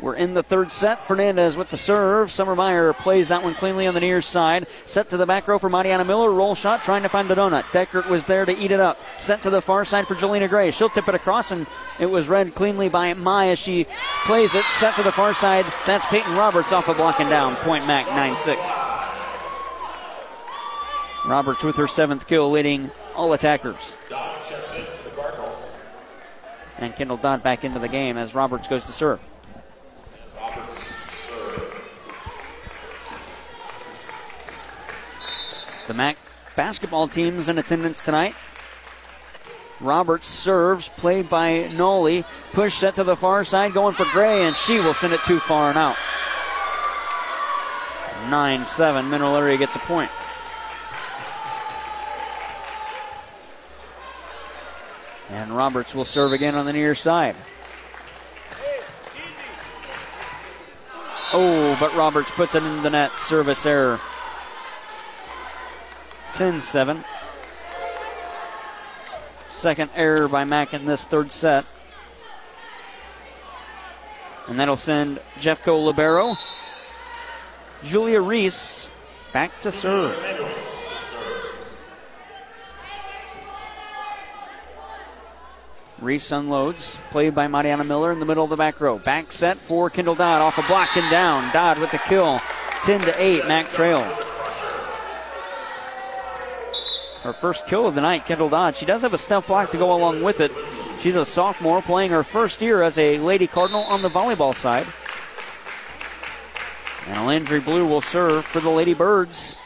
We're 0.00 0.14
in 0.14 0.34
the 0.34 0.42
third 0.42 0.70
set. 0.70 1.06
Fernandez 1.06 1.56
with 1.56 1.70
the 1.70 1.76
serve. 1.76 2.30
Summer 2.30 2.54
Meyer 2.54 2.92
plays 2.92 3.28
that 3.28 3.42
one 3.42 3.54
cleanly 3.54 3.86
on 3.86 3.94
the 3.94 4.00
near 4.00 4.22
side. 4.22 4.68
Set 4.86 5.10
to 5.10 5.16
the 5.16 5.26
back 5.26 5.48
row 5.48 5.58
for 5.58 5.68
Mariana 5.68 6.04
Miller. 6.04 6.30
Roll 6.30 6.54
shot 6.54 6.82
trying 6.82 7.02
to 7.02 7.08
find 7.08 7.28
the 7.28 7.34
donut. 7.34 7.64
Deckert 7.64 8.08
was 8.08 8.24
there 8.24 8.44
to 8.44 8.56
eat 8.56 8.70
it 8.70 8.80
up. 8.80 8.96
Set 9.18 9.42
to 9.42 9.50
the 9.50 9.60
far 9.60 9.84
side 9.84 10.06
for 10.06 10.14
Jelena 10.14 10.48
Gray. 10.48 10.70
She'll 10.70 10.88
tip 10.88 11.08
it 11.08 11.14
across 11.14 11.50
and 11.50 11.66
it 11.98 12.06
was 12.06 12.28
read 12.28 12.54
cleanly 12.54 12.88
by 12.88 13.14
Maya. 13.14 13.56
she 13.56 13.86
plays 14.24 14.54
it. 14.54 14.64
Set 14.66 14.94
to 14.96 15.02
the 15.02 15.12
far 15.12 15.34
side. 15.34 15.66
That's 15.86 16.06
Peyton 16.06 16.36
Roberts 16.36 16.72
off 16.72 16.88
a 16.88 16.94
blocking 16.94 17.28
down. 17.28 17.56
Point 17.56 17.86
Mac 17.86 18.06
9 18.06 18.36
6. 18.36 18.60
Roberts 21.28 21.62
with 21.62 21.76
her 21.76 21.86
seventh 21.86 22.26
kill, 22.26 22.50
leading 22.50 22.90
all 23.14 23.32
attackers. 23.34 23.96
And 26.78 26.94
Kendall 26.96 27.18
Dodd 27.18 27.42
back 27.42 27.64
into 27.64 27.78
the 27.78 27.88
game 27.88 28.16
as 28.16 28.34
Roberts 28.34 28.66
goes 28.66 28.84
to 28.84 28.92
serve. 28.92 29.20
Roberts 30.36 30.78
serve. 31.28 31.84
The 35.88 35.94
MAC 35.94 36.18
basketball 36.54 37.08
team's 37.08 37.48
in 37.48 37.56
attendance 37.56 38.02
tonight. 38.02 38.34
Roberts 39.80 40.28
serves, 40.28 40.90
played 40.90 41.30
by 41.30 41.68
Noli. 41.68 42.26
Push 42.52 42.74
set 42.74 42.96
to 42.96 43.04
the 43.04 43.16
far 43.16 43.42
side, 43.42 43.72
going 43.72 43.94
for 43.94 44.04
Gray, 44.12 44.44
and 44.44 44.54
she 44.54 44.80
will 44.80 44.92
send 44.92 45.14
it 45.14 45.20
too 45.24 45.38
far 45.38 45.70
and 45.70 45.78
out. 45.78 45.96
9 48.28 48.66
7. 48.66 49.08
Mineral 49.08 49.34
Area 49.34 49.56
gets 49.56 49.76
a 49.76 49.78
point. 49.78 50.10
And 55.30 55.56
Roberts 55.56 55.94
will 55.94 56.04
serve 56.04 56.34
again 56.34 56.54
on 56.54 56.66
the 56.66 56.72
near 56.74 56.94
side. 56.94 57.34
Oh, 61.32 61.76
but 61.80 61.94
Roberts 61.94 62.30
puts 62.32 62.54
it 62.54 62.62
in 62.62 62.82
the 62.82 62.90
net. 62.90 63.10
Service 63.12 63.64
error. 63.64 63.98
10 66.38 66.62
7. 66.62 67.04
Second 69.50 69.90
error 69.96 70.28
by 70.28 70.44
Mac 70.44 70.72
in 70.72 70.86
this 70.86 71.04
third 71.04 71.32
set. 71.32 71.66
And 74.46 74.60
that'll 74.60 74.76
send 74.76 75.18
Jeffco 75.40 75.84
Libero. 75.84 76.36
Julia 77.82 78.20
Reese 78.20 78.88
back 79.32 79.60
to 79.62 79.72
serve. 79.72 80.16
Reese 85.98 86.30
unloads, 86.30 86.98
played 87.10 87.34
by 87.34 87.48
Mariana 87.48 87.82
Miller 87.82 88.12
in 88.12 88.20
the 88.20 88.26
middle 88.26 88.44
of 88.44 88.50
the 88.50 88.56
back 88.56 88.80
row. 88.80 89.00
Back 89.00 89.32
set 89.32 89.56
for 89.56 89.90
Kendall 89.90 90.14
Dodd 90.14 90.40
off 90.40 90.56
a 90.56 90.62
block 90.68 90.96
and 90.96 91.10
down. 91.10 91.52
Dodd 91.52 91.80
with 91.80 91.90
the 91.90 91.98
kill. 91.98 92.40
10 92.84 93.00
to 93.00 93.20
8, 93.20 93.48
Mac 93.48 93.68
trails. 93.70 94.27
Her 97.28 97.34
first 97.34 97.66
kill 97.66 97.86
of 97.86 97.94
the 97.94 98.00
night, 98.00 98.24
Kendall 98.24 98.48
Dodd. 98.48 98.74
She 98.74 98.86
does 98.86 99.02
have 99.02 99.12
a 99.12 99.18
step 99.18 99.48
block 99.48 99.70
to 99.72 99.76
go 99.76 99.94
along 99.94 100.22
with 100.22 100.40
it. 100.40 100.50
She's 101.00 101.14
a 101.14 101.26
sophomore 101.26 101.82
playing 101.82 102.10
her 102.10 102.24
first 102.24 102.62
year 102.62 102.82
as 102.82 102.96
a 102.96 103.18
Lady 103.18 103.46
Cardinal 103.46 103.82
on 103.82 104.00
the 104.00 104.08
volleyball 104.08 104.54
side. 104.54 104.86
And 107.06 107.26
Landry 107.26 107.60
Blue 107.60 107.86
will 107.86 108.00
serve 108.00 108.46
for 108.46 108.60
the 108.60 108.70
Lady 108.70 108.94
Birds. 108.94 109.58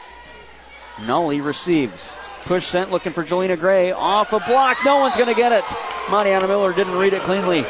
Noli 1.07 1.39
receives. 1.39 2.13
Push 2.41 2.65
sent 2.65 2.91
looking 2.91 3.13
for 3.13 3.23
Jelena 3.23 3.57
Gray. 3.57 3.93
Off 3.93 4.33
a 4.33 4.41
block. 4.41 4.79
No 4.83 4.99
one's 4.99 5.15
going 5.15 5.29
to 5.29 5.33
get 5.33 5.53
it. 5.53 5.63
Mariana 6.11 6.49
Miller 6.49 6.73
didn't 6.73 6.97
read 6.97 7.13
it 7.13 7.21
cleanly. 7.21 7.63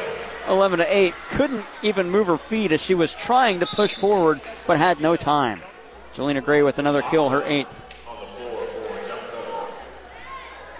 11 0.47 0.79
to 0.79 0.91
8. 0.91 1.13
Couldn't 1.33 1.65
even 1.83 2.09
move 2.09 2.25
her 2.25 2.37
feet 2.39 2.71
as 2.71 2.81
she 2.81 2.95
was 2.95 3.13
trying 3.13 3.59
to 3.59 3.67
push 3.67 3.93
forward, 3.93 4.41
but 4.65 4.79
had 4.79 4.99
no 4.99 5.15
time. 5.15 5.61
Jelena 6.15 6.43
Gray 6.43 6.63
with 6.63 6.79
another 6.79 7.03
kill, 7.03 7.29
her 7.29 7.43
eighth. 7.43 7.92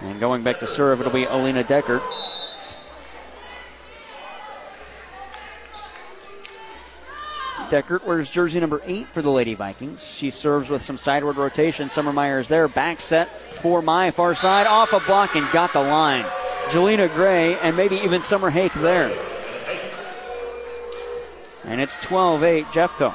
And 0.04 0.20
going 0.20 0.42
back 0.42 0.60
to 0.60 0.66
serve, 0.66 1.00
it'll 1.00 1.12
be 1.12 1.24
Alina 1.24 1.64
Deckert. 1.64 2.02
Deckert 7.70 8.04
wears 8.04 8.28
jersey 8.28 8.60
number 8.60 8.82
eight 8.84 9.06
for 9.06 9.22
the 9.22 9.30
Lady 9.30 9.54
Vikings. 9.54 10.04
She 10.04 10.28
serves 10.28 10.68
with 10.68 10.84
some 10.84 10.98
sideward 10.98 11.36
rotation. 11.36 11.88
Summer 11.88 12.12
Meyer 12.12 12.38
is 12.38 12.48
there. 12.48 12.68
Back 12.68 13.00
set 13.00 13.28
for 13.62 13.80
my 13.80 14.10
far 14.10 14.34
side. 14.34 14.66
Off 14.66 14.92
a 14.92 15.00
block 15.00 15.34
and 15.34 15.50
got 15.50 15.72
the 15.72 15.80
line. 15.80 16.24
Jelena 16.68 17.12
Gray 17.12 17.58
and 17.60 17.76
maybe 17.76 17.96
even 17.96 18.22
Summer 18.22 18.50
Hake 18.50 18.74
there. 18.74 19.10
And 21.64 21.80
it's 21.80 21.98
12 21.98 22.44
8 22.44 22.66
Jeffco. 22.66 23.14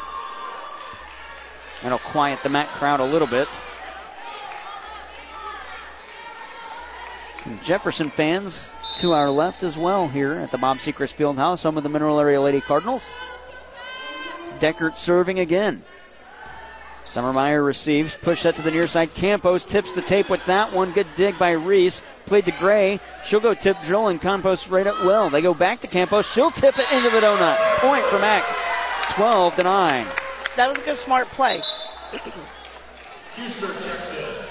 That'll 1.84 2.00
quiet 2.00 2.42
the 2.42 2.50
MAC 2.50 2.68
crowd 2.70 3.00
a 3.00 3.06
little 3.06 3.28
bit. 3.28 3.48
Jefferson 7.64 8.10
fans 8.10 8.72
to 8.98 9.14
our 9.14 9.30
left 9.30 9.64
as 9.64 9.78
well 9.78 10.08
here 10.08 10.34
at 10.34 10.52
the 10.52 10.58
Bob 10.58 10.78
Sechrest 10.78 11.16
Fieldhouse, 11.16 11.64
home 11.64 11.78
of 11.78 11.84
the 11.84 11.90
Mineral 11.90 12.20
Area 12.20 12.42
Lady 12.42 12.62
Cardinals. 12.62 13.10
Deckert 14.60 14.96
serving 14.96 15.40
again. 15.40 15.84
Summer 17.06 17.34
Meyer 17.34 17.64
receives, 17.64 18.16
push 18.18 18.44
that 18.44 18.56
to 18.56 18.62
the 18.62 18.70
near 18.70 18.86
side. 18.86 19.12
Campos 19.16 19.66
tips 19.66 19.94
the 19.94 20.02
tape 20.02 20.30
with 20.30 20.46
that 20.46 20.72
one. 20.74 20.92
Good 20.92 21.08
dig 21.16 21.40
by 21.40 21.52
Reese. 21.52 22.04
Played 22.28 22.46
to 22.46 22.52
Gray. 22.52 23.00
She'll 23.26 23.40
go 23.40 23.56
tip 23.56 23.78
drill 23.84 24.10
and 24.10 24.22
Campos 24.22 24.68
right 24.68 24.86
up 24.86 25.04
well. 25.04 25.32
They 25.32 25.42
go 25.42 25.56
back 25.56 25.80
to 25.80 25.88
Campos. 25.88 26.32
She'll 26.32 26.52
tip 26.52 26.78
it 26.78 26.92
into 26.92 27.10
the 27.10 27.20
donut. 27.20 27.58
Point 27.80 28.04
for 28.06 28.20
Mac. 28.20 28.44
12 29.16 29.56
to 29.56 29.64
9. 29.64 30.06
That 30.56 30.70
was 30.70 30.78
a 30.78 30.82
good 30.82 30.98
smart 30.98 31.28
play. 31.30 31.64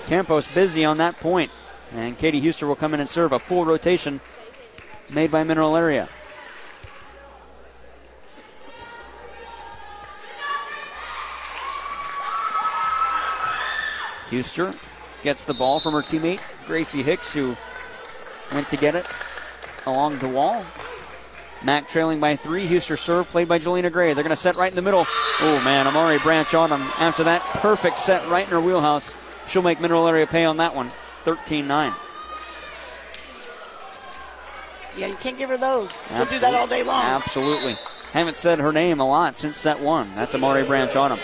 Campos 0.07 0.49
busy 0.49 0.85
on 0.85 0.97
that 0.97 1.17
point. 1.21 1.53
And 1.95 2.19
Katie 2.19 2.41
Huster 2.41 2.67
will 2.67 2.77
come 2.77 2.95
in 2.95 3.01
and 3.01 3.09
serve 3.09 3.33
a 3.33 3.39
full 3.39 3.65
rotation 3.65 4.21
made 5.13 5.31
by 5.31 5.43
Mineral 5.45 5.77
Area. 5.77 6.09
Huster 14.31 14.75
gets 15.23 15.45
the 15.45 15.55
ball 15.55 15.81
from 15.81 15.95
her 15.95 16.03
teammate, 16.03 16.41
Gracie 16.67 17.03
Hicks, 17.03 17.33
who 17.33 17.57
went 18.53 18.69
to 18.71 18.77
get 18.77 18.95
it 18.95 19.07
along 19.87 20.19
the 20.19 20.29
wall. 20.29 20.65
Mac 21.63 21.89
trailing 21.89 22.21
by 22.21 22.37
three. 22.37 22.67
Huster 22.67 22.97
serve 22.97 23.27
played 23.29 23.49
by 23.49 23.59
Jelena 23.59 23.91
Gray. 23.91 24.13
They're 24.13 24.23
going 24.23 24.37
to 24.37 24.41
set 24.41 24.57
right 24.57 24.71
in 24.71 24.77
the 24.77 24.83
middle. 24.83 25.07
Oh, 25.41 25.61
man. 25.65 25.89
Amari 25.89 26.19
Branch 26.19 26.55
on 26.55 26.71
them. 26.71 26.83
After 26.99 27.25
that 27.25 27.43
perfect 27.43 27.99
set 27.99 28.29
right 28.29 28.45
in 28.45 28.51
her 28.51 28.61
wheelhouse. 28.61 29.13
She'll 29.49 29.63
make 29.63 29.81
Mineral 29.81 30.07
Area 30.07 30.27
pay 30.27 30.45
on 30.45 30.59
that 30.59 30.75
one. 30.75 30.93
13 31.25 31.67
9. 31.67 31.93
Yeah, 34.97 35.07
you 35.07 35.15
can't 35.15 35.39
give 35.39 35.51
her 35.51 35.59
those. 35.59 35.91
She'll 36.17 36.25
do 36.27 36.39
that 36.41 36.55
all 36.55 36.67
day 36.67 36.83
long. 36.83 37.05
Absolutely. 37.05 37.77
Haven't 38.13 38.37
said 38.37 38.59
her 38.59 38.73
name 38.73 39.01
a 39.01 39.07
lot 39.07 39.37
since 39.37 39.57
set 39.57 39.81
one. 39.81 40.15
That's 40.15 40.35
Amari 40.35 40.65
Branch 40.65 40.95
on 40.97 41.13
him. 41.13 41.21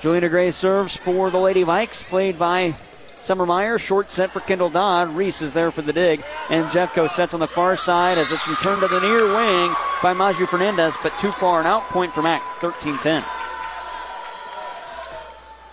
Juliana 0.00 0.28
Gray 0.28 0.50
serves 0.52 0.96
for 0.96 1.30
the 1.30 1.38
Lady 1.38 1.64
Vikes, 1.64 2.04
played 2.04 2.38
by 2.38 2.74
Summer 3.20 3.44
Meyer. 3.44 3.78
Short 3.78 4.10
set 4.10 4.30
for 4.30 4.40
Kendall 4.40 4.70
Dodd. 4.70 5.16
Reese 5.16 5.42
is 5.42 5.52
there 5.52 5.70
for 5.70 5.82
the 5.82 5.92
dig. 5.92 6.22
And 6.48 6.66
Jeffco 6.66 7.10
sets 7.10 7.34
on 7.34 7.40
the 7.40 7.48
far 7.48 7.76
side 7.76 8.18
as 8.18 8.30
it's 8.30 8.46
returned 8.46 8.82
to 8.82 8.88
the 8.88 9.00
near 9.00 9.26
wing 9.34 9.74
by 10.02 10.12
Maju 10.12 10.46
Fernandez, 10.46 10.96
but 11.02 11.12
too 11.18 11.32
far 11.32 11.58
and 11.58 11.66
out. 11.66 11.82
Point 11.84 12.12
for 12.12 12.22
Mac, 12.22 12.42
13 12.60 12.98
10. 12.98 13.24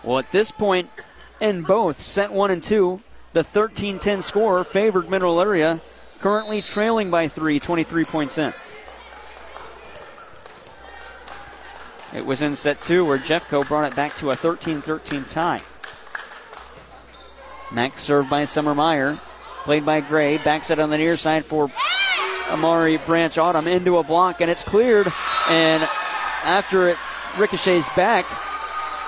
Well, 0.04 0.20
at 0.20 0.32
this 0.32 0.52
point, 0.52 0.90
in 1.44 1.62
both 1.62 2.02
set 2.02 2.32
one 2.32 2.50
and 2.50 2.64
two, 2.64 3.02
the 3.34 3.44
13 3.44 4.00
10 4.00 4.22
score 4.22 4.64
favored 4.64 5.10
Mineral 5.10 5.42
Area, 5.42 5.82
currently 6.22 6.62
trailing 6.62 7.12
by 7.12 7.28
three, 7.28 7.60
23 7.60 8.06
points 8.06 8.38
in. 8.38 8.54
It 12.16 12.26
was 12.26 12.42
in 12.42 12.56
set 12.56 12.80
two 12.80 13.04
where 13.04 13.18
Jeffco 13.18 13.68
brought 13.68 13.92
it 13.92 13.96
back 13.96 14.16
to 14.18 14.32
a 14.32 14.36
13 14.36 14.82
13 14.82 15.26
tie. 15.26 15.62
Next 17.74 18.04
served 18.04 18.30
by 18.30 18.46
Summer 18.46 18.74
Meyer, 18.74 19.20
played 19.64 19.86
by 19.86 20.00
Gray. 20.00 20.38
Back 20.38 20.64
set 20.64 20.80
on 20.80 20.92
the 20.92 20.98
near 20.98 21.18
side 21.18 21.44
for 21.44 21.70
Amari 22.52 22.98
Branch 22.98 23.38
Autumn 23.38 23.68
into 23.68 23.98
a 23.98 24.04
block, 24.04 24.40
and 24.40 24.50
it's 24.50 24.64
cleared. 24.64 25.12
And 25.50 25.84
after 26.46 26.88
it 26.88 26.98
ricochets 27.38 27.90
back, 27.96 28.26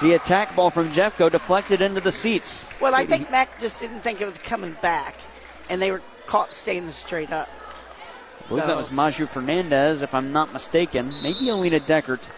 the 0.02 0.14
attack 0.14 0.56
ball 0.56 0.70
from 0.70 0.90
Jeffco 0.92 1.32
deflected 1.32 1.82
into 1.82 2.02
the 2.02 2.12
seats. 2.12 2.68
Well, 2.80 2.96
I 2.96 3.06
think 3.06 3.32
Mac 3.32 3.60
just 3.60 3.80
didn't 3.80 4.02
think 4.02 4.22
it 4.22 4.26
was 4.26 4.38
coming 4.38 4.76
back, 4.82 5.16
and 5.70 5.82
they 5.82 5.92
were 5.92 6.02
caught 6.26 6.54
standing 6.54 6.92
straight 6.92 7.32
up. 7.32 7.50
I 8.46 8.48
believe 8.48 8.66
that 8.68 8.78
was 8.78 8.92
Maju 8.92 9.26
Fernandez, 9.26 10.02
if 10.02 10.14
I'm 10.14 10.32
not 10.32 10.54
mistaken. 10.54 11.14
Maybe 11.24 11.50
Alina 11.50 11.80
Deckert. 11.80 12.30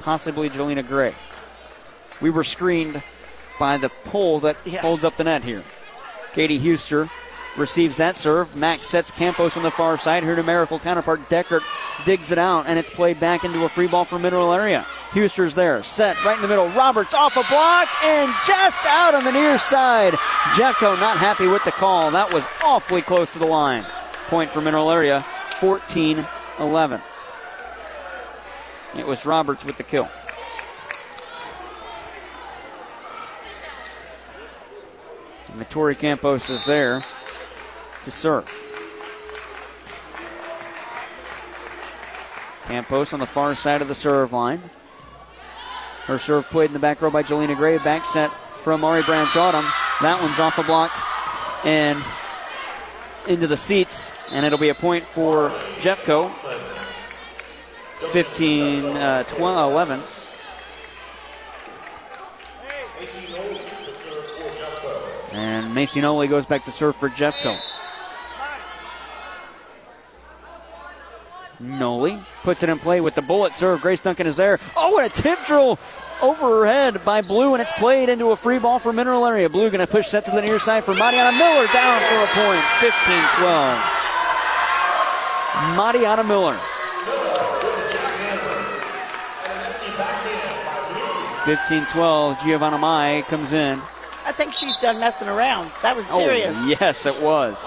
Possibly 0.00 0.50
Jelena 0.50 0.86
Gray. 0.86 1.14
We 2.20 2.30
were 2.30 2.44
screened 2.44 3.02
by 3.58 3.76
the 3.76 3.90
pole 4.04 4.40
that 4.40 4.56
holds 4.56 5.04
up 5.04 5.16
the 5.16 5.24
net 5.24 5.44
here. 5.44 5.62
Katie 6.32 6.58
Huster 6.58 7.08
receives 7.56 7.96
that 7.96 8.16
serve. 8.16 8.54
Max 8.56 8.86
sets 8.86 9.10
Campos 9.10 9.56
on 9.56 9.62
the 9.62 9.70
far 9.70 9.98
side. 9.98 10.22
Her 10.22 10.36
numerical 10.36 10.78
counterpart 10.78 11.28
Deckert 11.28 11.62
digs 12.04 12.32
it 12.32 12.38
out, 12.38 12.66
and 12.66 12.78
it's 12.78 12.90
played 12.90 13.20
back 13.20 13.44
into 13.44 13.64
a 13.64 13.68
free 13.68 13.86
ball 13.86 14.04
for 14.04 14.18
mineral 14.18 14.52
area. 14.52 14.86
Huster's 15.12 15.54
there, 15.54 15.82
set 15.82 16.22
right 16.24 16.36
in 16.36 16.42
the 16.42 16.48
middle. 16.48 16.68
Roberts 16.70 17.14
off 17.14 17.36
a 17.36 17.44
block 17.48 17.88
and 18.04 18.32
just 18.46 18.84
out 18.86 19.14
on 19.14 19.24
the 19.24 19.32
near 19.32 19.58
side. 19.58 20.14
Jeffco 20.54 20.98
not 21.00 21.16
happy 21.16 21.46
with 21.46 21.64
the 21.64 21.72
call. 21.72 22.10
That 22.10 22.32
was 22.32 22.44
awfully 22.64 23.02
close 23.02 23.30
to 23.32 23.38
the 23.38 23.46
line. 23.46 23.84
Point 24.28 24.50
for 24.50 24.60
mineral 24.60 24.90
area, 24.90 25.24
14 25.58 26.26
11. 26.58 27.00
It 28.96 29.06
was 29.06 29.24
Roberts 29.24 29.64
with 29.64 29.76
the 29.76 29.82
kill. 29.82 30.08
Matori 35.56 35.98
Campos 35.98 36.48
is 36.48 36.64
there 36.64 37.04
to 38.04 38.10
serve. 38.10 38.44
Campos 42.66 43.12
on 43.12 43.20
the 43.20 43.26
far 43.26 43.54
side 43.54 43.82
of 43.82 43.88
the 43.88 43.94
serve 43.94 44.32
line. 44.32 44.60
Her 46.04 46.18
serve 46.18 46.46
played 46.46 46.66
in 46.66 46.72
the 46.72 46.78
back 46.78 47.02
row 47.02 47.10
by 47.10 47.22
Jelena 47.22 47.56
Gray. 47.56 47.78
Back 47.78 48.04
set 48.04 48.30
for 48.62 48.72
Amari 48.72 49.02
Branch 49.02 49.34
Autumn. 49.36 49.66
That 50.00 50.20
one's 50.22 50.38
off 50.38 50.56
the 50.56 50.62
block 50.62 50.92
and 51.64 52.02
into 53.26 53.46
the 53.46 53.56
seats, 53.56 54.12
and 54.32 54.46
it'll 54.46 54.58
be 54.58 54.70
a 54.70 54.74
point 54.74 55.04
for 55.04 55.50
Jeffco. 55.78 56.32
15, 58.12 58.84
uh, 58.96 59.22
12, 59.24 59.72
11. 59.72 60.02
And 65.32 65.74
Macy 65.74 66.00
Noli 66.00 66.28
goes 66.28 66.46
back 66.46 66.64
to 66.64 66.72
serve 66.72 66.96
for 66.96 67.08
Jeffco. 67.08 67.58
Noli 71.60 72.18
puts 72.42 72.62
it 72.62 72.68
in 72.68 72.78
play 72.78 73.00
with 73.00 73.14
the 73.14 73.22
bullet 73.22 73.54
serve. 73.54 73.80
Grace 73.82 74.00
Duncan 74.00 74.26
is 74.26 74.36
there. 74.36 74.58
Oh, 74.76 74.98
and 74.98 75.06
a 75.06 75.14
tip 75.14 75.38
drill 75.44 75.78
over 76.22 76.48
her 76.48 76.66
head 76.66 77.04
by 77.04 77.20
Blue, 77.20 77.54
and 77.54 77.62
it's 77.62 77.72
played 77.72 78.08
into 78.08 78.30
a 78.30 78.36
free 78.36 78.58
ball 78.58 78.78
for 78.78 78.92
Mineral 78.92 79.26
Area. 79.26 79.48
Blue 79.48 79.70
going 79.70 79.80
to 79.80 79.86
push 79.86 80.10
that 80.10 80.24
to 80.24 80.30
the 80.30 80.42
near 80.42 80.58
side 80.58 80.84
for 80.84 80.94
Mariana 80.94 81.36
Miller 81.36 81.66
down 81.72 82.00
for 82.08 82.24
a 82.24 82.28
point. 82.34 82.62
15 82.80 83.22
12. 83.38 83.78
Mariana 85.76 86.24
Miller. 86.24 86.58
15 91.44 91.86
12. 91.86 92.38
Giovanna 92.44 92.78
Mai 92.78 93.22
comes 93.28 93.52
in. 93.52 93.78
I 94.26 94.32
think 94.32 94.52
she's 94.52 94.78
done 94.78 95.00
messing 95.00 95.28
around. 95.28 95.70
That 95.82 95.96
was 95.96 96.06
oh, 96.10 96.18
serious. 96.18 96.54
Oh, 96.56 96.76
yes, 96.80 97.06
it 97.06 97.20
was. 97.20 97.66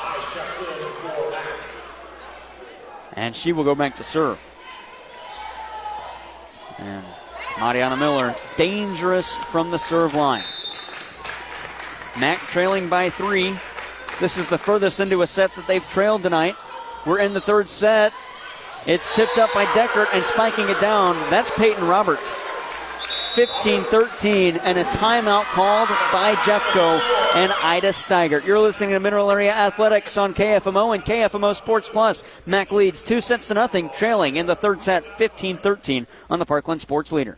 And 3.16 3.36
she 3.36 3.54
will 3.54 3.64
go 3.64 3.76
back 3.76 3.96
to 3.98 4.04
serve. 4.04 4.40
And 6.80 7.04
Mariana 7.60 7.98
Miller, 7.98 8.36
dangerous 8.58 9.36
from 9.36 9.72
the 9.72 9.78
serve 9.78 10.14
line. 10.14 10.44
Mac 12.20 12.40
trailing 12.40 12.90
by 12.90 13.10
three. 13.10 13.56
This 14.20 14.38
is 14.38 14.48
the 14.48 14.58
furthest 14.58 15.00
into 15.00 15.22
a 15.22 15.28
set 15.28 15.54
that 15.56 15.68
they've 15.68 15.88
trailed 15.90 16.24
tonight. 16.24 16.56
We're 17.06 17.20
in 17.20 17.34
the 17.34 17.42
third 17.42 17.68
set. 17.70 18.14
It's 18.86 19.14
tipped 19.16 19.38
up 19.38 19.54
by 19.54 19.66
Deckert 19.68 20.08
and 20.14 20.24
spiking 20.24 20.70
it 20.70 20.80
down. 20.80 21.16
That's 21.30 21.52
Peyton 21.52 21.88
Roberts. 21.88 22.40
15 23.36 23.84
13, 23.86 24.58
and 24.58 24.78
a 24.78 24.84
timeout 24.84 25.46
called 25.46 25.90
by 26.12 26.36
Jeffco 26.44 27.23
and 27.36 27.52
Ida 27.52 27.90
Steigert. 27.90 28.46
You're 28.46 28.60
listening 28.60 28.92
to 28.92 29.00
Mineral 29.00 29.32
Area 29.32 29.52
Athletics 29.52 30.18
on 30.18 30.34
KFMO 30.34 30.94
and 30.94 31.04
KFMO 31.04 31.56
Sports 31.56 31.90
Plus. 31.90 32.24
Mac 32.46 32.72
leads 32.72 33.02
two 33.02 33.22
sets 33.22 33.48
to 33.48 33.56
nothing, 33.56 33.90
trailing 33.90 34.36
in 34.36 34.46
the 34.46 34.56
third 34.56 34.84
set 34.84 35.18
15 35.18 35.58
13 35.58 36.08
on 36.30 36.40
the 36.40 36.46
Parkland 36.46 36.82
Sports 36.82 37.12
Leader. 37.12 37.38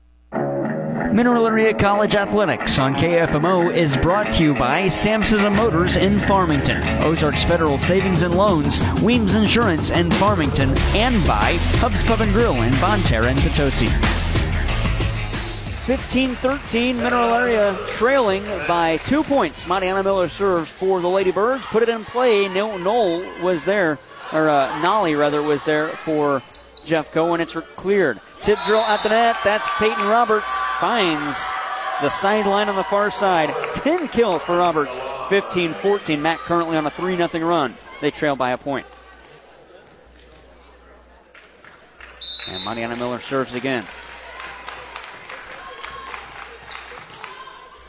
Mineral 1.13 1.45
Area 1.45 1.73
College 1.73 2.15
Athletics 2.15 2.79
on 2.79 2.95
KFMO 2.95 3.75
is 3.75 3.97
brought 3.97 4.31
to 4.33 4.43
you 4.43 4.53
by 4.53 4.87
Samson 4.87 5.53
Motors 5.53 5.97
in 5.97 6.21
Farmington, 6.21 6.81
Ozarks 7.03 7.43
Federal 7.43 7.77
Savings 7.77 8.21
and 8.21 8.33
Loans, 8.33 8.81
Weems 9.01 9.35
Insurance 9.35 9.89
in 9.89 10.09
Farmington, 10.11 10.69
and 10.95 11.27
by 11.27 11.57
Hubs 11.79 12.01
Pub 12.03 12.21
and 12.21 12.31
Grill 12.31 12.61
in 12.61 12.71
Bonne 12.79 13.01
Terre 13.01 13.27
and 13.27 13.39
Potosi. 13.41 13.87
15-13, 15.85 16.95
Mineral 16.95 17.33
Area 17.33 17.77
trailing 17.87 18.43
by 18.65 18.95
two 19.03 19.23
points. 19.23 19.67
Mariana 19.67 20.03
Miller 20.03 20.29
serves 20.29 20.71
for 20.71 21.01
the 21.01 21.09
Ladybirds, 21.09 21.65
put 21.65 21.83
it 21.83 21.89
in 21.89 22.05
play. 22.05 22.47
No, 22.47 22.77
Knoll 22.77 23.21
was 23.43 23.65
there, 23.65 23.99
or 24.31 24.49
uh, 24.49 24.81
Noli 24.81 25.15
rather 25.15 25.41
was 25.41 25.65
there 25.65 25.89
for 25.89 26.41
Jeffco, 26.81 27.33
and 27.33 27.41
it's 27.41 27.55
cleared. 27.75 28.19
Tip 28.41 28.59
drill 28.65 28.81
at 28.81 29.03
the 29.03 29.09
net. 29.09 29.37
That's 29.43 29.67
Peyton 29.77 30.07
Roberts. 30.07 30.53
Finds 30.79 31.39
the 32.01 32.09
sideline 32.09 32.69
on 32.69 32.75
the 32.75 32.83
far 32.83 33.11
side. 33.11 33.53
10 33.75 34.07
kills 34.07 34.43
for 34.43 34.57
Roberts. 34.57 34.97
15 35.29 35.73
14. 35.73 36.21
Mac 36.21 36.39
currently 36.39 36.77
on 36.77 36.85
a 36.85 36.89
3 36.89 37.15
0 37.15 37.47
run. 37.47 37.75
They 38.01 38.11
trail 38.11 38.35
by 38.35 38.51
a 38.51 38.57
point. 38.57 38.87
And 42.47 42.65
Mariana 42.65 42.95
Miller 42.95 43.19
serves 43.19 43.53
again. 43.53 43.85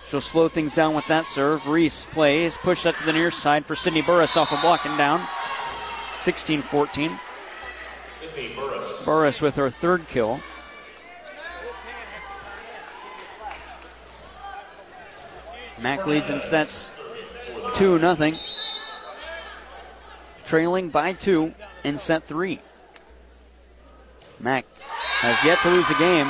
She'll 0.06 0.20
slow 0.20 0.48
things 0.48 0.74
down 0.74 0.94
with 0.94 1.06
that 1.06 1.24
serve. 1.24 1.66
Reese 1.66 2.05
plays. 2.05 2.59
Push 2.59 2.82
that 2.82 2.98
to 2.98 3.05
the 3.06 3.14
near 3.14 3.31
side 3.31 3.64
for 3.64 3.74
Sydney 3.74 4.02
Burris 4.02 4.36
off 4.36 4.52
a 4.52 4.60
block 4.60 4.85
and 4.85 4.98
down. 4.98 5.27
16 6.12 6.60
14. 6.60 7.19
Burris 9.05 9.41
with 9.41 9.57
her 9.57 9.71
third 9.71 10.09
kill. 10.09 10.41
Mac 15.81 16.07
leads 16.07 16.31
and 16.31 16.41
sets 16.41 16.93
2 17.75 17.99
0. 17.99 18.33
Trailing 20.45 20.91
by 20.91 21.13
2 21.13 21.53
in 21.85 21.99
set 21.99 22.25
3. 22.25 22.61
Mac 24.39 24.67
has 25.21 25.45
yet 25.45 25.59
to 25.63 25.71
lose 25.71 25.89
a 25.91 25.99
game 25.99 26.27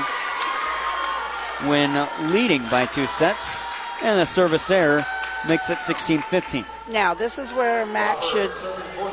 when 1.68 2.08
leading 2.32 2.62
by 2.68 2.86
two 2.86 3.06
sets. 3.06 3.62
And 4.02 4.18
the 4.18 4.26
service 4.26 4.70
error 4.70 5.06
makes 5.48 5.70
it 5.70 5.78
16 5.78 6.20
15. 6.22 6.64
Now, 6.90 7.14
this 7.14 7.38
is 7.38 7.52
where 7.52 7.86
Mac 7.86 8.22
should 8.22 8.50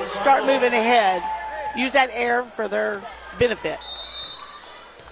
start 0.09 0.45
moving 0.45 0.73
ahead. 0.73 1.21
Use 1.75 1.93
that 1.93 2.09
air 2.11 2.43
for 2.43 2.67
their 2.67 3.01
benefit. 3.37 3.79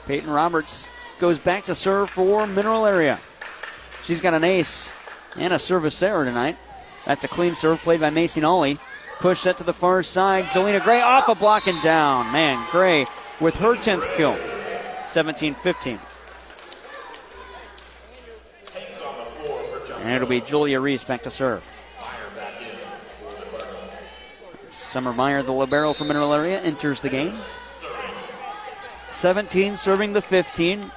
Peyton 0.06 0.30
Roberts 0.30 0.88
goes 1.20 1.40
back 1.40 1.66
to 1.66 1.76
serve 1.76 2.10
for 2.10 2.48
Mineral 2.48 2.86
Area. 2.86 3.20
She's 4.04 4.22
got 4.22 4.34
an 4.34 4.44
ace 4.44 4.94
and 5.36 5.54
a 5.54 5.60
service 5.60 6.02
error 6.02 6.26
tonight. 6.26 6.58
That's 7.06 7.24
a 7.24 7.28
clean 7.28 7.56
serve 7.56 7.80
played 7.80 8.02
by 8.02 8.10
Macy 8.10 8.42
Noli. 8.42 8.80
Push 9.20 9.44
that 9.44 9.58
to 9.58 9.64
the 9.64 9.74
far 9.74 10.04
side. 10.04 10.46
Jelena 10.46 10.84
Gray 10.84 11.02
off 11.02 11.28
a 11.28 11.36
block 11.36 11.68
and 11.68 11.82
down. 11.82 12.32
Man, 12.32 12.66
Gray 12.72 13.08
with 13.40 13.56
her 13.56 13.76
10th 13.76 14.16
kill. 14.16 14.38
17 15.06 15.56
15. 15.56 16.00
And 20.02 20.16
it'll 20.16 20.28
be 20.28 20.42
Julia 20.42 20.80
Reese 20.80 21.04
back 21.04 21.24
to 21.24 21.32
serve. 21.32 21.70
Summer 24.88 25.12
Meyer, 25.12 25.44
the 25.44 25.52
libero 25.52 25.92
from 25.92 26.08
Mineral 26.08 26.34
Area, 26.34 26.62
enters 26.62 27.02
the 27.02 27.10
game. 27.10 27.36
17 29.12 29.76
serving 29.76 30.14
the 30.14 30.22
15. 30.22 30.90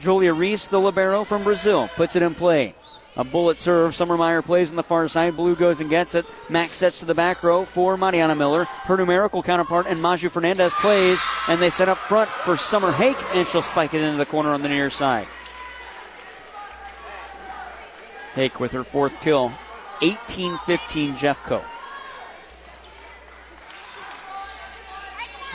Julia 0.00 0.32
Reese, 0.32 0.68
the 0.68 0.80
libero 0.80 1.24
from 1.24 1.42
Brazil, 1.42 1.90
puts 1.96 2.14
it 2.14 2.22
in 2.22 2.34
play. 2.36 2.76
A 3.16 3.24
bullet 3.24 3.58
serve. 3.58 3.94
Summer 3.94 4.16
Meyer 4.16 4.40
plays 4.40 4.70
on 4.70 4.76
the 4.76 4.82
far 4.84 5.08
side. 5.08 5.36
Blue 5.36 5.56
goes 5.56 5.80
and 5.80 5.90
gets 5.90 6.14
it. 6.14 6.26
Max 6.48 6.76
sets 6.76 7.00
to 7.00 7.06
the 7.06 7.14
back 7.14 7.42
row 7.42 7.64
for 7.64 7.96
Mariana 7.96 8.36
Miller. 8.36 8.64
Her 8.64 8.96
numerical 8.96 9.42
counterpart 9.42 9.86
and 9.88 10.00
Maju 10.00 10.28
Fernandez 10.28 10.72
plays, 10.74 11.20
and 11.48 11.60
they 11.60 11.70
set 11.70 11.88
up 11.88 11.98
front 11.98 12.30
for 12.30 12.56
Summer 12.56 12.92
Hake, 12.92 13.20
and 13.34 13.46
she'll 13.48 13.62
spike 13.62 13.94
it 13.94 14.02
into 14.02 14.16
the 14.16 14.26
corner 14.26 14.50
on 14.50 14.62
the 14.62 14.68
near 14.68 14.90
side. 14.90 15.26
Hake 18.34 18.60
with 18.60 18.72
her 18.72 18.84
fourth 18.84 19.20
kill. 19.20 19.52
18 20.02 20.58
15 20.58 21.14
Jeffco. 21.14 21.62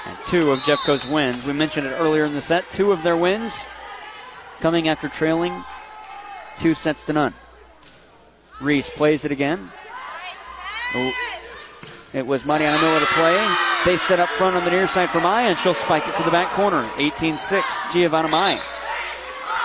And 0.05 0.17
two 0.25 0.51
of 0.51 0.59
Jeffco's 0.59 1.05
wins. 1.05 1.45
We 1.45 1.53
mentioned 1.53 1.87
it 1.87 1.91
earlier 1.91 2.25
in 2.25 2.33
the 2.33 2.41
set. 2.41 2.69
Two 2.69 2.91
of 2.91 3.03
their 3.03 3.17
wins 3.17 3.67
coming 4.59 4.87
after 4.87 5.07
trailing 5.07 5.63
two 6.59 6.73
sets 6.73 7.03
to 7.03 7.13
none. 7.13 7.33
Reese 8.61 8.89
plays 8.89 9.23
it 9.23 9.31
again. 9.31 9.69
It 12.13 12.25
was 12.25 12.45
Mariana 12.45 12.81
Miller 12.81 12.99
to 12.99 13.05
play. 13.07 13.55
They 13.85 13.95
set 13.95 14.19
up 14.19 14.27
front 14.29 14.55
on 14.55 14.65
the 14.65 14.71
near 14.71 14.87
side 14.87 15.09
for 15.09 15.21
Maya, 15.21 15.49
and 15.49 15.57
she'll 15.57 15.73
spike 15.73 16.07
it 16.07 16.15
to 16.17 16.23
the 16.23 16.31
back 16.31 16.51
corner. 16.53 16.89
18 16.97 17.37
6, 17.37 17.93
Giovanna 17.93 18.27
Maya. 18.27 18.59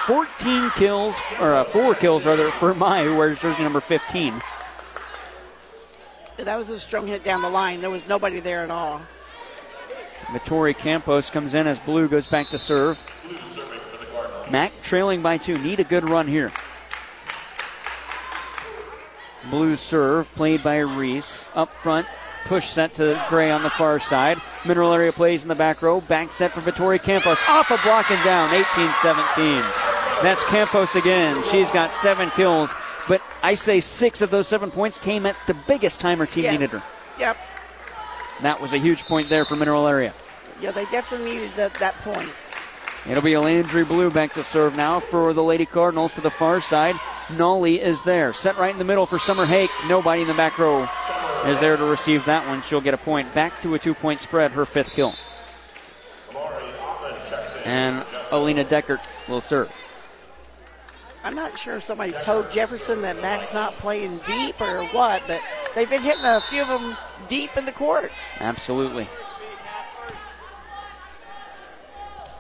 14 0.06 0.70
kills, 0.76 1.18
or 1.40 1.54
uh, 1.54 1.64
four 1.64 1.94
kills 1.94 2.24
rather, 2.24 2.50
for 2.50 2.74
Maya, 2.74 3.04
who 3.04 3.16
wears 3.16 3.40
jersey 3.40 3.62
number 3.62 3.80
15. 3.80 4.40
That 6.36 6.56
was 6.56 6.68
a 6.68 6.78
strong 6.78 7.06
hit 7.06 7.24
down 7.24 7.42
the 7.42 7.48
line. 7.48 7.80
There 7.80 7.90
was 7.90 8.08
nobody 8.08 8.40
there 8.40 8.62
at 8.62 8.70
all. 8.70 9.00
Vittori 10.34 10.76
Campos 10.76 11.30
comes 11.30 11.54
in 11.54 11.66
as 11.66 11.78
Blue 11.78 12.08
goes 12.08 12.26
back 12.26 12.48
to 12.48 12.58
serve. 12.58 12.98
Mac 14.50 14.72
trailing 14.82 15.22
by 15.22 15.38
two. 15.38 15.56
Need 15.58 15.78
a 15.80 15.84
good 15.84 16.08
run 16.08 16.26
here. 16.26 16.50
Blue 19.50 19.76
serve 19.76 20.34
played 20.34 20.62
by 20.62 20.78
Reese. 20.78 21.48
Up 21.54 21.68
front, 21.74 22.06
push 22.46 22.68
set 22.68 22.94
to 22.94 23.22
Gray 23.28 23.50
on 23.50 23.62
the 23.62 23.70
far 23.70 24.00
side. 24.00 24.38
Mineral 24.66 24.92
Area 24.92 25.12
plays 25.12 25.42
in 25.42 25.48
the 25.48 25.54
back 25.54 25.82
row. 25.82 26.00
Back 26.00 26.32
set 26.32 26.52
for 26.52 26.60
Vittori 26.60 27.00
Campos. 27.00 27.38
Off 27.48 27.70
a 27.70 27.78
block 27.82 28.10
and 28.10 28.22
down, 28.24 28.52
18 28.52 28.90
17. 29.02 29.60
That's 30.22 30.44
Campos 30.44 30.96
again. 30.96 31.42
She's 31.50 31.70
got 31.70 31.92
seven 31.92 32.30
kills, 32.30 32.74
but 33.08 33.20
I 33.42 33.54
say 33.54 33.80
six 33.80 34.20
of 34.22 34.30
those 34.30 34.48
seven 34.48 34.70
points 34.70 34.98
came 34.98 35.26
at 35.26 35.36
the 35.46 35.54
biggest 35.54 36.00
time 36.00 36.18
her 36.18 36.26
team 36.26 36.44
Yes. 36.44 36.52
needed 36.52 36.70
her. 36.70 36.82
Yep. 37.18 37.36
That 38.42 38.60
was 38.60 38.72
a 38.72 38.78
huge 38.78 39.04
point 39.04 39.28
there 39.28 39.44
for 39.44 39.56
Mineral 39.56 39.86
Area. 39.86 40.12
Yeah, 40.64 40.70
they 40.70 40.86
definitely 40.86 41.34
needed 41.34 41.52
that, 41.56 41.74
that 41.74 41.94
point. 41.96 42.30
It'll 43.06 43.22
be 43.22 43.34
a 43.34 43.40
Landry 43.42 43.84
Blue 43.84 44.10
back 44.10 44.32
to 44.32 44.42
serve 44.42 44.74
now 44.74 44.98
for 44.98 45.34
the 45.34 45.42
Lady 45.42 45.66
Cardinals 45.66 46.14
to 46.14 46.22
the 46.22 46.30
far 46.30 46.62
side. 46.62 46.94
Noli 47.36 47.82
is 47.82 48.02
there. 48.02 48.32
Set 48.32 48.56
right 48.56 48.72
in 48.72 48.78
the 48.78 48.84
middle 48.84 49.04
for 49.04 49.18
Summer 49.18 49.44
Hake. 49.44 49.68
Nobody 49.88 50.22
in 50.22 50.28
the 50.28 50.32
back 50.32 50.58
row 50.58 50.88
is 51.44 51.60
there 51.60 51.76
to 51.76 51.84
receive 51.84 52.24
that 52.24 52.48
one. 52.48 52.62
She'll 52.62 52.80
get 52.80 52.94
a 52.94 52.96
point. 52.96 53.34
Back 53.34 53.60
to 53.60 53.74
a 53.74 53.78
two 53.78 53.92
point 53.92 54.20
spread, 54.20 54.52
her 54.52 54.64
fifth 54.64 54.92
kill. 54.92 55.14
And 57.66 58.02
Alina 58.30 58.64
Deckert 58.64 59.00
will 59.28 59.42
serve. 59.42 59.70
I'm 61.24 61.34
not 61.34 61.58
sure 61.58 61.76
if 61.76 61.84
somebody 61.84 62.12
told 62.22 62.50
Jefferson 62.50 63.02
that 63.02 63.20
Mac's 63.20 63.52
not 63.52 63.76
playing 63.76 64.18
deep 64.26 64.58
or 64.62 64.82
what, 64.86 65.22
but 65.26 65.42
they've 65.74 65.90
been 65.90 66.00
hitting 66.00 66.24
a 66.24 66.40
few 66.48 66.62
of 66.62 66.68
them 66.68 66.96
deep 67.28 67.54
in 67.58 67.66
the 67.66 67.72
court. 67.72 68.10
Absolutely. 68.40 69.06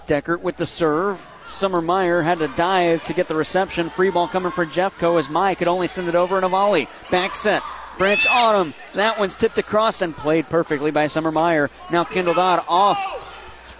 Deckert 0.06 0.40
with 0.40 0.56
the 0.56 0.66
serve. 0.66 1.30
Summer 1.44 1.82
Meyer 1.82 2.22
had 2.22 2.38
to 2.38 2.48
dive 2.48 3.04
to 3.04 3.12
get 3.12 3.28
the 3.28 3.34
reception. 3.34 3.90
Free 3.90 4.10
ball 4.10 4.28
coming 4.28 4.52
for 4.52 4.66
Jeffco 4.66 5.18
as 5.18 5.28
Mai 5.28 5.54
could 5.54 5.68
only 5.68 5.88
send 5.88 6.08
it 6.08 6.14
over 6.14 6.38
in 6.38 6.44
a 6.44 6.48
volley. 6.48 6.88
Back 7.10 7.34
set. 7.34 7.62
Branch 7.98 8.26
Autumn. 8.28 8.74
That 8.94 9.18
one's 9.18 9.36
tipped 9.36 9.58
across 9.58 10.02
and 10.02 10.16
played 10.16 10.48
perfectly 10.48 10.90
by 10.90 11.06
Summer 11.06 11.30
Meyer. 11.30 11.70
Now 11.90 12.04
Kendall 12.04 12.34
Dodd 12.34 12.64
off 12.68 12.98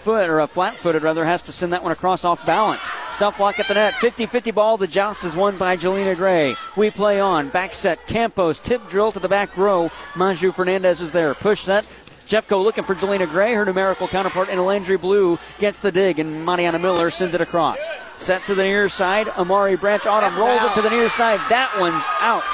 foot, 0.05 0.29
or 0.29 0.41
a 0.41 0.47
flat 0.47 0.77
footed 0.77 1.03
rather, 1.03 1.25
has 1.25 1.43
to 1.43 1.53
send 1.53 1.73
that 1.73 1.83
one 1.83 1.91
across 1.91 2.25
off 2.25 2.45
balance. 2.45 2.91
Stuff 3.11 3.39
block 3.39 3.59
at 3.59 3.67
the 3.67 3.75
net. 3.75 3.95
50 3.95 4.27
50 4.27 4.51
ball. 4.51 4.77
The 4.77 4.87
joust 4.87 5.25
is 5.25 5.35
won 5.35 5.57
by 5.57 5.77
Jelena 5.77 6.15
Gray. 6.15 6.57
We 6.77 6.91
play 6.91 7.21
on. 7.21 7.49
Back 7.49 7.75
set. 7.75 8.07
Campos. 8.07 8.61
Tip 8.61 8.87
drill 8.89 9.13
to 9.13 9.19
the 9.19 9.29
back 9.29 9.57
row. 9.57 9.91
Maju 10.15 10.53
Fernandez 10.53 11.01
is 11.01 11.13
there. 11.13 11.35
Push 11.35 11.63
set. 11.63 11.87
Jeffco 12.27 12.63
looking 12.63 12.85
for 12.85 12.95
Jelena 12.95 13.29
Gray. 13.29 13.55
Her 13.55 13.65
numerical 13.65 14.09
counterpart 14.09 14.49
in 14.49 14.65
Landry 14.65 14.97
Blue 14.97 15.39
gets 15.59 15.81
the 15.81 15.93
dig, 15.93 16.19
and 16.19 16.45
Mariana 16.45 16.79
Miller 16.79 17.11
sends 17.11 17.35
it 17.35 17.41
across. 17.41 17.79
Set 18.17 18.45
to 18.47 18.55
the 18.55 18.65
near 18.65 18.89
side. 18.89 19.29
Amari 19.29 19.77
Branch 19.77 20.07
Autumn 20.07 20.37
rolls 20.37 20.63
it 20.63 20.75
to 20.75 20.83
the 20.83 20.91
near 20.91 21.09
side. 21.09 21.39
That 21.51 21.75
one's 21.79 22.03
out. 22.21 22.45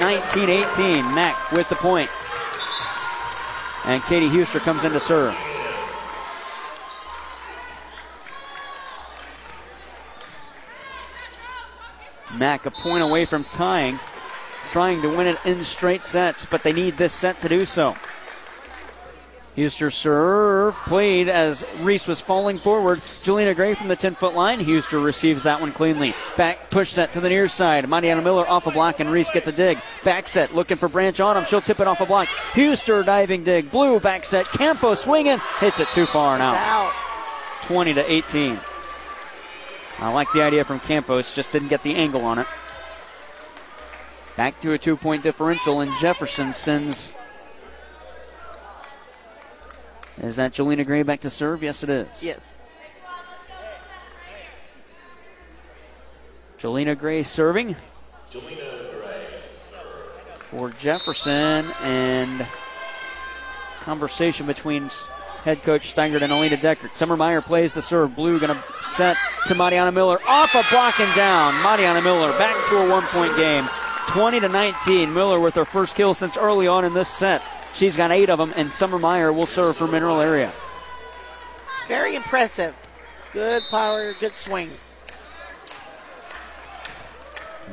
19 0.00 0.48
18. 0.48 1.14
Mac 1.14 1.50
with 1.52 1.68
the 1.68 1.74
point. 1.76 2.10
And 3.86 4.02
Katie 4.02 4.28
Huster 4.28 4.60
comes 4.60 4.84
in 4.84 4.92
to 4.92 5.00
serve. 5.00 5.34
Mac 12.36 12.64
a 12.64 12.70
point 12.70 13.02
away 13.02 13.24
from 13.24 13.44
tying, 13.44 13.98
trying 14.68 15.02
to 15.02 15.08
win 15.08 15.26
it 15.26 15.38
in 15.44 15.64
straight 15.64 16.04
sets, 16.04 16.46
but 16.46 16.62
they 16.62 16.72
need 16.72 16.96
this 16.96 17.12
set 17.12 17.40
to 17.40 17.48
do 17.48 17.66
so. 17.66 17.96
Huster 19.56 19.92
serve 19.92 20.74
played 20.86 21.28
as 21.28 21.64
Reese 21.80 22.06
was 22.06 22.20
falling 22.20 22.58
forward. 22.58 23.00
Juliana 23.22 23.54
Gray 23.54 23.74
from 23.74 23.88
the 23.88 23.96
10 23.96 24.14
foot 24.14 24.34
line. 24.34 24.60
Huster 24.60 25.04
receives 25.04 25.42
that 25.42 25.60
one 25.60 25.72
cleanly. 25.72 26.14
Back 26.36 26.70
push 26.70 26.90
set 26.90 27.12
to 27.12 27.20
the 27.20 27.28
near 27.28 27.48
side. 27.48 27.88
Mariana 27.88 28.22
Miller 28.22 28.48
off 28.48 28.66
a 28.66 28.70
block 28.70 29.00
and 29.00 29.10
Reese 29.10 29.30
gets 29.30 29.48
a 29.48 29.52
dig. 29.52 29.78
Back 30.04 30.28
set 30.28 30.54
looking 30.54 30.76
for 30.76 30.88
Branch 30.88 31.18
on 31.20 31.36
Autumn. 31.36 31.44
She'll 31.44 31.60
tip 31.60 31.80
it 31.80 31.86
off 31.86 32.00
a 32.00 32.06
block. 32.06 32.28
Huster 32.28 33.02
diving 33.04 33.44
dig. 33.44 33.70
Blue 33.70 34.00
back 34.00 34.24
set. 34.24 34.46
Campo 34.46 34.94
swinging. 34.94 35.38
Hits 35.58 35.80
it 35.80 35.88
too 35.88 36.06
far 36.06 36.38
out. 36.38 36.56
Out. 36.56 36.92
20 37.66 37.94
to 37.94 38.12
18. 38.12 38.58
I 40.00 40.10
like 40.12 40.32
the 40.32 40.42
idea 40.42 40.64
from 40.64 40.80
Campos, 40.80 41.34
just 41.34 41.52
didn't 41.52 41.68
get 41.68 41.82
the 41.82 41.94
angle 41.94 42.24
on 42.24 42.38
it. 42.38 42.46
Back 44.34 44.58
to 44.60 44.72
a 44.72 44.78
two 44.78 44.96
point 44.96 45.22
differential, 45.22 45.80
and 45.80 45.92
Jefferson 46.00 46.54
sends. 46.54 47.14
Is 50.20 50.36
that 50.36 50.52
Jelena 50.52 50.84
Gray 50.84 51.02
back 51.02 51.20
to 51.20 51.30
serve? 51.30 51.62
Yes, 51.62 51.82
it 51.82 51.88
is. 51.88 52.22
Yes. 52.22 52.58
Jelena 56.58 56.98
Gray 56.98 57.22
serving 57.22 57.74
for 60.50 60.70
Jefferson, 60.70 61.70
and 61.80 62.46
conversation 63.80 64.46
between 64.46 64.90
head 65.44 65.62
coach 65.62 65.94
Steingert 65.94 66.22
and 66.22 66.32
Alina 66.32 66.56
Deckert. 66.56 66.92
Summer 66.92 67.16
Meyer 67.16 67.40
plays 67.40 67.72
the 67.72 67.80
serve. 67.80 68.14
Blue 68.14 68.38
going 68.38 68.54
to 68.54 68.62
set 68.84 69.16
to 69.46 69.54
Mariana 69.54 69.92
Miller. 69.92 70.18
Off 70.28 70.54
a 70.54 70.64
block 70.70 71.00
and 71.00 71.14
down. 71.16 71.54
Mariana 71.62 72.02
Miller 72.02 72.30
back 72.32 72.54
to 72.68 72.76
a 72.76 72.90
one 72.90 73.04
point 73.04 73.34
game. 73.36 73.64
20 74.08 74.40
to 74.40 74.48
19. 74.48 75.14
Miller 75.14 75.40
with 75.40 75.54
her 75.54 75.64
first 75.64 75.94
kill 75.94 76.14
since 76.14 76.36
early 76.36 76.66
on 76.66 76.84
in 76.84 76.92
this 76.92 77.08
set. 77.08 77.42
She's 77.74 77.96
got 77.96 78.10
eight 78.10 78.30
of 78.30 78.38
them, 78.38 78.52
and 78.56 78.70
Summer 78.72 78.98
Meyer 78.98 79.32
will 79.32 79.46
serve 79.46 79.76
for 79.76 79.86
Mineral 79.86 80.20
Area. 80.20 80.52
Very 81.88 82.14
impressive. 82.14 82.74
Good 83.32 83.62
power, 83.70 84.12
good 84.14 84.36
swing. 84.36 84.70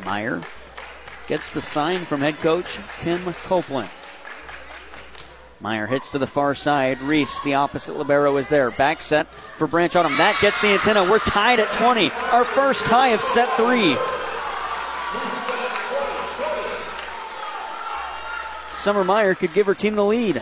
Meyer 0.06 0.42
gets 1.28 1.50
the 1.50 1.62
sign 1.62 2.06
from 2.06 2.22
head 2.22 2.38
coach 2.38 2.80
Tim 2.98 3.34
Copeland. 3.34 3.90
Meyer 5.60 5.88
hits 5.88 6.12
to 6.12 6.20
the 6.20 6.28
far 6.28 6.54
side. 6.54 7.02
Reese, 7.02 7.42
the 7.42 7.56
opposite 7.56 7.98
libero, 7.98 8.38
is 8.38 8.48
there. 8.48 8.70
Back 8.70 9.02
set 9.02 9.34
for 9.34 9.66
Branch 9.66 9.96
Autumn. 9.96 10.16
That 10.18 10.40
gets 10.40 10.62
the 10.62 10.68
antenna. 10.68 11.04
We're 11.04 11.20
tied 11.20 11.60
at 11.60 11.72
20. 11.74 12.12
Our 12.32 12.46
first 12.46 12.86
tie 12.86 13.10
of 13.10 13.22
set 13.22 13.50
three. 13.58 13.98
Summer 18.78 19.04
Meyer 19.04 19.34
could 19.34 19.54
give 19.54 19.66
her 19.66 19.74
team 19.74 19.96
the 19.96 20.06
lead. 20.06 20.42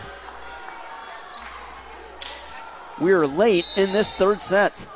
We're 3.00 3.26
late 3.26 3.64
in 3.76 3.92
this 3.92 4.12
third 4.12 4.42
set. 4.42 4.86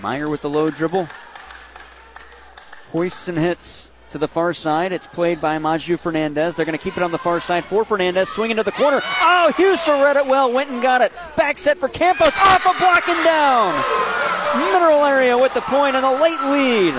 Meyer 0.00 0.28
with 0.28 0.40
the 0.40 0.50
low 0.50 0.70
dribble. 0.70 1.06
Hoists 2.92 3.28
and 3.28 3.38
hits 3.38 3.89
to 4.10 4.18
the 4.18 4.28
far 4.28 4.52
side. 4.52 4.92
It's 4.92 5.06
played 5.06 5.40
by 5.40 5.58
Maju 5.58 5.96
Fernandez. 5.96 6.56
They're 6.56 6.66
going 6.66 6.76
to 6.76 6.82
keep 6.82 6.96
it 6.96 7.02
on 7.02 7.12
the 7.12 7.18
far 7.18 7.40
side 7.40 7.64
for 7.64 7.84
Fernandez. 7.84 8.28
Swinging 8.28 8.56
to 8.56 8.62
the 8.62 8.72
corner. 8.72 9.00
Oh, 9.04 9.52
Huster 9.56 10.02
read 10.02 10.16
it 10.16 10.26
well. 10.26 10.52
Went 10.52 10.70
and 10.70 10.82
got 10.82 11.00
it. 11.00 11.12
Back 11.36 11.58
set 11.58 11.78
for 11.78 11.88
Campos. 11.88 12.32
Off 12.36 12.66
a 12.66 12.78
block 12.78 13.08
and 13.08 13.24
down. 13.24 13.74
Mineral 14.58 15.04
area 15.04 15.38
with 15.38 15.54
the 15.54 15.60
point 15.62 15.96
and 15.96 16.04
a 16.04 16.20
late 16.20 16.40
lead. 16.42 16.94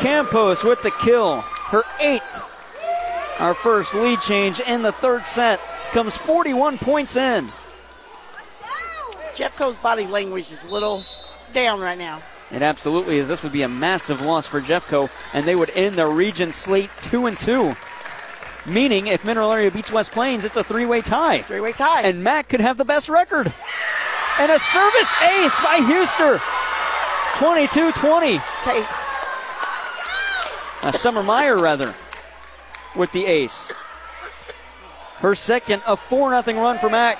Campos 0.00 0.62
with 0.62 0.82
the 0.82 0.90
kill. 0.90 1.40
Her 1.40 1.82
eighth. 2.00 2.42
Our 3.38 3.54
first 3.54 3.94
lead 3.94 4.20
change 4.20 4.60
in 4.60 4.82
the 4.82 4.92
third 4.92 5.26
set 5.26 5.60
comes 5.92 6.16
41 6.16 6.78
points 6.78 7.16
in. 7.16 7.50
Jeffco's 9.34 9.76
body 9.76 10.06
language 10.06 10.50
is 10.52 10.64
a 10.64 10.70
little 10.70 11.02
down 11.52 11.80
right 11.80 11.98
now. 11.98 12.22
It 12.50 12.62
absolutely 12.62 13.18
is. 13.18 13.28
This 13.28 13.42
would 13.42 13.52
be 13.52 13.62
a 13.62 13.68
massive 13.68 14.20
loss 14.20 14.46
for 14.46 14.60
Jeffco, 14.60 15.10
and 15.32 15.46
they 15.46 15.56
would 15.56 15.70
end 15.70 15.96
their 15.96 16.08
region 16.08 16.52
slate 16.52 16.90
two 17.02 17.26
and 17.26 17.36
two. 17.36 17.74
Meaning, 18.64 19.06
if 19.08 19.24
Mineral 19.24 19.52
Area 19.52 19.70
beats 19.70 19.92
West 19.92 20.12
Plains, 20.12 20.44
it's 20.44 20.56
a 20.56 20.64
three-way 20.64 21.00
tie. 21.00 21.42
Three-way 21.42 21.72
tie. 21.72 22.02
And 22.02 22.22
Mac 22.22 22.48
could 22.48 22.60
have 22.60 22.76
the 22.76 22.84
best 22.84 23.08
record. 23.08 23.52
And 24.38 24.52
a 24.52 24.58
service 24.58 25.10
ace 25.22 25.58
by 25.60 25.78
Huster. 25.80 26.38
22-20. 27.36 28.36
Okay. 28.62 28.86
Uh, 30.82 30.92
Summer 30.92 31.22
Meyer, 31.22 31.56
rather, 31.56 31.94
with 32.94 33.12
the 33.12 33.26
ace. 33.26 33.72
Her 35.18 35.34
second, 35.34 35.82
a 35.86 35.96
4 35.96 36.42
0 36.42 36.62
run 36.62 36.78
for 36.78 36.90
Mac. 36.90 37.18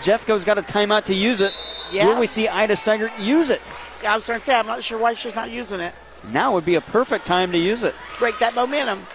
Jeffco's 0.00 0.44
got 0.44 0.58
a 0.58 0.62
timeout 0.62 1.04
to 1.04 1.14
use 1.14 1.40
it. 1.40 1.52
Yeah. 1.92 2.06
Will 2.06 2.20
we 2.20 2.26
see 2.26 2.48
Ida 2.48 2.74
Steigert 2.74 3.16
use 3.18 3.50
it? 3.50 3.62
I 4.06 4.14
was 4.16 4.26
going 4.26 4.38
to 4.38 4.44
say, 4.44 4.54
I'm 4.54 4.66
not 4.66 4.82
sure 4.84 4.98
why 4.98 5.14
she's 5.14 5.34
not 5.34 5.50
using 5.50 5.80
it. 5.80 5.94
Now 6.30 6.52
would 6.54 6.64
be 6.64 6.74
a 6.76 6.80
perfect 6.80 7.26
time 7.26 7.52
to 7.52 7.58
use 7.58 7.82
it. 7.82 7.94
Break 8.18 8.38
that 8.40 8.54
momentum. 8.54 9.06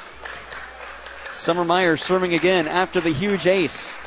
Summer 1.32 1.66
Meyer 1.66 1.98
serving 1.98 2.34
again 2.34 2.68
after 2.68 3.00
the 3.02 3.10
huge 3.12 3.48
ace. 3.48 3.98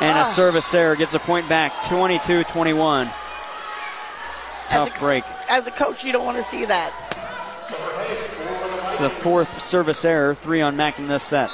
And 0.00 0.18
Ah. 0.18 0.24
a 0.24 0.26
service 0.26 0.72
error 0.74 0.96
gets 0.96 1.14
a 1.14 1.18
point 1.18 1.48
back, 1.48 1.72
22 1.84 2.44
21. 2.44 3.06
As 3.06 3.12
Tough 4.70 4.96
a- 4.96 5.00
break. 5.00 5.24
As 5.48 5.66
a 5.66 5.70
coach, 5.70 6.02
you 6.04 6.12
don't 6.12 6.24
want 6.24 6.38
to 6.38 6.44
see 6.44 6.64
that. 6.64 6.92
It's 8.88 8.98
the 8.98 9.10
fourth 9.10 9.60
service 9.62 10.04
error, 10.04 10.34
three 10.34 10.60
on 10.62 10.76
Mac 10.76 10.98
in 10.98 11.08
this 11.08 11.22
set. 11.22 11.50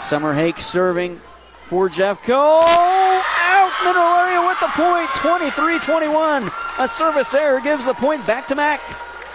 Summer 0.00 0.32
Hake 0.34 0.58
serving 0.58 1.20
for 1.68 1.90
Jeffco. 1.90 2.64
Out 2.64 3.72
middle 3.84 4.02
area 4.02 4.40
with 4.40 4.58
the 4.58 4.68
point, 4.68 5.08
23 5.16 5.78
21. 5.80 6.50
A 6.78 6.88
service 6.88 7.34
error 7.34 7.60
gives 7.60 7.84
the 7.84 7.92
point 7.92 8.26
back 8.26 8.46
to 8.46 8.54
Mac. 8.54 8.80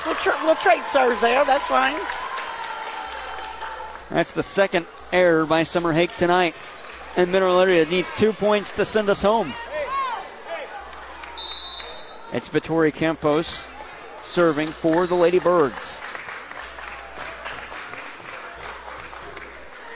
We'll, 0.05 0.15
tra- 0.15 0.37
we'll 0.43 0.55
trade 0.55 0.83
serves 0.83 1.21
there. 1.21 1.45
That's 1.45 1.67
fine. 1.67 1.95
That's 4.09 4.31
the 4.31 4.41
second 4.41 4.87
error 5.11 5.45
by 5.45 5.61
Summer 5.63 5.93
Hake 5.93 6.15
tonight. 6.15 6.55
And 7.15 7.31
Mineral 7.31 7.59
Area 7.59 7.85
needs 7.85 8.11
two 8.11 8.33
points 8.33 8.73
to 8.73 8.85
send 8.85 9.09
us 9.09 9.21
home. 9.21 9.53
It's 12.31 12.49
Vittori 12.49 12.91
Campos 12.91 13.63
serving 14.23 14.69
for 14.69 15.05
the 15.05 15.13
Lady 15.13 15.37
Birds. 15.37 16.01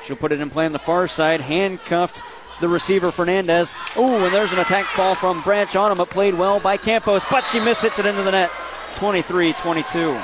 She'll 0.07 0.15
put 0.15 0.31
it 0.31 0.39
in 0.39 0.49
play 0.49 0.65
on 0.65 0.71
the 0.71 0.79
far 0.79 1.05
side, 1.09 1.41
handcuffed 1.41 2.21
the 2.61 2.69
receiver 2.69 3.11
Fernandez. 3.11 3.75
Oh, 3.97 4.23
and 4.23 4.33
there's 4.33 4.53
an 4.53 4.59
attack 4.59 4.85
ball 4.95 5.15
from 5.15 5.41
Branch 5.41 5.75
on 5.75 5.91
him, 5.91 5.99
It 5.99 6.09
played 6.09 6.33
well 6.33 6.61
by 6.61 6.77
Campos, 6.77 7.23
but 7.29 7.41
she 7.41 7.59
mishits 7.59 7.99
it 7.99 8.05
into 8.05 8.21
the 8.21 8.31
net. 8.31 8.49
23 8.95 9.51
22. 9.51 10.17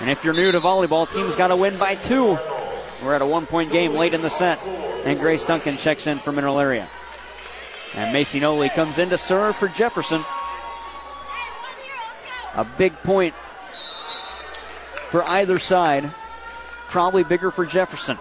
And 0.00 0.08
if 0.08 0.22
you're 0.22 0.34
new 0.34 0.52
to 0.52 0.60
volleyball, 0.60 1.10
team's 1.10 1.34
got 1.34 1.48
to 1.48 1.56
win 1.56 1.76
by 1.78 1.96
two. 1.96 2.38
We're 3.02 3.14
at 3.14 3.22
a 3.22 3.26
one 3.26 3.44
point 3.44 3.72
game 3.72 3.94
late 3.94 4.14
in 4.14 4.22
the 4.22 4.30
set. 4.30 4.62
And 5.04 5.18
Grace 5.18 5.44
Duncan 5.44 5.76
checks 5.76 6.06
in 6.06 6.18
for 6.18 6.30
Mineral 6.30 6.60
Area. 6.60 6.88
And 7.96 8.12
Macy 8.12 8.38
Noli 8.38 8.68
comes 8.68 8.98
in 8.98 9.10
to 9.10 9.18
serve 9.18 9.56
for 9.56 9.66
Jefferson. 9.66 10.24
A 12.54 12.64
big 12.78 12.94
point 13.02 13.34
for 15.08 15.24
either 15.24 15.58
side. 15.58 16.14
Probably 16.86 17.24
bigger 17.24 17.50
for 17.50 17.66
Jefferson. 17.66 18.16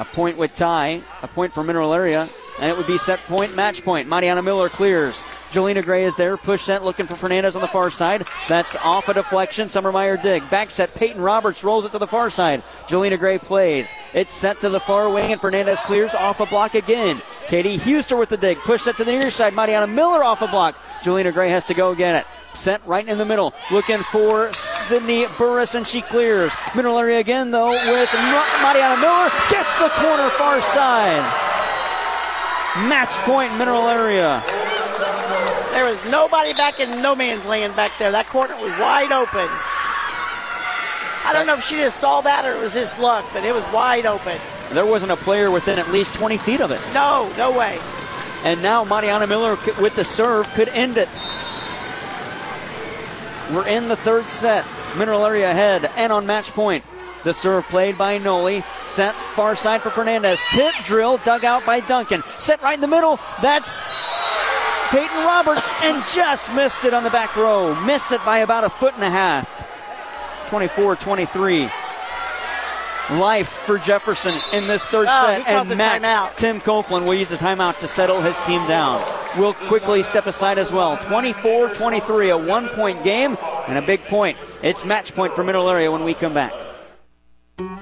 A 0.00 0.04
point 0.06 0.38
would 0.38 0.54
tie, 0.54 1.02
a 1.20 1.28
point 1.28 1.52
for 1.52 1.62
Mineral 1.62 1.92
Area, 1.92 2.26
and 2.58 2.70
it 2.70 2.76
would 2.76 2.86
be 2.86 2.96
set 2.96 3.20
point, 3.26 3.54
match 3.54 3.84
point. 3.84 4.08
Mariana 4.08 4.42
Miller 4.42 4.70
clears. 4.70 5.22
Jelena 5.50 5.84
Gray 5.84 6.04
is 6.04 6.14
there. 6.16 6.36
Push 6.36 6.62
set 6.62 6.84
looking 6.84 7.06
for 7.06 7.16
Fernandez 7.16 7.56
on 7.56 7.60
the 7.60 7.68
far 7.68 7.90
side. 7.90 8.26
That's 8.48 8.76
off 8.76 9.08
a 9.08 9.14
deflection. 9.14 9.68
Summer 9.68 9.90
Meyer 9.90 10.16
dig. 10.16 10.48
Back 10.48 10.70
set. 10.70 10.94
Peyton 10.94 11.20
Roberts 11.20 11.64
rolls 11.64 11.84
it 11.84 11.92
to 11.92 11.98
the 11.98 12.06
far 12.06 12.30
side. 12.30 12.62
Jelena 12.86 13.18
Gray 13.18 13.38
plays. 13.38 13.92
It's 14.14 14.34
set 14.34 14.60
to 14.60 14.68
the 14.68 14.80
far 14.80 15.10
wing, 15.10 15.32
and 15.32 15.40
Fernandez 15.40 15.80
clears 15.80 16.14
off 16.14 16.40
a 16.40 16.46
block 16.46 16.74
again. 16.74 17.20
Katie 17.48 17.78
Huster 17.78 18.16
with 18.16 18.28
the 18.28 18.36
dig. 18.36 18.58
Push 18.58 18.82
set 18.82 18.96
to 18.98 19.04
the 19.04 19.12
near 19.12 19.30
side. 19.30 19.54
Mariana 19.54 19.88
Miller 19.88 20.22
off 20.22 20.42
a 20.42 20.46
block. 20.46 20.76
Jelena 21.02 21.32
Gray 21.32 21.50
has 21.50 21.64
to 21.64 21.74
go 21.74 21.94
get 21.94 22.14
it. 22.14 22.26
Sent 22.54 22.82
right 22.86 23.06
in 23.06 23.18
the 23.18 23.24
middle. 23.24 23.52
Looking 23.70 24.02
for 24.04 24.52
Sydney 24.52 25.26
Burris, 25.38 25.74
and 25.74 25.86
she 25.86 26.00
clears. 26.00 26.52
Mineral 26.76 26.98
area 26.98 27.18
again, 27.18 27.50
though, 27.50 27.70
with 27.70 28.12
Mariana 28.62 29.00
Miller. 29.00 29.30
Gets 29.50 29.78
the 29.78 29.88
corner 29.88 30.28
far 30.30 30.60
side. 30.60 31.22
Match 32.88 33.10
point, 33.26 33.56
mineral 33.58 33.88
area. 33.88 34.42
There 35.72 35.84
was 35.84 36.04
nobody 36.10 36.52
back 36.52 36.80
in 36.80 37.00
no 37.00 37.14
man's 37.14 37.44
land 37.44 37.76
back 37.76 37.92
there. 37.98 38.10
That 38.10 38.26
corner 38.28 38.54
was 38.56 38.72
wide 38.78 39.12
open. 39.12 39.48
I 41.24 41.32
don't 41.32 41.46
know 41.46 41.54
if 41.54 41.64
she 41.64 41.76
just 41.76 42.00
saw 42.00 42.20
that 42.22 42.44
or 42.44 42.52
it 42.54 42.60
was 42.60 42.74
just 42.74 42.98
luck, 42.98 43.24
but 43.32 43.44
it 43.44 43.54
was 43.54 43.64
wide 43.72 44.06
open. 44.06 44.38
There 44.72 44.86
wasn't 44.86 45.12
a 45.12 45.16
player 45.16 45.50
within 45.50 45.78
at 45.78 45.90
least 45.90 46.14
20 46.14 46.38
feet 46.38 46.60
of 46.60 46.70
it. 46.70 46.80
No, 46.92 47.32
no 47.36 47.56
way. 47.56 47.78
And 48.42 48.62
now 48.62 48.84
Mariana 48.84 49.26
Miller 49.26 49.56
with 49.80 49.94
the 49.96 50.04
serve 50.04 50.48
could 50.54 50.68
end 50.68 50.96
it. 50.96 51.08
We're 53.52 53.68
in 53.68 53.88
the 53.88 53.96
third 53.96 54.28
set. 54.28 54.64
Mineral 54.96 55.24
area 55.24 55.50
ahead 55.50 55.90
and 55.96 56.12
on 56.12 56.26
match 56.26 56.52
point. 56.52 56.84
The 57.22 57.34
serve 57.34 57.64
played 57.68 57.98
by 57.98 58.18
Noli. 58.18 58.64
Set 58.86 59.14
far 59.34 59.54
side 59.54 59.82
for 59.82 59.90
Fernandez. 59.90 60.40
Tip 60.50 60.72
drill 60.84 61.18
dug 61.18 61.44
out 61.44 61.66
by 61.66 61.80
Duncan. 61.80 62.22
Set 62.38 62.62
right 62.62 62.74
in 62.74 62.80
the 62.80 62.88
middle. 62.88 63.20
That's 63.42 63.84
Peyton 64.90 65.24
Roberts 65.24 65.70
and 65.82 66.04
just 66.12 66.52
missed 66.52 66.84
it 66.84 66.92
on 66.92 67.04
the 67.04 67.10
back 67.10 67.36
row. 67.36 67.80
Missed 67.84 68.10
it 68.10 68.24
by 68.24 68.38
about 68.38 68.64
a 68.64 68.70
foot 68.70 68.94
and 68.94 69.04
a 69.04 69.10
half. 69.10 70.48
24 70.48 70.96
23. 70.96 71.70
Life 73.12 73.48
for 73.48 73.78
Jefferson 73.78 74.34
in 74.52 74.66
this 74.66 74.86
third 74.86 75.06
oh, 75.08 75.26
set. 75.26 75.46
and 75.46 75.78
Matt. 75.78 76.36
Tim 76.36 76.60
Copeland 76.60 77.06
will 77.06 77.14
use 77.14 77.28
the 77.28 77.36
timeout 77.36 77.78
to 77.80 77.88
settle 77.88 78.20
his 78.20 78.36
team 78.46 78.66
down. 78.66 79.00
Will 79.38 79.54
quickly 79.54 80.02
step 80.02 80.26
aside 80.26 80.58
as 80.58 80.72
well. 80.72 80.96
24 80.96 81.74
23, 81.74 82.30
a 82.30 82.38
one 82.38 82.68
point 82.70 83.04
game 83.04 83.38
and 83.68 83.78
a 83.78 83.82
big 83.82 84.02
point. 84.04 84.36
It's 84.60 84.84
match 84.84 85.14
point 85.14 85.34
for 85.34 85.44
Mineral 85.44 85.68
Area 85.68 85.90
when 85.92 86.02
we 86.02 86.14
come 86.14 86.34
back. 86.34 86.52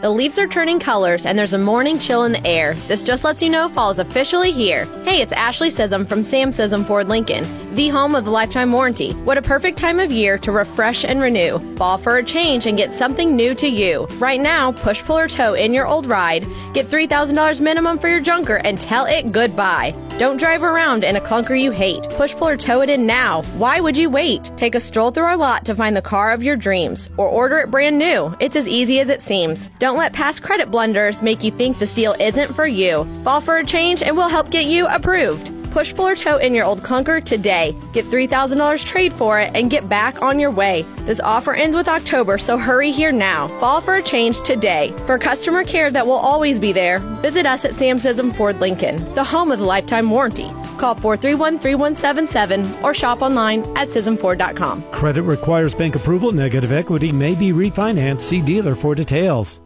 The 0.01 0.11
leaves 0.11 0.39
are 0.39 0.47
turning 0.47 0.79
colors 0.79 1.27
and 1.27 1.37
there's 1.37 1.55
a 1.55 1.59
morning 1.59 1.99
chill 1.99 2.23
in 2.23 2.31
the 2.31 2.47
air. 2.47 2.75
This 2.87 3.03
just 3.03 3.25
lets 3.25 3.43
you 3.43 3.51
know 3.51 3.69
fall 3.69 3.91
is 3.91 3.99
officially 3.99 4.53
here. 4.53 4.85
Hey, 5.03 5.21
it's 5.21 5.33
Ashley 5.33 5.71
Sism 5.71 6.07
from 6.07 6.23
Sam 6.23 6.51
Sism 6.51 6.87
Ford 6.87 7.09
Lincoln, 7.09 7.45
the 7.73 7.89
home 7.89 8.15
of 8.15 8.25
the 8.25 8.31
lifetime 8.31 8.73
warranty. 8.73 9.13
What 9.13 9.39
a 9.39 9.43
perfect 9.43 9.79
time 9.79 10.01
of 10.01 10.11
year 10.11 10.39
to 10.39 10.53
refresh 10.53 11.05
and 11.05 11.21
renew. 11.21 11.59
Fall 11.77 11.99
for 11.99 12.17
a 12.17 12.25
change 12.25 12.67
and 12.67 12.77
get 12.77 12.93
something 12.93 13.37
new 13.37 13.55
to 13.57 13.69
you. 13.69 14.07
Right 14.19 14.41
now, 14.41 14.73
push, 14.73 15.03
pull, 15.03 15.19
or 15.19 15.29
tow 15.29 15.55
in 15.55 15.75
your 15.75 15.87
old 15.87 16.07
ride. 16.07 16.47
Get 16.73 16.89
$3,000 16.89 17.61
minimum 17.61 17.99
for 17.99 18.09
your 18.09 18.21
junker 18.21 18.57
and 18.57 18.81
tell 18.81 19.05
it 19.05 19.33
goodbye. 19.33 19.95
Don't 20.19 20.39
drive 20.39 20.63
around 20.63 21.05
in 21.05 21.17
a 21.17 21.21
clunker 21.21 21.61
you 21.61 21.71
hate. 21.71 22.09
Push, 22.11 22.35
pull, 22.35 22.49
or 22.49 22.57
tow 22.57 22.81
it 22.81 22.91
in 22.91 23.07
now. 23.07 23.43
Why 23.57 23.81
would 23.81 23.97
you 23.97 24.11
wait? 24.11 24.51
Take 24.57 24.75
a 24.75 24.81
stroll 24.81 25.11
through 25.11 25.25
our 25.25 25.37
lot 25.37 25.65
to 25.67 25.77
find 25.77 25.97
the 25.97 26.03
car 26.03 26.33
of 26.33 26.43
your 26.43 26.57
dreams 26.57 27.09
or 27.17 27.29
order 27.29 27.59
it 27.59 27.71
brand 27.71 27.99
new. 27.99 28.35
It's 28.41 28.57
as 28.57 28.67
easy 28.67 29.01
as 29.01 29.11
it 29.11 29.23
seems. 29.23 29.69
Don't 29.79 29.99
let 29.99 30.13
past 30.13 30.43
credit 30.43 30.71
blunders 30.71 31.23
make 31.23 31.45
you 31.45 31.51
think 31.51 31.79
this 31.79 31.95
deal 31.95 32.15
isn't 32.19 32.55
for 32.55 32.67
you. 32.67 33.07
Fall 33.23 33.41
for 33.41 33.59
a 33.59 33.65
change 33.65 34.03
and 34.03 34.17
we'll 34.17 34.29
help 34.29 34.51
get 34.51 34.65
you 34.65 34.87
approved. 34.89 35.58
Push, 35.71 35.95
pull, 35.95 36.09
or 36.09 36.15
tow 36.15 36.37
in 36.39 36.55
your 36.55 36.65
old 36.65 36.83
clunker 36.83 37.25
today. 37.25 37.77
Get 37.93 38.05
$3,000 38.07 38.85
trade 38.85 39.13
for 39.13 39.41
it 39.41 39.51
and 39.55 39.71
get 39.71 39.89
back 39.89 40.23
on 40.23 40.39
your 40.39 40.51
way. 40.51 40.83
This 41.07 41.21
offer 41.21 41.55
ends 41.55 41.77
with 41.77 41.89
October, 41.89 42.39
so 42.39 42.59
hurry 42.59 42.91
here 42.91 43.13
now. 43.13 43.49
Fall 43.61 43.81
for 43.81 43.97
a 43.97 44.03
change 44.03 44.41
today. 44.41 44.93
For 45.07 45.19
customer 45.19 45.65
care 45.65 45.91
that 45.91 46.07
will 46.07 46.13
always 46.15 46.59
be 46.59 46.73
there, 46.73 46.99
visit 46.99 47.47
us 47.47 47.65
at 47.65 47.75
Sam 47.75 47.99
Sism 47.99 48.35
Ford 48.35 48.61
Lincoln, 48.61 49.15
the 49.15 49.25
home 49.25 49.53
of 49.53 49.59
the 49.59 49.65
lifetime 49.65 50.11
warranty. 50.11 50.51
Call 50.79 50.95
431 50.95 51.59
3177 51.59 52.85
or 52.85 52.95
shop 52.95 53.21
online 53.23 53.61
at 53.77 53.89
SismFord.com. 53.89 54.83
Credit 54.93 55.23
requires 55.23 55.75
bank 55.75 55.97
approval. 55.97 56.33
Negative 56.33 56.73
equity 56.73 57.13
may 57.13 57.35
be 57.35 57.51
refinanced. 57.51 58.21
See 58.21 58.41
dealer 58.41 58.75
for 58.75 58.95
details. 58.95 59.61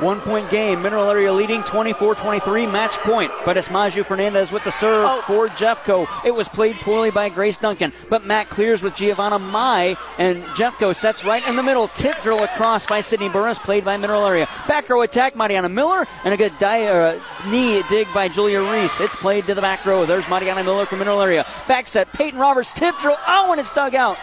One 0.00 0.20
point 0.20 0.48
game. 0.48 0.80
Mineral 0.80 1.10
Area 1.10 1.32
leading 1.32 1.64
24 1.64 2.14
23. 2.14 2.66
Match 2.66 2.92
point. 2.98 3.32
But 3.44 3.56
it's 3.56 3.68
Maju 3.68 4.04
Fernandez 4.04 4.52
with 4.52 4.62
the 4.62 4.70
serve 4.70 5.04
oh. 5.04 5.22
for 5.22 5.48
Jeffco. 5.48 6.06
It 6.24 6.30
was 6.30 6.48
played 6.48 6.76
poorly 6.76 7.10
by 7.10 7.28
Grace 7.30 7.56
Duncan. 7.56 7.92
But 8.08 8.24
Matt 8.24 8.48
clears 8.48 8.80
with 8.80 8.94
Giovanna 8.94 9.40
Mai. 9.40 9.96
And 10.16 10.44
Jeffco 10.54 10.94
sets 10.94 11.24
right 11.24 11.46
in 11.48 11.56
the 11.56 11.64
middle. 11.64 11.88
Tip 11.88 12.16
drill 12.22 12.44
across 12.44 12.86
by 12.86 13.00
Sydney 13.00 13.28
Burris. 13.28 13.58
Played 13.58 13.84
by 13.84 13.96
Mineral 13.96 14.24
Area. 14.24 14.48
Back 14.68 14.88
row 14.88 15.02
attack. 15.02 15.34
Mariana 15.34 15.68
Miller. 15.68 16.06
And 16.24 16.32
a 16.32 16.36
good 16.36 16.52
die, 16.60 16.84
uh, 16.84 17.20
knee 17.48 17.82
dig 17.88 18.06
by 18.14 18.28
Julia 18.28 18.62
Reese. 18.62 19.00
It's 19.00 19.16
played 19.16 19.46
to 19.46 19.54
the 19.54 19.62
back 19.62 19.84
row. 19.84 20.06
There's 20.06 20.28
Mariana 20.28 20.62
Miller 20.62 20.86
from 20.86 21.00
Mineral 21.00 21.20
Area. 21.20 21.44
Back 21.66 21.88
set. 21.88 22.12
Peyton 22.12 22.38
Roberts. 22.38 22.72
Tip 22.72 22.96
drill. 22.98 23.16
Oh, 23.26 23.50
and 23.50 23.60
it's 23.60 23.72
dug 23.72 23.96
out. 23.96 24.16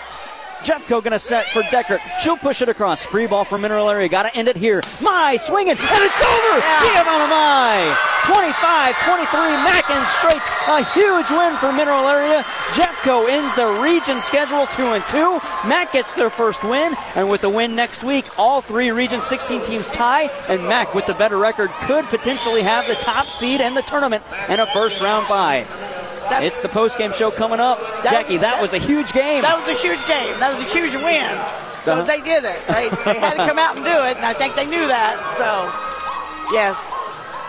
Jeffco 0.63 1.01
going 1.01 1.11
to 1.11 1.19
set 1.19 1.45
for 1.47 1.61
Deckert. 1.63 1.99
She'll 2.21 2.37
push 2.37 2.61
it 2.61 2.69
across. 2.69 3.03
Free 3.03 3.27
ball 3.27 3.45
for 3.45 3.57
Mineral 3.57 3.89
Area. 3.89 4.07
Got 4.09 4.23
to 4.23 4.35
end 4.35 4.47
it 4.47 4.55
here. 4.55 4.81
Mai 5.01 5.35
swinging, 5.35 5.77
and 5.77 5.79
it's 5.79 6.25
over. 6.25 6.57
Yeah. 6.59 6.95
Giovanna 6.95 7.27
Mai. 7.27 7.97
25 8.25 8.95
23. 9.05 9.39
Mac 9.61 9.89
in 9.89 10.03
straights. 10.17 10.49
A 10.67 10.83
huge 10.93 11.29
win 11.29 11.55
for 11.57 11.71
Mineral 11.71 12.07
Area. 12.07 12.43
Jeffco 12.73 13.29
ends 13.29 13.53
the 13.55 13.67
region 13.83 14.19
schedule 14.19 14.65
2 14.67 14.81
and 14.93 15.05
2. 15.05 15.39
Mac 15.67 15.91
gets 15.91 16.13
their 16.15 16.31
first 16.31 16.63
win, 16.63 16.95
and 17.15 17.29
with 17.29 17.41
the 17.41 17.49
win 17.49 17.75
next 17.75 18.03
week, 18.03 18.25
all 18.39 18.61
three 18.61 18.89
Region 18.89 19.21
16 19.21 19.61
teams 19.63 19.89
tie, 19.91 20.29
and 20.49 20.63
Mac, 20.63 20.95
with 20.95 21.05
the 21.05 21.13
better 21.13 21.37
record, 21.37 21.69
could 21.81 22.05
potentially 22.05 22.63
have 22.63 22.87
the 22.87 22.95
top 22.95 23.27
seed 23.27 23.61
in 23.61 23.75
the 23.75 23.83
tournament 23.83 24.23
and 24.49 24.59
a 24.59 24.65
first 24.67 25.01
round 25.01 25.27
bye. 25.27 25.65
That's, 26.29 26.45
it's 26.45 26.59
the 26.59 26.69
post-game 26.69 27.13
show 27.13 27.31
coming 27.31 27.59
up. 27.59 27.79
That 28.03 28.11
Jackie, 28.11 28.37
that, 28.37 28.55
that, 28.55 28.61
was 28.61 28.73
a 28.73 28.77
huge 28.77 29.13
game. 29.13 29.41
That 29.41 29.57
was 29.57 29.67
a 29.67 29.79
huge 29.79 30.05
game. 30.07 30.39
That 30.39 30.55
was 30.55 30.59
a 30.59 30.69
huge 30.69 30.93
win. 30.93 31.29
So 31.83 31.93
uh-huh. 31.93 32.03
they 32.03 32.21
did 32.21 32.43
it. 32.43 32.59
They, 32.67 32.89
they 33.05 33.19
had 33.19 33.37
to 33.37 33.45
come 33.45 33.59
out 33.59 33.75
and 33.75 33.85
do 33.85 33.91
it, 33.91 34.17
and 34.17 34.25
I 34.25 34.33
think 34.33 34.55
they 34.55 34.65
knew 34.65 34.87
that. 34.87 35.17
So, 35.37 36.53
yes. 36.53 36.91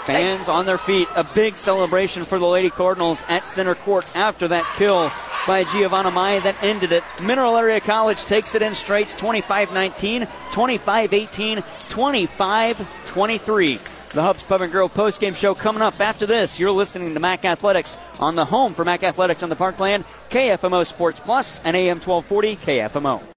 Fans 0.07 0.49
on 0.49 0.67
their 0.67 0.79
feet. 0.79 1.09
A 1.17 1.25
big 1.25 1.57
celebration 1.57 2.25
for 2.25 2.39
the 2.39 2.47
Lady 2.47 2.71
Cardinals 2.71 3.25
at 3.29 3.45
center 3.45 3.75
court 3.75 4.07
after 4.15 4.47
that 4.49 4.65
kill 4.77 5.11
by 5.47 5.65
Giovanna 5.65 6.11
Mai 6.11 6.39
that 6.41 6.57
ended 6.63 6.93
it. 6.93 7.03
Mineral 7.23 7.57
Area 7.57 7.81
College 7.81 8.25
takes 8.25 8.55
it 8.55 8.63
in 8.63 8.75
straights 8.75 9.17
25 9.17 9.73
19, 9.73 10.29
25 10.53 11.13
18, 11.13 11.63
25 11.89 13.07
23. 13.07 13.79
The 14.13 14.23
Hubs 14.23 14.43
Pub 14.43 14.63
and 14.63 14.73
Grill 14.73 14.89
post-game 14.89 15.35
show 15.35 15.55
coming 15.55 15.83
up 15.83 16.01
after 16.01 16.27
this. 16.27 16.59
You're 16.59 16.71
listening 16.71 17.15
to 17.15 17.21
Mac 17.21 17.45
Athletics 17.45 17.99
on 18.19 18.35
the 18.35 18.45
home 18.45 18.73
for 18.73 18.85
Mac 18.85 19.03
Athletics 19.03 19.43
on 19.43 19.51
the 19.51 19.57
Parkland, 19.57 20.05
KFMO 20.31 20.87
Sports 20.87 21.21
Plus, 21.21 21.61
and 21.65 21.77
AM 21.77 22.01
1240 22.01 22.57
KFMO. 22.57 23.27